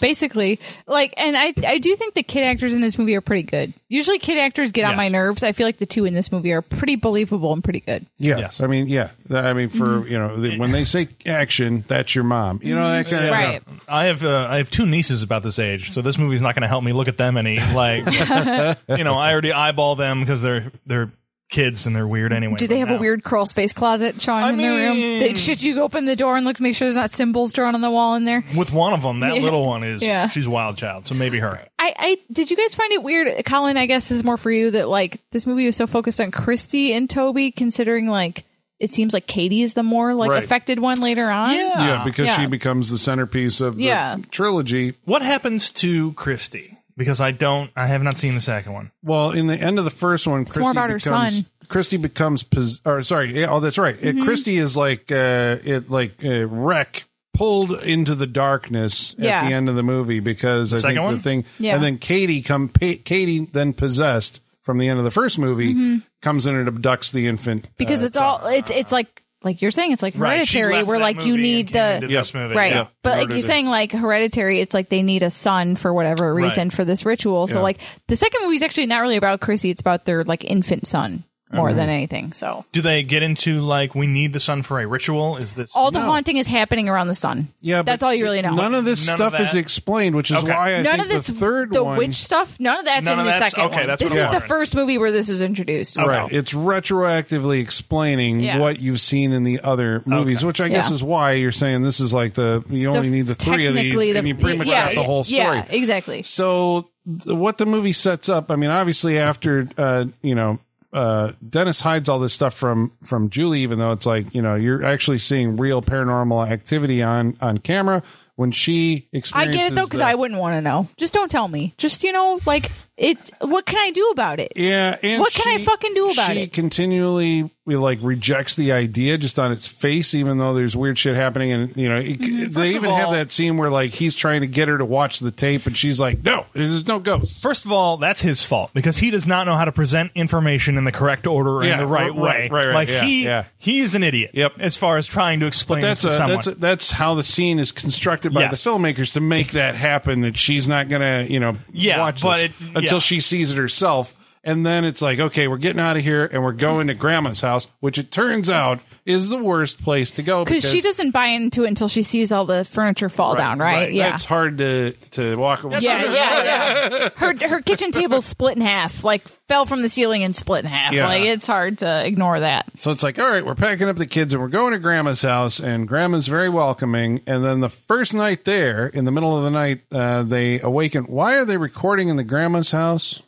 Basically 0.01 0.61
like 0.87 1.13
and 1.17 1.37
i 1.37 1.53
i 1.67 1.79
do 1.79 1.97
think 1.97 2.15
the 2.15 2.23
kid 2.23 2.45
actors 2.45 2.73
in 2.75 2.81
this 2.81 2.97
movie 2.99 3.17
are 3.17 3.21
pretty 3.21 3.43
good 3.43 3.73
usually 3.89 4.19
kid 4.19 4.39
actors 4.39 4.71
get 4.71 4.85
on 4.85 4.91
Yes. 4.93 4.97
my 4.97 5.09
nerves 5.09 5.43
i 5.43 5.53
feel 5.53 5.67
like 5.67 5.79
the 5.79 5.87
two 5.87 6.05
in 6.05 6.15
this 6.15 6.31
movie 6.31 6.53
are 6.53 6.63
pretty 6.63 6.95
believable 6.97 7.53
and 7.53 7.65
pretty 7.65 7.81
good 7.81 8.07
Yeah, 8.19 8.39
Yes. 8.39 8.61
I 8.61 8.67
mean, 8.69 8.87
yeah, 8.89 9.11
I 9.31 9.53
mean, 9.55 9.69
for 9.71 9.87
Mm-hmm. 9.89 10.09
you 10.13 10.19
know, 10.19 10.37
the, 10.37 10.59
when 10.59 10.71
they 10.73 10.85
say 10.85 11.09
action, 11.27 11.85
that's 11.89 12.15
your 12.15 12.25
mom. 12.25 12.61
You 12.63 12.75
know 12.75 12.89
that 12.89 13.07
kind 13.07 13.25
of 13.25 13.31
right 13.33 13.63
I 13.89 14.05
have 14.07 14.23
uh, 14.23 14.47
I 14.51 14.59
have 14.59 14.71
two 14.71 14.87
nieces 14.87 15.23
about 15.23 15.43
this 15.43 15.59
age, 15.59 15.91
so 15.93 16.03
this 16.03 16.19
movie's 16.19 16.43
not 16.43 16.55
going 16.55 16.63
to 16.63 16.69
help 16.69 16.85
me 16.85 16.93
look 16.93 17.09
at 17.09 17.17
them 17.19 17.37
any. 17.37 17.59
Like, 17.59 18.05
you 18.89 19.05
know, 19.05 19.15
I 19.15 19.33
already 19.33 19.53
eyeball 19.53 19.97
them 19.97 20.21
because 20.21 20.43
they're 20.43 20.71
they're 20.87 21.11
kids 21.49 21.87
and 21.87 21.97
they're 21.97 22.07
weird 22.07 22.33
anyway. 22.33 22.59
do 22.59 22.67
they 22.67 22.79
have 22.79 22.89
no. 22.89 22.97
a 22.97 22.99
weird 22.99 23.25
crawl 23.25 23.47
space 23.47 23.73
closet 23.73 24.21
sean 24.21 24.43
I 24.43 24.51
in 24.51 24.59
their 24.59 24.71
room 24.89 24.97
mean- 24.99 25.21
They- 25.21 25.35
should 25.35 25.63
you 25.63 25.81
open 25.81 26.05
the 26.05 26.15
door 26.17 26.37
and 26.37 26.45
look 26.45 26.59
to 26.59 26.63
make 26.63 26.75
sure 26.77 26.87
there's 26.87 26.97
not 26.97 27.11
symbols 27.11 27.53
drawn 27.53 27.75
on 27.75 27.81
the 27.81 27.91
wall 27.91 28.15
in 28.17 28.25
there 28.27 28.45
with 28.57 28.73
one 28.73 28.93
of 28.93 29.03
them? 29.03 29.21
That 29.21 29.35
Yeah. 29.37 29.41
little 29.43 29.65
one 29.67 29.83
is 29.83 30.03
Yeah. 30.03 30.29
she's 30.29 30.47
a 30.47 30.51
wild 30.51 30.77
child, 30.77 31.07
so 31.07 31.15
maybe 31.15 31.39
her. 31.39 31.65
I, 31.79 31.95
I 31.99 32.17
did 32.31 32.51
you 32.51 32.57
guys 32.57 32.75
find 32.75 32.93
it 32.93 33.03
weird 33.03 33.45
colin 33.47 33.77
i 33.77 33.87
guess 33.87 34.11
is 34.11 34.23
more 34.25 34.37
for 34.37 34.51
you 34.51 34.73
that 34.73 34.89
like 34.89 35.21
this 35.31 35.47
movie 35.47 35.65
was 35.67 35.77
so 35.77 35.87
focused 35.87 36.21
on 36.21 36.31
christy 36.31 36.93
and 36.93 37.09
toby 37.09 37.51
considering 37.51 38.09
like 38.09 38.45
it 38.81 38.91
seems 38.91 39.13
like 39.15 39.27
katie 39.27 39.63
is 39.63 39.75
the 39.75 39.83
more 39.83 40.13
like 40.15 40.31
Right. 40.31 40.43
affected 40.45 40.79
one 40.81 41.01
later 41.01 41.31
on 41.31 41.55
Yeah. 41.55 41.87
yeah, 41.87 42.05
because 42.05 42.27
Yeah. 42.27 42.37
she 42.41 42.47
becomes 42.47 42.91
the 42.91 42.99
centerpiece 42.99 43.61
of 43.61 43.77
the 43.77 43.85
Yeah. 43.85 44.17
trilogy. 44.31 44.95
What 45.05 45.23
happens 45.23 45.71
to 45.73 46.13
Christy? 46.13 46.77
Because 46.99 47.21
I 47.23 47.31
don't, 47.31 47.71
I 47.75 47.87
have 47.87 48.03
not 48.03 48.19
seen 48.19 48.35
the 48.35 48.41
second 48.43 48.73
one. 48.75 48.91
Well, 49.03 49.31
in 49.31 49.47
the 49.47 49.57
end 49.57 49.79
of 49.79 49.85
the 49.87 49.91
first 49.91 50.27
one, 50.27 50.45
Christy 50.45 50.61
more 50.61 50.73
about 50.73 50.91
her 50.91 50.97
becomes, 50.97 51.35
son. 51.37 51.47
Christy 51.69 51.97
becomes, 51.97 52.43
pos- 52.43 52.83
or 52.85 53.03
sorry, 53.03 53.45
oh, 53.47 53.61
that's 53.61 53.79
right. 53.79 53.95
Mm-hmm. 53.97 54.25
Christy 54.25 54.57
is 54.57 54.77
like, 54.77 55.11
uh, 55.11 55.57
it 55.65 55.89
like 55.91 56.23
uh, 56.25 56.47
wreck 56.47 57.05
pulled 57.35 57.71
into 57.85 58.15
the 58.17 58.27
darkness 58.27 59.15
Yeah. 59.17 59.41
at 59.43 59.49
the 59.49 59.55
end 59.55 59.69
of 59.69 59.77
the 59.77 59.83
movie 59.85 60.19
because 60.21 60.75
I 60.75 60.81
think 60.91 61.01
one? 61.01 61.15
the 61.15 61.21
thing, 61.23 61.45
Yeah. 61.59 61.77
and 61.77 61.85
then 61.85 61.99
Katie 61.99 62.43
come, 62.43 62.69
pa- 62.69 63.01
Katie 63.05 63.47
then 63.53 63.73
possessed 63.73 64.41
from 64.63 64.79
the 64.79 64.89
end 64.89 64.99
of 64.99 65.05
the 65.05 65.11
first 65.13 65.39
movie 65.39 66.03
comes 66.21 66.47
in 66.47 66.55
and 66.57 66.69
abducts 66.69 67.13
the 67.13 67.27
infant 67.29 67.63
Mm-hmm. 67.63 67.73
because 67.79 68.03
uh, 68.03 68.07
it's 68.07 68.17
all 68.17 68.45
it's 68.47 68.71
it's 68.73 68.91
like 68.93 69.23
like 69.43 69.63
you're 69.63 69.71
saying 69.71 69.93
it's 69.93 70.03
like 70.03 70.15
Right, 70.17 70.47
she 70.47 70.59
hereditary 70.59 70.75
left 70.79 70.89
where 70.89 70.99
that 70.99 71.05
like 71.05 71.25
you 71.25 71.33
movie 71.33 71.43
need 71.43 71.67
and 71.67 71.69
came 71.69 71.93
into 71.95 72.07
the 72.09 72.15
this 72.15 72.35
movie. 72.35 72.55
right 72.57 72.73
Yeah. 72.73 72.87
but 73.03 73.11
like 73.13 73.21
order 73.23 73.35
you're 73.35 73.43
to- 73.43 73.47
saying 73.47 73.67
like 73.67 73.93
hereditary 73.93 74.61
it's 74.61 74.75
like 74.75 74.89
they 74.89 75.03
need 75.03 75.23
a 75.23 75.31
son 75.31 75.77
for 75.77 75.93
whatever 75.95 76.35
reason 76.35 76.69
Right. 76.69 76.73
for 76.73 76.85
this 76.85 77.05
ritual 77.07 77.47
so 77.47 77.59
Yeah. 77.59 77.63
like 77.63 77.79
the 78.09 78.17
second 78.17 78.41
movie 78.43 78.57
is 78.57 78.63
actually 78.63 78.87
not 78.87 79.01
really 79.03 79.17
about 79.17 79.41
chrissy 79.41 79.71
it's 79.71 79.81
about 79.81 80.05
their 80.07 80.25
like 80.25 80.45
infant 80.45 80.87
son 80.87 81.25
more 81.53 81.73
than 81.73 81.89
anything 81.89 82.33
so 82.33 82.65
Do 82.73 82.81
they 82.83 83.03
get 83.03 83.23
into 83.23 83.61
like 83.61 83.95
we 83.95 84.07
need 84.07 84.33
the 84.33 84.41
sun 84.41 84.63
for 84.63 84.81
a 84.81 84.87
ritual? 84.87 85.37
Is 85.37 85.55
this 85.55 85.71
all 85.75 85.91
the 85.91 85.99
No. 86.01 86.05
haunting 86.07 86.37
is 86.37 86.47
happening 86.47 86.89
around 86.89 87.09
the 87.09 87.15
sun 87.15 87.49
Yeah, 87.61 87.83
that's 87.83 88.01
but 88.01 88.07
all 88.07 88.15
you 88.15 88.25
really 88.25 88.43
know 88.43 88.55
None 88.55 88.75
of 88.75 88.85
this 88.85 89.07
None 89.07 89.15
of 89.15 89.19
stuff 89.33 89.41
is 89.41 89.53
that? 89.53 89.59
explained, 89.59 90.15
which 90.17 90.31
is 90.31 90.37
Okay. 90.39 90.49
why 90.49 90.75
I 90.75 90.83
none 90.83 90.97
think 90.99 91.03
of 91.05 91.09
this 91.09 91.27
the 91.29 91.33
third 91.33 91.73
the 91.73 91.83
one, 91.85 91.97
witch 91.99 92.17
stuff 92.17 92.59
none 92.61 92.79
of 92.79 92.85
that's 92.85 93.05
None 93.05 93.15
in 93.15 93.19
of 93.21 93.25
the 93.27 93.31
that's- 93.31 93.51
second 93.53 93.65
okay, 93.67 93.77
one 93.79 93.87
that's 93.87 94.03
this 94.03 94.11
what 94.11 94.19
is 94.19 94.25
I'm 94.27 94.31
the 94.33 94.35
wondering. 94.41 94.49
first 94.49 94.77
movie 94.77 94.99
where 94.99 95.13
this 95.13 95.29
was 95.29 95.41
introduced 95.41 95.97
Right. 95.97 96.33
It's 96.33 96.53
retroactively 96.53 97.61
explaining 97.61 98.41
Yeah. 98.41 98.59
what 98.59 98.81
you've 98.81 99.01
seen 99.01 99.33
in 99.33 99.45
the 99.45 99.61
other 99.63 100.03
movies, 100.07 100.39
Okay. 100.39 100.47
which 100.47 100.61
I 100.61 100.69
guess 100.69 100.89
Yeah. 100.91 100.97
is 100.97 101.03
why 101.03 101.33
you're 101.33 101.53
saying 101.53 101.83
this 101.83 102.01
is 102.01 102.13
like 102.13 102.35
the 102.35 102.65
you 102.71 102.89
only 102.89 103.03
The- 103.09 103.11
need 103.11 103.27
the 103.27 103.35
three 103.35 103.67
of 103.67 103.75
these 103.75 103.83
technically 103.93 104.17
and 104.17 104.29
you 104.29 104.35
pretty 104.35 104.59
much 104.59 104.67
yeah, 104.69 104.87
got 104.87 104.95
the 104.95 105.03
whole 105.03 105.25
story. 105.25 105.39
yeah 105.41 105.65
exactly 105.69 106.23
So 106.23 106.89
th- 107.07 107.35
what 107.37 107.59
the 107.59 107.67
movie 107.67 107.93
sets 107.93 108.29
up, 108.29 108.51
I 108.51 108.57
mean, 108.57 108.71
obviously 108.71 109.19
after 109.19 109.69
uh, 109.79 110.05
you 110.23 110.35
know, 110.35 110.59
uh, 110.93 111.33
Dennis 111.47 111.81
hides 111.81 112.09
all 112.09 112.19
this 112.19 112.33
stuff 112.33 112.55
from 112.55 112.93
from 113.07 113.31
Julie, 113.31 113.61
even 113.61 113.79
though 113.79 113.93
it's 113.93 114.07
like 114.07 114.35
you 114.35 114.43
know 114.43 114.55
you're 114.55 114.85
actually 114.85 115.19
seeing 115.19 115.57
real 115.57 115.83
paranormal 115.83 116.49
activity 116.51 117.03
on 117.03 117.37
on 117.41 117.59
camera 117.59 118.03
when 118.39 118.53
she 118.53 119.09
I 119.33 119.49
get 119.49 119.73
it 119.73 119.75
though 119.75 119.85
because 119.85 119.99
I 119.99 120.15
wouldn't 120.15 120.39
want 120.39 120.55
to 120.55 120.61
know. 120.61 120.89
Just 120.97 121.13
don't 121.13 121.29
tell 121.29 121.49
me. 121.49 121.75
Just 121.77 122.05
you 122.05 122.13
know, 122.13 122.39
like 122.47 122.71
it's. 122.97 123.31
What 123.41 123.67
can 123.67 123.79
I 123.79 123.91
do 123.91 124.11
about 124.11 124.39
it? 124.39 124.53
Yeah, 124.55 124.97
and 125.03 125.21
What 125.21 125.33
can 125.33 125.61
I 125.61 125.65
fucking 125.65 125.93
do 125.93 126.11
about 126.11 126.33
she 126.33 126.33
it? 126.33 126.45
She 126.45 126.47
continually 126.49 127.51
like 127.77 127.99
rejects 128.03 128.57
the 128.57 128.73
idea 128.73 129.19
just 129.19 129.39
on 129.39 129.53
its 129.53 129.67
face, 129.67 130.15
even 130.15 130.39
though 130.39 130.55
there's 130.55 130.77
weird 130.77 130.99
shit 130.99 131.17
happening. 131.17 131.53
And 131.53 131.77
you 131.77 131.89
know, 131.89 131.97
it, 131.97 132.19
Mm-hmm. 132.19 132.53
they 132.53 132.75
even 132.75 132.91
have 132.91 133.11
that 133.13 133.31
scene 133.33 133.57
where 133.57 133.71
like 133.71 133.91
he's 133.91 134.15
trying 134.15 134.41
to 134.43 134.47
get 134.47 134.69
her 134.69 134.79
to 134.79 134.85
watch 134.85 135.19
the 135.21 135.31
tape, 135.31 135.67
and 135.67 135.77
she's 135.77 135.99
like, 136.01 136.23
"No, 136.25 136.47
there's 136.53 136.87
no 136.87 136.99
ghosts." 137.01 137.41
First 137.41 137.65
of 137.65 137.73
all, 137.73 137.97
that's 137.97 138.21
his 138.21 138.43
fault 138.45 138.71
because 138.75 138.99
he 138.99 139.11
does 139.11 139.27
not 139.27 139.47
know 139.47 139.57
how 139.57 139.65
to 139.65 139.73
present 139.73 140.13
information 140.15 140.77
in 140.79 140.85
the 140.85 140.93
correct 140.93 141.27
order 141.27 141.65
Yeah, 141.65 141.75
in 141.75 141.79
the 141.81 141.87
right 141.87 142.07
right, 142.11 142.15
way. 142.15 142.49
right, 142.51 142.67
right, 142.67 142.75
like 142.75 142.89
yeah, 142.89 143.05
he 143.05 143.25
yeah. 143.25 143.45
he's 143.59 143.95
an 143.95 144.03
idiot. 144.03 144.31
Yep. 144.35 144.55
As 144.59 144.77
far 144.77 144.97
as 144.97 145.07
trying 145.07 145.41
to 145.41 145.47
explain 145.47 145.83
That's 145.83 146.03
this 146.03 146.13
a, 146.13 146.15
to 146.15 146.17
someone. 146.17 146.35
that's 146.37 146.47
a, 146.47 146.55
that's 146.55 146.91
how 146.91 147.15
the 147.15 147.25
scene 147.25 147.59
is 147.59 147.73
constructed 147.73 148.33
by 148.33 148.43
Yes. 148.43 148.63
the 148.63 148.71
filmmakers 148.71 149.13
to 149.15 149.21
make 149.21 149.53
that 149.53 149.75
happen. 149.75 150.21
That 150.23 150.37
she's 150.37 150.67
not 150.69 150.89
gonna, 150.89 151.27
you 151.29 151.41
know, 151.41 151.57
Yeah, 151.73 151.99
watch 151.99 152.23
but 152.23 152.41
it- 152.41 152.53
until 152.75 153.01
she 153.01 153.21
sees 153.21 153.51
it 153.51 153.57
herself. 153.57 154.15
And 154.49 154.65
then 154.65 154.87
it's 154.87 155.03
like, 155.03 155.19
okay, 155.19 155.47
we're 155.47 155.59
getting 155.59 155.79
out 155.79 155.99
of 155.99 156.03
here 156.03 156.25
and 156.25 156.43
we're 156.43 156.53
going 156.53 156.87
to 156.87 156.95
grandma's 156.95 157.43
house, 157.43 157.67
which 157.81 157.99
it 157.99 158.11
turns 158.11 158.49
out 158.49 158.81
is 159.05 159.29
the 159.29 159.37
worst 159.37 159.83
place 159.83 160.11
to 160.13 160.23
go 160.23 160.45
Because 160.45 160.71
she 160.71 160.81
doesn't 160.81 161.11
buy 161.11 161.27
into 161.27 161.65
it 161.65 161.69
until 161.69 161.89
she 161.89 162.03
sees 162.03 162.33
all 162.33 162.47
the 162.47 162.65
furniture 162.65 163.09
fall 163.11 163.35
down. 163.37 163.59
Right? 163.59 163.93
Yeah. 163.93 164.15
it's 164.15 164.25
hard 164.25 164.59
to 164.59 164.93
to 165.13 165.37
walk 165.37 165.65
away. 165.65 165.81
yeah, 165.81 166.05
yeah, 166.05 166.45
yeah. 166.45 167.09
Her 167.17 167.35
her 167.49 167.61
kitchen 167.61 167.91
table 167.91 168.23
split 168.23 168.57
in 168.57 168.63
half, 168.63 169.05
like 169.05 169.29
fell 169.49 169.67
from 169.67 169.83
the 169.83 169.89
ceiling 169.89 170.25
and 170.25 170.35
split 170.35 170.65
in 170.65 170.71
half. 170.71 170.93
Yeah. 170.93 171.07
Like 171.07 171.23
it's 171.23 171.47
hard 171.47 171.79
to 171.79 172.07
ignore 172.07 172.41
that. 172.41 172.67
So 172.81 172.91
it's 172.91 173.03
like, 173.03 173.19
all 173.19 173.29
right, 173.29 173.45
we're 173.45 173.55
packing 173.55 173.89
up 173.89 173.97
the 173.97 174.07
kids 174.07 174.33
and 174.33 174.43
we're 174.43 174.49
going 174.49 174.73
to 174.73 174.79
grandma's 174.79 175.23
house, 175.23 175.61
and 175.61 175.87
grandma's 175.87 176.27
very 176.27 176.49
welcoming. 176.49 177.21
And 177.27 177.45
then 177.45 177.61
the 177.61 177.71
first 177.71 178.15
night 178.15 178.45
there, 178.45 178.87
in 178.87 179.05
the 179.05 179.13
middle 179.13 179.37
of 179.37 179.45
the 179.45 179.51
night, 179.51 179.81
uh, 179.93 180.23
they 180.23 180.61
awaken. 180.61 181.05
Why 181.05 181.37
are 181.37 181.45
they 181.45 181.57
recording 181.59 182.09
in 182.09 182.17
the 182.17 182.25
grandma's 182.25 182.71
house? 182.71 183.23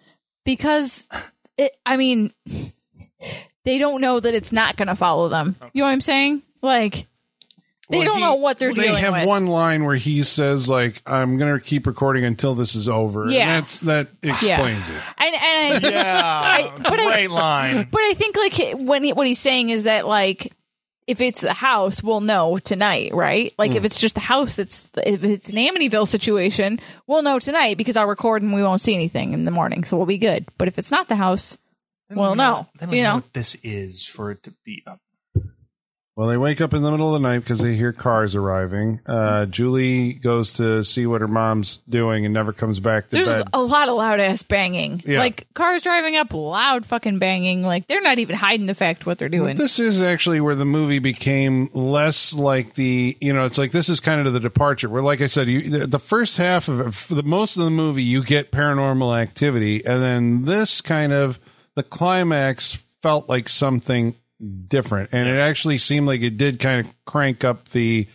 Because 0.45 1.07
it, 1.57 1.73
I 1.85 1.97
mean, 1.97 2.33
they 3.65 3.79
don't 3.79 4.01
know 4.01 4.19
that 4.21 4.35
it's 4.35 4.53
not 4.53 4.77
going 4.77 4.89
to 4.89 4.97
follow 4.97 5.29
them. 5.29 5.57
You 5.73 5.83
know 5.83 5.87
what 5.87 5.93
I'm 5.93 6.01
saying? 6.01 6.43
Like 6.63 7.07
they 7.89 7.99
Well, 7.99 8.07
don't 8.07 8.17
he- 8.19 8.23
know 8.25 8.35
what 8.37 8.59
they're 8.59 8.73
doing. 8.73 8.93
They 8.95 9.01
have 9.01 9.15
with. 9.15 9.27
one 9.27 9.47
line 9.47 9.85
where 9.85 9.97
he 9.97 10.23
says, 10.23 10.69
like, 10.69 11.03
I'm 11.07 11.39
going 11.39 11.53
to 11.59 11.65
keep 11.65 11.87
recording 11.87 12.25
until 12.25 12.55
this 12.55 12.75
is 12.77 12.89
over. 12.89 13.29
Yeah. 13.29 13.41
And 13.57 13.65
that's, 13.65 13.81
that 13.81 14.09
explains 14.23 14.89
it. 14.89 14.97
and, 15.19 15.35
and 15.35 15.85
I, 15.85 15.91
yeah, 15.91 16.23
I- 16.25 16.73
but 16.83 17.01
I- 17.01 17.07
great 17.15 17.31
line. 17.31 17.89
But 17.91 18.01
I 18.03 18.15
think 18.15 18.37
like 18.37 18.79
when 18.79 19.03
he, 19.05 19.13
what 19.13 19.27
he's 19.27 19.39
saying 19.41 19.71
is 19.71 19.83
that 19.85 20.07
like 20.07 20.53
if 21.11 21.21
it's 21.21 21.41
the 21.41 21.53
house, 21.53 22.03
we'll 22.03 22.21
know 22.21 22.59
tonight, 22.59 23.13
right? 23.15 23.53
Like 23.59 23.73
Hmm. 23.73 23.77
if 23.79 23.85
it's 23.85 24.01
just 24.01 24.15
the 24.15 24.21
house, 24.21 24.59
it's 24.59 24.89
if 25.05 25.25
it's 25.25 25.49
an 25.51 25.57
Amityville 25.57 26.07
situation, 26.07 26.81
we'll 27.07 27.23
know 27.23 27.39
tonight 27.39 27.77
because 27.77 27.97
I'll 27.97 28.07
record 28.07 28.43
and 28.43 28.53
we 28.55 28.63
won't 28.63 28.81
see 28.81 28.95
anything 28.95 29.33
in 29.33 29.45
the 29.45 29.51
morning, 29.51 29.85
so 29.85 29.97
we'll 29.97 30.07
be 30.07 30.19
good. 30.19 30.47
But 30.59 30.69
if 30.69 30.79
it's 30.79 30.91
not 30.91 31.09
the 31.09 31.17
house, 31.17 31.59
we'll 32.09 32.35
know. 32.35 32.67
Then 32.79 32.91
we 32.91 32.99
You 32.99 33.03
know 33.05 33.09
know, 33.11 33.15
what 33.17 33.33
this 33.35 33.55
is 33.63 34.05
for 34.05 34.31
it 34.31 34.43
to 34.45 34.55
be 34.65 34.83
up. 34.87 35.01
Well, 36.17 36.29
they 36.29 36.37
wake 36.37 36.61
up 36.61 36.75
in 36.75 36.83
the 36.83 36.91
middle 36.91 37.15
of 37.15 37.23
the 37.23 37.27
night 37.27 37.39
because 37.39 37.61
they 37.61 37.77
hear 37.77 37.93
cars 37.93 38.35
arriving. 38.35 39.01
Uh, 39.07 39.47
Julie 39.47 40.13
goes 40.15 40.53
to 40.55 40.85
see 40.85 41.07
what 41.07 41.23
her 41.23 41.29
mom's 41.29 41.79
doing 41.89 42.27
and 42.27 42.35
never 42.35 42.53
comes 42.53 42.79
back 42.79 43.09
to 43.09 43.15
there's 43.15 43.29
bed. 43.29 43.49
a 43.55 43.63
lot 43.63 43.89
of 43.89 43.95
loud 43.97 44.21
ass 44.21 44.43
banging, 44.43 45.03
Yeah. 45.07 45.21
like 45.21 45.47
cars 45.55 45.83
driving 45.83 46.17
up, 46.17 46.35
loud 46.35 46.85
fucking 46.85 47.21
banging. 47.21 47.63
Like 47.63 47.87
they're 47.87 48.03
not 48.03 48.19
even 48.19 48.37
hiding 48.37 48.67
the 48.67 48.75
fact 48.75 49.07
what 49.07 49.19
they're 49.19 49.31
doing. 49.31 49.57
This 49.57 49.79
is 49.79 50.03
actually 50.03 50.41
where 50.41 50.57
the 50.57 50.67
movie 50.67 50.99
became 50.99 51.71
less 51.73 52.35
like 52.35 52.75
the, 52.75 53.17
you 53.21 53.33
know, 53.33 53.47
it's 53.47 53.57
like 53.57 53.73
this 53.73 53.89
is 53.89 54.01
kind 54.01 54.27
of 54.27 54.33
the 54.35 54.41
departure. 54.41 54.91
Where, 54.91 55.03
like 55.03 55.23
I 55.23 55.27
said, 55.29 55.49
you, 55.49 55.71
the, 55.71 55.87
the 55.87 55.99
first 56.01 56.37
half 56.37 56.69
of 56.69 57.07
the 57.09 57.23
most 57.23 57.57
of 57.57 57.65
the 57.65 57.71
movie, 57.71 58.03
you 58.03 58.23
get 58.25 58.51
paranormal 58.53 59.19
activity, 59.19 59.87
and 59.87 60.03
then 60.03 60.43
this 60.45 60.83
kind 60.83 61.13
of 61.15 61.39
the 61.77 61.83
climax 61.85 62.85
felt 63.01 63.27
like 63.29 63.49
something 63.49 64.15
different, 64.69 65.11
and 65.13 65.29
it 65.29 65.39
actually 65.39 65.79
seemed 65.79 66.07
like 66.07 66.23
it 66.23 66.37
did 66.37 66.59
kind 66.59 66.87
of 66.87 67.05
crank 67.05 67.45
up 67.45 67.69
the. 67.71 68.07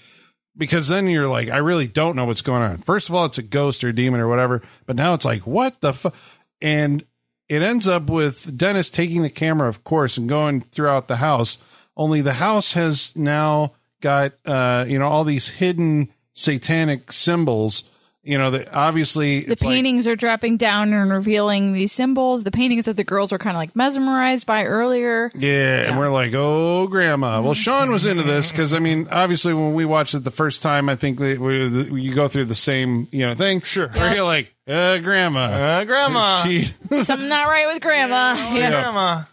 Because 0.58 0.88
then 0.88 1.08
you're 1.08 1.28
like, 1.28 1.50
I 1.50 1.58
really 1.58 1.86
don't 1.86 2.16
know 2.16 2.24
what's 2.24 2.42
going 2.42 2.62
on. 2.64 2.78
First 2.78 3.10
of 3.10 3.16
all, 3.16 3.26
it's 3.26 3.38
a 3.38 3.44
ghost 3.44 3.84
or 3.84 3.90
a 3.90 3.94
demon 3.94 4.22
or 4.22 4.28
whatever, 4.30 4.62
but 4.86 4.96
now 4.96 5.14
it's 5.14 5.26
like, 5.26 5.46
what 5.46 5.82
the 5.82 5.92
fuck? 5.92 6.16
And 6.62 7.04
it 7.50 7.62
ends 7.62 7.90
up 7.90 8.10
with 8.10 8.58
Dennis 8.58 8.90
taking 8.90 9.22
the 9.22 9.30
camera, 9.30 9.68
of 9.68 9.84
course, 9.84 10.18
and 10.18 10.30
going 10.30 10.62
throughout 10.62 11.10
the 11.10 11.18
house. 11.18 11.58
Only 11.98 12.22
the 12.22 12.36
house 12.36 12.72
has 12.72 13.12
now 13.18 13.74
got, 14.00 14.32
uh, 14.46 14.86
you 14.88 14.98
know, 14.98 15.10
all 15.10 15.26
these 15.26 15.48
hidden 15.50 16.14
satanic 16.32 17.12
symbols. 17.12 17.84
You 18.26 18.40
know, 18.40 18.50
that 18.52 18.74
obviously 18.76 19.42
the 19.42 19.52
it's 19.52 19.62
like- 19.64 19.72
paintings 19.76 20.08
are 20.08 20.16
dropping 20.16 20.58
down 20.58 20.92
and 20.94 21.12
revealing 21.12 21.74
these 21.74 21.92
symbols. 21.92 22.44
The 22.44 22.52
paintings 22.52 22.86
that 22.86 22.98
the 22.98 23.04
girls 23.04 23.32
were 23.32 23.38
kind 23.38 23.56
of 23.56 23.60
like 23.60 23.76
mesmerized 23.76 24.48
by 24.48 24.66
earlier. 24.66 25.32
yeah, 25.36 25.82
and 25.90 25.98
we're 26.00 26.10
like, 26.12 26.34
oh, 26.34 26.88
grandma. 26.88 27.42
Well, 27.42 27.54
Sean 27.54 27.92
was 27.92 28.06
into 28.06 28.24
this 28.24 28.52
because 28.52 28.74
I 28.74 28.80
mean, 28.80 29.08
obviously, 29.12 29.54
when 29.54 29.74
we 29.76 29.86
watched 29.86 30.16
it 30.16 30.24
the 30.24 30.32
first 30.32 30.64
time, 30.64 30.90
I 30.90 30.96
think 30.96 31.20
that 31.20 31.40
we, 31.40 32.02
you 32.02 32.16
go 32.16 32.28
through 32.28 32.46
the 32.46 32.56
same, 32.56 33.08
you 33.12 33.28
know, 33.28 33.36
thing. 33.36 33.62
Sure. 33.62 33.90
Where 33.90 34.16
you're 34.16 34.24
like, 34.26 34.52
uh, 34.68 34.98
grandma. 34.98 35.42
Uh, 35.46 35.84
grandma. 35.86 36.44
She, 36.44 36.64
Something 37.04 37.30
not 37.30 37.48
right 37.48 37.68
with 37.72 37.82
grandma. 37.82 38.34
Yeah. 38.56 38.70
grandma. 38.72 39.24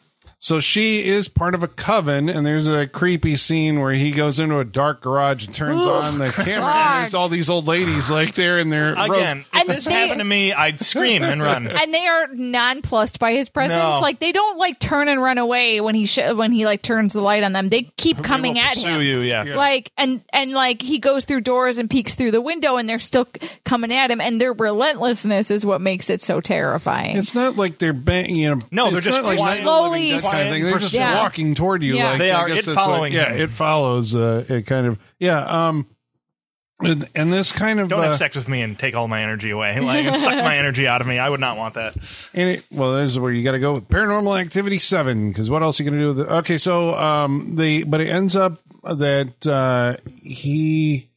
So 0.45 0.59
she 0.59 1.05
is 1.05 1.29
part 1.29 1.55
of 1.55 1.63
a 1.63 1.69
coven, 1.69 2.29
and 2.29 2.45
there's 2.45 2.67
a 2.67 2.89
creepy 2.89 3.37
scene 3.37 3.79
where 3.79 3.93
he 3.93 4.11
goes 4.11 4.41
into 4.41 4.59
a 4.59 4.65
dark 4.65 5.01
garage 5.01 5.47
and 5.47 5.55
turns 5.55 5.85
Ooh, 5.85 5.89
on 5.91 6.19
the 6.19 6.31
camera, 6.33 6.63
God. 6.63 6.77
and 6.97 7.03
there's 7.05 7.15
all 7.15 7.29
these 7.29 7.49
old 7.49 7.69
ladies 7.69 8.11
like 8.11 8.35
there 8.35 8.59
in 8.59 8.69
their 8.69 8.95
Again, 8.95 9.39
if 9.39 9.47
And 9.53 9.69
this 9.69 9.85
they- 9.85 9.93
happened 9.93 10.19
to 10.19 10.25
me, 10.25 10.53
I'd 10.53 10.81
scream 10.81 11.23
and 11.23 11.41
run. 11.41 11.69
and 11.69 11.95
they 11.95 12.05
are 12.09 12.27
nonplussed 12.35 13.21
by 13.21 13.35
his 13.35 13.51
presence. 13.51 13.79
No. 13.81 14.01
Like 14.01 14.19
they 14.19 14.33
don't 14.33 14.59
like 14.59 14.81
turn 14.81 15.07
and 15.07 15.23
run 15.23 15.39
away 15.39 15.81
when 15.81 15.95
he 15.95 16.07
sh- 16.07 16.19
when 16.35 16.51
he 16.51 16.65
like 16.65 16.83
turns 16.83 17.13
the 17.13 17.21
light 17.21 17.45
on 17.45 17.53
them. 17.53 17.69
They 17.69 17.83
keep 17.97 18.21
coming 18.25 18.59
at 18.59 18.75
Pursue 18.75 18.89
him. 18.89 19.01
you, 19.03 19.21
yeah. 19.21 19.45
Like 19.55 19.93
and 19.97 20.23
and 20.33 20.51
like 20.51 20.83
he 20.83 20.99
goes 20.99 21.25
through 21.25 21.43
doors 21.43 21.79
and 21.79 21.89
peeks 21.89 22.17
through 22.17 22.33
the 22.33 22.41
window, 22.41 22.79
and 22.79 22.89
they're 22.89 22.99
still 22.99 23.29
c- 23.41 23.49
coming 23.65 23.93
at 23.93 24.11
him. 24.11 24.21
And 24.21 24.41
their 24.41 24.53
relentlessness 24.53 25.53
is 25.53 25.65
what 25.65 25.81
makes 25.81 26.11
it 26.11 26.21
so 26.21 26.41
terrifying. 26.41 27.17
It's 27.17 27.33
not 27.33 27.55
like 27.55 27.79
they're 27.79 27.93
bang, 27.93 28.35
you 28.35 28.57
know. 28.57 28.61
No, 28.73 28.91
they're 28.91 29.01
just 29.01 29.17
not 29.19 29.25
like 29.25 29.39
quiet- 29.39 29.63
Night 29.65 29.69
of 29.69 29.85
the 29.85 29.89
Living 29.91 30.19
slowly- 30.19 30.32
Dead 30.32 30.32
kind 30.33 30.49
of 30.49 30.53
thing. 30.55 30.63
They're 30.65 30.79
just 30.79 30.93
Yeah. 30.95 31.23
walking 31.23 31.55
toward 31.55 31.83
you. 31.83 31.95
Yeah. 31.95 32.11
Like 32.11 32.19
They 32.19 32.31
I 32.31 32.41
are 32.41 32.49
guess 32.49 32.59
it 32.61 32.67
that's 32.67 32.77
what- 32.77 32.85
following 32.85 33.13
yeah, 33.13 33.33
him. 33.33 33.41
it 33.43 33.51
follows. 33.51 34.15
Uh, 34.15 34.45
it 34.49 34.67
kind 34.67 34.87
of 34.87 34.99
yeah. 35.21 35.41
Um, 35.69 35.87
and, 36.81 37.09
and 37.15 37.33
this 37.33 37.53
kind 37.53 37.79
of 37.79 37.89
Don't 37.89 38.01
uh, 38.01 38.09
have 38.11 38.19
sex 38.19 38.35
with 38.35 38.49
me 38.49 38.61
and 38.61 38.77
take 38.77 38.97
all 38.97 39.07
my 39.07 39.23
energy 39.23 39.51
away. 39.51 39.79
Like 39.79 40.05
and 40.05 40.17
suck 40.17 40.35
my 40.35 40.57
energy 40.59 40.89
out 40.89 41.01
of 41.01 41.07
me. 41.07 41.17
I 41.19 41.29
would 41.31 41.39
not 41.39 41.57
want 41.57 41.75
that. 41.75 41.95
And 42.35 42.49
it, 42.51 42.65
well, 42.73 42.97
this 42.97 43.13
is 43.13 43.19
where 43.21 43.31
you 43.31 43.45
got 43.45 43.53
to 43.53 43.61
go 43.61 43.75
with 43.75 43.89
Paranormal 43.89 44.41
Activity 44.41 44.81
Seven 44.81 45.29
because 45.29 45.49
what 45.49 45.63
else 45.63 45.79
are 45.79 45.85
you 45.85 45.91
going 45.91 46.01
to 46.01 46.05
do 46.13 46.19
with 46.19 46.29
it? 46.29 46.33
Okay, 46.39 46.59
so 46.59 46.95
um, 46.97 47.55
the 47.55 47.85
but 47.85 48.01
it 48.01 48.09
ends 48.09 48.35
up 48.35 48.59
that 48.83 49.47
uh, 49.47 49.97
he 50.21 51.09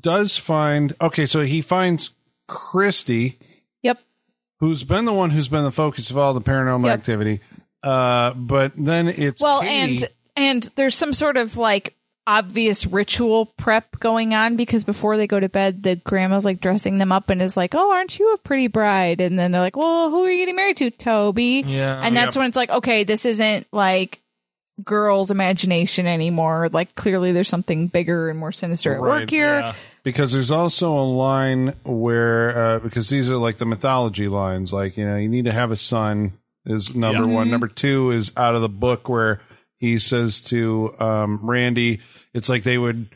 does 0.00 0.36
find. 0.36 0.94
Okay, 1.00 1.26
so 1.26 1.40
he 1.40 1.60
finds 1.60 2.10
Christy, 2.46 3.38
yep. 3.82 3.98
who's 4.60 4.84
been 4.84 5.04
the 5.04 5.12
one 5.12 5.30
who's 5.30 5.48
been 5.48 5.64
the 5.64 5.72
focus 5.72 6.10
of 6.10 6.18
all 6.18 6.32
the 6.34 6.40
paranormal 6.40 6.84
Yep. 6.86 6.98
activity. 6.98 7.40
Uh, 7.84 8.32
but 8.34 8.72
then 8.76 9.08
it's 9.08 9.40
Well, 9.40 9.60
Katie. 9.60 10.04
and 10.04 10.08
and 10.36 10.62
there's 10.76 10.94
some 10.96 11.12
sort 11.14 11.36
of 11.36 11.56
like 11.56 11.94
obvious 12.26 12.86
ritual 12.86 13.44
prep 13.58 14.00
going 14.00 14.32
on 14.32 14.56
because 14.56 14.82
before 14.82 15.16
they 15.18 15.26
go 15.26 15.38
to 15.38 15.48
bed, 15.48 15.82
the 15.82 15.96
grandma's 15.96 16.44
like 16.44 16.58
dressing 16.60 16.96
them 16.98 17.12
up 17.12 17.28
and 17.30 17.42
is 17.42 17.56
like, 17.56 17.74
"Oh, 17.74 17.92
aren't 17.92 18.18
you 18.18 18.32
a 18.32 18.38
pretty 18.38 18.66
bride?" 18.68 19.20
And 19.20 19.38
then 19.38 19.52
they're 19.52 19.60
like, 19.60 19.76
"Well, 19.76 20.08
who 20.10 20.24
are 20.24 20.30
you 20.30 20.38
getting 20.38 20.56
married 20.56 20.78
to, 20.78 20.90
Toby?" 20.90 21.62
Yeah. 21.66 22.00
and 22.02 22.16
that's 22.16 22.36
when 22.36 22.46
it's 22.48 22.56
like, 22.56 22.70
okay, 22.70 23.04
this 23.04 23.26
isn't 23.26 23.66
like 23.72 24.20
girls' 24.82 25.30
imagination 25.30 26.06
anymore. 26.06 26.68
Like 26.72 26.94
clearly, 26.94 27.32
there's 27.32 27.48
something 27.48 27.86
bigger 27.88 28.30
and 28.30 28.38
more 28.38 28.52
sinister 28.52 28.94
at 28.94 29.00
Right, 29.02 29.20
work 29.20 29.30
here. 29.30 29.60
Yeah. 29.60 29.74
because 30.02 30.32
there's 30.32 30.50
also 30.50 30.92
a 30.92 31.04
line 31.04 31.74
where 31.84 32.58
uh, 32.58 32.78
because 32.78 33.08
these 33.10 33.30
are 33.30 33.36
like 33.36 33.58
the 33.58 33.66
mythology 33.66 34.28
lines 34.28 34.72
like 34.72 34.96
you 34.96 35.06
know 35.06 35.16
you 35.16 35.28
need 35.28 35.44
to 35.44 35.52
have 35.52 35.70
a 35.70 35.76
son 35.76 36.32
is 36.66 36.94
number 36.94 37.26
Yeah. 37.28 37.34
one 37.34 37.50
number 37.50 37.68
two 37.68 38.10
is 38.10 38.32
out 38.36 38.54
of 38.54 38.62
the 38.62 38.68
book 38.68 39.08
where 39.08 39.40
he 39.78 39.98
says 39.98 40.40
to 40.42 40.94
um, 40.98 41.40
randy 41.42 42.00
it's 42.32 42.48
like 42.48 42.62
they 42.62 42.78
would 42.78 43.08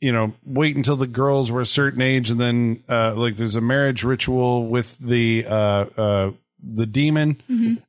you 0.00 0.10
know 0.12 0.32
wait 0.44 0.76
until 0.76 0.96
the 0.96 1.06
girls 1.06 1.50
were 1.50 1.60
a 1.60 1.66
certain 1.66 2.00
age 2.00 2.30
and 2.30 2.40
then 2.40 2.82
uh, 2.88 3.14
like 3.14 3.36
there's 3.36 3.56
a 3.56 3.60
marriage 3.60 4.02
ritual 4.04 4.66
with 4.66 4.96
the 4.98 5.44
uh, 5.46 5.84
uh, 5.96 6.30
the 6.66 6.86
demon 6.86 7.40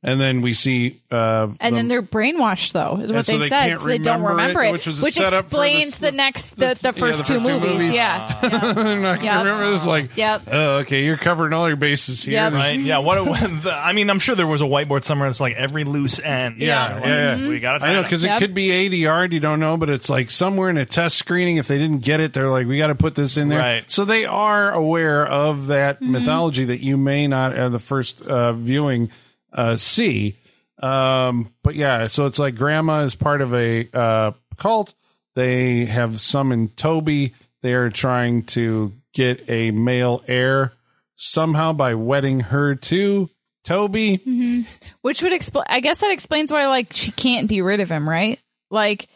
and 0.02 0.20
then 0.20 0.42
we 0.42 0.52
see 0.54 1.00
uh, 1.10 1.48
And 1.60 1.72
the- 1.74 1.78
then 1.78 1.88
they're 1.88 2.02
brainwashed, 2.02 2.72
though, 2.72 2.98
is 3.00 3.10
what 3.12 3.18
And 3.18 3.26
so 3.26 3.32
they, 3.34 3.38
they 3.38 3.48
said. 3.48 3.78
So 3.78 3.86
they 3.88 3.98
don't 3.98 4.22
remember 4.22 4.60
remember 4.60 4.62
it, 4.64 4.68
it, 4.68 4.72
which 4.72 4.86
was 4.86 5.00
which 5.00 5.14
setup 5.14 5.30
for 5.50 5.64
explains 5.64 5.98
the- 5.98 6.06
the, 6.06 6.12
next 6.12 6.50
the, 6.56 6.74
the, 6.74 6.80
yeah, 6.84 6.90
first 6.92 7.18
the 7.18 7.24
two 7.24 7.40
first 7.40 7.46
two 7.46 7.60
movies. 7.60 7.72
movies. 7.72 7.94
Yeah, 7.94 8.38
I'm 8.42 9.02
not 9.02 9.22
Yep. 9.22 9.38
remember 9.38 9.70
this 9.70 9.86
like 9.86 10.16
Yep. 10.16 10.42
oh 10.52 10.76
okay 10.78 11.04
you're 11.04 11.16
covering 11.16 11.52
all 11.52 11.66
your 11.68 11.76
bases 11.76 12.22
here 12.22 12.34
Yep. 12.34 12.52
Right? 12.52 12.78
Yeah. 12.78 12.98
What? 12.98 13.18
It, 13.18 13.62
the, 13.62 13.72
I 13.74 13.92
mean, 13.92 14.10
I'm 14.10 14.18
sure 14.18 14.34
there 14.34 14.46
was 14.46 14.60
a 14.60 14.64
whiteboard 14.64 15.04
somewhere. 15.04 15.28
that's 15.28 15.40
like 15.40 15.54
every 15.56 15.84
loose 15.84 16.20
end. 16.20 16.58
Yeah, 16.58 16.94
Like, 16.94 17.04
yeah, 17.04 17.36
yeah. 17.36 17.48
We 17.48 17.60
got 17.60 17.78
to. 17.78 17.86
I 17.86 17.92
know 17.92 18.02
because 18.02 18.22
Yep. 18.24 18.36
it 18.36 18.40
could 18.40 18.54
be 18.54 18.68
ADR, 18.68 19.32
you 19.32 19.40
don't 19.40 19.60
know, 19.60 19.76
but 19.76 19.88
it's 19.88 20.08
like 20.10 20.30
somewhere 20.30 20.68
in 20.70 20.76
a 20.76 20.84
test 20.86 21.16
screening. 21.16 21.56
If 21.56 21.66
they 21.68 21.78
didn't 21.78 22.00
get 22.00 22.20
it, 22.20 22.32
they're 22.32 22.48
like, 22.50 22.66
we 22.66 22.78
got 22.78 22.88
to 22.88 22.94
put 22.94 23.14
this 23.14 23.36
in 23.36 23.48
there. 23.48 23.58
Right. 23.58 23.84
So 23.90 24.04
they 24.04 24.24
are 24.26 24.72
aware 24.72 25.26
of 25.26 25.68
that 25.68 26.02
mythology 26.02 26.64
that 26.66 26.80
you 26.82 26.96
may 26.96 27.26
not 27.26 27.54
at 27.54 27.70
the 27.72 27.78
first 27.80 28.26
uh, 28.26 28.52
viewing 28.66 29.10
uh, 29.52 29.76
see. 29.76 30.36
Um, 30.82 31.54
but 31.62 31.74
yeah, 31.74 32.06
so 32.08 32.26
it's 32.26 32.38
like 32.38 32.54
grandma 32.54 33.00
is 33.00 33.14
part 33.14 33.40
of 33.40 33.54
a 33.54 33.88
uh, 33.92 34.32
cult. 34.56 34.94
They 35.34 35.86
have 35.86 36.20
summoned 36.20 36.76
Toby. 36.76 37.34
They 37.62 37.74
are 37.74 37.90
trying 37.90 38.44
to 38.44 38.92
get 39.12 39.48
a 39.48 39.70
male 39.70 40.22
heir 40.28 40.72
somehow 41.16 41.72
by 41.72 41.94
wedding 41.94 42.40
her 42.40 42.74
to 42.74 43.30
Toby. 43.64 44.66
which 45.00 45.22
would 45.22 45.32
explain. 45.32 45.64
I 45.68 45.80
guess 45.80 46.00
that 46.00 46.12
explains 46.12 46.52
why 46.52 46.66
like 46.68 46.92
she 46.92 47.10
can't 47.10 47.48
be 47.48 47.62
rid 47.62 47.80
of 47.80 47.90
him, 47.90 48.08
right? 48.08 48.38
Like, 48.70 49.08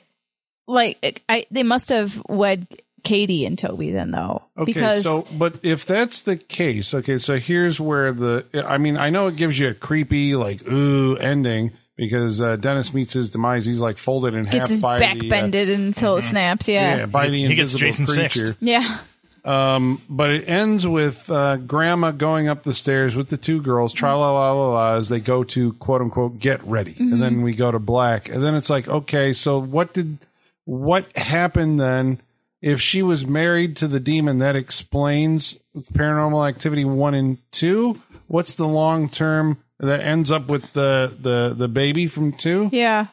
like 0.66 1.22
I 1.28 1.46
they 1.50 1.62
must 1.62 1.90
have 1.90 2.20
wed 2.28 2.66
Katie 3.02 3.44
and 3.46 3.58
Toby 3.58 3.90
then 3.90 4.10
though, 4.10 4.42
Okay, 4.56 4.72
because 4.72 5.04
so 5.04 5.24
but 5.36 5.56
if 5.62 5.84
that's 5.86 6.20
the 6.22 6.36
case, 6.36 6.94
okay, 6.94 7.18
so 7.18 7.36
here's 7.36 7.80
where 7.80 8.12
the 8.12 8.64
I 8.66 8.78
mean, 8.78 8.96
I 8.96 9.10
know 9.10 9.26
it 9.26 9.36
gives 9.36 9.58
you 9.58 9.68
a 9.68 9.74
creepy 9.74 10.34
like 10.34 10.66
ooh 10.70 11.16
ending 11.16 11.72
because 11.96 12.40
uh, 12.40 12.56
Dennis 12.56 12.94
meets 12.94 13.12
his 13.12 13.30
demise. 13.30 13.66
He's 13.66 13.80
like 13.80 13.98
folded 13.98 14.34
in 14.34 14.46
half 14.46 14.54
gets 14.54 14.70
his 14.70 14.82
by 14.82 14.98
back 14.98 15.18
the 15.18 15.26
uh, 15.26 15.30
bended 15.30 15.68
until 15.68 16.16
it 16.16 16.22
snaps. 16.22 16.66
yeah, 16.68 16.96
Yeah, 16.98 17.06
by 17.06 17.28
the 17.28 17.46
He 17.46 17.54
gets 17.54 17.74
invisible 17.74 17.80
Jason 17.80 18.06
creature. 18.06 18.46
Sixth. 18.46 18.56
yeah. 18.62 18.98
Um, 19.44 20.02
but 20.08 20.30
it 20.30 20.48
ends 20.48 20.86
with 20.86 21.30
uh, 21.30 21.56
Grandma 21.56 22.10
going 22.10 22.48
up 22.48 22.62
the 22.62 22.74
stairs 22.74 23.16
with 23.16 23.28
the 23.28 23.38
two 23.38 23.62
girls, 23.62 23.92
tra 23.94 24.16
la 24.16 24.32
la 24.32 24.52
la 24.52 24.68
la, 24.68 24.94
as 24.94 25.08
they 25.08 25.20
go 25.20 25.44
to 25.44 25.72
quote 25.74 26.02
unquote 26.02 26.38
get 26.38 26.62
ready, 26.64 26.94
and 26.98 27.22
then 27.22 27.40
we 27.42 27.54
go 27.54 27.70
to 27.70 27.78
black, 27.78 28.28
and 28.28 28.44
then 28.44 28.54
it's 28.54 28.68
like, 28.68 28.86
okay, 28.86 29.32
so 29.32 29.58
what 29.58 29.94
did 29.94 30.18
what 30.66 31.16
happened 31.16 31.80
then? 31.80 32.20
If 32.62 32.80
she 32.80 33.02
was 33.02 33.26
married 33.26 33.76
to 33.76 33.88
the 33.88 34.00
demon, 34.00 34.38
that 34.38 34.56
explains 34.56 35.58
Paranormal 35.94 36.46
Activity 36.48 36.84
one 36.84 37.14
and 37.14 37.38
two. 37.50 38.00
What's 38.26 38.54
the 38.54 38.68
long 38.68 39.08
term 39.08 39.58
that 39.78 40.00
ends 40.00 40.30
up 40.30 40.48
with 40.48 40.72
the 40.72 41.14
the 41.18 41.54
the 41.56 41.68
baby 41.68 42.06
from 42.06 42.32
two? 42.32 42.68
Yeah. 42.72 43.06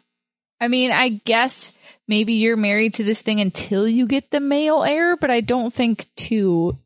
I 0.59 0.67
mean, 0.67 0.91
I 0.91 1.09
guess 1.09 1.71
maybe 2.07 2.33
you're 2.33 2.57
married 2.57 2.95
to 2.95 3.03
this 3.03 3.21
thing 3.21 3.39
until 3.39 3.87
you 3.87 4.07
get 4.07 4.31
the 4.31 4.39
male 4.39 4.83
heir, 4.83 5.15
but 5.15 5.29
I 5.29 5.41
don't 5.41 5.73
think 5.73 6.07
two 6.15 6.77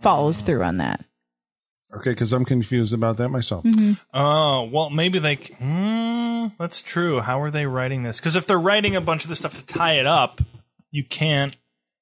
follows 0.00 0.40
through 0.40 0.62
on 0.62 0.78
that. 0.78 1.04
Okay, 1.94 2.10
because 2.10 2.32
I'm 2.32 2.44
confused 2.44 2.92
about 2.92 3.16
that 3.16 3.30
myself. 3.30 3.64
Oh 4.12 4.68
well, 4.70 4.90
maybe 4.90 5.18
they. 5.18 5.36
Mm, 5.36 6.52
that's 6.58 6.82
true. 6.82 7.20
How 7.20 7.40
are 7.40 7.50
they 7.50 7.66
writing 7.66 8.02
this? 8.02 8.18
Because 8.18 8.36
if 8.36 8.46
they're 8.46 8.58
writing 8.58 8.94
a 8.94 9.00
bunch 9.00 9.24
of 9.24 9.30
this 9.30 9.38
stuff 9.38 9.54
to 9.54 9.66
tie 9.66 9.94
it 9.94 10.06
up, 10.06 10.42
you 10.90 11.04
can't. 11.04 11.56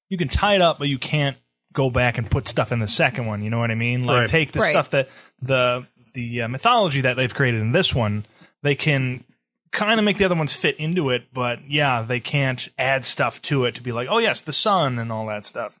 You 0.09 0.17
can 0.17 0.27
tie 0.29 0.55
it 0.55 0.61
up, 0.61 0.79
but 0.79 0.87
you 0.87 0.97
can't 0.97 1.37
go 1.73 1.89
back 1.89 2.17
and 2.17 2.29
put 2.31 2.47
stuff 2.47 2.71
in 2.71 2.79
the 2.79 2.87
second 2.87 3.25
one. 3.25 3.41
You 3.43 3.49
know 3.49 3.59
what 3.59 3.71
I 3.71 3.75
mean? 3.75 4.03
Like 4.05 4.21
Right. 4.21 4.29
take 4.29 4.51
the 4.51 4.59
Right. 4.59 4.71
stuff 4.71 4.89
that 4.91 5.09
the 5.41 5.85
the 6.13 6.43
uh, 6.43 6.47
mythology 6.47 7.01
that 7.01 7.15
they've 7.17 7.33
created 7.33 7.61
in 7.61 7.71
this 7.73 7.93
one. 7.93 8.25
They 8.63 8.73
can 8.73 9.23
kind 9.71 9.99
of 9.99 10.05
make 10.05 10.17
the 10.17 10.25
other 10.25 10.33
ones 10.35 10.53
fit 10.53 10.77
into 10.77 11.09
it, 11.11 11.25
but 11.31 11.69
yeah, 11.69 12.01
they 12.01 12.19
can't 12.19 12.67
add 12.79 13.05
stuff 13.05 13.39
to 13.43 13.65
it 13.65 13.75
to 13.75 13.81
be 13.83 13.91
like, 13.91 14.07
oh 14.09 14.17
yes, 14.17 14.41
the 14.41 14.53
sun 14.53 14.97
and 14.97 15.11
all 15.11 15.27
that 15.27 15.45
stuff. 15.45 15.77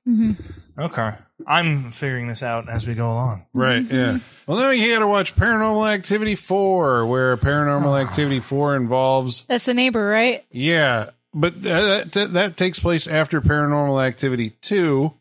Okay, 0.77 1.11
I'm 1.47 1.89
figuring 1.91 2.27
this 2.27 2.43
out 2.43 2.69
as 2.69 2.85
we 2.85 2.93
go 2.93 3.11
along. 3.11 3.45
Right, 3.53 3.83
yeah. 3.89 4.19
Well, 4.45 4.59
now 4.59 4.69
you 4.69 4.93
got 4.93 4.99
to 4.99 5.07
watch 5.07 5.35
Paranormal 5.35 5.91
Activity 5.91 6.35
4, 6.35 7.07
where 7.07 7.35
Paranormal 7.37 7.99
Activity 7.99 8.39
4 8.41 8.75
involves, 8.75 9.43
That's 9.47 9.63
the 9.63 9.73
neighbor, 9.73 10.05
right? 10.05 10.45
yeah, 10.51 11.09
but 11.39 11.53
uh, 11.65 12.03
that, 12.05 12.29
that 12.33 12.57
takes 12.57 12.79
place 12.79 13.07
after 13.07 13.39
Paranormal 13.41 14.05
Activity 14.05 14.51
2, 14.61 15.13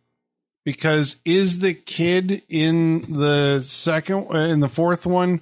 because 0.64 1.16
is 1.24 1.58
the 1.60 1.74
kid 1.74 2.42
in 2.48 3.02
the 3.18 3.60
second, 3.62 4.26
uh, 4.34 4.38
in 4.38 4.60
the 4.60 4.68
fourth 4.68 5.06
one, 5.06 5.40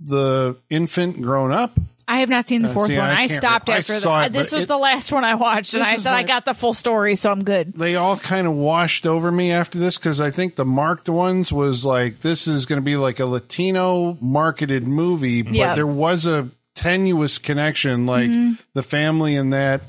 the 0.00 0.56
infant 0.70 1.20
grown 1.22 1.52
up? 1.52 1.78
I 2.10 2.20
have 2.20 2.30
not 2.30 2.48
seen 2.48 2.62
the 2.62 2.70
Uh, 2.70 2.72
fourth 2.72 2.90
see, 2.90 2.96
one. 2.96 3.10
I 3.10 3.22
I, 3.22 3.26
stopped 3.26 3.68
I 3.68 3.78
after 3.78 4.00
saw 4.00 4.20
that. 4.20 4.26
it, 4.28 4.32
This 4.32 4.50
was 4.50 4.62
it- 4.64 4.68
the 4.68 4.78
last 4.78 5.12
one 5.12 5.24
I 5.24 5.34
watched, 5.34 5.74
and 5.74 5.82
I 5.82 5.96
said 5.96 6.14
I 6.14 6.22
got 6.22 6.44
the 6.46 6.54
full 6.54 6.72
story, 6.72 7.14
so 7.16 7.30
I'm 7.30 7.44
good. 7.44 7.74
They 7.74 7.96
all 7.96 8.16
kind 8.16 8.46
of 8.46 8.54
washed 8.54 9.06
over 9.06 9.30
me 9.30 9.52
after 9.52 9.78
this 9.78 9.98
because 9.98 10.18
I 10.20 10.30
think 10.30 10.56
the 10.56 10.64
marked 10.64 11.08
ones 11.10 11.52
was 11.52 11.84
like, 11.84 12.20
this 12.20 12.46
is 12.48 12.64
going 12.64 12.78
to 12.80 12.84
be 12.84 12.96
like 12.96 13.20
a 13.20 13.26
Latino 13.26 14.16
marketed 14.22 14.86
movie, 14.88 15.42
but 15.42 15.52
Yeah. 15.52 15.74
there 15.74 15.86
was 15.86 16.24
a 16.26 16.48
tenuous 16.74 17.36
connection, 17.36 18.06
like 18.06 18.30
Mm-hmm. 18.30 18.52
the 18.72 18.82
family 18.82 19.34
in 19.34 19.50
that 19.50 19.82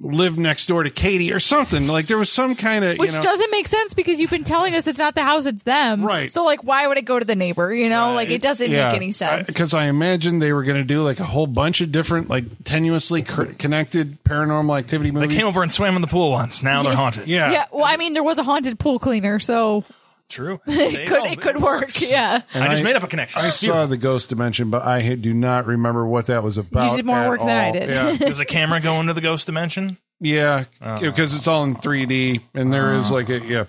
lived 0.00 0.38
next 0.38 0.66
door 0.66 0.82
to 0.82 0.90
Katie 0.90 1.32
or 1.32 1.40
something. 1.40 1.86
Like 1.86 2.06
there 2.06 2.18
was 2.18 2.30
some 2.30 2.54
kind 2.54 2.84
of, 2.84 2.98
Which 2.98 3.10
you 3.12 3.16
know, 3.16 3.22
doesn't 3.22 3.50
make 3.50 3.68
sense 3.68 3.94
because 3.94 4.20
you've 4.20 4.30
been 4.30 4.44
telling 4.44 4.74
us 4.74 4.86
it's 4.86 4.98
not 4.98 5.14
the 5.14 5.22
house, 5.22 5.46
it's 5.46 5.62
them. 5.62 6.04
Right. 6.04 6.30
So, 6.30 6.44
like, 6.44 6.64
why 6.64 6.86
would 6.86 6.98
it 6.98 7.04
go 7.04 7.18
to 7.18 7.24
the 7.24 7.36
neighbor? 7.36 7.72
You 7.74 7.88
know, 7.88 8.14
like, 8.14 8.30
it 8.30 8.42
doesn't 8.42 8.70
make 8.70 8.94
any 8.94 9.12
sense. 9.12 9.46
Because 9.46 9.74
I, 9.74 9.86
imagine 9.86 10.38
they 10.38 10.52
were 10.52 10.62
going 10.64 10.78
to 10.78 10.84
do 10.84 11.02
like 11.02 11.20
a 11.20 11.24
whole 11.24 11.46
bunch 11.46 11.80
of 11.80 11.92
different, 11.92 12.28
like 12.28 12.46
tenuously 12.64 13.26
cr- 13.26 13.52
connected 13.58 14.22
paranormal 14.24 14.78
activity 14.78 15.10
movies. 15.10 15.28
They 15.28 15.36
came 15.36 15.46
over 15.46 15.62
and 15.62 15.70
swam 15.70 15.96
in 15.96 16.02
the 16.02 16.08
pool 16.08 16.30
once. 16.30 16.62
Now 16.62 16.82
they're 16.82 16.94
haunted. 16.94 17.26
yeah. 17.26 17.52
yeah. 17.52 17.66
Well, 17.72 17.84
I 17.84 17.96
mean, 17.96 18.14
there 18.14 18.22
was 18.22 18.38
a 18.38 18.42
haunted 18.42 18.78
pool 18.78 18.98
cleaner, 18.98 19.38
so 19.38 19.84
True. 20.32 20.60
It 20.66 21.08
could 21.08 21.24
it 21.32 21.40
could 21.40 21.60
work. 21.60 22.00
Yeah. 22.00 22.40
I 22.54 22.68
just 22.68 22.80
I- 22.80 22.84
made 22.84 22.96
up 22.96 23.02
a 23.02 23.06
connection. 23.06 23.40
I 23.40 23.50
saw 23.50 23.86
the 23.86 23.96
ghost 23.98 24.30
dimension, 24.30 24.70
but 24.70 24.82
I 24.82 25.14
do 25.14 25.34
not 25.34 25.66
remember 25.66 26.06
what 26.06 26.26
that 26.26 26.42
was 26.42 26.56
about. 26.56 26.90
You 26.90 26.96
did 26.96 27.06
more 27.06 27.16
at 27.18 27.28
work 27.28 27.40
than 27.40 27.48
I 27.50 27.66
all. 27.66 27.72
did. 27.74 27.88
Yeah, 27.88 28.16
There's 28.18 28.38
a 28.38 28.44
camera 28.46 28.80
going 28.80 29.06
to 29.08 29.12
the 29.14 29.20
ghost 29.20 29.44
dimension. 29.46 29.98
yeah, 30.20 30.64
Oh. 30.80 30.98
because 30.98 31.34
it's 31.34 31.46
all 31.46 31.64
in 31.64 31.74
3D, 31.76 32.40
and 32.54 32.72
there 32.72 32.94
is 32.94 33.10
oh. 33.10 33.14
like 33.14 33.28
a 33.28 33.40
yeah. 33.40 33.64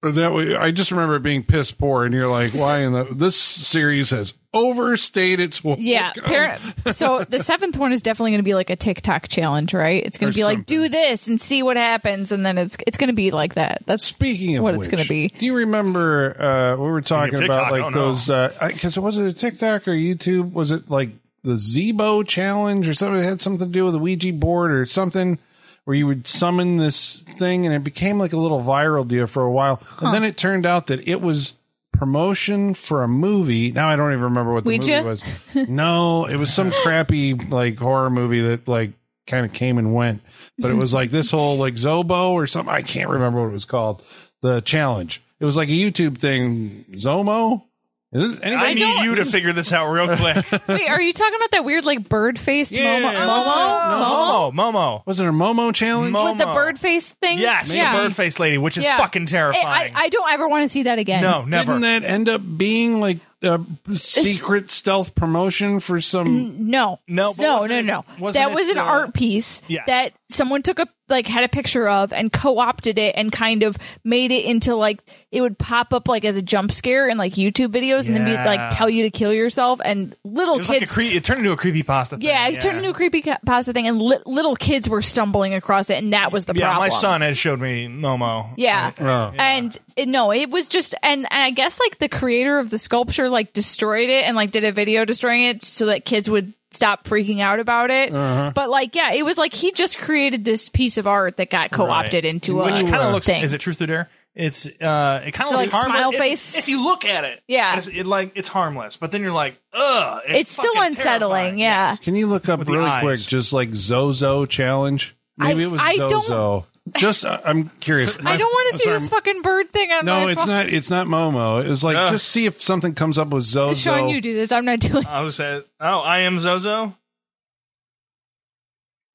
But 0.00 0.14
that 0.14 0.32
way, 0.32 0.54
I 0.54 0.70
just 0.70 0.92
remember 0.92 1.16
it 1.16 1.24
being 1.24 1.42
piss 1.42 1.72
poor, 1.72 2.04
and 2.04 2.14
you're 2.14 2.28
like, 2.28 2.54
why 2.54 2.80
in 2.80 2.92
the 2.92 3.02
this 3.02 3.36
series 3.36 4.10
has 4.10 4.32
overstayed 4.54 5.40
its 5.40 5.64
welcome. 5.64 5.84
Yeah. 5.84 6.12
Parent, 6.12 6.60
so 6.92 7.24
the 7.24 7.40
seventh 7.40 7.76
one 7.76 7.92
is 7.92 8.00
definitely 8.00 8.30
going 8.30 8.38
to 8.38 8.44
be 8.44 8.54
like 8.54 8.70
a 8.70 8.76
TikTok 8.76 9.26
challenge, 9.26 9.74
right? 9.74 10.04
It's 10.04 10.16
going 10.16 10.32
to 10.32 10.36
be 10.36 10.44
like 10.44 10.66
do 10.66 10.88
this 10.88 11.26
and 11.26 11.40
see 11.40 11.64
what 11.64 11.76
happens, 11.76 12.30
and 12.30 12.46
then 12.46 12.58
it's 12.58 12.76
it's 12.86 12.96
going 12.96 13.08
to 13.08 13.14
be 13.14 13.32
like 13.32 13.54
that. 13.54 13.82
That's 13.86 14.04
Speaking 14.04 14.56
of 14.56 14.62
what 14.62 14.74
which, 14.74 14.86
it's 14.86 14.88
gonna 14.88 15.04
be. 15.04 15.28
Do 15.28 15.44
you 15.44 15.56
remember 15.56 16.40
uh, 16.40 16.76
we 16.76 16.88
were 16.88 17.02
talking 17.02 17.34
of 17.34 17.42
about 17.42 17.72
like 17.72 17.82
oh, 17.82 17.88
no. 17.88 18.14
those? 18.14 18.28
Because 18.60 18.96
was 19.00 19.18
it 19.18 19.26
a 19.26 19.32
TikTok 19.32 19.88
or 19.88 19.92
YouTube? 19.92 20.52
Was 20.52 20.70
it 20.70 20.88
like 20.88 21.10
the 21.42 21.54
Zebo 21.54 22.24
challenge 22.24 22.88
or 22.88 22.94
something? 22.94 23.20
It 23.20 23.24
had 23.24 23.40
something 23.40 23.66
to 23.66 23.72
do 23.72 23.84
with 23.84 23.94
the 23.94 24.00
Ouija 24.00 24.32
board 24.32 24.70
or 24.70 24.86
something. 24.86 25.40
Where 25.88 25.96
you 25.96 26.06
would 26.06 26.26
summon 26.26 26.76
this 26.76 27.22
thing 27.38 27.64
and 27.64 27.74
it 27.74 27.82
became 27.82 28.18
like 28.18 28.34
a 28.34 28.36
little 28.36 28.62
viral 28.62 29.08
deal 29.08 29.26
for 29.26 29.42
a 29.42 29.50
while. 29.50 29.80
And 30.00 30.12
then 30.12 30.22
it 30.22 30.36
turned 30.36 30.66
out 30.66 30.88
that 30.88 31.08
it 31.08 31.22
was 31.22 31.54
promotion 31.94 32.74
for 32.74 33.02
a 33.02 33.08
movie. 33.08 33.72
Now 33.72 33.88
I 33.88 33.96
don't 33.96 34.12
even 34.12 34.24
remember 34.24 34.52
what 34.52 34.64
the 34.64 34.68
Ouija? 34.68 35.02
movie 35.02 35.08
was. 35.08 35.24
No, 35.66 36.26
it 36.26 36.36
was 36.36 36.52
some 36.52 36.70
crappy 36.82 37.32
like 37.32 37.78
horror 37.78 38.10
movie 38.10 38.42
that 38.42 38.68
like 38.68 38.92
kind 39.26 39.46
of 39.46 39.54
came 39.54 39.78
and 39.78 39.94
went. 39.94 40.20
But 40.58 40.72
it 40.72 40.76
was 40.76 40.92
like 40.92 41.10
this 41.10 41.30
whole 41.30 41.56
like 41.56 41.76
Zobo 41.76 42.32
or 42.32 42.46
something. 42.46 42.74
I 42.74 42.82
can't 42.82 43.08
remember 43.08 43.40
what 43.40 43.48
it 43.48 43.54
was 43.54 43.64
called. 43.64 44.02
The 44.42 44.60
challenge. 44.60 45.22
It 45.40 45.46
was 45.46 45.56
like 45.56 45.70
a 45.70 45.72
YouTube 45.72 46.18
thing. 46.18 46.84
Zomo. 46.90 47.62
Is 48.10 48.38
this, 48.38 48.40
I 48.42 48.72
need 48.72 48.80
don't- 48.80 49.04
you 49.04 49.14
to 49.16 49.26
figure 49.26 49.52
this 49.52 49.70
out 49.70 49.88
real 49.90 50.06
quick. 50.16 50.46
wait. 50.68 50.88
Are 50.88 51.00
you 51.00 51.12
talking 51.12 51.34
about 51.36 51.50
that 51.50 51.64
weird 51.64 51.84
like 51.84 52.08
bird 52.08 52.38
faced 52.38 52.72
Yeah. 52.72 53.00
Momo? 53.00 53.12
Momo, 53.14 54.52
Momo? 54.52 54.72
Momo. 54.72 55.02
was 55.06 55.20
it 55.20 55.26
a 55.26 55.30
Momo 55.30 55.74
challenge? 55.74 56.12
Mo- 56.12 56.24
With 56.30 56.38
the 56.38 56.46
bird 56.46 56.78
face 56.78 57.12
thing? 57.14 57.38
Yes, 57.38 57.72
yeah. 57.74 57.96
the 58.00 58.08
bird 58.08 58.16
face 58.16 58.38
lady, 58.38 58.56
which 58.56 58.78
is 58.78 58.84
Yeah. 58.84 58.96
fucking 58.96 59.24
I, 59.24 59.26
terrifying. 59.26 59.94
I, 59.94 60.04
I 60.04 60.08
don't 60.08 60.30
ever 60.30 60.48
want 60.48 60.64
to 60.64 60.68
see 60.70 60.84
that 60.84 60.98
again. 60.98 61.20
no, 61.22 61.44
never. 61.44 61.72
Didn't 61.78 61.82
that 61.82 62.04
end 62.04 62.28
up 62.30 62.40
being 62.56 63.00
like 63.00 63.18
a 63.42 63.60
secret 63.94 64.70
stealth 64.70 65.14
promotion 65.14 65.78
for 65.80 66.00
some? 66.00 66.70
No, 66.70 66.98
No, 67.06 67.32
but 67.36 67.42
no, 67.42 67.52
wasn't 67.58 67.70
no, 67.70 67.78
it- 67.78 67.84
no. 67.84 68.04
wasn't 68.18 68.46
That 68.46 68.54
was 68.54 68.68
it, 68.68 68.72
an 68.72 68.78
uh, 68.78 68.84
art 68.86 69.14
piece 69.14 69.60
Yeah. 69.68 69.82
that 69.86 70.12
someone 70.30 70.62
took 70.62 70.78
a 70.78 70.86
like 71.08 71.26
had 71.26 71.42
a 71.42 71.48
picture 71.48 71.88
of 71.88 72.12
and 72.12 72.30
co-opted 72.30 72.98
it 72.98 73.14
and 73.16 73.32
kind 73.32 73.62
of 73.62 73.78
made 74.04 74.30
it 74.30 74.44
into 74.44 74.74
like 74.74 75.00
it 75.32 75.40
would 75.40 75.58
pop 75.58 75.94
up 75.94 76.06
like 76.06 76.22
as 76.22 76.36
a 76.36 76.42
jump 76.42 76.70
scare 76.70 77.08
in 77.08 77.16
like 77.16 77.32
YouTube 77.32 77.68
videos 77.72 78.08
and 78.08 78.14
then 78.16 78.26
be 78.26 78.34
like 78.34 78.70
tell 78.76 78.90
you 78.90 79.04
to 79.04 79.10
kill 79.10 79.32
yourself 79.32 79.80
and 79.82 80.14
little 80.24 80.56
it 80.56 80.58
was 80.58 80.68
like 80.68 80.76
a 80.76 80.80
kids. 80.80 80.92
cre- 80.92 81.00
it 81.02 81.24
turned 81.24 81.38
into 81.38 81.52
a 81.52 81.56
creepy 81.56 81.82
pasta 81.82 82.16
thing. 82.18 82.26
yeah, 82.28 82.46
it 82.48 82.60
turned 82.60 82.76
into 82.76 82.90
a 82.90 82.94
creepy 82.94 83.22
ca- 83.22 83.38
pasta 83.46 83.72
thing, 83.72 83.86
and 83.86 84.02
li- 84.02 84.18
little 84.26 84.54
kids 84.54 84.86
were 84.86 85.00
stumbling 85.00 85.54
across 85.54 85.88
it, 85.88 85.96
and 85.96 86.12
that 86.12 86.30
was 86.30 86.44
the 86.44 86.52
Yeah, 86.54 86.72
problem. 86.72 86.88
my 86.90 86.94
son 86.94 87.20
had 87.22 87.36
showed 87.38 87.58
me 87.60 87.86
Momo. 87.88 88.50
Yeah. 88.58 88.92
Oh. 89.00 89.32
And 89.38 89.74
it, 89.96 90.08
no, 90.08 90.30
it 90.30 90.50
was 90.50 90.68
just 90.68 90.94
and, 91.02 91.20
and 91.30 91.42
I 91.42 91.50
guess 91.52 91.80
like 91.80 91.98
the 91.98 92.08
creator 92.10 92.58
of 92.58 92.68
the 92.68 92.78
sculpture 92.78 93.30
like 93.30 93.54
destroyed 93.54 94.10
it 94.10 94.24
and 94.24 94.36
like 94.36 94.50
did 94.50 94.64
a 94.64 94.72
video 94.72 95.06
destroying 95.06 95.44
it 95.44 95.62
so 95.62 95.86
that 95.86 96.04
kids 96.04 96.28
would 96.28 96.52
stop 96.70 97.04
freaking 97.04 97.40
out 97.40 97.60
about 97.60 97.90
it. 97.90 98.12
Uh-huh. 98.12 98.52
But 98.54 98.70
like 98.70 98.94
yeah, 98.94 99.12
it 99.12 99.24
was 99.24 99.38
like 99.38 99.52
he 99.54 99.72
just 99.72 99.98
created 99.98 100.44
this 100.44 100.68
piece 100.68 100.98
of 100.98 101.06
art 101.06 101.36
that 101.38 101.50
got 101.50 101.70
co-opted 101.70 102.24
Right. 102.24 102.32
into 102.32 102.56
which 102.56 102.80
a 102.80 102.82
kind 102.82 102.96
of 102.96 103.12
looks. 103.12 103.26
thing. 103.26 103.42
Is 103.42 103.52
it 103.52 103.58
truth 103.58 103.80
or 103.82 103.86
dare? 103.86 104.10
It's 104.34 104.66
uh, 104.66 105.22
it 105.26 105.32
kind 105.32 105.50
of 105.52 105.60
looks 105.60 105.64
like, 105.64 105.70
harmless. 105.72 105.98
smile 105.98 106.10
If- 106.12 106.18
face? 106.18 106.56
If, 106.58 106.68
you 106.68 106.84
look 106.84 107.04
at 107.04 107.24
it, 107.24 107.42
Yeah. 107.48 107.76
it's, 107.76 107.88
it 107.88 108.06
like 108.06 108.32
it's 108.36 108.46
harmless, 108.48 108.96
but 108.96 109.10
then 109.10 109.20
you're 109.22 109.32
like, 109.32 109.58
ugh, 109.72 110.22
It's 110.28 110.52
still 110.52 110.70
unsettling, 110.76 111.30
terrifying. 111.30 111.58
yeah. 111.58 111.90
Yes. 111.90 111.98
Can 112.00 112.14
you 112.14 112.28
look 112.28 112.48
up 112.48 112.60
With 112.60 112.68
the 112.68 112.74
really 112.74 113.00
quick, 113.00 113.18
just 113.20 113.52
like 113.52 113.70
Zozo 113.74 114.46
challenge? 114.46 115.16
Maybe 115.36 115.62
I- 115.62 115.66
it 115.66 115.70
was 115.70 115.80
I 115.82 115.96
don't- 115.96 116.10
Zozo. 116.24 116.66
Just 116.96 117.24
uh, 117.24 117.40
I'm 117.44 117.68
curious. 117.80 118.16
I 118.24 118.36
don't 118.36 118.50
want 118.50 118.72
to 118.72 118.78
see 118.78 118.84
Sorry, 118.84 118.98
this 118.98 119.08
fucking 119.08 119.42
bird 119.42 119.70
thing 119.72 119.90
on 119.92 120.04
No, 120.06 120.24
my 120.24 120.32
it's 120.32 120.40
phone. 120.40 120.48
not. 120.48 120.66
It's 120.68 120.90
not 120.90 121.06
Momo. 121.06 121.64
It 121.64 121.68
was 121.68 121.82
like 121.84 121.96
Ugh. 121.96 122.12
just 122.12 122.28
see 122.28 122.46
if 122.46 122.60
something 122.62 122.94
comes 122.94 123.18
up 123.18 123.28
with 123.28 123.44
Zozo. 123.44 123.74
Sean, 123.74 124.08
you 124.08 124.20
do 124.20 124.34
this. 124.34 124.52
I'm 124.52 124.64
not 124.64 124.80
doing. 124.80 125.06
I 125.06 125.20
was 125.22 125.36
saying, 125.36 125.62
oh, 125.80 125.98
I 126.00 126.20
am 126.20 126.38
Zozo. 126.40 126.96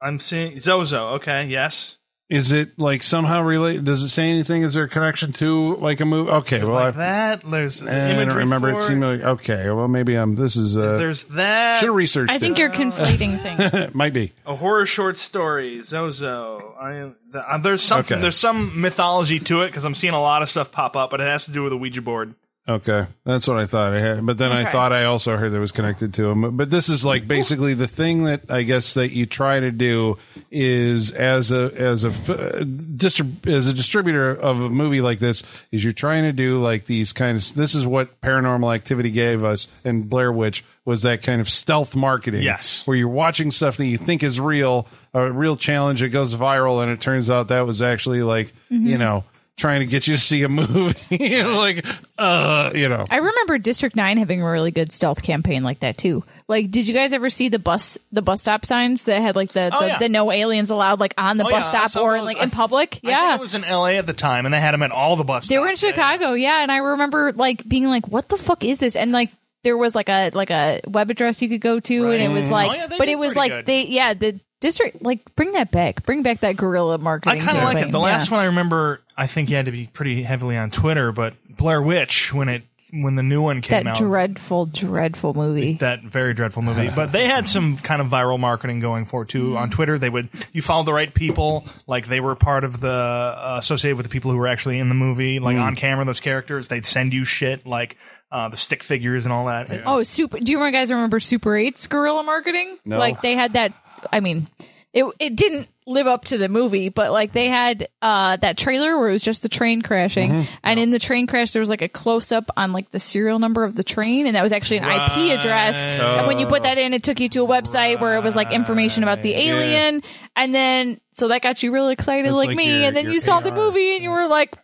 I'm 0.01 0.19
seeing 0.19 0.59
Zozo. 0.59 1.11
Okay, 1.15 1.45
yes. 1.47 1.97
Is 2.33 2.51
it 2.51 2.79
like 2.79 3.03
somehow 3.03 3.43
related? 3.43 3.85
Does 3.85 4.01
it 4.01 4.09
say 4.09 4.31
anything? 4.31 4.63
Is 4.63 4.73
there 4.73 4.85
a 4.85 4.89
connection 4.89 5.33
to 5.33 5.75
like 5.75 5.99
a 5.99 6.05
movie? 6.05 6.31
Okay, 6.31 6.63
well, 6.63 6.73
like 6.73 6.95
I, 6.95 6.97
that. 6.97 7.41
There's 7.41 7.81
the 7.81 7.91
I 7.93 8.25
don't 8.25 8.35
remember. 8.35 8.71
for 8.71 8.79
It 8.79 8.81
seemed 8.81 9.03
like 9.03 9.21
okay. 9.21 9.69
Well, 9.69 9.87
maybe 9.87 10.15
I'm. 10.15 10.35
This 10.35 10.55
is 10.55 10.75
uh. 10.75 10.97
There's 10.97 11.25
that. 11.25 11.79
Should 11.79 11.89
have 11.89 11.95
researched. 11.95 12.31
I 12.31 12.39
think 12.39 12.57
it. 12.57 12.61
you're 12.61 12.71
conflating 12.71 13.39
things. 13.39 13.93
might 13.93 14.13
be. 14.13 14.33
a 14.47 14.55
horror 14.55 14.87
short 14.87 15.19
story. 15.19 15.83
Zozo. 15.83 16.73
I 16.81 16.95
am. 16.95 17.15
The, 17.29 17.47
uh, 17.47 17.59
there's 17.59 17.83
something. 17.83 18.15
Okay. 18.15 18.21
There's 18.23 18.35
some 18.35 18.81
mythology 18.81 19.39
to 19.39 19.61
it 19.61 19.67
because 19.67 19.85
I'm 19.85 19.93
seeing 19.93 20.15
a 20.15 20.21
lot 20.21 20.41
of 20.41 20.49
stuff 20.49 20.71
pop 20.71 20.95
up, 20.95 21.11
but 21.11 21.21
it 21.21 21.25
has 21.25 21.45
to 21.45 21.51
do 21.51 21.61
with 21.61 21.73
a 21.73 21.77
Ouija 21.77 22.01
board. 22.01 22.33
Okay, 22.65 23.07
that's 23.25 23.45
what 23.45 23.57
I 23.57 23.65
thought 23.65 23.91
I 23.91 23.99
had. 23.99 24.25
But 24.25 24.37
then 24.37 24.53
I 24.53 24.63
thought 24.63 24.93
I 24.93 25.03
also 25.03 25.35
heard 25.35 25.51
that 25.51 25.57
it 25.57 25.59
was 25.59 25.73
connected 25.73 26.13
to 26.13 26.29
him. 26.29 26.55
But 26.55 26.69
this 26.69 26.87
is 26.87 27.03
like 27.03 27.27
basically 27.27 27.73
the 27.73 27.89
thing 27.89 28.23
that 28.23 28.49
I 28.49 28.63
guess 28.63 28.93
that 28.93 29.11
you 29.11 29.25
try 29.25 29.59
to 29.59 29.69
do 29.69 30.17
is 30.49 31.11
as 31.11 31.51
a 31.51 31.73
as 31.75 32.05
a 32.05 32.11
distrib- 32.11 33.45
as 33.47 33.67
a 33.67 33.73
distributor 33.73 34.31
of 34.31 34.61
a 34.61 34.69
movie 34.69 35.01
like 35.01 35.19
this 35.19 35.43
is 35.73 35.83
you're 35.83 35.91
trying 35.91 36.23
to 36.23 36.31
do 36.31 36.57
like 36.57 36.85
these 36.85 37.11
kind 37.11 37.37
of 37.37 37.53
this 37.53 37.75
is 37.75 37.85
what 37.85 38.21
Paranormal 38.21 38.73
Activity 38.73 39.11
gave 39.11 39.43
us 39.43 39.67
and 39.83 40.09
Blair 40.09 40.31
Witch 40.31 40.63
was 40.85 41.01
that 41.01 41.21
kind 41.21 41.41
of 41.41 41.49
stealth 41.49 41.97
marketing. 41.97 42.43
Yes. 42.43 42.87
where 42.87 42.95
you're 42.95 43.07
watching 43.09 43.51
stuff 43.51 43.75
that 43.77 43.85
you 43.85 43.97
think 43.97 44.23
is 44.23 44.39
real, 44.39 44.87
a 45.13 45.29
real 45.31 45.57
challenge. 45.57 46.01
It 46.01 46.09
goes 46.09 46.35
viral, 46.35 46.81
and 46.81 46.91
it 46.91 47.01
turns 47.01 47.29
out 47.29 47.49
that 47.49 47.65
was 47.67 47.81
actually 47.81 48.23
like 48.23 48.53
mm-hmm. 48.71 48.87
you 48.87 48.97
know. 48.97 49.25
Trying 49.55 49.81
to 49.81 49.85
get 49.85 50.07
you 50.07 50.15
to 50.15 50.19
see 50.21 50.41
a 50.41 50.49
movie, 50.49 50.99
You 51.15 51.43
know, 51.43 51.57
like, 51.59 51.85
uh, 52.17 52.71
you 52.73 52.89
know, 52.89 53.05
I 53.09 53.17
remember 53.17 53.59
District 53.59 53.95
Nine 53.95 54.17
having 54.17 54.41
a 54.41 54.49
really 54.49 54.71
good 54.71 54.91
stealth 54.91 55.21
campaign 55.21 55.63
like 55.63 55.81
that 55.81 55.95
too. 55.97 56.23
Like, 56.47 56.71
did 56.71 56.87
you 56.87 56.93
guys 56.93 57.13
ever 57.13 57.29
see 57.29 57.49
the 57.49 57.59
bus 57.59 57.97
the 58.11 58.23
bus 58.23 58.41
stop 58.41 58.65
signs 58.65 59.03
that 59.03 59.21
had 59.21 59.35
like 59.35 59.53
the 59.53 59.69
Oh, 59.71 59.81
the, 59.81 59.87
yeah. 59.87 59.99
the 59.99 60.09
no 60.09 60.31
aliens 60.31 60.71
allowed 60.71 60.99
like 60.99 61.13
on 61.19 61.37
the 61.37 61.45
Oh, 61.45 61.49
bus 61.51 61.71
yeah, 61.71 61.85
stop 61.87 62.03
or 62.03 62.17
those. 62.17 62.25
like 62.25 62.39
I- 62.39 62.43
in 62.43 62.49
public? 62.49 62.99
I 63.05 63.09
Yeah, 63.09 63.27
think 63.29 63.39
it 63.39 63.41
was 63.41 63.55
in 63.55 63.63
L.A. 63.63 63.97
at 63.97 64.07
the 64.07 64.13
time, 64.13 64.45
and 64.45 64.53
they 64.53 64.59
had 64.59 64.73
them 64.73 64.81
at 64.81 64.89
all 64.91 65.15
the 65.15 65.23
bus. 65.23 65.47
they 65.47 65.59
were 65.59 65.67
in 65.67 65.77
stops. 65.77 65.95
Yeah, 65.97 66.03
yeah. 66.03 66.11
Chicago. 66.17 66.33
Yeah, 66.33 66.63
and 66.63 66.71
I 66.71 66.77
remember 66.77 67.31
like 67.33 67.65
being 67.67 67.85
like, 67.85 68.07
"What 68.07 68.29
the 68.29 68.37
fuck 68.37 68.63
is 68.63 68.79
this?" 68.79 68.95
And 68.95 69.11
like 69.11 69.29
there 69.63 69.77
was 69.77 69.95
like 69.95 70.09
a 70.09 70.29
like 70.33 70.49
a 70.49 70.81
web 70.87 71.09
address 71.09 71.41
you 71.41 71.49
could 71.49 71.61
go 71.61 71.79
to, 71.79 72.11
and 72.11 72.21
it 72.21 72.29
was 72.29 72.43
mm-hmm. 72.43 72.51
like, 72.51 72.71
Oh, 72.71 72.75
yeah, 72.75 72.87
but 72.97 73.09
it 73.09 73.17
was 73.17 73.35
like 73.35 73.51
good. 73.51 73.65
they 73.65 73.85
yeah 73.85 74.13
the 74.13 74.39
district 74.59 75.01
like 75.01 75.35
bring 75.35 75.53
that 75.53 75.71
back, 75.71 76.05
bring 76.05 76.23
back 76.23 76.41
that 76.41 76.55
guerrilla 76.55 76.97
marketing. 76.97 77.41
I 77.41 77.45
kind 77.45 77.57
of 77.57 77.63
like 77.63 77.77
it. 77.77 77.91
The 77.91 77.99
last 77.99 78.29
Yeah. 78.29 78.37
one 78.37 78.43
I 78.43 78.47
remember, 78.47 79.01
I 79.17 79.27
think 79.27 79.49
you 79.49 79.55
had 79.55 79.65
to 79.65 79.71
be 79.71 79.87
pretty 79.87 80.23
heavily 80.23 80.57
on 80.57 80.71
Twitter, 80.71 81.11
but 81.11 81.33
Blair 81.49 81.81
Witch 81.81 82.33
when 82.33 82.49
it 82.49 82.63
when 82.93 83.15
the 83.15 83.23
new 83.23 83.41
one 83.41 83.61
came 83.61 83.85
that 83.85 83.91
out. 83.91 83.97
dreadful, 83.97 84.67
dreadful 84.67 85.33
movie. 85.33 85.73
that 85.73 86.03
very 86.03 86.35
dreadful 86.35 86.61
movie. 86.61 86.91
But 86.95 87.11
they 87.11 87.25
had 87.25 87.47
some 87.47 87.75
kind 87.77 88.01
of 88.01 88.07
viral 88.07 88.39
marketing 88.39 88.81
going 88.81 89.05
for 89.05 89.23
it 89.23 89.29
too 89.29 89.57
on 89.57 89.63
mm-hmm. 89.63 89.75
Twitter. 89.75 89.97
They 89.97 90.09
would 90.09 90.29
you 90.51 90.61
followed 90.61 90.85
the 90.85 90.93
right 90.93 91.11
people, 91.11 91.65
like 91.87 92.07
they 92.07 92.19
were 92.19 92.35
part 92.35 92.63
of 92.63 92.79
the 92.79 92.91
uh, 92.91 93.55
associated 93.57 93.97
with 93.97 94.05
the 94.05 94.11
people 94.11 94.31
who 94.31 94.37
were 94.37 94.47
actually 94.47 94.77
in 94.77 94.89
the 94.89 94.95
movie, 94.95 95.39
like 95.39 95.57
mm. 95.57 95.61
on 95.61 95.75
camera. 95.75 96.05
Those 96.05 96.19
characters, 96.19 96.67
they'd 96.67 96.85
send 96.85 97.13
you 97.13 97.23
shit 97.25 97.65
like 97.65 97.97
uh, 98.33 98.49
the 98.49 98.57
stick 98.57 98.83
figures 98.83 99.25
and 99.25 99.31
all 99.31 99.45
that. 99.45 99.69
Oh, 99.85 100.03
super! 100.03 100.39
Do 100.39 100.51
you 100.51 100.57
guys 100.71 100.91
remember 100.91 101.19
Super 101.21 101.51
8's 101.51 101.87
guerrilla 101.87 102.23
marketing? 102.23 102.77
No. 102.83 102.97
Like 102.97 103.21
they 103.21 103.35
had 103.35 103.53
that. 103.53 103.73
I 104.11 104.19
mean, 104.19 104.47
it 104.91 105.05
it 105.19 105.35
didn't 105.37 105.69
live 105.85 106.07
up 106.07 106.23
to 106.23 106.37
the 106.37 106.47
movie, 106.47 106.87
but 106.87 107.11
like 107.11 107.33
they 107.33 107.47
had 107.49 107.89
uh 108.01 108.37
that 108.37 108.57
trailer 108.57 108.97
where 108.97 109.09
it 109.09 109.11
was 109.11 109.21
just 109.23 109.41
the 109.43 109.49
train 109.49 109.81
crashing, 109.81 110.31
Mm-hmm. 110.31 110.53
and 110.63 110.79
in 110.79 110.91
the 110.91 110.99
train 110.99 111.27
crash 111.27 111.51
there 111.51 111.59
was 111.59 111.67
like 111.69 111.81
a 111.81 111.89
close 111.89 112.31
up 112.31 112.49
on 112.57 112.71
like 112.73 112.89
the 112.91 112.99
serial 112.99 113.37
number 113.39 113.63
of 113.65 113.75
the 113.75 113.83
train, 113.83 114.25
and 114.27 114.35
that 114.35 114.43
was 114.43 114.51
actually 114.53 114.77
an 114.79 114.85
IP 114.85 115.37
address. 115.39 115.75
And 115.75 116.25
when 116.27 116.39
you 116.39 116.47
put 116.47 116.63
that 116.63 116.77
in, 116.77 116.93
it 116.93 117.03
took 117.03 117.19
you 117.19 117.29
to 117.29 117.43
a 117.43 117.47
website 117.47 117.99
where 118.01 118.15
it 118.17 118.23
was 118.23 118.35
like 118.35 118.51
information 118.53 119.03
about 119.03 119.21
the 119.23 119.35
alien, 119.35 120.03
and 120.35 120.55
then 120.55 120.99
so 121.13 121.27
that 121.27 121.41
got 121.43 121.61
you 121.61 121.71
really 121.71 121.93
excited, 121.93 122.31
like, 122.31 122.47
like 122.47 122.57
me, 122.57 122.79
your- 122.79 122.87
and 122.87 122.95
then 122.95 123.05
your 123.05 123.13
you 123.15 123.19
saw 123.19 123.39
the 123.41 123.51
movie 123.51 123.93
and 123.95 124.03
you 124.03 124.09
were 124.09 124.25
like, 124.27 124.55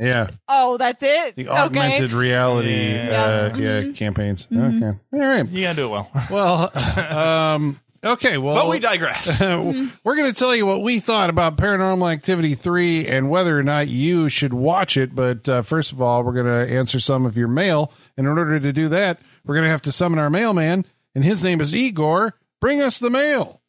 yeah. 0.00 0.28
oh, 0.48 0.76
that's 0.76 1.02
it. 1.02 1.36
The 1.36 1.48
okay. 1.48 1.58
augmented 1.58 2.12
reality, 2.12 2.94
Yeah. 2.94 3.50
uh, 3.52 3.56
yeah, 3.56 3.92
campaigns. 3.92 4.48
Okay, 4.50 4.86
all 5.12 5.18
right. 5.20 5.48
You 5.48 5.62
gotta 5.62 5.76
do 5.76 5.86
it 5.86 5.90
well. 5.90 6.10
Well, 6.30 6.78
um, 7.16 7.80
okay. 8.04 8.38
Well, 8.38 8.54
but 8.54 8.68
we 8.68 8.78
digress. 8.78 9.40
we're 9.40 10.16
going 10.16 10.32
to 10.32 10.38
tell 10.38 10.54
you 10.54 10.64
what 10.66 10.82
we 10.82 11.00
thought 11.00 11.28
about 11.30 11.56
Paranormal 11.56 12.12
Activity 12.12 12.54
3 12.54 13.06
and 13.06 13.30
whether 13.30 13.58
or 13.58 13.62
not 13.62 13.88
you 13.88 14.28
should 14.28 14.54
watch 14.54 14.96
it. 14.96 15.14
But 15.14 15.48
uh, 15.48 15.62
first 15.62 15.92
of 15.92 16.00
all, 16.00 16.22
we're 16.22 16.32
going 16.32 16.46
to 16.46 16.74
answer 16.74 17.00
some 17.00 17.26
of 17.26 17.36
your 17.36 17.48
mail. 17.48 17.92
And 18.16 18.26
in 18.26 18.38
order 18.38 18.58
to 18.60 18.72
do 18.72 18.88
that, 18.90 19.18
we're 19.44 19.54
going 19.54 19.64
to 19.64 19.70
have 19.70 19.82
to 19.82 19.92
summon 19.92 20.18
our 20.18 20.30
mailman, 20.30 20.84
and 21.14 21.24
his 21.24 21.42
name 21.42 21.60
is 21.60 21.74
Igor. 21.74 22.34
Bring 22.60 22.80
us 22.82 22.98
the 22.98 23.10
mail. 23.10 23.59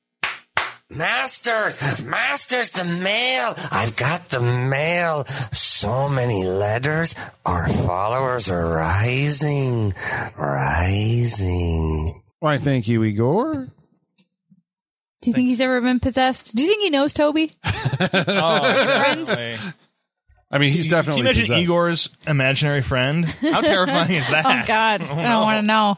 Masters, 0.93 2.05
Masters, 2.05 2.71
the 2.71 2.83
mail. 2.83 3.53
I've 3.71 3.95
got 3.95 4.27
the 4.29 4.41
mail. 4.41 5.23
So 5.51 6.09
many 6.09 6.43
letters. 6.43 7.15
Our 7.45 7.67
followers 7.69 8.51
are 8.51 8.67
rising, 8.75 9.93
rising. 10.37 12.21
Why, 12.39 12.57
thank 12.57 12.87
you, 12.89 13.03
Igor. 13.03 13.67
Do 15.21 15.29
you 15.29 15.33
think 15.33 15.47
he's 15.47 15.61
ever 15.61 15.79
been 15.81 15.99
possessed? 15.99 16.55
Do 16.55 16.63
you 16.63 16.67
think 16.69 16.81
he 16.83 16.89
knows 16.89 17.13
Toby? 17.13 17.51
Oh, 18.13 18.73
Friends? 19.03 19.29
I 20.49 20.57
mean, 20.57 20.71
he's 20.71 20.85
Can 20.87 20.91
definitely. 20.91 21.21
you 21.21 21.27
imagine 21.27 21.43
possessed. 21.43 21.61
Igor's 21.61 22.09
imaginary 22.27 22.81
friend? 22.81 23.25
How 23.25 23.61
terrifying 23.61 24.15
is 24.15 24.25
oh, 24.29 24.31
that? 24.31 24.45
Oh 24.45 24.67
God, 24.67 25.01
I 25.03 25.07
don't 25.07 25.41
want 25.43 25.55
to 25.55 25.59
oh, 25.59 25.61
know. 25.61 25.97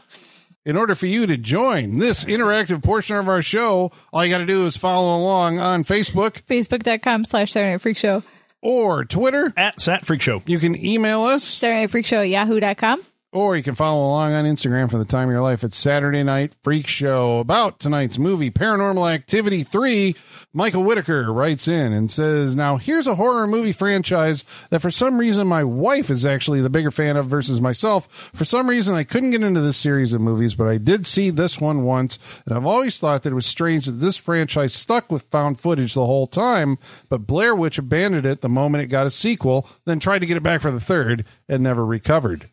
In 0.64 0.78
order 0.78 0.94
for 0.94 1.06
you 1.06 1.26
to 1.26 1.36
join 1.36 1.98
this 1.98 2.24
interactive 2.24 2.82
portion 2.82 3.16
of 3.16 3.28
our 3.28 3.42
show, 3.42 3.92
all 4.14 4.24
you 4.24 4.30
got 4.30 4.38
to 4.38 4.46
do 4.46 4.66
is 4.66 4.78
follow 4.78 5.14
along 5.14 5.58
on 5.58 5.84
Facebook 5.84 6.42
Facebook.com 6.46 7.26
slash 7.26 7.52
Saturday 7.52 7.72
Night 7.72 7.82
Freak 7.82 7.98
Show. 7.98 8.22
or 8.62 9.04
Twitter. 9.04 9.52
At 9.58 9.78
Sat 9.78 10.06
Freak 10.06 10.22
Show. 10.22 10.42
You 10.46 10.58
can 10.58 10.74
email 10.82 11.22
us, 11.24 11.44
Saturday 11.44 11.80
Night 11.82 11.90
Freak 11.90 12.06
Show 12.06 12.20
at 12.20 12.28
yahoo.com. 12.30 13.02
or 13.34 13.56
you 13.56 13.64
can 13.64 13.74
follow 13.74 14.06
along 14.06 14.32
on 14.32 14.44
Instagram 14.44 14.88
for 14.88 14.96
the 14.96 15.04
time 15.04 15.28
of 15.28 15.32
your 15.32 15.42
life. 15.42 15.64
It's 15.64 15.76
Saturday 15.76 16.22
Night 16.22 16.54
Freak 16.62 16.86
Show. 16.86 17.40
About 17.40 17.80
tonight's 17.80 18.16
movie, 18.16 18.48
Paranormal 18.48 19.12
Activity 19.12 19.64
3, 19.64 20.14
Michael 20.52 20.84
Whitaker 20.84 21.32
writes 21.32 21.66
in 21.66 21.92
and 21.92 22.12
says, 22.12 22.54
Now, 22.54 22.76
here's 22.76 23.08
a 23.08 23.16
horror 23.16 23.48
movie 23.48 23.72
franchise 23.72 24.44
that 24.70 24.78
for 24.78 24.92
some 24.92 25.18
reason 25.18 25.48
my 25.48 25.64
wife 25.64 26.10
is 26.10 26.24
actually 26.24 26.60
the 26.60 26.70
bigger 26.70 26.92
fan 26.92 27.16
of 27.16 27.26
versus 27.26 27.60
myself. 27.60 28.30
For 28.32 28.44
some 28.44 28.70
reason, 28.70 28.94
I 28.94 29.02
couldn't 29.02 29.32
get 29.32 29.42
into 29.42 29.60
this 29.60 29.78
series 29.78 30.12
of 30.12 30.20
movies, 30.20 30.54
but 30.54 30.68
I 30.68 30.78
did 30.78 31.04
see 31.04 31.30
this 31.30 31.60
one 31.60 31.82
once, 31.82 32.20
and 32.46 32.54
I've 32.54 32.66
always 32.66 32.98
thought 32.98 33.24
that 33.24 33.32
it 33.32 33.34
was 33.34 33.46
strange 33.46 33.86
that 33.86 33.92
this 33.92 34.16
franchise 34.16 34.74
stuck 34.74 35.10
with 35.10 35.22
found 35.22 35.58
footage 35.58 35.94
the 35.94 36.06
whole 36.06 36.28
time, 36.28 36.78
but 37.08 37.26
Blair 37.26 37.52
Witch 37.52 37.78
abandoned 37.78 38.26
it 38.26 38.42
the 38.42 38.48
moment 38.48 38.84
it 38.84 38.86
got 38.86 39.08
a 39.08 39.10
sequel, 39.10 39.68
then 39.86 39.98
tried 39.98 40.20
to 40.20 40.26
get 40.26 40.36
it 40.36 40.44
back 40.44 40.60
for 40.60 40.70
the 40.70 40.78
third 40.78 41.24
and 41.48 41.64
never 41.64 41.84
recovered. 41.84 42.48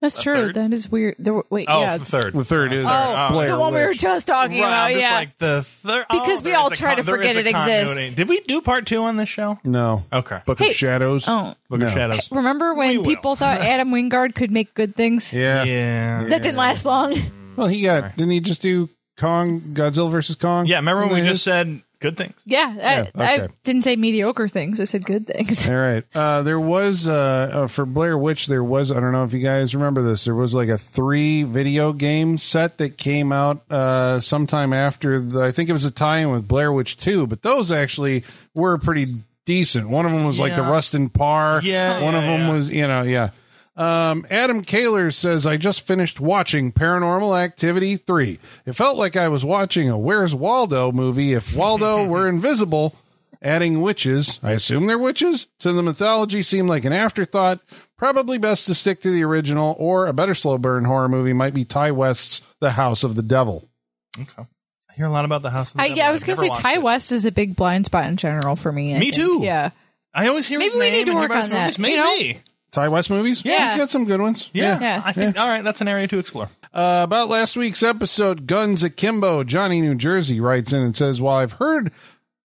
That's 0.00 0.22
true. 0.22 0.46
third? 0.46 0.54
That 0.54 0.72
is 0.72 0.88
weird. 0.88 1.16
There, 1.18 1.42
wait, 1.50 1.66
Oh, 1.68 1.80
yeah. 1.80 1.98
the 1.98 2.04
third. 2.04 2.32
The 2.32 2.44
third 2.44 2.72
is 2.72 2.86
Oh, 2.88 3.28
Blair 3.32 3.48
the 3.50 3.58
one 3.58 3.74
we 3.74 3.80
were 3.82 3.94
just 3.94 4.26
talking 4.28 4.60
Right, 4.60 4.66
about. 4.68 4.82
I'm 4.84 4.92
just 4.92 5.02
yeah. 5.02 5.14
like 5.16 5.38
the 5.38 5.62
third 5.64 6.06
oh, 6.08 6.20
Because 6.20 6.40
oh, 6.40 6.44
we 6.44 6.54
all 6.54 6.66
is 6.66 6.72
a 6.72 6.76
try 6.76 6.94
to 6.94 7.02
forget 7.02 7.34
it 7.36 7.46
exists. 7.48 8.14
Did 8.14 8.28
we 8.28 8.40
do 8.40 8.60
part 8.60 8.86
two 8.86 9.02
on 9.02 9.16
this 9.16 9.28
show? 9.28 9.58
No. 9.64 10.04
Okay. 10.12 10.40
Book 10.46 10.58
Hey, 10.60 10.68
of 10.70 10.74
Shadows. 10.76 11.24
oh, 11.26 11.54
Book 11.68 11.80
No. 11.80 11.86
of 11.86 11.92
Shadows. 11.92 12.30
remember 12.30 12.74
We 12.74 12.78
when 12.78 12.96
will. 12.98 13.04
people 13.06 13.34
thought 13.34 13.60
Adam 13.62 13.90
Wingard 13.90 14.34
could 14.36 14.52
make 14.52 14.72
good 14.74 14.94
things? 14.94 15.34
Yeah. 15.34 15.64
Yeah. 15.64 16.24
That 16.28 16.42
didn't 16.42 16.58
last 16.58 16.84
long. 16.84 17.20
Well, 17.56 17.66
he 17.66 17.82
got. 17.82 18.14
Didn't 18.16 18.30
he 18.30 18.38
just 18.40 18.62
do 18.62 18.88
Kong, 19.18 19.60
Godzilla 19.72 20.12
versus 20.12 20.36
Kong? 20.36 20.66
Yeah, 20.66 20.76
remember 20.76 21.06
when 21.06 21.14
we 21.14 21.20
Yeah. 21.22 21.30
just 21.32 21.42
said 21.42 21.82
good 22.00 22.16
things? 22.16 22.40
Yeah, 22.44 23.10
I, 23.16 23.22
I 23.22 23.40
okay. 23.40 23.52
didn't 23.64 23.82
say 23.82 23.96
mediocre 23.96 24.48
things. 24.48 24.80
I 24.80 24.84
said 24.84 25.04
good 25.04 25.26
things. 25.26 25.68
All 25.68 25.76
right. 25.76 26.04
Uh, 26.14 26.42
there 26.42 26.58
was 26.60 27.06
uh, 27.06 27.50
uh, 27.52 27.66
for 27.68 27.86
Blair 27.86 28.18
Witch. 28.18 28.46
There 28.46 28.64
was. 28.64 28.90
I 28.90 28.98
don't 29.00 29.12
know 29.12 29.24
if 29.24 29.32
you 29.32 29.40
guys 29.40 29.74
remember 29.74 30.02
this. 30.02 30.24
There 30.24 30.34
was 30.34 30.52
like 30.54 30.68
a 30.68 30.78
three 30.78 31.42
video 31.44 31.92
game 31.92 32.38
set 32.38 32.78
that 32.78 32.98
came 32.98 33.32
out 33.32 33.70
uh, 33.70 34.20
sometime 34.20 34.72
after. 34.72 35.20
The, 35.20 35.42
I 35.42 35.52
think 35.52 35.68
it 35.70 35.72
was 35.74 35.84
a 35.84 35.90
tie-in 35.90 36.30
with 36.30 36.48
Blair 36.48 36.72
Witch 36.72 36.96
Two, 36.96 37.26
but 37.26 37.42
those 37.42 37.70
actually 37.70 38.24
were 38.54 38.78
pretty 38.78 39.14
decent. 39.44 39.88
One 39.90 40.06
of 40.06 40.12
them 40.12 40.24
was 40.24 40.38
like 40.40 40.54
the 40.56 40.62
Yeah. 40.62 40.70
Rustin 40.70 41.08
Parr. 41.08 41.60
Yeah, 41.62 42.02
One 42.02 42.14
of 42.14 42.22
them 42.22 42.40
yeah. 42.40 42.52
was 42.52 42.70
you 42.70 42.86
know 42.88 43.02
yeah. 43.02 43.30
Um, 43.78 44.26
Adam 44.28 44.62
Kaler 44.62 45.10
says, 45.12 45.46
I 45.46 45.56
just 45.56 45.86
finished 45.86 46.18
watching 46.20 46.72
Paranormal 46.72 47.38
Activity 47.40 47.96
3. 47.96 48.38
It 48.66 48.72
felt 48.72 48.96
like 48.98 49.14
I 49.16 49.28
was 49.28 49.44
watching 49.44 49.88
a 49.88 49.96
Where's 49.96 50.34
Waldo 50.34 50.90
movie 50.92 51.32
if 51.32 51.54
Waldo 51.54 52.04
were 52.08 52.26
invisible. 52.28 52.94
Adding 53.40 53.80
witches, 53.80 54.40
I 54.42 54.50
assume 54.50 54.86
they're 54.86 54.98
witches, 54.98 55.46
to 55.60 55.72
the 55.72 55.80
mythology 55.82 56.42
seemed 56.42 56.68
like 56.68 56.84
an 56.84 56.92
afterthought. 56.92 57.60
Probably 57.96 58.36
best 58.36 58.66
to 58.66 58.74
stick 58.74 59.00
to 59.02 59.12
the 59.12 59.22
original, 59.22 59.76
or 59.78 60.08
a 60.08 60.12
better 60.12 60.34
slow 60.34 60.58
burn 60.58 60.84
horror 60.84 61.08
movie 61.08 61.32
might 61.32 61.54
be 61.54 61.64
Ti 61.64 61.92
West's 61.92 62.40
The 62.60 62.72
House 62.72 63.04
of 63.04 63.14
the 63.14 63.22
Devil. 63.22 63.68
Okay. 64.20 64.42
I 64.90 64.94
hear 64.94 65.06
a 65.06 65.10
lot 65.10 65.24
about 65.24 65.42
the 65.42 65.50
House 65.50 65.70
of 65.70 65.76
the 65.76 65.82
I, 65.82 65.88
Devil. 65.88 65.98
yeah, 65.98 66.08
I 66.08 66.10
was 66.10 66.24
gonna 66.24 66.38
say 66.38 66.48
Ti 66.48 66.74
it. 66.74 66.82
West 66.82 67.12
is 67.12 67.24
a 67.24 67.30
big 67.30 67.54
blind 67.54 67.86
spot 67.86 68.06
in 68.06 68.16
general 68.16 68.56
for 68.56 68.72
me. 68.72 68.92
I 68.96 68.98
Me 68.98 69.12
think. 69.12 69.14
too. 69.14 69.38
Yeah, 69.44 69.70
I 70.12 70.26
always 70.26 70.48
hear 70.48 70.58
Maybe 70.58 70.70
his 70.70 70.74
we 70.74 70.80
name 70.80 70.92
need 70.94 71.06
to 71.06 71.14
work 71.14 71.30
on 71.30 71.50
that, 71.50 71.78
movies. 71.78 71.78
you 71.78 71.82
Maybe. 71.82 72.40
Ti 72.72 72.88
West 72.88 73.10
movies? 73.10 73.42
Yeah. 73.44 73.70
He's 73.70 73.78
got 73.78 73.90
some 73.90 74.04
good 74.04 74.20
ones. 74.20 74.50
Yeah. 74.52 74.78
Yeah. 74.80 75.02
I 75.04 75.12
think, 75.12 75.38
all 75.38 75.48
right, 75.48 75.64
that's 75.64 75.80
an 75.80 75.88
area 75.88 76.06
to 76.08 76.18
explore. 76.18 76.50
Uh, 76.72 77.00
about 77.02 77.28
last 77.28 77.56
week's 77.56 77.82
episode, 77.82 78.46
Guns 78.46 78.82
Akimbo, 78.84 79.42
Johnny, 79.44 79.80
New 79.80 79.94
Jersey, 79.94 80.38
writes 80.40 80.72
in 80.72 80.82
and 80.82 80.94
says, 80.96 81.20
While 81.20 81.36
I've 81.36 81.52
heard 81.52 81.90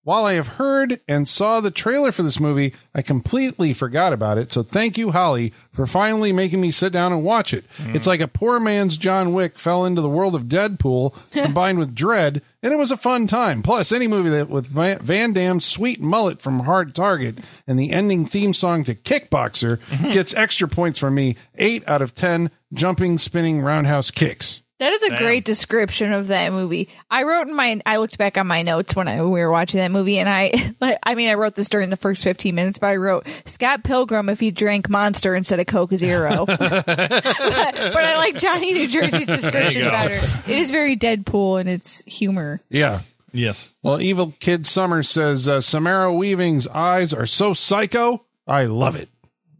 while 0.03 0.25
I 0.25 0.33
have 0.33 0.47
heard 0.47 0.99
and 1.07 1.27
saw 1.27 1.61
the 1.61 1.71
trailer 1.71 2.11
for 2.11 2.23
this 2.23 2.39
movie, 2.39 2.73
I 2.93 3.01
completely 3.01 3.73
forgot 3.73 4.11
about 4.11 4.37
it. 4.37 4.51
So 4.51 4.61
thank 4.61 4.97
you, 4.97 5.11
Holly, 5.11 5.53
for 5.71 5.87
finally 5.87 6.33
making 6.33 6.59
me 6.59 6.71
sit 6.71 6.91
down 6.91 7.13
and 7.13 7.23
watch 7.23 7.53
it. 7.53 7.63
Mm. 7.77 7.95
It's 7.95 8.07
like 8.07 8.19
a 8.19 8.27
poor 8.27 8.59
man's 8.59 8.97
John 8.97 9.33
Wick 9.33 9.57
fell 9.57 9.85
into 9.85 10.01
the 10.01 10.09
world 10.09 10.35
of 10.35 10.43
Deadpool 10.43 11.15
combined 11.31 11.79
with 11.79 11.95
Dread, 11.95 12.41
and 12.61 12.73
it 12.73 12.77
was 12.77 12.91
a 12.91 12.97
fun 12.97 13.27
time. 13.27 13.63
Plus, 13.63 13.93
any 13.93 14.07
movie 14.07 14.29
that 14.29 14.49
with 14.49 14.67
Van, 14.67 14.99
Van 14.99 15.31
Damme's 15.31 15.65
sweet 15.65 16.01
mullet 16.01 16.41
from 16.41 16.61
Hard 16.61 16.93
Target 16.93 17.37
and 17.65 17.79
the 17.79 17.91
ending 17.91 18.25
theme 18.25 18.53
song 18.53 18.83
to 18.83 18.95
Kickboxer 18.95 19.79
gets 20.13 20.33
extra 20.35 20.67
points 20.67 20.99
from 20.99 21.15
me. 21.15 21.37
Eight 21.57 21.87
out 21.87 22.01
of 22.01 22.13
ten 22.13 22.51
jumping, 22.73 23.17
spinning 23.17 23.61
roundhouse 23.61 24.11
kicks. 24.11 24.62
That 24.79 24.91
is 24.91 25.03
a 25.03 25.09
Damn. 25.09 25.19
great 25.19 25.45
description 25.45 26.13
of 26.13 26.27
that 26.27 26.51
movie. 26.51 26.89
I 27.09 27.23
wrote 27.23 27.47
in 27.47 27.55
my, 27.55 27.79
I 27.85 27.97
looked 27.97 28.17
back 28.17 28.37
on 28.37 28.47
my 28.47 28.63
notes 28.63 28.95
when 28.95 29.07
I, 29.07 29.21
we 29.23 29.29
were 29.29 29.51
watching 29.51 29.79
that 29.79 29.91
movie, 29.91 30.19
and 30.19 30.27
I, 30.27 30.73
I 31.03 31.15
mean, 31.15 31.29
I 31.29 31.35
wrote 31.35 31.55
this 31.55 31.69
during 31.69 31.89
the 31.89 31.97
first 31.97 32.23
fifteen 32.23 32.55
minutes, 32.55 32.79
but 32.79 32.87
I 32.87 32.95
wrote 32.95 33.27
Scott 33.45 33.83
Pilgrim 33.83 34.29
if 34.29 34.39
he 34.39 34.51
drank 34.51 34.89
Monster 34.89 35.35
instead 35.35 35.59
of 35.59 35.67
Coke 35.67 35.93
Zero. 35.93 36.45
but, 36.45 36.59
but 36.85 37.97
I 37.97 38.17
like 38.17 38.37
Johnny 38.37 38.73
New 38.73 38.87
Jersey's 38.87 39.27
description 39.27 39.83
better. 39.83 40.19
It 40.47 40.57
is 40.57 40.71
very 40.71 40.97
Deadpool 40.97 41.61
in 41.61 41.67
its 41.67 42.03
humor. 42.05 42.61
Yeah. 42.69 43.01
Yes. 43.35 43.73
Well, 43.81 43.99
Evil 43.99 44.33
Kid 44.39 44.67
Summer 44.67 45.01
says 45.01 45.49
uh, 45.49 45.59
Samara 45.59 46.13
Weaving's 46.13 46.67
eyes 46.67 47.13
are 47.13 47.25
so 47.25 47.53
psycho. 47.53 48.23
I 48.47 48.65
love 48.65 48.95
it. 48.95 49.09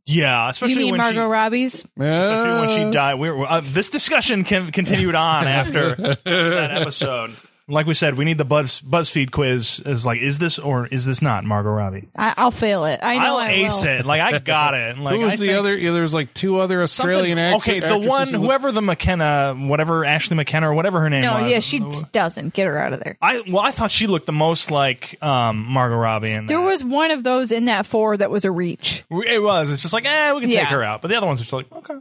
Yeah, 0.05 0.49
especially 0.49 0.73
You 0.73 0.79
mean 0.79 0.91
when 0.93 1.01
Margot 1.01 1.21
she, 1.21 1.25
Robbie's? 1.25 1.73
especially 1.75 2.59
when 2.67 2.69
she 2.77 2.83
Uh, 2.85 2.91
died. 2.91 3.15
We 3.15 3.31
were, 3.31 3.49
uh, 3.49 3.61
this 3.63 3.89
discussion 3.89 4.43
can, 4.43 4.71
continued 4.71 5.15
on 5.15 5.47
after 5.47 5.95
that 5.95 6.71
episode. 6.81 7.35
Like 7.69 7.85
we 7.85 7.93
said, 7.93 8.15
we 8.15 8.25
need 8.25 8.37
the 8.37 8.43
Buzz, 8.43 8.81
BuzzFeed 8.81 9.31
quiz. 9.31 9.79
Is 9.85 10.05
like, 10.05 10.19
is 10.19 10.37
this 10.37 10.59
or 10.59 10.85
is 10.87 11.05
this 11.05 11.21
not 11.21 11.45
Margot 11.45 11.69
Robbie? 11.69 12.09
I, 12.17 12.33
I'll 12.35 12.51
fail 12.51 12.83
it. 12.83 12.99
I 13.01 13.15
know 13.15 13.37
I'll 13.37 13.37
I 13.37 13.51
ace 13.51 13.81
will. 13.81 13.87
it. 13.87 14.05
Like 14.05 14.19
I 14.19 14.37
got 14.39 14.73
it. 14.73 14.97
Like 14.97 15.15
Who 15.15 15.21
was 15.21 15.33
I 15.33 15.35
the 15.37 15.45
think 15.47 15.57
other? 15.59 15.77
Yeah, 15.77 15.91
there's 15.91 16.13
like 16.13 16.33
two 16.33 16.57
other 16.57 16.85
something- 16.87 17.13
Australian 17.13 17.37
actors. 17.37 17.61
Okay, 17.61 17.79
the 17.79 17.97
one, 17.97 18.27
whoever 18.33 18.73
the 18.73 18.81
McKenna, 18.81 19.55
whatever 19.57 20.03
Ashley 20.03 20.35
McKenna 20.35 20.71
or 20.71 20.73
whatever 20.73 20.99
her 20.99 21.09
name 21.09 21.23
is. 21.23 21.31
No, 21.31 21.41
was. 21.41 21.51
yeah, 21.51 21.59
she 21.59 21.79
doesn't. 22.11 22.53
Get 22.53 22.67
her 22.67 22.77
out 22.77 22.91
of 22.91 22.99
there. 22.99 23.17
I 23.21 23.41
well, 23.47 23.59
I 23.59 23.71
thought 23.71 23.91
she 23.91 24.07
looked 24.07 24.25
the 24.25 24.33
most 24.33 24.69
like 24.69 25.17
um, 25.23 25.65
Margot 25.65 25.95
Robbie. 25.95 26.31
In 26.31 26.47
There 26.47 26.57
that. 26.57 26.63
was 26.65 26.83
one 26.83 27.11
of 27.11 27.23
those 27.23 27.53
in 27.53 27.65
that 27.65 27.85
four 27.85 28.17
that 28.17 28.29
was 28.29 28.43
a 28.43 28.51
reach. 28.51 29.05
It 29.09 29.41
was. 29.41 29.71
It's 29.71 29.81
just 29.81 29.93
like, 29.93 30.05
eh, 30.05 30.33
we 30.33 30.41
can 30.41 30.49
Yeah. 30.49 30.63
take 30.63 30.69
her 30.69 30.83
out. 30.83 31.01
But 31.01 31.07
the 31.07 31.15
other 31.15 31.27
ones 31.27 31.39
are 31.39 31.43
just 31.43 31.53
like, 31.53 31.71
okay. 31.71 31.95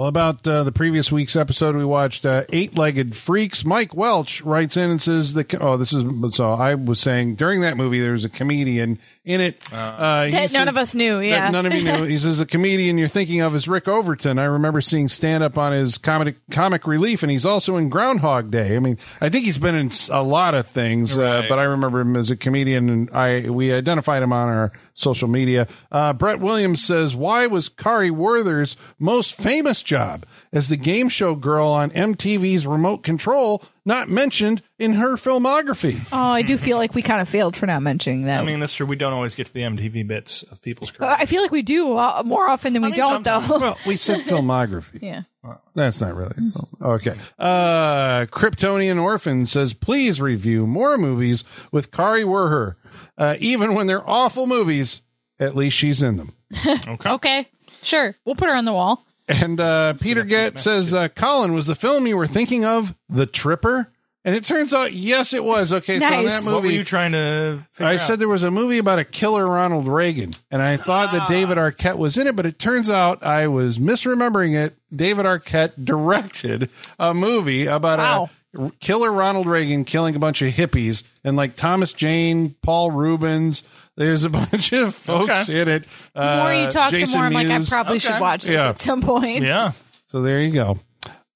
Well, 0.00 0.08
about 0.08 0.48
uh, 0.48 0.64
the 0.64 0.72
previous 0.72 1.12
week's 1.12 1.36
episode, 1.36 1.76
we 1.76 1.84
watched 1.84 2.24
uh, 2.24 2.44
Eight 2.54 2.78
Legged 2.78 3.14
Freaks. 3.14 3.66
Mike 3.66 3.94
Welch 3.94 4.40
writes 4.40 4.78
in 4.78 4.88
and 4.88 5.02
says, 5.02 5.34
"The 5.34 5.58
oh, 5.60 5.76
this 5.76 5.92
is 5.92 6.34
so." 6.34 6.54
I 6.54 6.74
was 6.74 6.98
saying 6.98 7.34
during 7.34 7.60
that 7.60 7.76
movie, 7.76 8.00
there 8.00 8.12
was 8.12 8.24
a 8.24 8.30
comedian 8.30 8.98
in 9.30 9.40
it. 9.40 9.62
Uh, 9.72 10.24
he 10.26 10.30
That 10.32 10.52
none 10.52 10.66
says- 10.66 10.68
of 10.68 10.76
us 10.76 10.94
knew. 10.94 11.18
that 11.20 11.24
Yeah, 11.26 11.50
none 11.50 11.66
of 11.66 11.72
you 11.74 11.82
knew. 11.84 12.04
He 12.04 12.18
says 12.18 12.38
the 12.38 12.46
comedian 12.46 12.98
you're 12.98 13.08
thinking 13.08 13.40
of 13.40 13.54
is 13.54 13.66
Rick 13.68 13.88
Overton. 13.88 14.38
I 14.38 14.44
remember 14.44 14.80
seeing 14.80 15.08
stand 15.08 15.42
up 15.44 15.56
on 15.56 15.72
his 15.72 15.98
comic 15.98 16.36
comic 16.50 16.86
relief, 16.86 17.22
and 17.22 17.30
he's 17.30 17.46
also 17.46 17.76
in 17.76 17.88
Groundhog 17.88 18.50
Day. 18.50 18.76
I 18.76 18.78
mean, 18.78 18.98
I 19.20 19.28
think 19.28 19.44
he's 19.44 19.58
been 19.58 19.74
in 19.74 19.90
a 20.10 20.22
lot 20.22 20.54
of 20.54 20.66
things, 20.66 21.16
uh, 21.16 21.44
but 21.48 21.58
I 21.58 21.62
remember 21.64 22.00
him 22.00 22.16
as 22.16 22.30
a 22.30 22.36
comedian, 22.36 22.88
and 22.88 23.10
I 23.10 23.48
we 23.50 23.72
identified 23.72 24.22
him 24.22 24.32
on 24.32 24.48
our 24.48 24.72
social 24.94 25.28
media. 25.28 25.66
Uh, 25.90 26.12
Brett 26.12 26.40
Williams 26.40 26.84
says, 26.84 27.14
"Why 27.16 27.46
was 27.46 27.68
Kari 27.68 28.10
Wuhrer's 28.10 28.76
most 28.98 29.34
famous 29.34 29.82
job 29.82 30.26
as 30.52 30.68
the 30.68 30.76
game 30.76 31.08
show 31.08 31.34
girl 31.34 31.68
on 31.68 31.90
MTV's 31.92 32.66
Remote 32.66 33.02
Control 33.02 33.62
not 33.90 34.08
mentioned 34.08 34.62
in 34.78 34.94
her 34.94 35.16
filmography?" 35.16 36.00
Oh, 36.12 36.16
I 36.30 36.42
do 36.42 36.56
feel 36.56 36.78
like 36.78 36.94
we 36.94 37.02
kind 37.02 37.20
of 37.20 37.28
failed 37.28 37.56
for 37.56 37.66
not 37.66 37.82
mentioning 37.82 38.22
that. 38.24 38.40
I 38.40 38.44
mean, 38.44 38.60
that's 38.60 38.72
true. 38.74 38.86
We 38.86 38.96
don't 38.96 39.12
always 39.12 39.34
get 39.34 39.46
to 39.46 39.52
the 39.52 39.60
MTV 39.62 40.06
bits 40.06 40.42
of 40.44 40.62
people's 40.62 40.90
careers. 40.90 41.16
I 41.18 41.26
feel 41.26 41.42
like 41.42 41.50
we 41.50 41.62
do 41.62 41.96
uh, 41.98 42.22
more 42.24 42.48
often 42.48 42.72
than 42.72 42.82
we 42.82 42.88
mean, 42.88 42.96
don't, 42.96 43.24
sometimes. 43.24 43.48
though. 43.48 43.58
Well, 43.58 43.78
we 43.86 43.96
said 43.96 44.20
filmography. 44.26 45.02
yeah. 45.02 45.22
That's 45.74 46.00
not 46.02 46.14
really 46.14 46.34
okay. 46.82 47.16
Uh, 47.38 48.26
Kryptonian 48.26 49.02
Orphan 49.02 49.46
says, 49.46 49.72
please 49.72 50.20
review 50.20 50.66
more 50.66 50.98
movies 50.98 51.44
with 51.72 51.90
Kari 51.90 52.24
Wuhrer. 52.24 52.74
Uh, 53.16 53.36
even 53.38 53.74
when 53.74 53.86
they're 53.86 54.08
awful 54.08 54.46
movies, 54.46 55.00
at 55.38 55.56
least 55.56 55.76
she's 55.76 56.02
in 56.02 56.16
them. 56.16 56.34
Okay. 56.86 57.10
Okay. 57.10 57.48
Sure. 57.82 58.14
We'll 58.26 58.34
put 58.34 58.48
her 58.48 58.54
on 58.54 58.66
the 58.66 58.72
wall. 58.74 59.06
And 59.30 59.60
uh, 59.60 59.92
Peter 59.94 60.24
Gett 60.24 60.58
says, 60.58 60.92
uh, 60.92 61.08
Colin, 61.08 61.54
was 61.54 61.66
the 61.66 61.74
film 61.76 62.06
you 62.06 62.16
were 62.16 62.26
thinking 62.26 62.64
of 62.64 62.94
The 63.08 63.26
Tripper? 63.26 63.88
And 64.22 64.34
it 64.34 64.44
turns 64.44 64.74
out, 64.74 64.92
yes, 64.92 65.32
it 65.32 65.42
was. 65.42 65.72
Okay, 65.72 65.98
so 65.98 66.06
in 66.06 66.24
Nice. 66.26 66.44
that 66.44 66.52
What 66.52 66.62
were 66.62 66.68
you 66.70 66.84
trying 66.84 67.12
to? 67.12 67.64
Figure 67.72 67.90
I 67.90 67.94
out? 67.94 68.00
said 68.00 68.18
there 68.18 68.28
was 68.28 68.42
a 68.42 68.50
movie 68.50 68.76
about 68.76 68.98
a 68.98 69.04
killer 69.04 69.46
Ronald 69.46 69.88
Reagan, 69.88 70.34
and 70.50 70.60
I 70.60 70.76
thought 70.76 71.12
that 71.12 71.26
David 71.26 71.56
Arquette 71.56 71.96
was 71.96 72.18
in 72.18 72.26
it, 72.26 72.36
but 72.36 72.44
it 72.44 72.58
turns 72.58 72.90
out 72.90 73.22
I 73.22 73.46
was 73.48 73.78
misremembering 73.78 74.54
it. 74.54 74.76
David 74.94 75.24
Arquette 75.24 75.84
directed 75.86 76.68
a 76.98 77.14
movie 77.14 77.64
about 77.66 77.98
Wow. 77.98 78.30
a 78.58 78.70
killer 78.80 79.10
Ronald 79.10 79.46
Reagan 79.46 79.86
killing 79.86 80.14
a 80.14 80.18
bunch 80.18 80.42
of 80.42 80.52
hippies, 80.52 81.02
and 81.24 81.34
like 81.34 81.56
Thomas 81.56 81.94
Jane, 81.94 82.56
Paul 82.62 82.90
Reubens. 82.90 83.62
There's 84.00 84.24
a 84.24 84.30
bunch 84.30 84.72
of 84.72 84.94
folks 85.06 85.30
Okay. 85.50 85.60
in 85.60 85.68
it. 85.68 85.84
The 86.14 86.36
more 86.38 86.54
you 86.54 86.60
Uh, 86.64 86.70
talk, 86.70 86.90
Jason 86.90 87.10
the 87.10 87.16
more 87.18 87.26
I'm 87.26 87.32
like, 87.34 87.48
I 87.48 87.58
Mewes. 87.58 87.68
probably 87.68 87.96
Okay. 87.98 88.08
should 88.08 88.18
watch 88.20 88.40
this 88.44 88.50
Yeah. 88.54 88.70
at 88.70 88.78
some 88.78 89.02
point. 89.02 89.44
yeah. 89.44 89.72
So 90.08 90.22
there 90.22 90.40
you 90.40 90.52
go. 90.52 90.78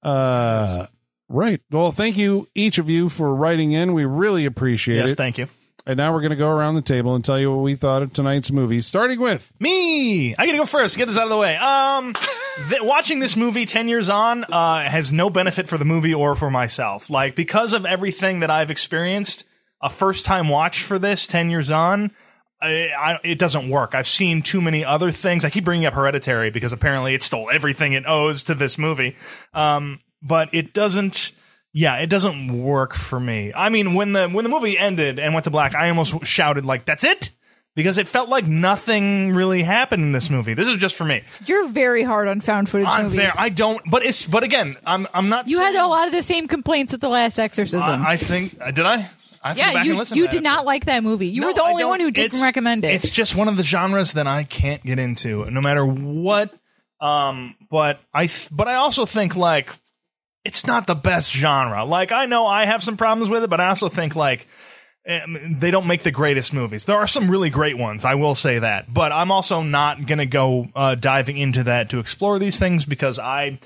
Uh, 0.01 0.87
right. 1.29 1.61
Well, 1.71 1.91
thank 1.91 2.17
you 2.17 2.47
each 2.55 2.77
of 2.77 2.89
you 2.89 3.09
for 3.09 3.33
writing 3.35 3.71
in. 3.73 3.93
We 3.93 4.05
really 4.05 4.45
appreciate 4.45 4.97
it. 4.97 5.01
Yes, 5.01 5.09
it. 5.11 5.15
thank 5.17 5.37
you. 5.37 5.47
And 5.87 5.97
now 5.97 6.11
we're 6.11 6.21
going 6.21 6.31
to 6.31 6.35
go 6.35 6.49
around 6.49 6.73
the 6.73 6.81
table 6.81 7.13
and 7.13 7.23
tell 7.23 7.39
you 7.39 7.51
what 7.51 7.61
we 7.61 7.75
thought 7.75 8.01
of 8.01 8.11
tonight's 8.11 8.51
movie, 8.51 8.81
starting 8.81 9.19
with 9.19 9.51
Me, 9.59 10.33
I 10.35 10.45
gotta 10.47 10.57
go 10.57 10.65
first. 10.65 10.97
Get 10.97 11.05
this 11.07 11.15
out 11.17 11.25
of 11.25 11.29
the 11.29 11.37
way. 11.37 11.55
Um, 11.57 12.13
th- 12.69 12.81
watching 12.81 13.19
this 13.19 13.35
movie 13.35 13.67
ten 13.67 13.87
years 13.87 14.09
on 14.09 14.43
uh, 14.45 14.81
has 14.89 15.13
no 15.13 15.29
benefit 15.29 15.67
for 15.69 15.77
the 15.77 15.85
movie 15.85 16.15
or 16.15 16.35
for 16.35 16.49
myself. 16.49 17.11
Like 17.11 17.35
because 17.35 17.73
of 17.73 17.85
everything 17.85 18.39
that 18.39 18.49
I've 18.49 18.71
experienced, 18.71 19.43
a 19.79 19.91
first 19.91 20.25
time 20.25 20.49
watch 20.49 20.81
for 20.81 20.97
this 20.97 21.27
ten 21.27 21.51
years 21.51 21.69
on. 21.69 22.09
I, 22.65 23.11
I, 23.13 23.19
it 23.23 23.39
doesn't 23.39 23.69
work. 23.69 23.95
I've 23.95 24.07
seen 24.07 24.41
too 24.41 24.61
many 24.61 24.83
other 24.83 25.11
things. 25.11 25.45
I 25.45 25.49
keep 25.49 25.65
bringing 25.65 25.85
up 25.85 25.93
Hereditary 25.93 26.49
because 26.49 26.73
apparently 26.73 27.13
it 27.13 27.23
stole 27.23 27.49
everything 27.51 27.93
it 27.93 28.05
owes 28.05 28.43
to 28.43 28.55
this 28.55 28.77
movie. 28.77 29.15
Um, 29.53 29.99
but 30.21 30.53
it 30.53 30.73
doesn't. 30.73 31.31
Yeah, 31.73 31.97
it 31.97 32.07
doesn't 32.07 32.63
work 32.63 32.93
for 32.93 33.19
me. 33.19 33.51
I 33.53 33.69
mean, 33.69 33.95
when 33.95 34.13
the 34.13 34.29
when 34.29 34.43
the 34.43 34.49
movie 34.49 34.77
ended 34.77 35.19
and 35.19 35.33
went 35.33 35.43
to 35.43 35.49
black, 35.49 35.75
I 35.75 35.89
almost 35.89 36.25
shouted 36.25 36.65
like, 36.65 36.85
"That's 36.85 37.03
it." 37.03 37.31
because 37.75 37.97
it 37.97 38.07
felt 38.07 38.29
like 38.29 38.45
nothing 38.45 39.33
really 39.33 39.61
happened 39.61 40.01
in 40.01 40.11
this 40.13 40.29
movie. 40.29 40.53
This 40.53 40.67
is 40.67 40.77
just 40.77 40.95
for 40.95 41.03
me. 41.03 41.23
You're 41.45 41.67
very 41.67 42.03
hard 42.03 42.27
on 42.27 42.41
found 42.41 42.69
footage 42.69 42.87
I'm 42.87 43.05
movies. 43.05 43.17
there. 43.19 43.33
I 43.37 43.49
don't. 43.49 43.81
But 43.89 44.03
it's. 44.05 44.25
But 44.25 44.43
again, 44.43 44.75
I'm. 44.85 45.07
I'm 45.13 45.29
not. 45.29 45.47
you 45.47 45.59
had 45.59 45.75
a 45.75 45.85
lot 45.87 46.07
of 46.07 46.13
the 46.13 46.21
same 46.23 46.47
complaints 46.47 46.93
at 46.93 47.01
the 47.01 47.09
last 47.09 47.37
exorcism. 47.37 48.05
I, 48.05 48.11
I 48.11 48.17
think. 48.17 48.57
uh, 48.59 48.71
Did 48.71 48.85
I? 48.85 49.09
I 49.45 49.49
have 49.49 49.57
to 49.57 49.63
go 49.63 49.67
yeah, 49.67 49.73
back 49.75 49.85
you, 49.85 49.91
and 49.91 49.99
listen 49.99 50.17
you 50.17 50.23
to 50.23 50.27
that 50.27 50.31
did 50.37 50.43
not 50.43 50.65
like 50.65 50.85
that 50.85 51.03
movie. 51.03 51.27
You 51.27 51.41
No, 51.41 51.47
were 51.47 51.53
the 51.53 51.63
I 51.63 51.69
only 51.69 51.83
don't- 51.83 51.89
one 51.91 51.99
who 52.01 52.11
didn't 52.11 52.25
it's- 52.27 52.41
recommend 52.41 52.83
it. 52.83 52.93
It's 52.93 53.09
just 53.11 53.35
one 53.35 53.47
of 53.47 53.55
the 53.57 53.63
genres 53.63 54.13
that 54.13 54.27
I 54.27 54.43
can't 54.43 54.83
get 54.83 54.99
into, 54.99 55.45
no 55.51 55.61
matter 55.61 55.85
what. 55.85 56.51
Um, 56.99 57.55
but 57.69 57.99
I, 58.13 58.27
th- 58.27 58.49
but 58.51 58.67
I 58.67 58.75
also 58.75 59.05
think 59.05 59.35
like 59.35 59.69
it's 60.43 60.65
not 60.65 60.87
the 60.87 60.95
best 60.95 61.31
genre. 61.31 61.85
Like 61.85 62.11
I 62.11 62.25
know 62.25 62.45
I 62.47 62.65
have 62.65 62.83
some 62.83 62.97
problems 62.97 63.29
with 63.29 63.43
it, 63.43 63.49
but 63.49 63.61
I 63.61 63.67
also 63.69 63.89
think 63.89 64.15
like 64.15 64.47
um, 65.07 65.37
they 65.59 65.69
don't 65.69 65.85
make 65.85 66.01
the 66.03 66.09
greatest 66.11 66.51
movies. 66.53 66.85
There 66.85 66.97
are 66.97 67.05
some 67.05 67.29
really 67.29 67.51
great 67.51 67.77
ones, 67.77 68.05
I 68.05 68.15
will 68.15 68.33
say 68.33 68.57
that. 68.59 68.91
But 68.91 69.11
I'm 69.11 69.29
also 69.31 69.61
not 69.61 70.07
gonna 70.07 70.25
go 70.25 70.67
uh, 70.75 70.95
diving 70.95 71.37
into 71.37 71.63
that 71.65 71.89
to 71.91 71.99
explore 71.99 72.39
these 72.39 72.57
things 72.57 72.85
because 72.85 73.19
I 73.19 73.59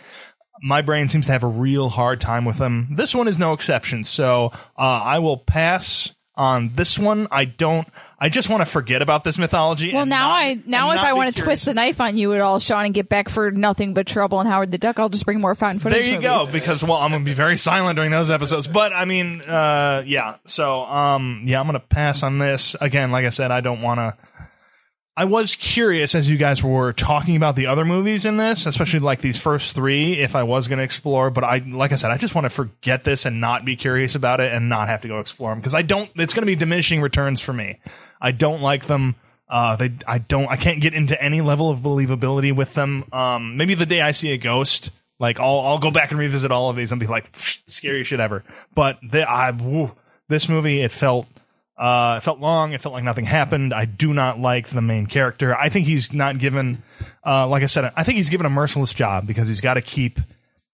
my 0.61 0.81
brain 0.81 1.07
seems 1.09 1.25
to 1.27 1.31
have 1.31 1.43
a 1.43 1.47
real 1.47 1.89
hard 1.89 2.21
time 2.21 2.45
with 2.45 2.57
them. 2.57 2.87
This 2.91 3.13
one 3.15 3.27
is 3.27 3.39
no 3.39 3.53
exception. 3.53 4.03
So 4.03 4.51
uh, 4.77 4.81
I 4.81 5.19
will 5.19 5.37
pass 5.37 6.13
on 6.35 6.71
this 6.75 6.97
one. 6.97 7.27
I 7.31 7.43
don't. 7.45 7.85
I 8.17 8.29
just 8.29 8.49
want 8.49 8.61
to 8.61 8.65
forget 8.65 9.01
about 9.01 9.23
this 9.25 9.37
mythology. 9.37 9.93
well, 9.93 10.05
now 10.05 10.29
not- 10.29 10.37
I 10.37 10.57
now 10.65 10.91
if 10.91 10.99
I 10.99 11.13
want 11.13 11.35
to 11.35 11.41
twist 11.41 11.65
the 11.65 11.73
knife 11.73 11.99
on 11.99 12.17
you 12.17 12.33
at 12.33 12.41
all, 12.41 12.59
Sean, 12.59 12.85
and 12.85 12.93
get 12.93 13.09
back 13.09 13.27
for 13.29 13.51
nothing 13.51 13.93
but 13.93 14.07
trouble 14.07 14.39
and 14.39 14.47
Howard 14.47 14.71
the 14.71 14.77
Duck, 14.77 14.99
I'll 14.99 15.09
just 15.09 15.25
bring 15.25 15.41
more 15.41 15.53
found 15.55 15.81
footage. 15.81 15.97
There 15.97 16.05
you 16.05 16.15
movies. 16.15 16.29
go. 16.29 16.47
Because 16.51 16.81
well, 16.81 16.97
I'm 16.97 17.11
gonna 17.11 17.25
be 17.25 17.33
very 17.33 17.57
silent 17.57 17.97
during 17.97 18.11
those 18.11 18.29
episodes. 18.29 18.67
But 18.67 18.93
I 18.93 19.03
mean, 19.05 19.41
uh, 19.41 20.03
yeah. 20.05 20.37
So 20.45 20.81
um, 20.81 21.43
yeah, 21.45 21.59
I'm 21.59 21.65
gonna 21.65 21.79
pass 21.79 22.23
on 22.23 22.39
this 22.39 22.75
again. 22.79 23.11
Like 23.11 23.25
I 23.25 23.29
said, 23.29 23.51
I 23.51 23.59
don't 23.61 23.81
want 23.81 23.99
to. 23.99 24.15
I 25.19 25.25
was 25.25 25.57
curious 25.57 26.15
as 26.15 26.29
you 26.29 26.37
guys 26.37 26.63
were 26.63 26.93
talking 26.93 27.35
about 27.35 27.57
the 27.57 27.67
other 27.67 27.83
movies 27.83 28.25
in 28.25 28.37
this, 28.37 28.65
especially 28.65 28.99
like 28.99 29.19
these 29.19 29.37
first 29.37 29.75
three, 29.75 30.13
if 30.13 30.33
I 30.33 30.43
was 30.43 30.69
going 30.69 30.77
to 30.77 30.83
explore. 30.85 31.29
But 31.29 31.43
I, 31.43 31.57
like 31.57 31.91
I 31.91 31.95
said, 31.95 32.09
I 32.09 32.15
just 32.15 32.35
want 32.35 32.45
to 32.45 32.49
forget 32.49 33.03
this 33.03 33.25
and 33.25 33.41
not 33.41 33.65
be 33.65 33.75
curious 33.75 34.15
about 34.15 34.39
it 34.39 34.53
and 34.53 34.69
not 34.69 34.87
have 34.87 35.01
to 35.01 35.09
go 35.09 35.19
explore 35.19 35.51
them 35.51 35.59
because 35.59 35.75
I 35.75 35.81
don't. 35.81 36.09
It's 36.15 36.33
going 36.33 36.43
to 36.43 36.45
be 36.45 36.55
diminishing 36.55 37.01
returns 37.01 37.41
for 37.41 37.51
me. 37.51 37.81
I 38.21 38.31
don't 38.31 38.61
like 38.61 38.87
them. 38.87 39.15
Uh, 39.49 39.75
they, 39.75 39.91
I 40.07 40.19
don't, 40.19 40.47
I 40.47 40.55
can't 40.55 40.79
get 40.79 40.93
into 40.93 41.21
any 41.21 41.41
level 41.41 41.69
of 41.69 41.79
believability 41.79 42.55
with 42.55 42.73
them. 42.73 43.03
Um, 43.11 43.57
maybe 43.57 43.73
the 43.73 43.85
day 43.85 43.99
I 43.99 44.11
see 44.11 44.31
a 44.31 44.37
ghost, 44.37 44.89
like 45.19 45.37
I'll, 45.41 45.59
I'll 45.59 45.79
go 45.79 45.91
back 45.91 46.11
and 46.11 46.19
revisit 46.19 46.49
all 46.49 46.69
of 46.69 46.77
these 46.77 46.93
and 46.93 46.99
be 46.99 47.07
like, 47.07 47.29
scary 47.67 48.05
shit 48.05 48.21
ever. 48.21 48.45
But 48.73 48.99
the, 49.03 49.29
I, 49.29 49.51
woo, 49.51 49.91
this 50.29 50.47
movie, 50.47 50.79
it 50.79 50.93
felt, 50.93 51.27
uh, 51.79 52.17
it 52.17 52.23
felt 52.23 52.39
long. 52.39 52.73
It 52.73 52.81
felt 52.81 52.93
like 52.93 53.05
nothing 53.05 53.23
happened. 53.23 53.73
I 53.73 53.85
do 53.85 54.13
not 54.13 54.37
like 54.37 54.67
the 54.67 54.81
main 54.81 55.05
character. 55.05 55.55
I 55.55 55.69
think 55.69 55.87
he's 55.87 56.11
not 56.11 56.37
given, 56.37 56.83
uh, 57.25 57.47
like 57.47 57.63
I 57.63 57.67
said, 57.67 57.93
I 57.95 58.03
think 58.03 58.17
he's 58.17 58.29
given 58.29 58.45
a 58.45 58.49
merciless 58.49 58.93
job 58.93 59.25
because 59.25 59.47
he's 59.47 59.61
got 59.61 59.75
to 59.75 59.81
keep, 59.81 60.19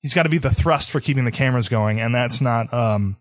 he's 0.02 0.15
got 0.15 0.23
to 0.23 0.30
be 0.30 0.40
the 0.40 0.49
thrust 0.49 0.90
for 0.90 0.99
keeping 0.99 1.23
the 1.23 1.32
cameras 1.32 1.69
going, 1.69 2.02
and 2.02 2.14
that's 2.15 2.41
not. 2.41 2.73
Um, 2.73 3.18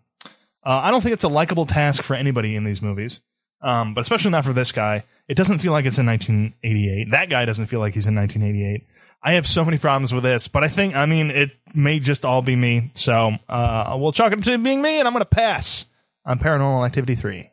uh, 0.63 0.81
I 0.83 0.89
don't 0.89 1.01
think 1.01 1.13
it's 1.13 1.23
a 1.23 1.29
likable 1.29 1.67
task 1.67 2.01
for 2.01 2.15
anybody 2.15 2.55
in 2.55 2.63
these 2.63 2.81
movies, 2.81 3.21
um, 3.61 3.93
but 3.93 4.01
especially 4.01 4.31
not 4.31 4.45
for 4.45 4.53
this 4.53 4.71
guy. 4.71 5.03
It 5.27 5.37
doesn't 5.37 5.59
feel 5.59 5.71
like 5.71 5.85
it's 5.85 5.99
in 5.99 6.07
1988. 6.07 7.11
That 7.11 7.29
guy 7.29 7.45
doesn't 7.45 7.67
feel 7.67 7.79
like 7.79 7.93
he's 7.93 8.07
in 8.07 8.15
1988. 8.15 8.87
I 9.21 9.33
have 9.33 9.45
so 9.45 9.63
many 9.63 9.77
problems 9.77 10.11
with 10.11 10.23
this, 10.23 10.47
but 10.47 10.63
I 10.63 10.69
think, 10.69 10.95
I 10.95 11.05
mean, 11.05 11.29
it 11.29 11.51
may 11.75 11.99
just 11.99 12.25
all 12.25 12.41
be 12.41 12.55
me. 12.55 12.91
So 12.95 13.35
uh, 13.47 13.95
we'll 13.99 14.11
chalk 14.11 14.33
it 14.33 14.43
to 14.43 14.57
being 14.57 14.81
me, 14.81 14.97
and 14.97 15.07
I'm 15.07 15.13
going 15.13 15.21
to 15.21 15.29
pass 15.29 15.85
on 16.25 16.39
Paranormal 16.39 16.83
Activity 16.83 17.13
3. 17.13 17.51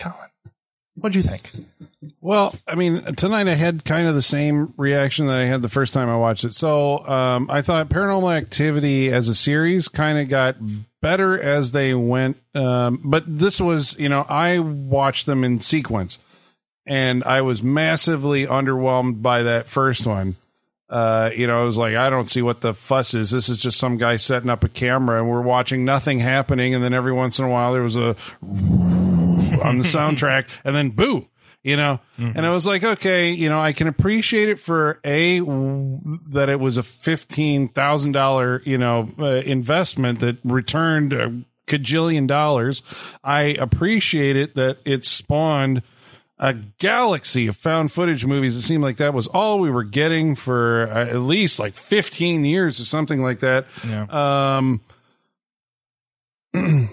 Colin, 0.00 0.30
what'd 0.96 1.14
you 1.14 1.22
think? 1.22 1.52
Well, 2.22 2.54
I 2.66 2.74
mean, 2.74 3.02
tonight 3.14 3.48
I 3.48 3.54
had 3.54 3.84
kind 3.84 4.08
of 4.08 4.14
the 4.14 4.22
same 4.22 4.72
reaction 4.76 5.26
that 5.26 5.36
I 5.36 5.44
had 5.44 5.62
the 5.62 5.68
first 5.68 5.94
time 5.94 6.08
I 6.08 6.16
watched 6.16 6.44
it. 6.44 6.54
So 6.54 7.06
um, 7.06 7.50
I 7.50 7.62
thought 7.62 7.88
Paranormal 7.88 8.34
Activity 8.36 9.10
as 9.10 9.28
a 9.28 9.34
series 9.34 9.88
kind 9.88 10.18
of 10.18 10.28
got 10.28 10.56
better 11.00 11.40
as 11.40 11.72
they 11.72 11.94
went. 11.94 12.38
Um, 12.54 13.00
but 13.04 13.24
this 13.26 13.60
was, 13.60 13.96
you 13.98 14.08
know, 14.08 14.26
I 14.28 14.58
watched 14.58 15.26
them 15.26 15.44
in 15.44 15.60
sequence 15.60 16.18
and 16.86 17.22
I 17.24 17.42
was 17.42 17.62
massively 17.62 18.46
underwhelmed 18.46 19.22
by 19.22 19.42
that 19.42 19.66
first 19.66 20.06
one. 20.06 20.36
Uh, 20.88 21.30
you 21.36 21.46
know, 21.46 21.60
I 21.60 21.64
was 21.64 21.76
like, 21.76 21.94
I 21.94 22.10
don't 22.10 22.28
see 22.28 22.42
what 22.42 22.62
the 22.62 22.74
fuss 22.74 23.14
is. 23.14 23.30
This 23.30 23.48
is 23.48 23.58
just 23.58 23.78
some 23.78 23.96
guy 23.96 24.16
setting 24.16 24.50
up 24.50 24.64
a 24.64 24.68
camera 24.68 25.20
and 25.20 25.30
we're 25.30 25.40
watching 25.40 25.84
nothing 25.84 26.18
happening. 26.18 26.74
And 26.74 26.82
then 26.82 26.92
every 26.92 27.12
once 27.12 27.38
in 27.38 27.44
a 27.44 27.48
while 27.48 27.72
there 27.72 27.82
was 27.82 27.96
a 27.96 28.16
on 29.60 29.78
the 29.78 29.84
soundtrack 29.96 30.48
and 30.64 30.74
then 30.74 30.90
boo 30.90 31.26
you 31.62 31.76
know? 31.76 32.00
And 32.16 32.46
i 32.46 32.50
was 32.50 32.64
like 32.64 32.82
okay 32.82 33.32
you 33.32 33.50
know 33.50 33.60
i 33.60 33.72
can 33.72 33.86
appreciate 33.86 34.48
it 34.48 34.58
for 34.58 34.98
a 35.04 35.40
that 35.40 36.48
it 36.48 36.58
was 36.58 36.78
a 36.78 36.82
$15000 36.82 38.66
you 38.66 38.78
know 38.78 39.10
uh, 39.18 39.24
investment 39.44 40.20
that 40.20 40.38
returned 40.42 41.12
a 41.12 41.44
cajillion 41.70 42.26
dollars. 42.26 42.82
I 43.24 43.42
appreciate 43.42 44.36
it 44.36 44.54
that 44.56 44.78
it 44.84 45.06
spawned 45.06 45.82
a 46.38 46.54
galaxy 46.54 47.46
of 47.46 47.56
found 47.56 47.92
footage 47.92 48.26
movies. 48.26 48.56
It 48.56 48.62
seemed 48.62 48.82
like 48.82 48.96
that 48.96 49.14
was 49.14 49.26
all 49.28 49.60
we 49.60 49.70
were 49.70 49.84
getting 49.84 50.34
for 50.34 50.88
uh, 50.90 51.06
at 51.06 51.20
least 51.20 51.58
like 51.58 51.74
15 51.74 52.44
years 52.44 52.80
or 52.80 52.84
something 52.84 53.22
like 53.22 53.40
that. 53.40 53.66
Yeah. 53.86 54.06
um 54.56 54.80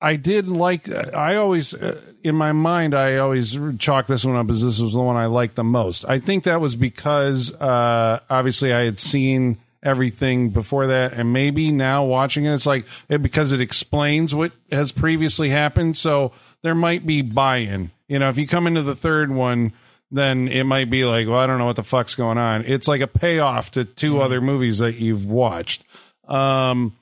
I 0.00 0.16
did 0.16 0.48
like. 0.48 0.88
I 1.14 1.36
always, 1.36 1.74
uh, 1.74 2.00
in 2.22 2.34
my 2.34 2.52
mind, 2.52 2.94
I 2.94 3.16
always 3.16 3.58
chalk 3.78 4.06
this 4.06 4.24
one 4.24 4.36
up 4.36 4.48
as 4.50 4.62
this 4.62 4.80
was 4.80 4.94
the 4.94 5.00
one 5.00 5.16
I 5.16 5.26
liked 5.26 5.56
the 5.56 5.64
most. 5.64 6.04
I 6.08 6.18
think 6.18 6.44
that 6.44 6.60
was 6.60 6.74
because, 6.74 7.52
uh, 7.54 8.20
obviously, 8.30 8.72
I 8.72 8.80
had 8.80 8.98
seen 8.98 9.58
everything 9.82 10.50
before 10.50 10.86
that, 10.88 11.12
and 11.12 11.32
maybe 11.32 11.70
now 11.70 12.04
watching 12.04 12.44
it, 12.44 12.52
it's 12.52 12.66
like 12.66 12.86
it, 13.08 13.22
because 13.22 13.52
it 13.52 13.60
explains 13.60 14.34
what 14.34 14.52
has 14.70 14.92
previously 14.92 15.50
happened. 15.50 15.96
So 15.96 16.32
there 16.62 16.74
might 16.74 17.06
be 17.06 17.22
buy-in. 17.22 17.90
You 18.08 18.18
know, 18.18 18.28
if 18.28 18.38
you 18.38 18.46
come 18.46 18.66
into 18.66 18.82
the 18.82 18.96
third 18.96 19.30
one, 19.30 19.72
then 20.10 20.48
it 20.48 20.64
might 20.64 20.90
be 20.90 21.04
like, 21.04 21.28
well, 21.28 21.38
I 21.38 21.46
don't 21.46 21.58
know 21.58 21.66
what 21.66 21.76
the 21.76 21.84
fuck's 21.84 22.14
going 22.14 22.38
on. 22.38 22.64
It's 22.66 22.88
like 22.88 23.00
a 23.00 23.06
payoff 23.06 23.70
to 23.72 23.84
2 23.84 24.20
other 24.20 24.40
movies 24.40 24.78
that 24.78 24.96
you've 24.96 25.26
watched. 25.26 25.84
Um, 26.26 26.96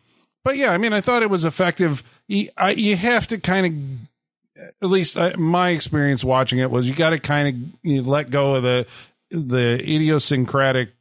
but 0.44 0.56
yeah, 0.56 0.72
I 0.72 0.78
mean, 0.78 0.92
I 0.92 1.00
thought 1.00 1.22
it 1.22 1.30
was 1.30 1.44
effective. 1.44 2.02
You, 2.28 2.50
I, 2.56 2.70
you 2.72 2.94
have 2.96 3.26
to 3.28 3.38
kind 3.38 3.66
of, 4.58 4.62
at 4.82 4.88
least 4.88 5.16
uh, 5.16 5.32
my 5.38 5.70
experience 5.70 6.22
watching 6.22 6.58
it 6.58 6.70
was, 6.70 6.88
you 6.88 6.94
got 6.94 7.10
to 7.10 7.18
kind 7.18 7.48
of 7.48 7.80
you 7.90 8.02
let 8.02 8.30
go 8.30 8.54
of 8.56 8.62
the 8.62 8.86
the 9.30 9.74
idiosyncratic 9.74 10.94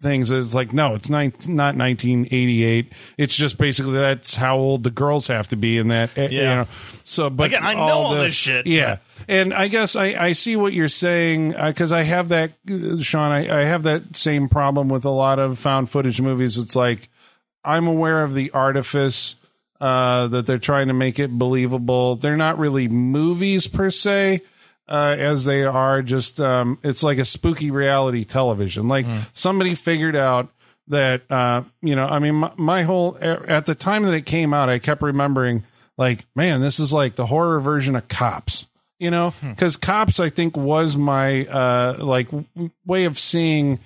things. 0.00 0.30
It's 0.30 0.54
like, 0.54 0.72
no, 0.72 0.94
it's 0.94 1.10
nine, 1.10 1.34
not 1.46 1.76
1988. 1.76 2.90
It's 3.18 3.36
just 3.36 3.58
basically 3.58 3.92
that's 3.92 4.34
how 4.34 4.56
old 4.56 4.84
the 4.84 4.90
girls 4.90 5.26
have 5.26 5.48
to 5.48 5.56
be 5.56 5.76
in 5.76 5.88
that. 5.88 6.16
uh, 6.16 6.22
You 6.22 6.38
Yeah. 6.40 6.54
know, 6.54 6.66
so 7.04 7.28
but 7.28 7.48
Again, 7.48 7.62
I 7.64 7.74
know 7.74 7.80
all 7.80 7.90
all 8.06 8.14
the- 8.14 8.22
this 8.24 8.34
shit, 8.34 8.66
Yeah. 8.66 8.98
And 9.28 9.52
I 9.54 9.68
guess 9.68 9.96
I, 9.96 10.04
I 10.18 10.32
see 10.32 10.56
what 10.56 10.72
you're 10.72 10.88
saying 10.88 11.52
because 11.52 11.92
I 11.92 12.02
have 12.02 12.28
that, 12.30 12.52
uh, 12.70 13.00
Sean. 13.00 13.32
I, 13.32 13.60
I 13.60 13.64
have 13.64 13.82
that 13.84 14.16
same 14.16 14.48
problem 14.48 14.88
with 14.88 15.04
a 15.04 15.10
lot 15.10 15.38
of 15.38 15.58
found 15.58 15.90
footage 15.90 16.20
movies. 16.20 16.56
It's 16.58 16.76
like 16.76 17.08
I'm 17.64 17.86
aware 17.86 18.22
of 18.24 18.32
the 18.34 18.50
artifice 18.52 19.36
uh, 19.80 20.28
that 20.28 20.46
they're 20.46 20.58
trying 20.58 20.88
to 20.88 20.94
make 20.94 21.18
it 21.18 21.30
believable. 21.30 22.16
They're 22.16 22.36
not 22.36 22.58
really 22.58 22.88
movies 22.88 23.66
per 23.66 23.90
se, 23.90 24.40
uh, 24.88 25.16
as 25.18 25.44
they 25.44 25.64
are 25.64 26.02
just, 26.02 26.40
um, 26.40 26.78
it's 26.82 27.02
like 27.02 27.18
a 27.18 27.24
spooky 27.24 27.70
reality 27.70 28.24
television. 28.24 28.88
Like 28.88 29.06
somebody 29.32 29.74
figured 29.74 30.16
out 30.16 30.48
that, 30.88 31.22
uh, 31.30 31.62
you 31.82 31.96
know, 31.96 32.06
I 32.06 32.18
mean, 32.18 32.34
my, 32.36 32.52
my 32.56 32.82
whole, 32.82 33.16
at 33.20 33.66
the 33.66 33.74
time 33.74 34.04
that 34.04 34.14
it 34.14 34.26
came 34.26 34.52
out, 34.54 34.68
I 34.68 34.78
kept 34.78 35.02
remembering, 35.02 35.64
like, 35.96 36.24
man, 36.34 36.60
this 36.60 36.78
is 36.80 36.92
like 36.92 37.14
the 37.14 37.26
horror 37.26 37.60
version 37.60 37.96
of 37.96 38.08
Cops 38.08 38.66
you 39.00 39.10
know 39.10 39.34
because 39.40 39.76
cops 39.76 40.20
i 40.20 40.28
think 40.30 40.56
was 40.56 40.96
my 40.96 41.44
uh 41.46 41.96
like 41.98 42.30
w- 42.30 42.70
way 42.86 43.06
of 43.06 43.18
seeing 43.18 43.80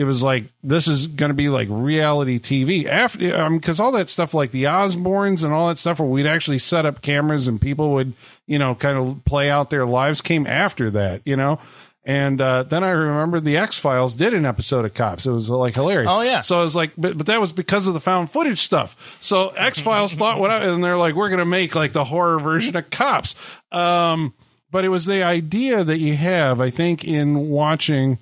it 0.00 0.04
was 0.04 0.22
like 0.22 0.44
this 0.62 0.88
is 0.88 1.08
going 1.08 1.28
to 1.28 1.34
be 1.34 1.50
like 1.50 1.68
reality 1.70 2.38
tv 2.38 2.86
after 2.86 3.36
um 3.36 3.58
because 3.58 3.78
all 3.78 3.92
that 3.92 4.08
stuff 4.08 4.32
like 4.32 4.50
the 4.50 4.64
osbournes 4.64 5.44
and 5.44 5.52
all 5.52 5.68
that 5.68 5.76
stuff 5.76 6.00
where 6.00 6.08
we'd 6.08 6.26
actually 6.26 6.58
set 6.58 6.86
up 6.86 7.02
cameras 7.02 7.46
and 7.46 7.60
people 7.60 7.92
would 7.92 8.14
you 8.46 8.58
know 8.58 8.74
kind 8.74 8.96
of 8.96 9.22
play 9.26 9.50
out 9.50 9.68
their 9.68 9.84
lives 9.84 10.22
came 10.22 10.46
after 10.46 10.90
that 10.90 11.20
you 11.26 11.36
know 11.36 11.60
and 12.02 12.40
uh, 12.40 12.62
then 12.62 12.82
I 12.82 12.88
remember 12.88 13.40
the 13.40 13.58
X 13.58 13.78
Files 13.78 14.14
did 14.14 14.32
an 14.32 14.46
episode 14.46 14.86
of 14.86 14.94
Cops. 14.94 15.26
It 15.26 15.32
was 15.32 15.50
like 15.50 15.74
hilarious. 15.74 16.10
Oh, 16.10 16.22
yeah. 16.22 16.40
So 16.40 16.58
I 16.58 16.62
was 16.62 16.74
like, 16.74 16.92
but, 16.96 17.18
but 17.18 17.26
that 17.26 17.42
was 17.42 17.52
because 17.52 17.86
of 17.86 17.92
the 17.92 18.00
found 18.00 18.30
footage 18.30 18.60
stuff. 18.60 19.18
So 19.20 19.50
X 19.50 19.80
Files 19.80 20.14
thought 20.14 20.40
what, 20.40 20.50
I, 20.50 20.64
and 20.64 20.82
they're 20.82 20.96
like, 20.96 21.14
we're 21.14 21.28
going 21.28 21.40
to 21.40 21.44
make 21.44 21.74
like 21.74 21.92
the 21.92 22.06
horror 22.06 22.40
version 22.40 22.74
of 22.74 22.88
Cops. 22.88 23.34
Um, 23.70 24.32
but 24.70 24.86
it 24.86 24.88
was 24.88 25.04
the 25.04 25.22
idea 25.22 25.84
that 25.84 25.98
you 25.98 26.16
have, 26.16 26.58
I 26.58 26.70
think, 26.70 27.04
in 27.04 27.50
watching 27.50 28.18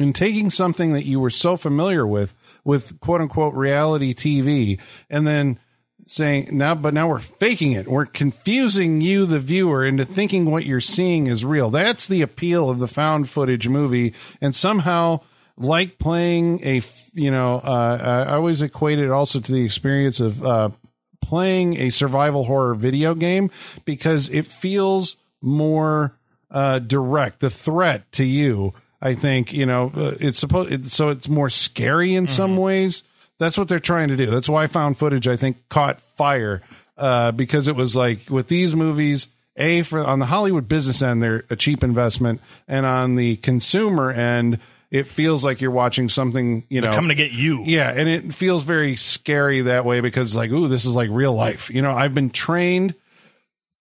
in 0.00 0.12
taking 0.12 0.50
something 0.50 0.92
that 0.94 1.04
you 1.04 1.20
were 1.20 1.30
so 1.30 1.56
familiar 1.56 2.06
with, 2.06 2.34
with 2.64 2.98
quote 3.00 3.20
unquote 3.20 3.54
reality 3.54 4.14
TV, 4.14 4.80
and 5.08 5.26
then 5.26 5.58
saying 6.06 6.48
now, 6.50 6.74
but 6.74 6.94
now 6.94 7.08
we're 7.08 7.18
faking 7.18 7.72
it. 7.72 7.86
We're 7.86 8.06
confusing 8.06 9.00
you, 9.00 9.26
the 9.26 9.38
viewer, 9.38 9.84
into 9.84 10.04
thinking 10.04 10.50
what 10.50 10.64
you're 10.64 10.80
seeing 10.80 11.26
is 11.26 11.44
real. 11.44 11.70
That's 11.70 12.08
the 12.08 12.22
appeal 12.22 12.70
of 12.70 12.78
the 12.78 12.88
found 12.88 13.28
footage 13.28 13.68
movie. 13.68 14.14
And 14.40 14.54
somehow, 14.54 15.20
like 15.56 15.98
playing 15.98 16.66
a, 16.66 16.82
you 17.12 17.30
know, 17.30 17.56
uh, 17.56 18.24
I 18.26 18.34
always 18.34 18.62
equate 18.62 18.98
it 18.98 19.10
also 19.10 19.40
to 19.40 19.52
the 19.52 19.64
experience 19.64 20.18
of, 20.18 20.44
uh, 20.44 20.70
playing 21.20 21.76
a 21.76 21.90
survival 21.90 22.44
horror 22.44 22.74
video 22.74 23.14
game 23.14 23.50
because 23.84 24.28
it 24.30 24.46
feels 24.46 25.16
more 25.40 26.18
uh, 26.50 26.80
direct. 26.80 27.40
The 27.40 27.50
threat 27.50 28.10
to 28.12 28.24
you, 28.24 28.74
I 29.02 29.14
think, 29.14 29.52
you 29.52 29.66
know, 29.66 29.90
uh, 29.96 30.14
it's 30.20 30.38
supposed 30.40 30.72
it, 30.72 30.90
so 30.90 31.08
it's 31.08 31.28
more 31.28 31.48
scary 31.50 32.14
in 32.14 32.28
some 32.28 32.56
ways. 32.56 33.02
That's 33.38 33.56
what 33.56 33.68
they're 33.68 33.78
trying 33.78 34.08
to 34.08 34.16
do. 34.16 34.26
That's 34.26 34.48
why 34.48 34.64
I 34.64 34.66
found 34.66 34.98
footage, 34.98 35.26
I 35.26 35.36
think, 35.36 35.68
caught 35.70 36.00
fire 36.00 36.60
uh, 36.98 37.32
because 37.32 37.68
it 37.68 37.76
was 37.76 37.96
like 37.96 38.28
with 38.28 38.48
these 38.48 38.76
movies. 38.76 39.28
A 39.56 39.82
for 39.82 40.06
on 40.06 40.20
the 40.20 40.26
Hollywood 40.26 40.68
business 40.68 41.02
end, 41.02 41.20
they're 41.22 41.44
a 41.50 41.56
cheap 41.56 41.82
investment, 41.82 42.40
and 42.68 42.86
on 42.86 43.16
the 43.16 43.36
consumer 43.36 44.10
end, 44.10 44.58
it 44.90 45.06
feels 45.06 45.44
like 45.44 45.60
you're 45.60 45.70
watching 45.70 46.08
something. 46.08 46.64
You 46.68 46.80
know, 46.80 46.94
coming 46.94 47.08
to 47.08 47.14
get 47.14 47.32
you. 47.32 47.64
yeah, 47.64 47.92
and 47.94 48.08
it 48.08 48.32
feels 48.32 48.62
very 48.62 48.96
scary 48.96 49.62
that 49.62 49.84
way 49.84 50.00
because 50.00 50.34
like, 50.36 50.50
ooh, 50.50 50.68
this 50.68 50.84
is 50.84 50.94
like 50.94 51.10
real 51.10 51.34
life. 51.34 51.68
You 51.68 51.82
know, 51.82 51.92
I've 51.92 52.14
been 52.14 52.30
trained 52.30 52.94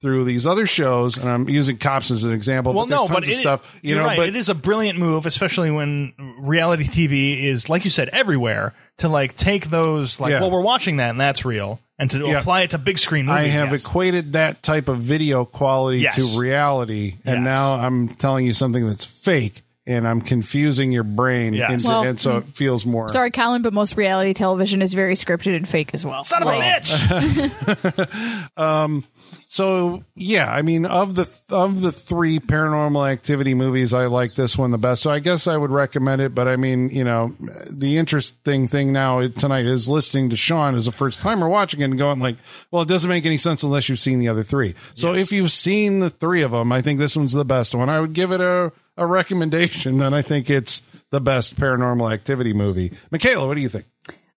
through 0.01 0.23
these 0.23 0.47
other 0.47 0.65
shows, 0.65 1.17
and 1.17 1.27
I'm 1.29 1.49
using 1.49 1.77
cops 1.77 2.09
as 2.11 2.23
an 2.23 2.31
example. 2.31 2.73
Well, 2.73 2.85
but 2.85 2.95
no, 2.95 3.07
but 3.07 3.23
of 3.23 3.29
it, 3.29 3.35
stuff. 3.35 3.77
You 3.81 3.95
you're 3.95 3.99
know, 3.99 4.07
right. 4.07 4.17
but 4.17 4.29
it 4.29 4.35
is 4.35 4.47
a 4.49 4.55
brilliant 4.55 4.97
move, 4.97 5.25
especially 5.25 5.71
when 5.71 6.13
reality 6.39 6.85
TV 6.85 7.43
is, 7.43 7.67
like 7.69 7.83
you 7.83 7.91
said, 7.91 8.09
everywhere. 8.09 8.73
To 8.99 9.07
like 9.07 9.33
take 9.33 9.69
those, 9.69 10.19
like, 10.19 10.31
Yeah. 10.31 10.41
well, 10.41 10.51
we're 10.51 10.59
watching 10.59 10.97
that, 10.97 11.09
and 11.11 11.21
that's 11.21 11.45
real, 11.45 11.79
and 11.97 12.11
to 12.11 12.17
Yeah. 12.19 12.39
apply 12.39 12.63
it 12.63 12.71
to 12.71 12.77
big 12.77 12.97
screen 12.99 13.27
movies. 13.27 13.39
I 13.39 13.47
have 13.47 13.71
yes. 13.71 13.85
equated 13.85 14.33
that 14.33 14.61
type 14.61 14.89
of 14.89 14.97
video 14.99 15.45
quality 15.45 15.99
Yes. 15.99 16.15
to 16.17 16.37
reality, 16.37 17.15
and 17.23 17.37
Yes. 17.37 17.45
now 17.45 17.75
I'm 17.75 18.09
telling 18.09 18.45
you 18.45 18.51
something 18.53 18.85
that's 18.85 19.05
fake, 19.05 19.61
and 19.89 20.07
I'm 20.07 20.21
confusing 20.21 20.91
your 20.91 21.03
brain, 21.03 21.55
Yes. 21.55 21.71
into, 21.71 21.87
Well, 21.87 22.03
and 22.03 22.21
so 22.21 22.37
it 22.37 22.45
feels 22.49 22.85
more. 22.85 23.09
Sorry, 23.09 23.31
Colin, 23.31 23.63
but 23.63 23.73
most 23.73 23.97
reality 23.97 24.35
television 24.35 24.83
is 24.83 24.93
very 24.93 25.15
scripted 25.15 25.55
and 25.55 25.67
fake 25.67 25.89
as 25.93 26.05
well. 26.05 26.23
Son 26.23 26.43
of 26.43 26.47
a 26.47 26.51
bitch! 26.51 28.49
um, 28.57 29.03
So 29.47 30.03
yeah, 30.15 30.51
I 30.51 30.61
mean, 30.61 30.85
of 30.85 31.15
the 31.15 31.27
of 31.49 31.81
the 31.81 31.91
three 31.91 32.39
Paranormal 32.39 33.11
Activity 33.11 33.55
movies, 33.55 33.91
I 33.95 34.05
like 34.05 34.35
this 34.35 34.55
one 34.55 34.69
the 34.69 34.77
best. 34.77 35.01
So 35.01 35.09
I 35.09 35.17
guess 35.17 35.47
I 35.47 35.57
would 35.57 35.71
recommend 35.71 36.21
it. 36.21 36.35
But 36.35 36.47
I 36.47 36.55
mean, 36.55 36.91
you 36.91 37.03
know, 37.03 37.35
the 37.67 37.97
interesting 37.97 38.67
thing 38.67 38.93
now 38.93 39.27
tonight 39.27 39.65
is 39.65 39.89
listening 39.89 40.29
to 40.29 40.37
Sean 40.37 40.75
as 40.75 40.85
a 40.85 40.91
first 40.91 41.21
timer 41.21 41.49
watching 41.49 41.81
it 41.81 41.85
and 41.85 41.97
going 41.97 42.19
like, 42.19 42.37
well, 42.69 42.83
it 42.83 42.87
doesn't 42.87 43.09
make 43.09 43.25
any 43.25 43.39
sense 43.39 43.63
unless 43.63 43.89
you've 43.89 43.99
seen 43.99 44.19
the 44.19 44.27
other 44.27 44.43
three. 44.43 44.75
So 44.93 45.15
if 45.15 45.31
you've 45.31 45.51
seen 45.51 45.99
the 45.99 46.11
three 46.11 46.43
of 46.43 46.51
them, 46.51 46.71
I 46.71 46.83
think 46.83 46.99
this 46.99 47.15
one's 47.15 47.33
the 47.33 47.43
best 47.45 47.73
one. 47.73 47.89
I 47.89 47.99
would 47.99 48.13
give 48.13 48.31
it 48.31 48.41
a 48.41 48.71
a 48.99 49.07
recommendation. 49.07 49.97
Then 49.97 50.13
I 50.13 50.21
think 50.21 50.49
it's 50.49 50.81
the 51.09 51.21
best 51.21 51.55
Paranormal 51.55 52.11
Activity 52.13 52.53
movie. 52.53 52.95
Michaela, 53.11 53.47
what 53.47 53.55
do 53.55 53.61
you 53.61 53.69
think? 53.69 53.85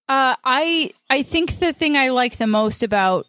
Uh, 0.09 0.37
I 0.45 0.93
I 1.11 1.23
think 1.23 1.59
the 1.59 1.73
thing 1.73 1.97
I 1.97 2.11
like 2.11 2.37
the 2.37 2.47
most 2.47 2.83
about 2.83 3.27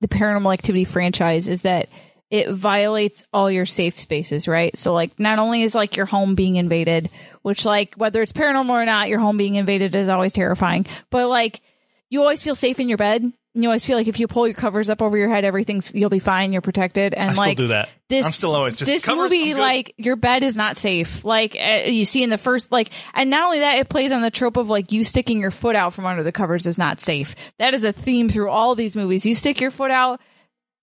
the 0.00 0.08
Paranormal 0.08 0.52
Activity 0.52 0.84
franchise 0.84 1.48
is 1.48 1.62
that 1.62 1.88
it 2.30 2.50
violates 2.50 3.24
all 3.32 3.50
your 3.50 3.66
safe 3.66 3.98
spaces, 3.98 4.48
right? 4.48 4.74
So 4.76 4.94
like 4.94 5.18
not 5.20 5.38
only 5.38 5.62
is 5.62 5.74
like 5.74 5.96
your 5.96 6.06
home 6.06 6.34
being 6.34 6.56
invaded, 6.56 7.10
which 7.42 7.66
like 7.66 7.94
whether 7.96 8.22
it's 8.22 8.32
paranormal 8.32 8.70
or 8.70 8.86
not, 8.86 9.08
your 9.08 9.18
home 9.18 9.36
being 9.36 9.56
invaded 9.56 9.94
is 9.94 10.08
always 10.08 10.32
terrifying, 10.32 10.86
but 11.10 11.28
like 11.28 11.60
you 12.08 12.20
always 12.22 12.42
feel 12.42 12.54
safe 12.54 12.80
in 12.80 12.88
your 12.88 12.98
bed. 12.98 13.30
You 13.54 13.68
always 13.68 13.84
feel 13.84 13.98
like 13.98 14.08
if 14.08 14.18
you 14.18 14.28
pull 14.28 14.46
your 14.46 14.54
covers 14.54 14.88
up 14.88 15.02
over 15.02 15.16
your 15.16 15.28
head, 15.28 15.44
everything's 15.44 15.94
you'll 15.94 16.08
be 16.08 16.20
fine. 16.20 16.54
You're 16.54 16.62
protected, 16.62 17.12
and 17.12 17.30
I 17.30 17.32
still 17.34 17.44
like 17.44 17.56
do 17.58 17.66
that. 17.68 17.90
This 18.08 18.24
I'm 18.24 18.32
still 18.32 18.54
always 18.54 18.76
just 18.76 18.90
this 18.90 19.04
covers, 19.04 19.30
movie. 19.30 19.52
Like 19.52 19.94
your 19.98 20.16
bed 20.16 20.42
is 20.42 20.56
not 20.56 20.78
safe. 20.78 21.22
Like 21.22 21.54
uh, 21.54 21.82
you 21.84 22.06
see 22.06 22.22
in 22.22 22.30
the 22.30 22.38
first, 22.38 22.72
like, 22.72 22.90
and 23.12 23.28
not 23.28 23.44
only 23.44 23.58
that, 23.58 23.78
it 23.78 23.90
plays 23.90 24.10
on 24.10 24.22
the 24.22 24.30
trope 24.30 24.56
of 24.56 24.70
like 24.70 24.90
you 24.90 25.04
sticking 25.04 25.38
your 25.38 25.50
foot 25.50 25.76
out 25.76 25.92
from 25.92 26.06
under 26.06 26.22
the 26.22 26.32
covers 26.32 26.66
is 26.66 26.78
not 26.78 26.98
safe. 26.98 27.34
That 27.58 27.74
is 27.74 27.84
a 27.84 27.92
theme 27.92 28.30
through 28.30 28.48
all 28.48 28.74
these 28.74 28.96
movies. 28.96 29.26
You 29.26 29.34
stick 29.34 29.60
your 29.60 29.70
foot 29.70 29.90
out. 29.90 30.20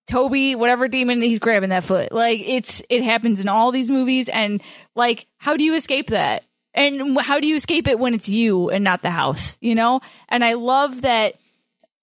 Toby, 0.06 0.54
whatever 0.54 0.86
demon, 0.86 1.22
he's 1.22 1.40
grabbing 1.40 1.70
that 1.70 1.84
foot. 1.84 2.12
Like 2.12 2.40
it's 2.44 2.82
it 2.88 3.02
happens 3.02 3.40
in 3.40 3.48
all 3.48 3.72
these 3.72 3.90
movies, 3.90 4.28
and 4.28 4.62
like 4.94 5.26
how 5.38 5.56
do 5.56 5.64
you 5.64 5.74
escape 5.74 6.08
that? 6.10 6.44
And 6.72 7.18
how 7.20 7.40
do 7.40 7.48
you 7.48 7.56
escape 7.56 7.88
it 7.88 7.98
when 7.98 8.14
it's 8.14 8.28
you 8.28 8.70
and 8.70 8.84
not 8.84 9.02
the 9.02 9.10
house? 9.10 9.58
You 9.60 9.74
know. 9.74 10.00
And 10.28 10.44
I 10.44 10.52
love 10.52 11.02
that 11.02 11.34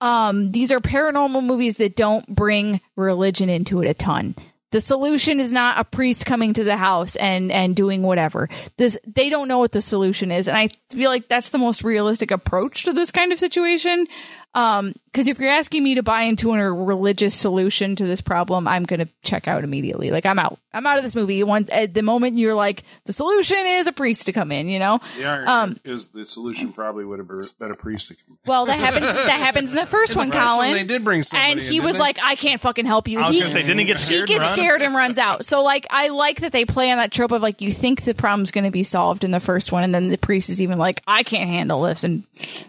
um 0.02 0.52
these 0.52 0.72
are 0.72 0.80
paranormal 0.80 1.44
movies 1.44 1.78
that 1.78 1.96
don't 1.96 2.28
bring 2.28 2.82
religion 2.96 3.50
into 3.50 3.82
it 3.82 3.90
a 3.90 3.94
ton. 3.94 4.36
The 4.72 4.82
solution 4.82 5.40
is 5.40 5.54
not 5.54 5.80
a 5.80 5.86
priest 5.86 6.26
coming 6.26 6.54
to 6.54 6.64
the 6.64 6.76
house 6.76 7.16
and 7.16 7.52
and 7.52 7.76
doing 7.76 8.04
whatever. 8.04 8.50
This 8.78 8.98
they 9.06 9.30
don't 9.30 9.48
know 9.48 9.60
what 9.60 9.72
the 9.72 9.82
solution 9.82 10.32
is. 10.32 10.48
And 10.48 10.58
i 10.58 10.70
feel 10.90 11.10
like 11.10 11.28
that's 11.28 11.50
the 11.50 11.58
most 11.58 11.84
realistic 11.84 12.32
approach 12.32 12.84
to 12.84 12.94
this 12.94 13.12
kind 13.12 13.32
of 13.32 13.40
situation 13.40 14.08
um 14.56 14.94
because 15.12 15.28
if 15.28 15.40
you're 15.40 15.52
asking 15.52 15.84
me 15.84 15.96
to 15.96 16.04
buy 16.04 16.24
into 16.24 16.52
a 16.54 16.72
religious 16.72 17.36
solution 17.36 17.96
to 17.96 18.06
this 18.06 18.22
problem 18.22 18.68
i'm 18.68 18.84
gonna 18.84 19.08
check 19.24 19.48
out 19.48 19.64
immediately 19.64 20.12
like 20.12 20.26
i'm 20.26 20.40
out 20.40 20.60
i'm 20.74 20.86
out 20.86 20.98
of 20.98 21.04
this 21.04 21.16
movie 21.16 21.44
once 21.44 21.70
at 21.72 21.94
the 21.94 22.02
moment 22.02 22.38
you're 22.38 22.54
like 22.54 22.84
the 23.06 23.14
solution 23.14 23.58
is 23.58 23.88
a 23.88 23.92
priest 23.92 24.26
to 24.28 24.34
come 24.34 24.52
in 24.52 24.68
you 24.70 24.80
know 24.80 25.00
The 25.18 25.50
Um, 25.52 25.80
is 25.84 26.08
the 26.08 26.26
solution 26.26 26.72
probably 26.72 27.04
would 27.06 27.20
have 27.20 27.28
been 27.60 27.72
a 27.72 27.76
priest. 27.76 28.08
To 28.10 28.16
come. 28.16 28.24
In. 28.30 28.38
Well 28.46 28.66
that 28.68 28.80
happens 28.80 29.06
that 29.06 29.40
happens 29.40 29.70
in 29.70 29.76
the 29.76 29.86
first 29.86 30.16
one 30.16 30.28
first 30.28 30.38
one, 30.38 30.48
colin 30.48 30.74
they 30.74 30.84
did 30.84 31.04
bring 31.04 31.24
somebody 31.24 31.52
and 31.52 31.60
he 31.62 31.70
didn't 31.72 31.86
was 31.86 31.96
they? 31.96 32.02
like 32.02 32.18
i 32.24 32.36
can't 32.36 32.62
fucking 32.62 32.86
help 32.86 33.08
you 33.08 33.20
I 33.20 33.28
was 33.28 33.36
he, 33.36 33.40
gonna 33.42 33.52
say, 33.52 33.62
didn't 33.62 33.80
he 33.80 33.86
get 33.86 34.02
he 34.02 34.20
gets 34.26 34.32
and 34.32 34.40
run? 34.42 34.52
scared 34.56 34.82
and 34.82 34.96
runs 34.96 35.18
out. 35.18 35.46
So 35.46 35.62
like 35.64 35.86
I 35.90 36.10
like 36.10 36.42
that 36.42 36.52
they 36.52 36.66
play 36.66 36.92
on 36.92 36.98
that 36.98 37.12
trope 37.12 37.32
of 37.32 37.42
like 37.42 37.62
you 37.62 37.72
think 37.72 38.04
the 38.04 38.14
problem's 38.14 38.52
going 38.52 38.64
to 38.64 38.72
be 38.72 38.84
solved 38.84 39.24
in 39.24 39.32
the 39.32 39.40
first 39.40 39.72
one 39.72 39.84
and 39.84 39.94
then 39.94 40.08
the 40.10 40.18
priest 40.18 40.50
is 40.50 40.62
even 40.62 40.78
like 40.78 41.02
I 41.08 41.24
can't 41.24 41.50
handle 41.50 41.82
this 41.82 42.04
and 42.04 42.24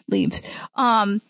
leaves. 0.08 0.42
Um 0.74 1.20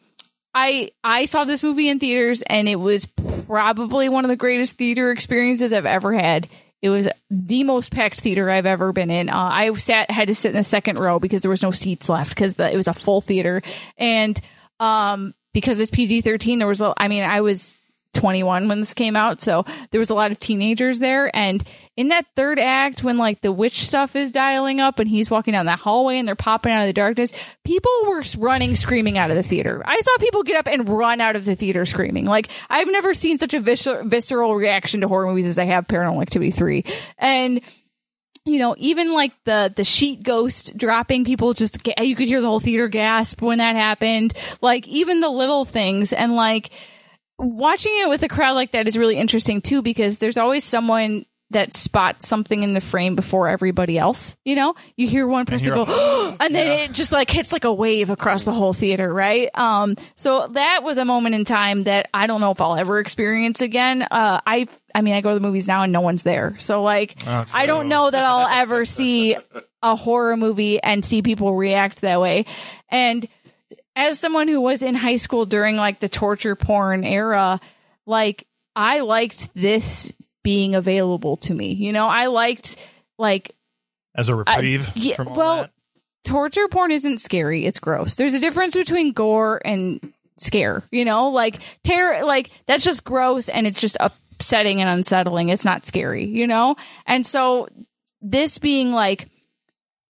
I 0.59 0.91
I 1.05 1.27
saw 1.27 1.45
this 1.45 1.63
movie 1.63 1.89
in 1.89 2.01
theaters 2.01 2.43
and 2.43 2.69
it 2.69 2.77
was 2.77 3.07
probably 3.47 4.09
one 4.09 4.25
of 4.25 4.29
the 4.29 4.37
greatest 4.37 4.73
theater 4.73 5.13
experiences 5.13 5.73
I've 5.73 5.87
ever 5.87 6.13
had. 6.13 6.49
It 6.83 6.91
was 6.91 7.09
the 7.31 7.63
most 7.63 7.93
packed 7.93 8.21
theater 8.21 8.51
I've 8.51 8.67
ever 8.67 8.93
been 8.93 9.11
in. 9.11 9.29
Uh, 9.29 9.37
I 9.37 9.73
sat 9.75 10.11
had 10.11 10.29
to 10.29 10.35
sit 10.35 10.51
in 10.51 10.57
the 10.57 10.65
second 10.65 10.99
row 10.99 11.21
because 11.21 11.43
there 11.43 11.51
was 11.51 11.63
no 11.63 11.71
seats 11.71 12.09
left 12.09 12.31
because 12.31 12.59
it 12.59 12.77
was 12.77 12.89
a 12.89 12.95
full 12.95 13.21
theater 13.21 13.63
and 13.97 14.41
um 14.81 15.33
because 15.55 15.79
it's 15.79 15.93
PG 15.93 16.23
thirteen 16.23 16.59
there 16.59 16.67
was 16.67 16.81
a, 16.81 16.93
I 16.97 17.07
mean 17.07 17.23
I 17.23 17.41
was 17.41 17.77
21 18.15 18.67
when 18.67 18.81
this 18.81 18.95
came 18.95 19.15
out 19.15 19.41
so 19.41 19.65
there 19.93 20.01
was 20.01 20.11
a 20.11 20.15
lot 20.15 20.33
of 20.33 20.41
teenagers 20.41 20.99
there 20.99 21.35
and 21.37 21.63
in 21.99 22.09
that 22.09 22.25
third 22.37 22.61
act 22.61 23.03
when 23.03 23.19
like 23.19 23.41
the 23.41 23.51
witch 23.51 23.85
stuff 23.85 24.15
is 24.15 24.31
dialing 24.31 24.79
up 24.79 25.01
and 25.01 25.11
he's 25.11 25.33
walking 25.33 25.51
down 25.51 25.67
that 25.67 25.81
hallway 25.81 26.17
and 26.17 26.29
they're 26.29 26.37
popping 26.37 26.71
out 26.71 26.83
of 26.83 26.87
the 26.87 26.93
darkness 26.93 27.33
people 27.65 27.91
were 28.07 28.23
running 28.39 28.77
screaming 28.77 29.19
out 29.19 29.31
of 29.31 29.37
the 29.37 29.43
theater. 29.43 29.83
I 29.85 29.99
saw 29.99 30.17
people 30.21 30.45
get 30.45 30.57
up 30.57 30.69
and 30.73 30.89
run 30.89 31.21
out 31.21 31.35
of 31.35 31.45
the 31.45 31.57
theater 31.57 31.85
screaming. 31.85 32.25
Like 32.25 32.49
i've 32.71 32.87
never 32.87 33.15
seen 33.15 33.37
such 33.37 33.53
a 33.53 33.61
viscer- 33.61 34.09
visceral 34.09 34.55
reaction 34.55 35.01
to 35.01 35.09
horror 35.09 35.27
movies 35.27 35.49
as 35.49 35.59
i 35.59 35.65
have 35.65 35.89
paranormal 35.89 36.23
activity 36.23 36.53
3 36.53 36.85
and 37.19 37.61
you 38.45 38.59
know, 38.59 38.75
even 38.79 39.13
like 39.13 39.33
the 39.45 39.71
the 39.77 39.85
sheet 39.85 40.23
ghost 40.23 40.75
dropping, 40.75 41.27
people 41.27 41.53
just 41.53 41.87
you 42.01 42.17
could 42.17 42.29
hear 42.29 42.41
the 42.41 42.47
whole 42.47 42.61
theater 42.61 42.89
gasp 42.89 43.43
when 43.43 43.59
that 43.59 43.77
happened. 43.77 44.33
Like 44.63 44.89
even 44.89 45.21
the 45.21 45.29
little 45.29 45.67
things, 45.67 46.15
and 46.15 46.35
like 46.35 46.71
watching 47.39 47.93
it 48.01 48.09
with 48.09 48.23
a 48.23 48.29
crowd 48.29 48.55
like 48.55 48.71
that 48.71 48.89
is 48.89 48.97
really 48.97 49.19
interesting 49.19 49.61
too 49.61 49.83
because 49.83 50.19
there's 50.19 50.39
always 50.39 50.65
someone 50.65 51.27
that 51.51 51.73
spots 51.73 52.29
something 52.29 52.63
in 52.63 52.75
the 52.75 52.81
frame 52.81 53.17
before 53.17 53.49
everybody 53.49 53.99
else. 53.99 54.37
You 54.45 54.55
know, 54.55 54.75
you 54.97 55.09
hear 55.09 55.27
one 55.27 55.47
person 55.47 55.73
a- 55.73 55.77
go, 55.77 56.37
and 56.41 56.55
then 56.55 56.67
it 56.67 56.93
just 56.93 57.11
like 57.11 57.31
hits 57.31 57.53
like 57.53 57.65
a 57.65 57.73
wave 57.73 58.11
across 58.11 58.45
the 58.45 58.53
whole 58.53 58.73
theater, 58.73 59.13
right? 59.13 59.49
Um, 59.55 59.97
so 60.17 60.49
that 60.49 60.83
was 60.83 60.99
a 60.99 61.05
moment 61.05 61.35
in 61.35 61.45
time 61.45 61.85
that 61.85 62.09
I 62.13 62.27
don't 62.27 62.41
know 62.41 62.51
if 62.51 62.61
I'll 62.61 62.77
ever 62.77 62.99
experience 62.99 63.61
again. 63.61 64.03
Uh, 64.03 64.41
I, 64.47 64.69
I 64.95 65.01
mean, 65.01 65.15
I 65.15 65.21
go 65.23 65.31
to 65.31 65.35
the 65.35 65.41
movies 65.41 65.67
now 65.67 65.83
and 65.83 65.93
no 65.93 66.03
one's 66.03 66.23
there, 66.23 66.57
so 66.59 66.83
like, 66.83 67.27
I 67.27 67.67
don't 67.67 67.89
know 67.89 68.11
that 68.11 68.25
I'll 68.25 68.49
ever 68.49 68.85
see 68.85 69.37
a 69.83 69.97
horror 69.97 70.37
movie 70.37 70.83
and 70.83 71.05
see 71.05 71.23
people 71.23 71.55
react 71.55 72.03
that 72.03 72.21
way, 72.21 72.45
and 72.91 73.27
as 73.97 74.19
someone 74.21 74.47
who 74.49 74.61
was 74.61 74.83
in 74.83 74.95
high 74.95 75.17
school 75.17 75.45
during 75.45 75.77
like 75.77 75.99
the 75.99 76.09
torture 76.09 76.55
porn 76.55 77.05
era, 77.05 77.59
like 78.07 78.47
I 78.77 79.01
liked 79.01 79.53
this 79.55 80.13
being 80.49 80.75
available 80.75 81.37
to 81.37 81.53
me. 81.53 81.75
You 81.75 81.93
know, 81.93 82.09
I 82.09 82.29
liked 82.29 82.77
like 83.19 83.55
as 84.15 84.31
a 84.31 84.35
reprieve 84.35 84.91
yeah, 84.95 85.15
from 85.15 85.29
all 85.29 85.37
well, 85.37 85.57
that. 85.65 85.71
torture 86.25 86.67
porn 86.69 86.91
isn't 86.91 87.19
scary, 87.19 87.67
it's 87.67 87.79
gross. 87.79 88.15
There's 88.15 88.33
a 88.33 88.41
difference 88.41 88.75
between 88.75 89.13
gore 89.13 89.61
and 89.63 90.15
scare, 90.39 90.85
you 90.91 91.05
know? 91.05 91.29
Like 91.29 91.59
terror 91.85 92.25
like 92.25 92.51
that's 92.65 92.83
just 92.83 93.05
gross 93.05 93.51
and 93.51 93.67
it's 93.67 93.79
just 93.79 93.99
upsetting 94.01 94.81
and 94.81 94.89
unsettling. 94.89 95.51
It's 95.51 95.67
not 95.67 95.85
scary, 95.85 96.25
you 96.25 96.47
know? 96.47 96.77
And 97.05 97.27
so 97.27 97.69
this 98.23 98.57
being 98.57 98.91
like 98.93 99.29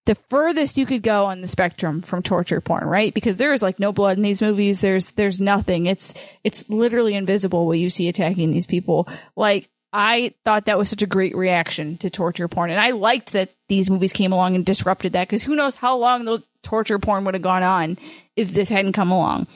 the 0.06 0.16
furthest 0.16 0.76
you 0.76 0.84
could 0.84 1.04
go 1.04 1.26
on 1.26 1.42
the 1.42 1.48
spectrum 1.48 2.02
from 2.02 2.24
torture 2.24 2.60
porn, 2.60 2.88
right? 2.88 3.14
Because 3.14 3.36
there 3.36 3.54
is 3.54 3.62
like 3.62 3.78
no 3.78 3.92
blood 3.92 4.16
in 4.16 4.24
these 4.24 4.42
movies. 4.42 4.80
There's 4.80 5.12
there's 5.12 5.40
nothing. 5.40 5.86
It's 5.86 6.12
it's 6.42 6.68
literally 6.68 7.14
invisible 7.14 7.68
what 7.68 7.78
you 7.78 7.88
see 7.88 8.08
attacking 8.08 8.50
these 8.50 8.66
people. 8.66 9.06
Like 9.36 9.70
I 9.96 10.34
thought 10.44 10.64
that 10.64 10.76
was 10.76 10.88
such 10.88 11.02
a 11.02 11.06
great 11.06 11.36
reaction 11.36 11.98
to 11.98 12.10
torture 12.10 12.48
porn, 12.48 12.70
and 12.70 12.80
I 12.80 12.90
liked 12.90 13.32
that 13.32 13.50
these 13.68 13.88
movies 13.88 14.12
came 14.12 14.32
along 14.32 14.56
and 14.56 14.66
disrupted 14.66 15.12
that 15.12 15.28
because 15.28 15.44
who 15.44 15.54
knows 15.54 15.76
how 15.76 15.96
long 15.96 16.24
the 16.24 16.42
torture 16.64 16.98
porn 16.98 17.24
would 17.24 17.34
have 17.34 17.42
gone 17.42 17.62
on 17.62 17.96
if 18.34 18.52
this 18.52 18.68
hadn't 18.68 18.94
come 18.94 19.12
along. 19.12 19.46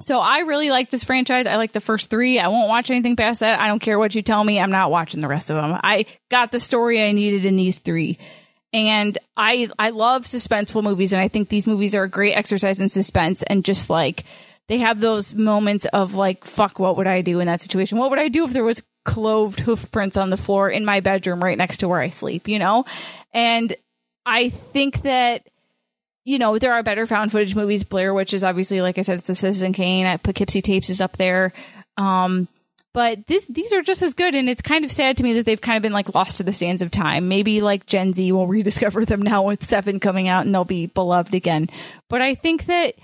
So 0.00 0.18
I 0.18 0.40
really 0.40 0.70
like 0.70 0.90
this 0.90 1.04
franchise. 1.04 1.46
I 1.46 1.56
like 1.56 1.70
the 1.70 1.80
first 1.80 2.10
three. 2.10 2.40
I 2.40 2.48
won't 2.48 2.68
watch 2.68 2.90
anything 2.90 3.14
past 3.14 3.38
that. 3.38 3.60
I 3.60 3.68
don't 3.68 3.78
care 3.78 4.00
what 4.00 4.16
you 4.16 4.22
tell 4.22 4.42
me. 4.42 4.58
I'm 4.58 4.72
not 4.72 4.90
watching 4.90 5.20
the 5.20 5.28
rest 5.28 5.48
of 5.48 5.56
them. 5.56 5.78
I 5.84 6.06
got 6.28 6.50
the 6.50 6.58
story 6.58 7.00
I 7.00 7.12
needed 7.12 7.44
in 7.44 7.54
these 7.54 7.78
three. 7.78 8.18
And 8.72 9.16
I 9.36 9.68
I 9.78 9.90
love 9.90 10.24
suspenseful 10.24 10.82
movies 10.82 11.12
and 11.12 11.22
I 11.22 11.28
think 11.28 11.48
these 11.48 11.68
movies 11.68 11.94
are 11.94 12.02
a 12.02 12.08
great 12.08 12.32
exercise 12.32 12.80
in 12.80 12.88
suspense 12.88 13.44
and 13.44 13.64
just 13.64 13.90
like 13.90 14.24
they 14.66 14.78
have 14.78 14.98
those 14.98 15.34
moments 15.34 15.84
of 15.84 16.14
like 16.14 16.44
fuck 16.44 16.80
what 16.80 16.96
would 16.96 17.06
I 17.06 17.20
do 17.20 17.38
in 17.38 17.46
that 17.46 17.60
situation? 17.60 17.98
What 17.98 18.10
would 18.10 18.18
I 18.18 18.28
do 18.28 18.44
if 18.44 18.52
there 18.52 18.64
was 18.64 18.82
cloved 19.04 19.60
hoof 19.60 19.90
prints 19.90 20.16
on 20.16 20.30
the 20.30 20.36
floor 20.36 20.70
in 20.70 20.84
my 20.84 21.00
bedroom 21.00 21.42
right 21.42 21.58
next 21.58 21.78
to 21.78 21.88
where 21.88 22.00
I 22.00 22.08
sleep, 22.08 22.48
you 22.48 22.58
know? 22.58 22.84
And 23.32 23.74
I 24.24 24.50
think 24.50 25.02
that 25.02 25.46
you 26.24 26.38
know, 26.38 26.58
there 26.58 26.72
are 26.72 26.82
better 26.82 27.06
found 27.06 27.32
footage 27.32 27.56
movies. 27.56 27.84
Blair 27.84 28.14
Witch 28.14 28.32
is 28.32 28.44
obviously, 28.44 28.80
like 28.80 28.98
I 28.98 29.02
said, 29.02 29.18
it's 29.18 29.26
the 29.26 29.34
Citizen 29.34 29.72
Kane. 29.72 30.06
I 30.06 30.16
Poughkeepsie 30.16 30.62
Tapes 30.62 30.88
is 30.88 31.00
up 31.00 31.16
there. 31.16 31.52
Um, 31.96 32.46
but 32.92 33.26
this, 33.26 33.44
these 33.46 33.72
are 33.72 33.82
just 33.82 34.02
as 34.02 34.14
good. 34.14 34.34
And 34.34 34.48
it's 34.48 34.62
kind 34.62 34.84
of 34.84 34.92
sad 34.92 35.16
to 35.16 35.24
me 35.24 35.34
that 35.34 35.46
they've 35.46 35.60
kind 35.60 35.76
of 35.76 35.82
been 35.82 35.92
like 35.92 36.14
lost 36.14 36.36
to 36.36 36.42
the 36.42 36.52
sands 36.52 36.82
of 36.82 36.90
time. 36.90 37.28
Maybe 37.28 37.60
like 37.60 37.86
Gen 37.86 38.12
Z 38.12 38.30
will 38.32 38.46
rediscover 38.48 39.04
them 39.04 39.22
now 39.22 39.42
with 39.44 39.64
Seven 39.64 39.98
coming 39.98 40.28
out 40.28 40.44
and 40.44 40.54
they'll 40.54 40.64
be 40.64 40.86
beloved 40.86 41.34
again. 41.34 41.68
But 42.08 42.22
I 42.22 42.34
think 42.34 42.66
that 42.66 42.94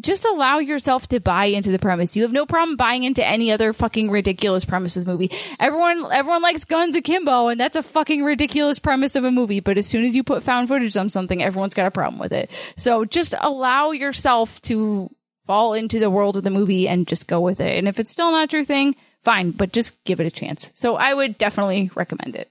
just 0.00 0.24
allow 0.24 0.58
yourself 0.58 1.08
to 1.08 1.20
buy 1.20 1.46
into 1.46 1.70
the 1.70 1.78
premise. 1.78 2.16
You 2.16 2.22
have 2.22 2.32
no 2.32 2.46
problem 2.46 2.76
buying 2.76 3.04
into 3.04 3.26
any 3.26 3.52
other 3.52 3.72
fucking 3.72 4.10
ridiculous 4.10 4.64
premise 4.64 4.96
of 4.96 5.04
the 5.04 5.12
movie. 5.12 5.30
Everyone, 5.58 6.10
everyone 6.12 6.42
likes 6.42 6.64
guns 6.64 6.96
akimbo, 6.96 7.48
and 7.48 7.60
that's 7.60 7.76
a 7.76 7.82
fucking 7.82 8.22
ridiculous 8.22 8.78
premise 8.78 9.16
of 9.16 9.24
a 9.24 9.30
movie. 9.30 9.60
But 9.60 9.78
as 9.78 9.86
soon 9.86 10.04
as 10.04 10.16
you 10.16 10.22
put 10.22 10.42
found 10.42 10.68
footage 10.68 10.96
on 10.96 11.08
something, 11.08 11.42
everyone's 11.42 11.74
got 11.74 11.86
a 11.86 11.90
problem 11.90 12.18
with 12.18 12.32
it. 12.32 12.50
So 12.76 13.04
just 13.04 13.34
allow 13.40 13.90
yourself 13.90 14.60
to 14.62 15.10
fall 15.46 15.74
into 15.74 15.98
the 15.98 16.10
world 16.10 16.36
of 16.36 16.44
the 16.44 16.50
movie 16.50 16.86
and 16.88 17.06
just 17.06 17.26
go 17.26 17.40
with 17.40 17.60
it. 17.60 17.78
And 17.78 17.88
if 17.88 17.98
it's 17.98 18.10
still 18.10 18.30
not 18.30 18.52
your 18.52 18.64
thing, 18.64 18.96
fine, 19.20 19.50
but 19.50 19.72
just 19.72 20.02
give 20.04 20.20
it 20.20 20.26
a 20.26 20.30
chance. 20.30 20.72
So 20.74 20.96
I 20.96 21.12
would 21.12 21.38
definitely 21.38 21.90
recommend 21.94 22.36
it. 22.36 22.49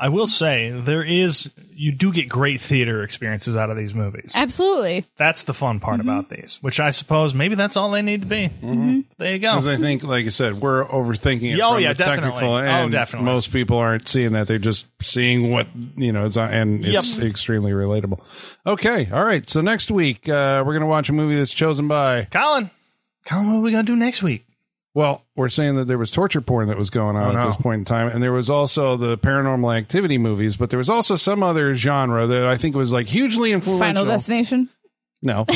I 0.00 0.08
will 0.08 0.26
say 0.26 0.70
there 0.70 1.02
is 1.04 1.50
you 1.74 1.92
do 1.92 2.12
get 2.12 2.28
great 2.28 2.60
theater 2.60 3.02
experiences 3.02 3.56
out 3.56 3.70
of 3.70 3.76
these 3.76 3.94
movies. 3.94 4.32
Absolutely. 4.34 5.04
That's 5.16 5.44
the 5.44 5.54
fun 5.54 5.78
part 5.80 5.98
Mm-hmm. 6.00 6.08
about 6.08 6.28
these, 6.30 6.58
which 6.62 6.80
I 6.80 6.90
suppose 6.90 7.34
maybe 7.34 7.54
that's 7.54 7.76
all 7.76 7.90
they 7.90 8.02
need 8.02 8.22
to 8.22 8.26
be. 8.26 8.48
Mm-hmm. 8.48 9.00
There 9.18 9.32
you 9.32 9.38
go. 9.38 9.52
Because 9.52 9.68
I 9.68 9.76
think, 9.76 10.02
like 10.02 10.26
I 10.26 10.30
said, 10.30 10.60
we're 10.60 10.84
overthinking 10.86 11.52
it 11.54 11.60
Oh, 11.60 11.74
from 11.74 11.82
yeah, 11.82 11.92
the 11.92 12.02
technical, 12.04 12.32
definitely. 12.40 12.68
Oh, 12.70 12.88
definitely. 12.88 13.26
most 13.26 13.52
people 13.52 13.76
aren't 13.78 14.08
seeing 14.08 14.32
that; 14.32 14.46
they're 14.48 14.58
just 14.58 14.86
seeing 15.02 15.50
what 15.50 15.68
you 15.96 16.12
know. 16.12 16.26
It's 16.26 16.36
and 16.36 16.84
it's 16.84 17.16
Yep. 17.18 17.26
extremely 17.30 17.72
relatable. 17.72 18.20
Okay, 18.66 19.08
all 19.12 19.24
right. 19.24 19.48
So 19.48 19.60
next 19.60 19.90
week 19.90 20.28
uh, 20.28 20.62
we're 20.66 20.72
going 20.72 20.80
to 20.80 20.86
watch 20.86 21.08
a 21.08 21.12
movie 21.12 21.36
that's 21.36 21.52
chosen 21.52 21.88
by. 21.88 22.24
Colin, 22.30 22.70
Colin, 23.24 23.48
what 23.48 23.56
are 23.58 23.60
we 23.60 23.70
gonna 23.70 23.82
do 23.84 23.96
next 23.96 24.22
week? 24.22 24.46
Well, 24.94 25.24
we're 25.36 25.48
saying 25.48 25.76
that 25.76 25.84
there 25.84 25.98
was 25.98 26.10
torture 26.10 26.40
porn 26.40 26.66
that 26.68 26.76
was 26.76 26.90
going 26.90 27.14
on 27.16 27.24
Oh, 27.24 27.28
at 27.28 27.34
no. 27.34 27.46
this 27.46 27.56
point 27.56 27.78
in 27.80 27.84
time, 27.84 28.08
and 28.08 28.20
there 28.22 28.32
was 28.32 28.50
also 28.50 28.96
the 28.96 29.16
paranormal 29.16 29.76
activity 29.76 30.18
movies, 30.18 30.56
but 30.56 30.70
there 30.70 30.78
was 30.78 30.88
also 30.88 31.14
some 31.16 31.42
other 31.44 31.76
genre 31.76 32.26
that 32.26 32.46
I 32.46 32.56
think 32.56 32.74
was 32.74 32.92
like 32.92 33.06
hugely 33.06 33.52
influential. 33.52 33.86
Final 33.86 34.04
Destination. 34.04 34.68
No, 35.22 35.44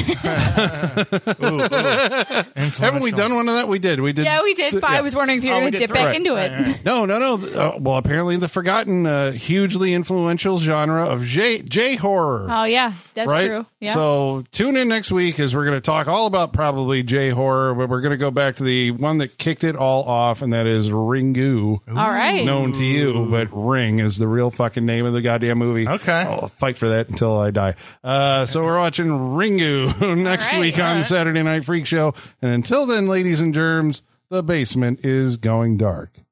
haven't 2.57 3.03
we 3.03 3.13
done 3.13 3.35
one 3.35 3.49
of 3.49 3.55
that? 3.55 3.67
We 3.67 3.79
did. 3.79 3.99
We 4.01 4.13
did. 4.13 4.27
Yeah, 4.27 4.43
we 4.43 4.53
did. 4.53 4.75
But 4.75 4.85
I 4.85 5.01
was 5.01 5.17
wondering 5.17 5.39
if 5.39 5.45
you 5.45 5.51
were 5.53 5.57
Oh, 5.57 5.61
we 5.61 5.71
going 5.71 5.73
to 5.73 5.79
did 5.79 5.87
dip 5.87 5.95
back 5.95 6.09
three. 6.09 6.17
into 6.17 6.35
it. 6.37 6.51
right, 6.53 6.67
right. 6.67 6.85
No, 6.85 7.07
no, 7.07 7.19
no. 7.19 7.35
Uh, 7.47 7.79
well, 7.79 7.97
apparently 7.97 8.37
the 8.37 8.49
forgotten, 8.49 9.07
uh, 9.07 9.33
hugely 9.33 9.95
influential 9.95 10.59
genre 10.59 11.07
of 11.07 11.25
J 11.25 11.63
J 11.63 11.97
horror. 11.97 12.47
Oh 12.51 12.65
yeah, 12.65 12.93
that's 13.15 13.31
right. 13.31 13.47
true. 13.47 13.67
Yeah. 13.81 13.95
So 13.95 14.45
tune 14.53 14.77
in 14.77 14.89
next 14.89 15.11
week 15.11 15.41
as 15.41 15.55
we're 15.55 15.65
going 15.65 15.77
to 15.79 15.81
talk 15.81 16.09
all 16.09 16.27
about 16.27 16.53
probably 16.53 17.03
J 17.03 17.31
horror, 17.31 17.75
but 17.75 17.89
we're 17.89 18.03
going 18.03 18.11
to 18.13 18.19
go 18.19 18.31
back 18.31 18.57
to 18.57 18.65
the 18.65 18.91
one 18.91 19.17
that 19.19 19.39
kicked 19.39 19.65
it 19.65 19.77
all 19.77 20.03
off, 20.05 20.43
and 20.43 20.53
that 20.53 20.67
is 20.67 20.91
Ringu. 20.91 21.81
All 21.89 21.95
right. 22.11 22.45
Known 22.45 22.73
to 22.75 22.85
you, 22.85 23.29
but 23.31 23.49
Ring 23.51 23.99
is 23.99 24.19
the 24.19 24.29
real 24.29 24.51
fucking 24.51 24.85
name 24.85 25.07
of 25.07 25.15
the 25.15 25.23
goddamn 25.23 25.57
movie. 25.59 25.89
Okay. 25.89 26.13
I'll 26.13 26.49
fight 26.49 26.77
for 26.77 26.91
that 26.91 27.09
until 27.09 27.39
I 27.39 27.51
die. 27.51 27.75
Uh, 28.03 28.45
so 28.47 28.63
we're 28.63 28.79
watching 28.79 29.07
Ringu 29.09 29.54
next 30.01 30.47
right. 30.49 30.61
week 30.61 30.79
on 30.79 31.05
Saturday 31.05 31.43
Night 31.43 31.65
Freak 31.65 31.87
Show. 31.87 32.15
And 32.43 32.53
until 32.53 32.87
then, 32.87 33.07
ladies 33.07 33.41
and 33.41 33.55
germs, 33.55 34.03
the 34.29 34.43
basement 34.43 35.05
is 35.05 35.37
going 35.37 35.77
dark. 35.77 36.24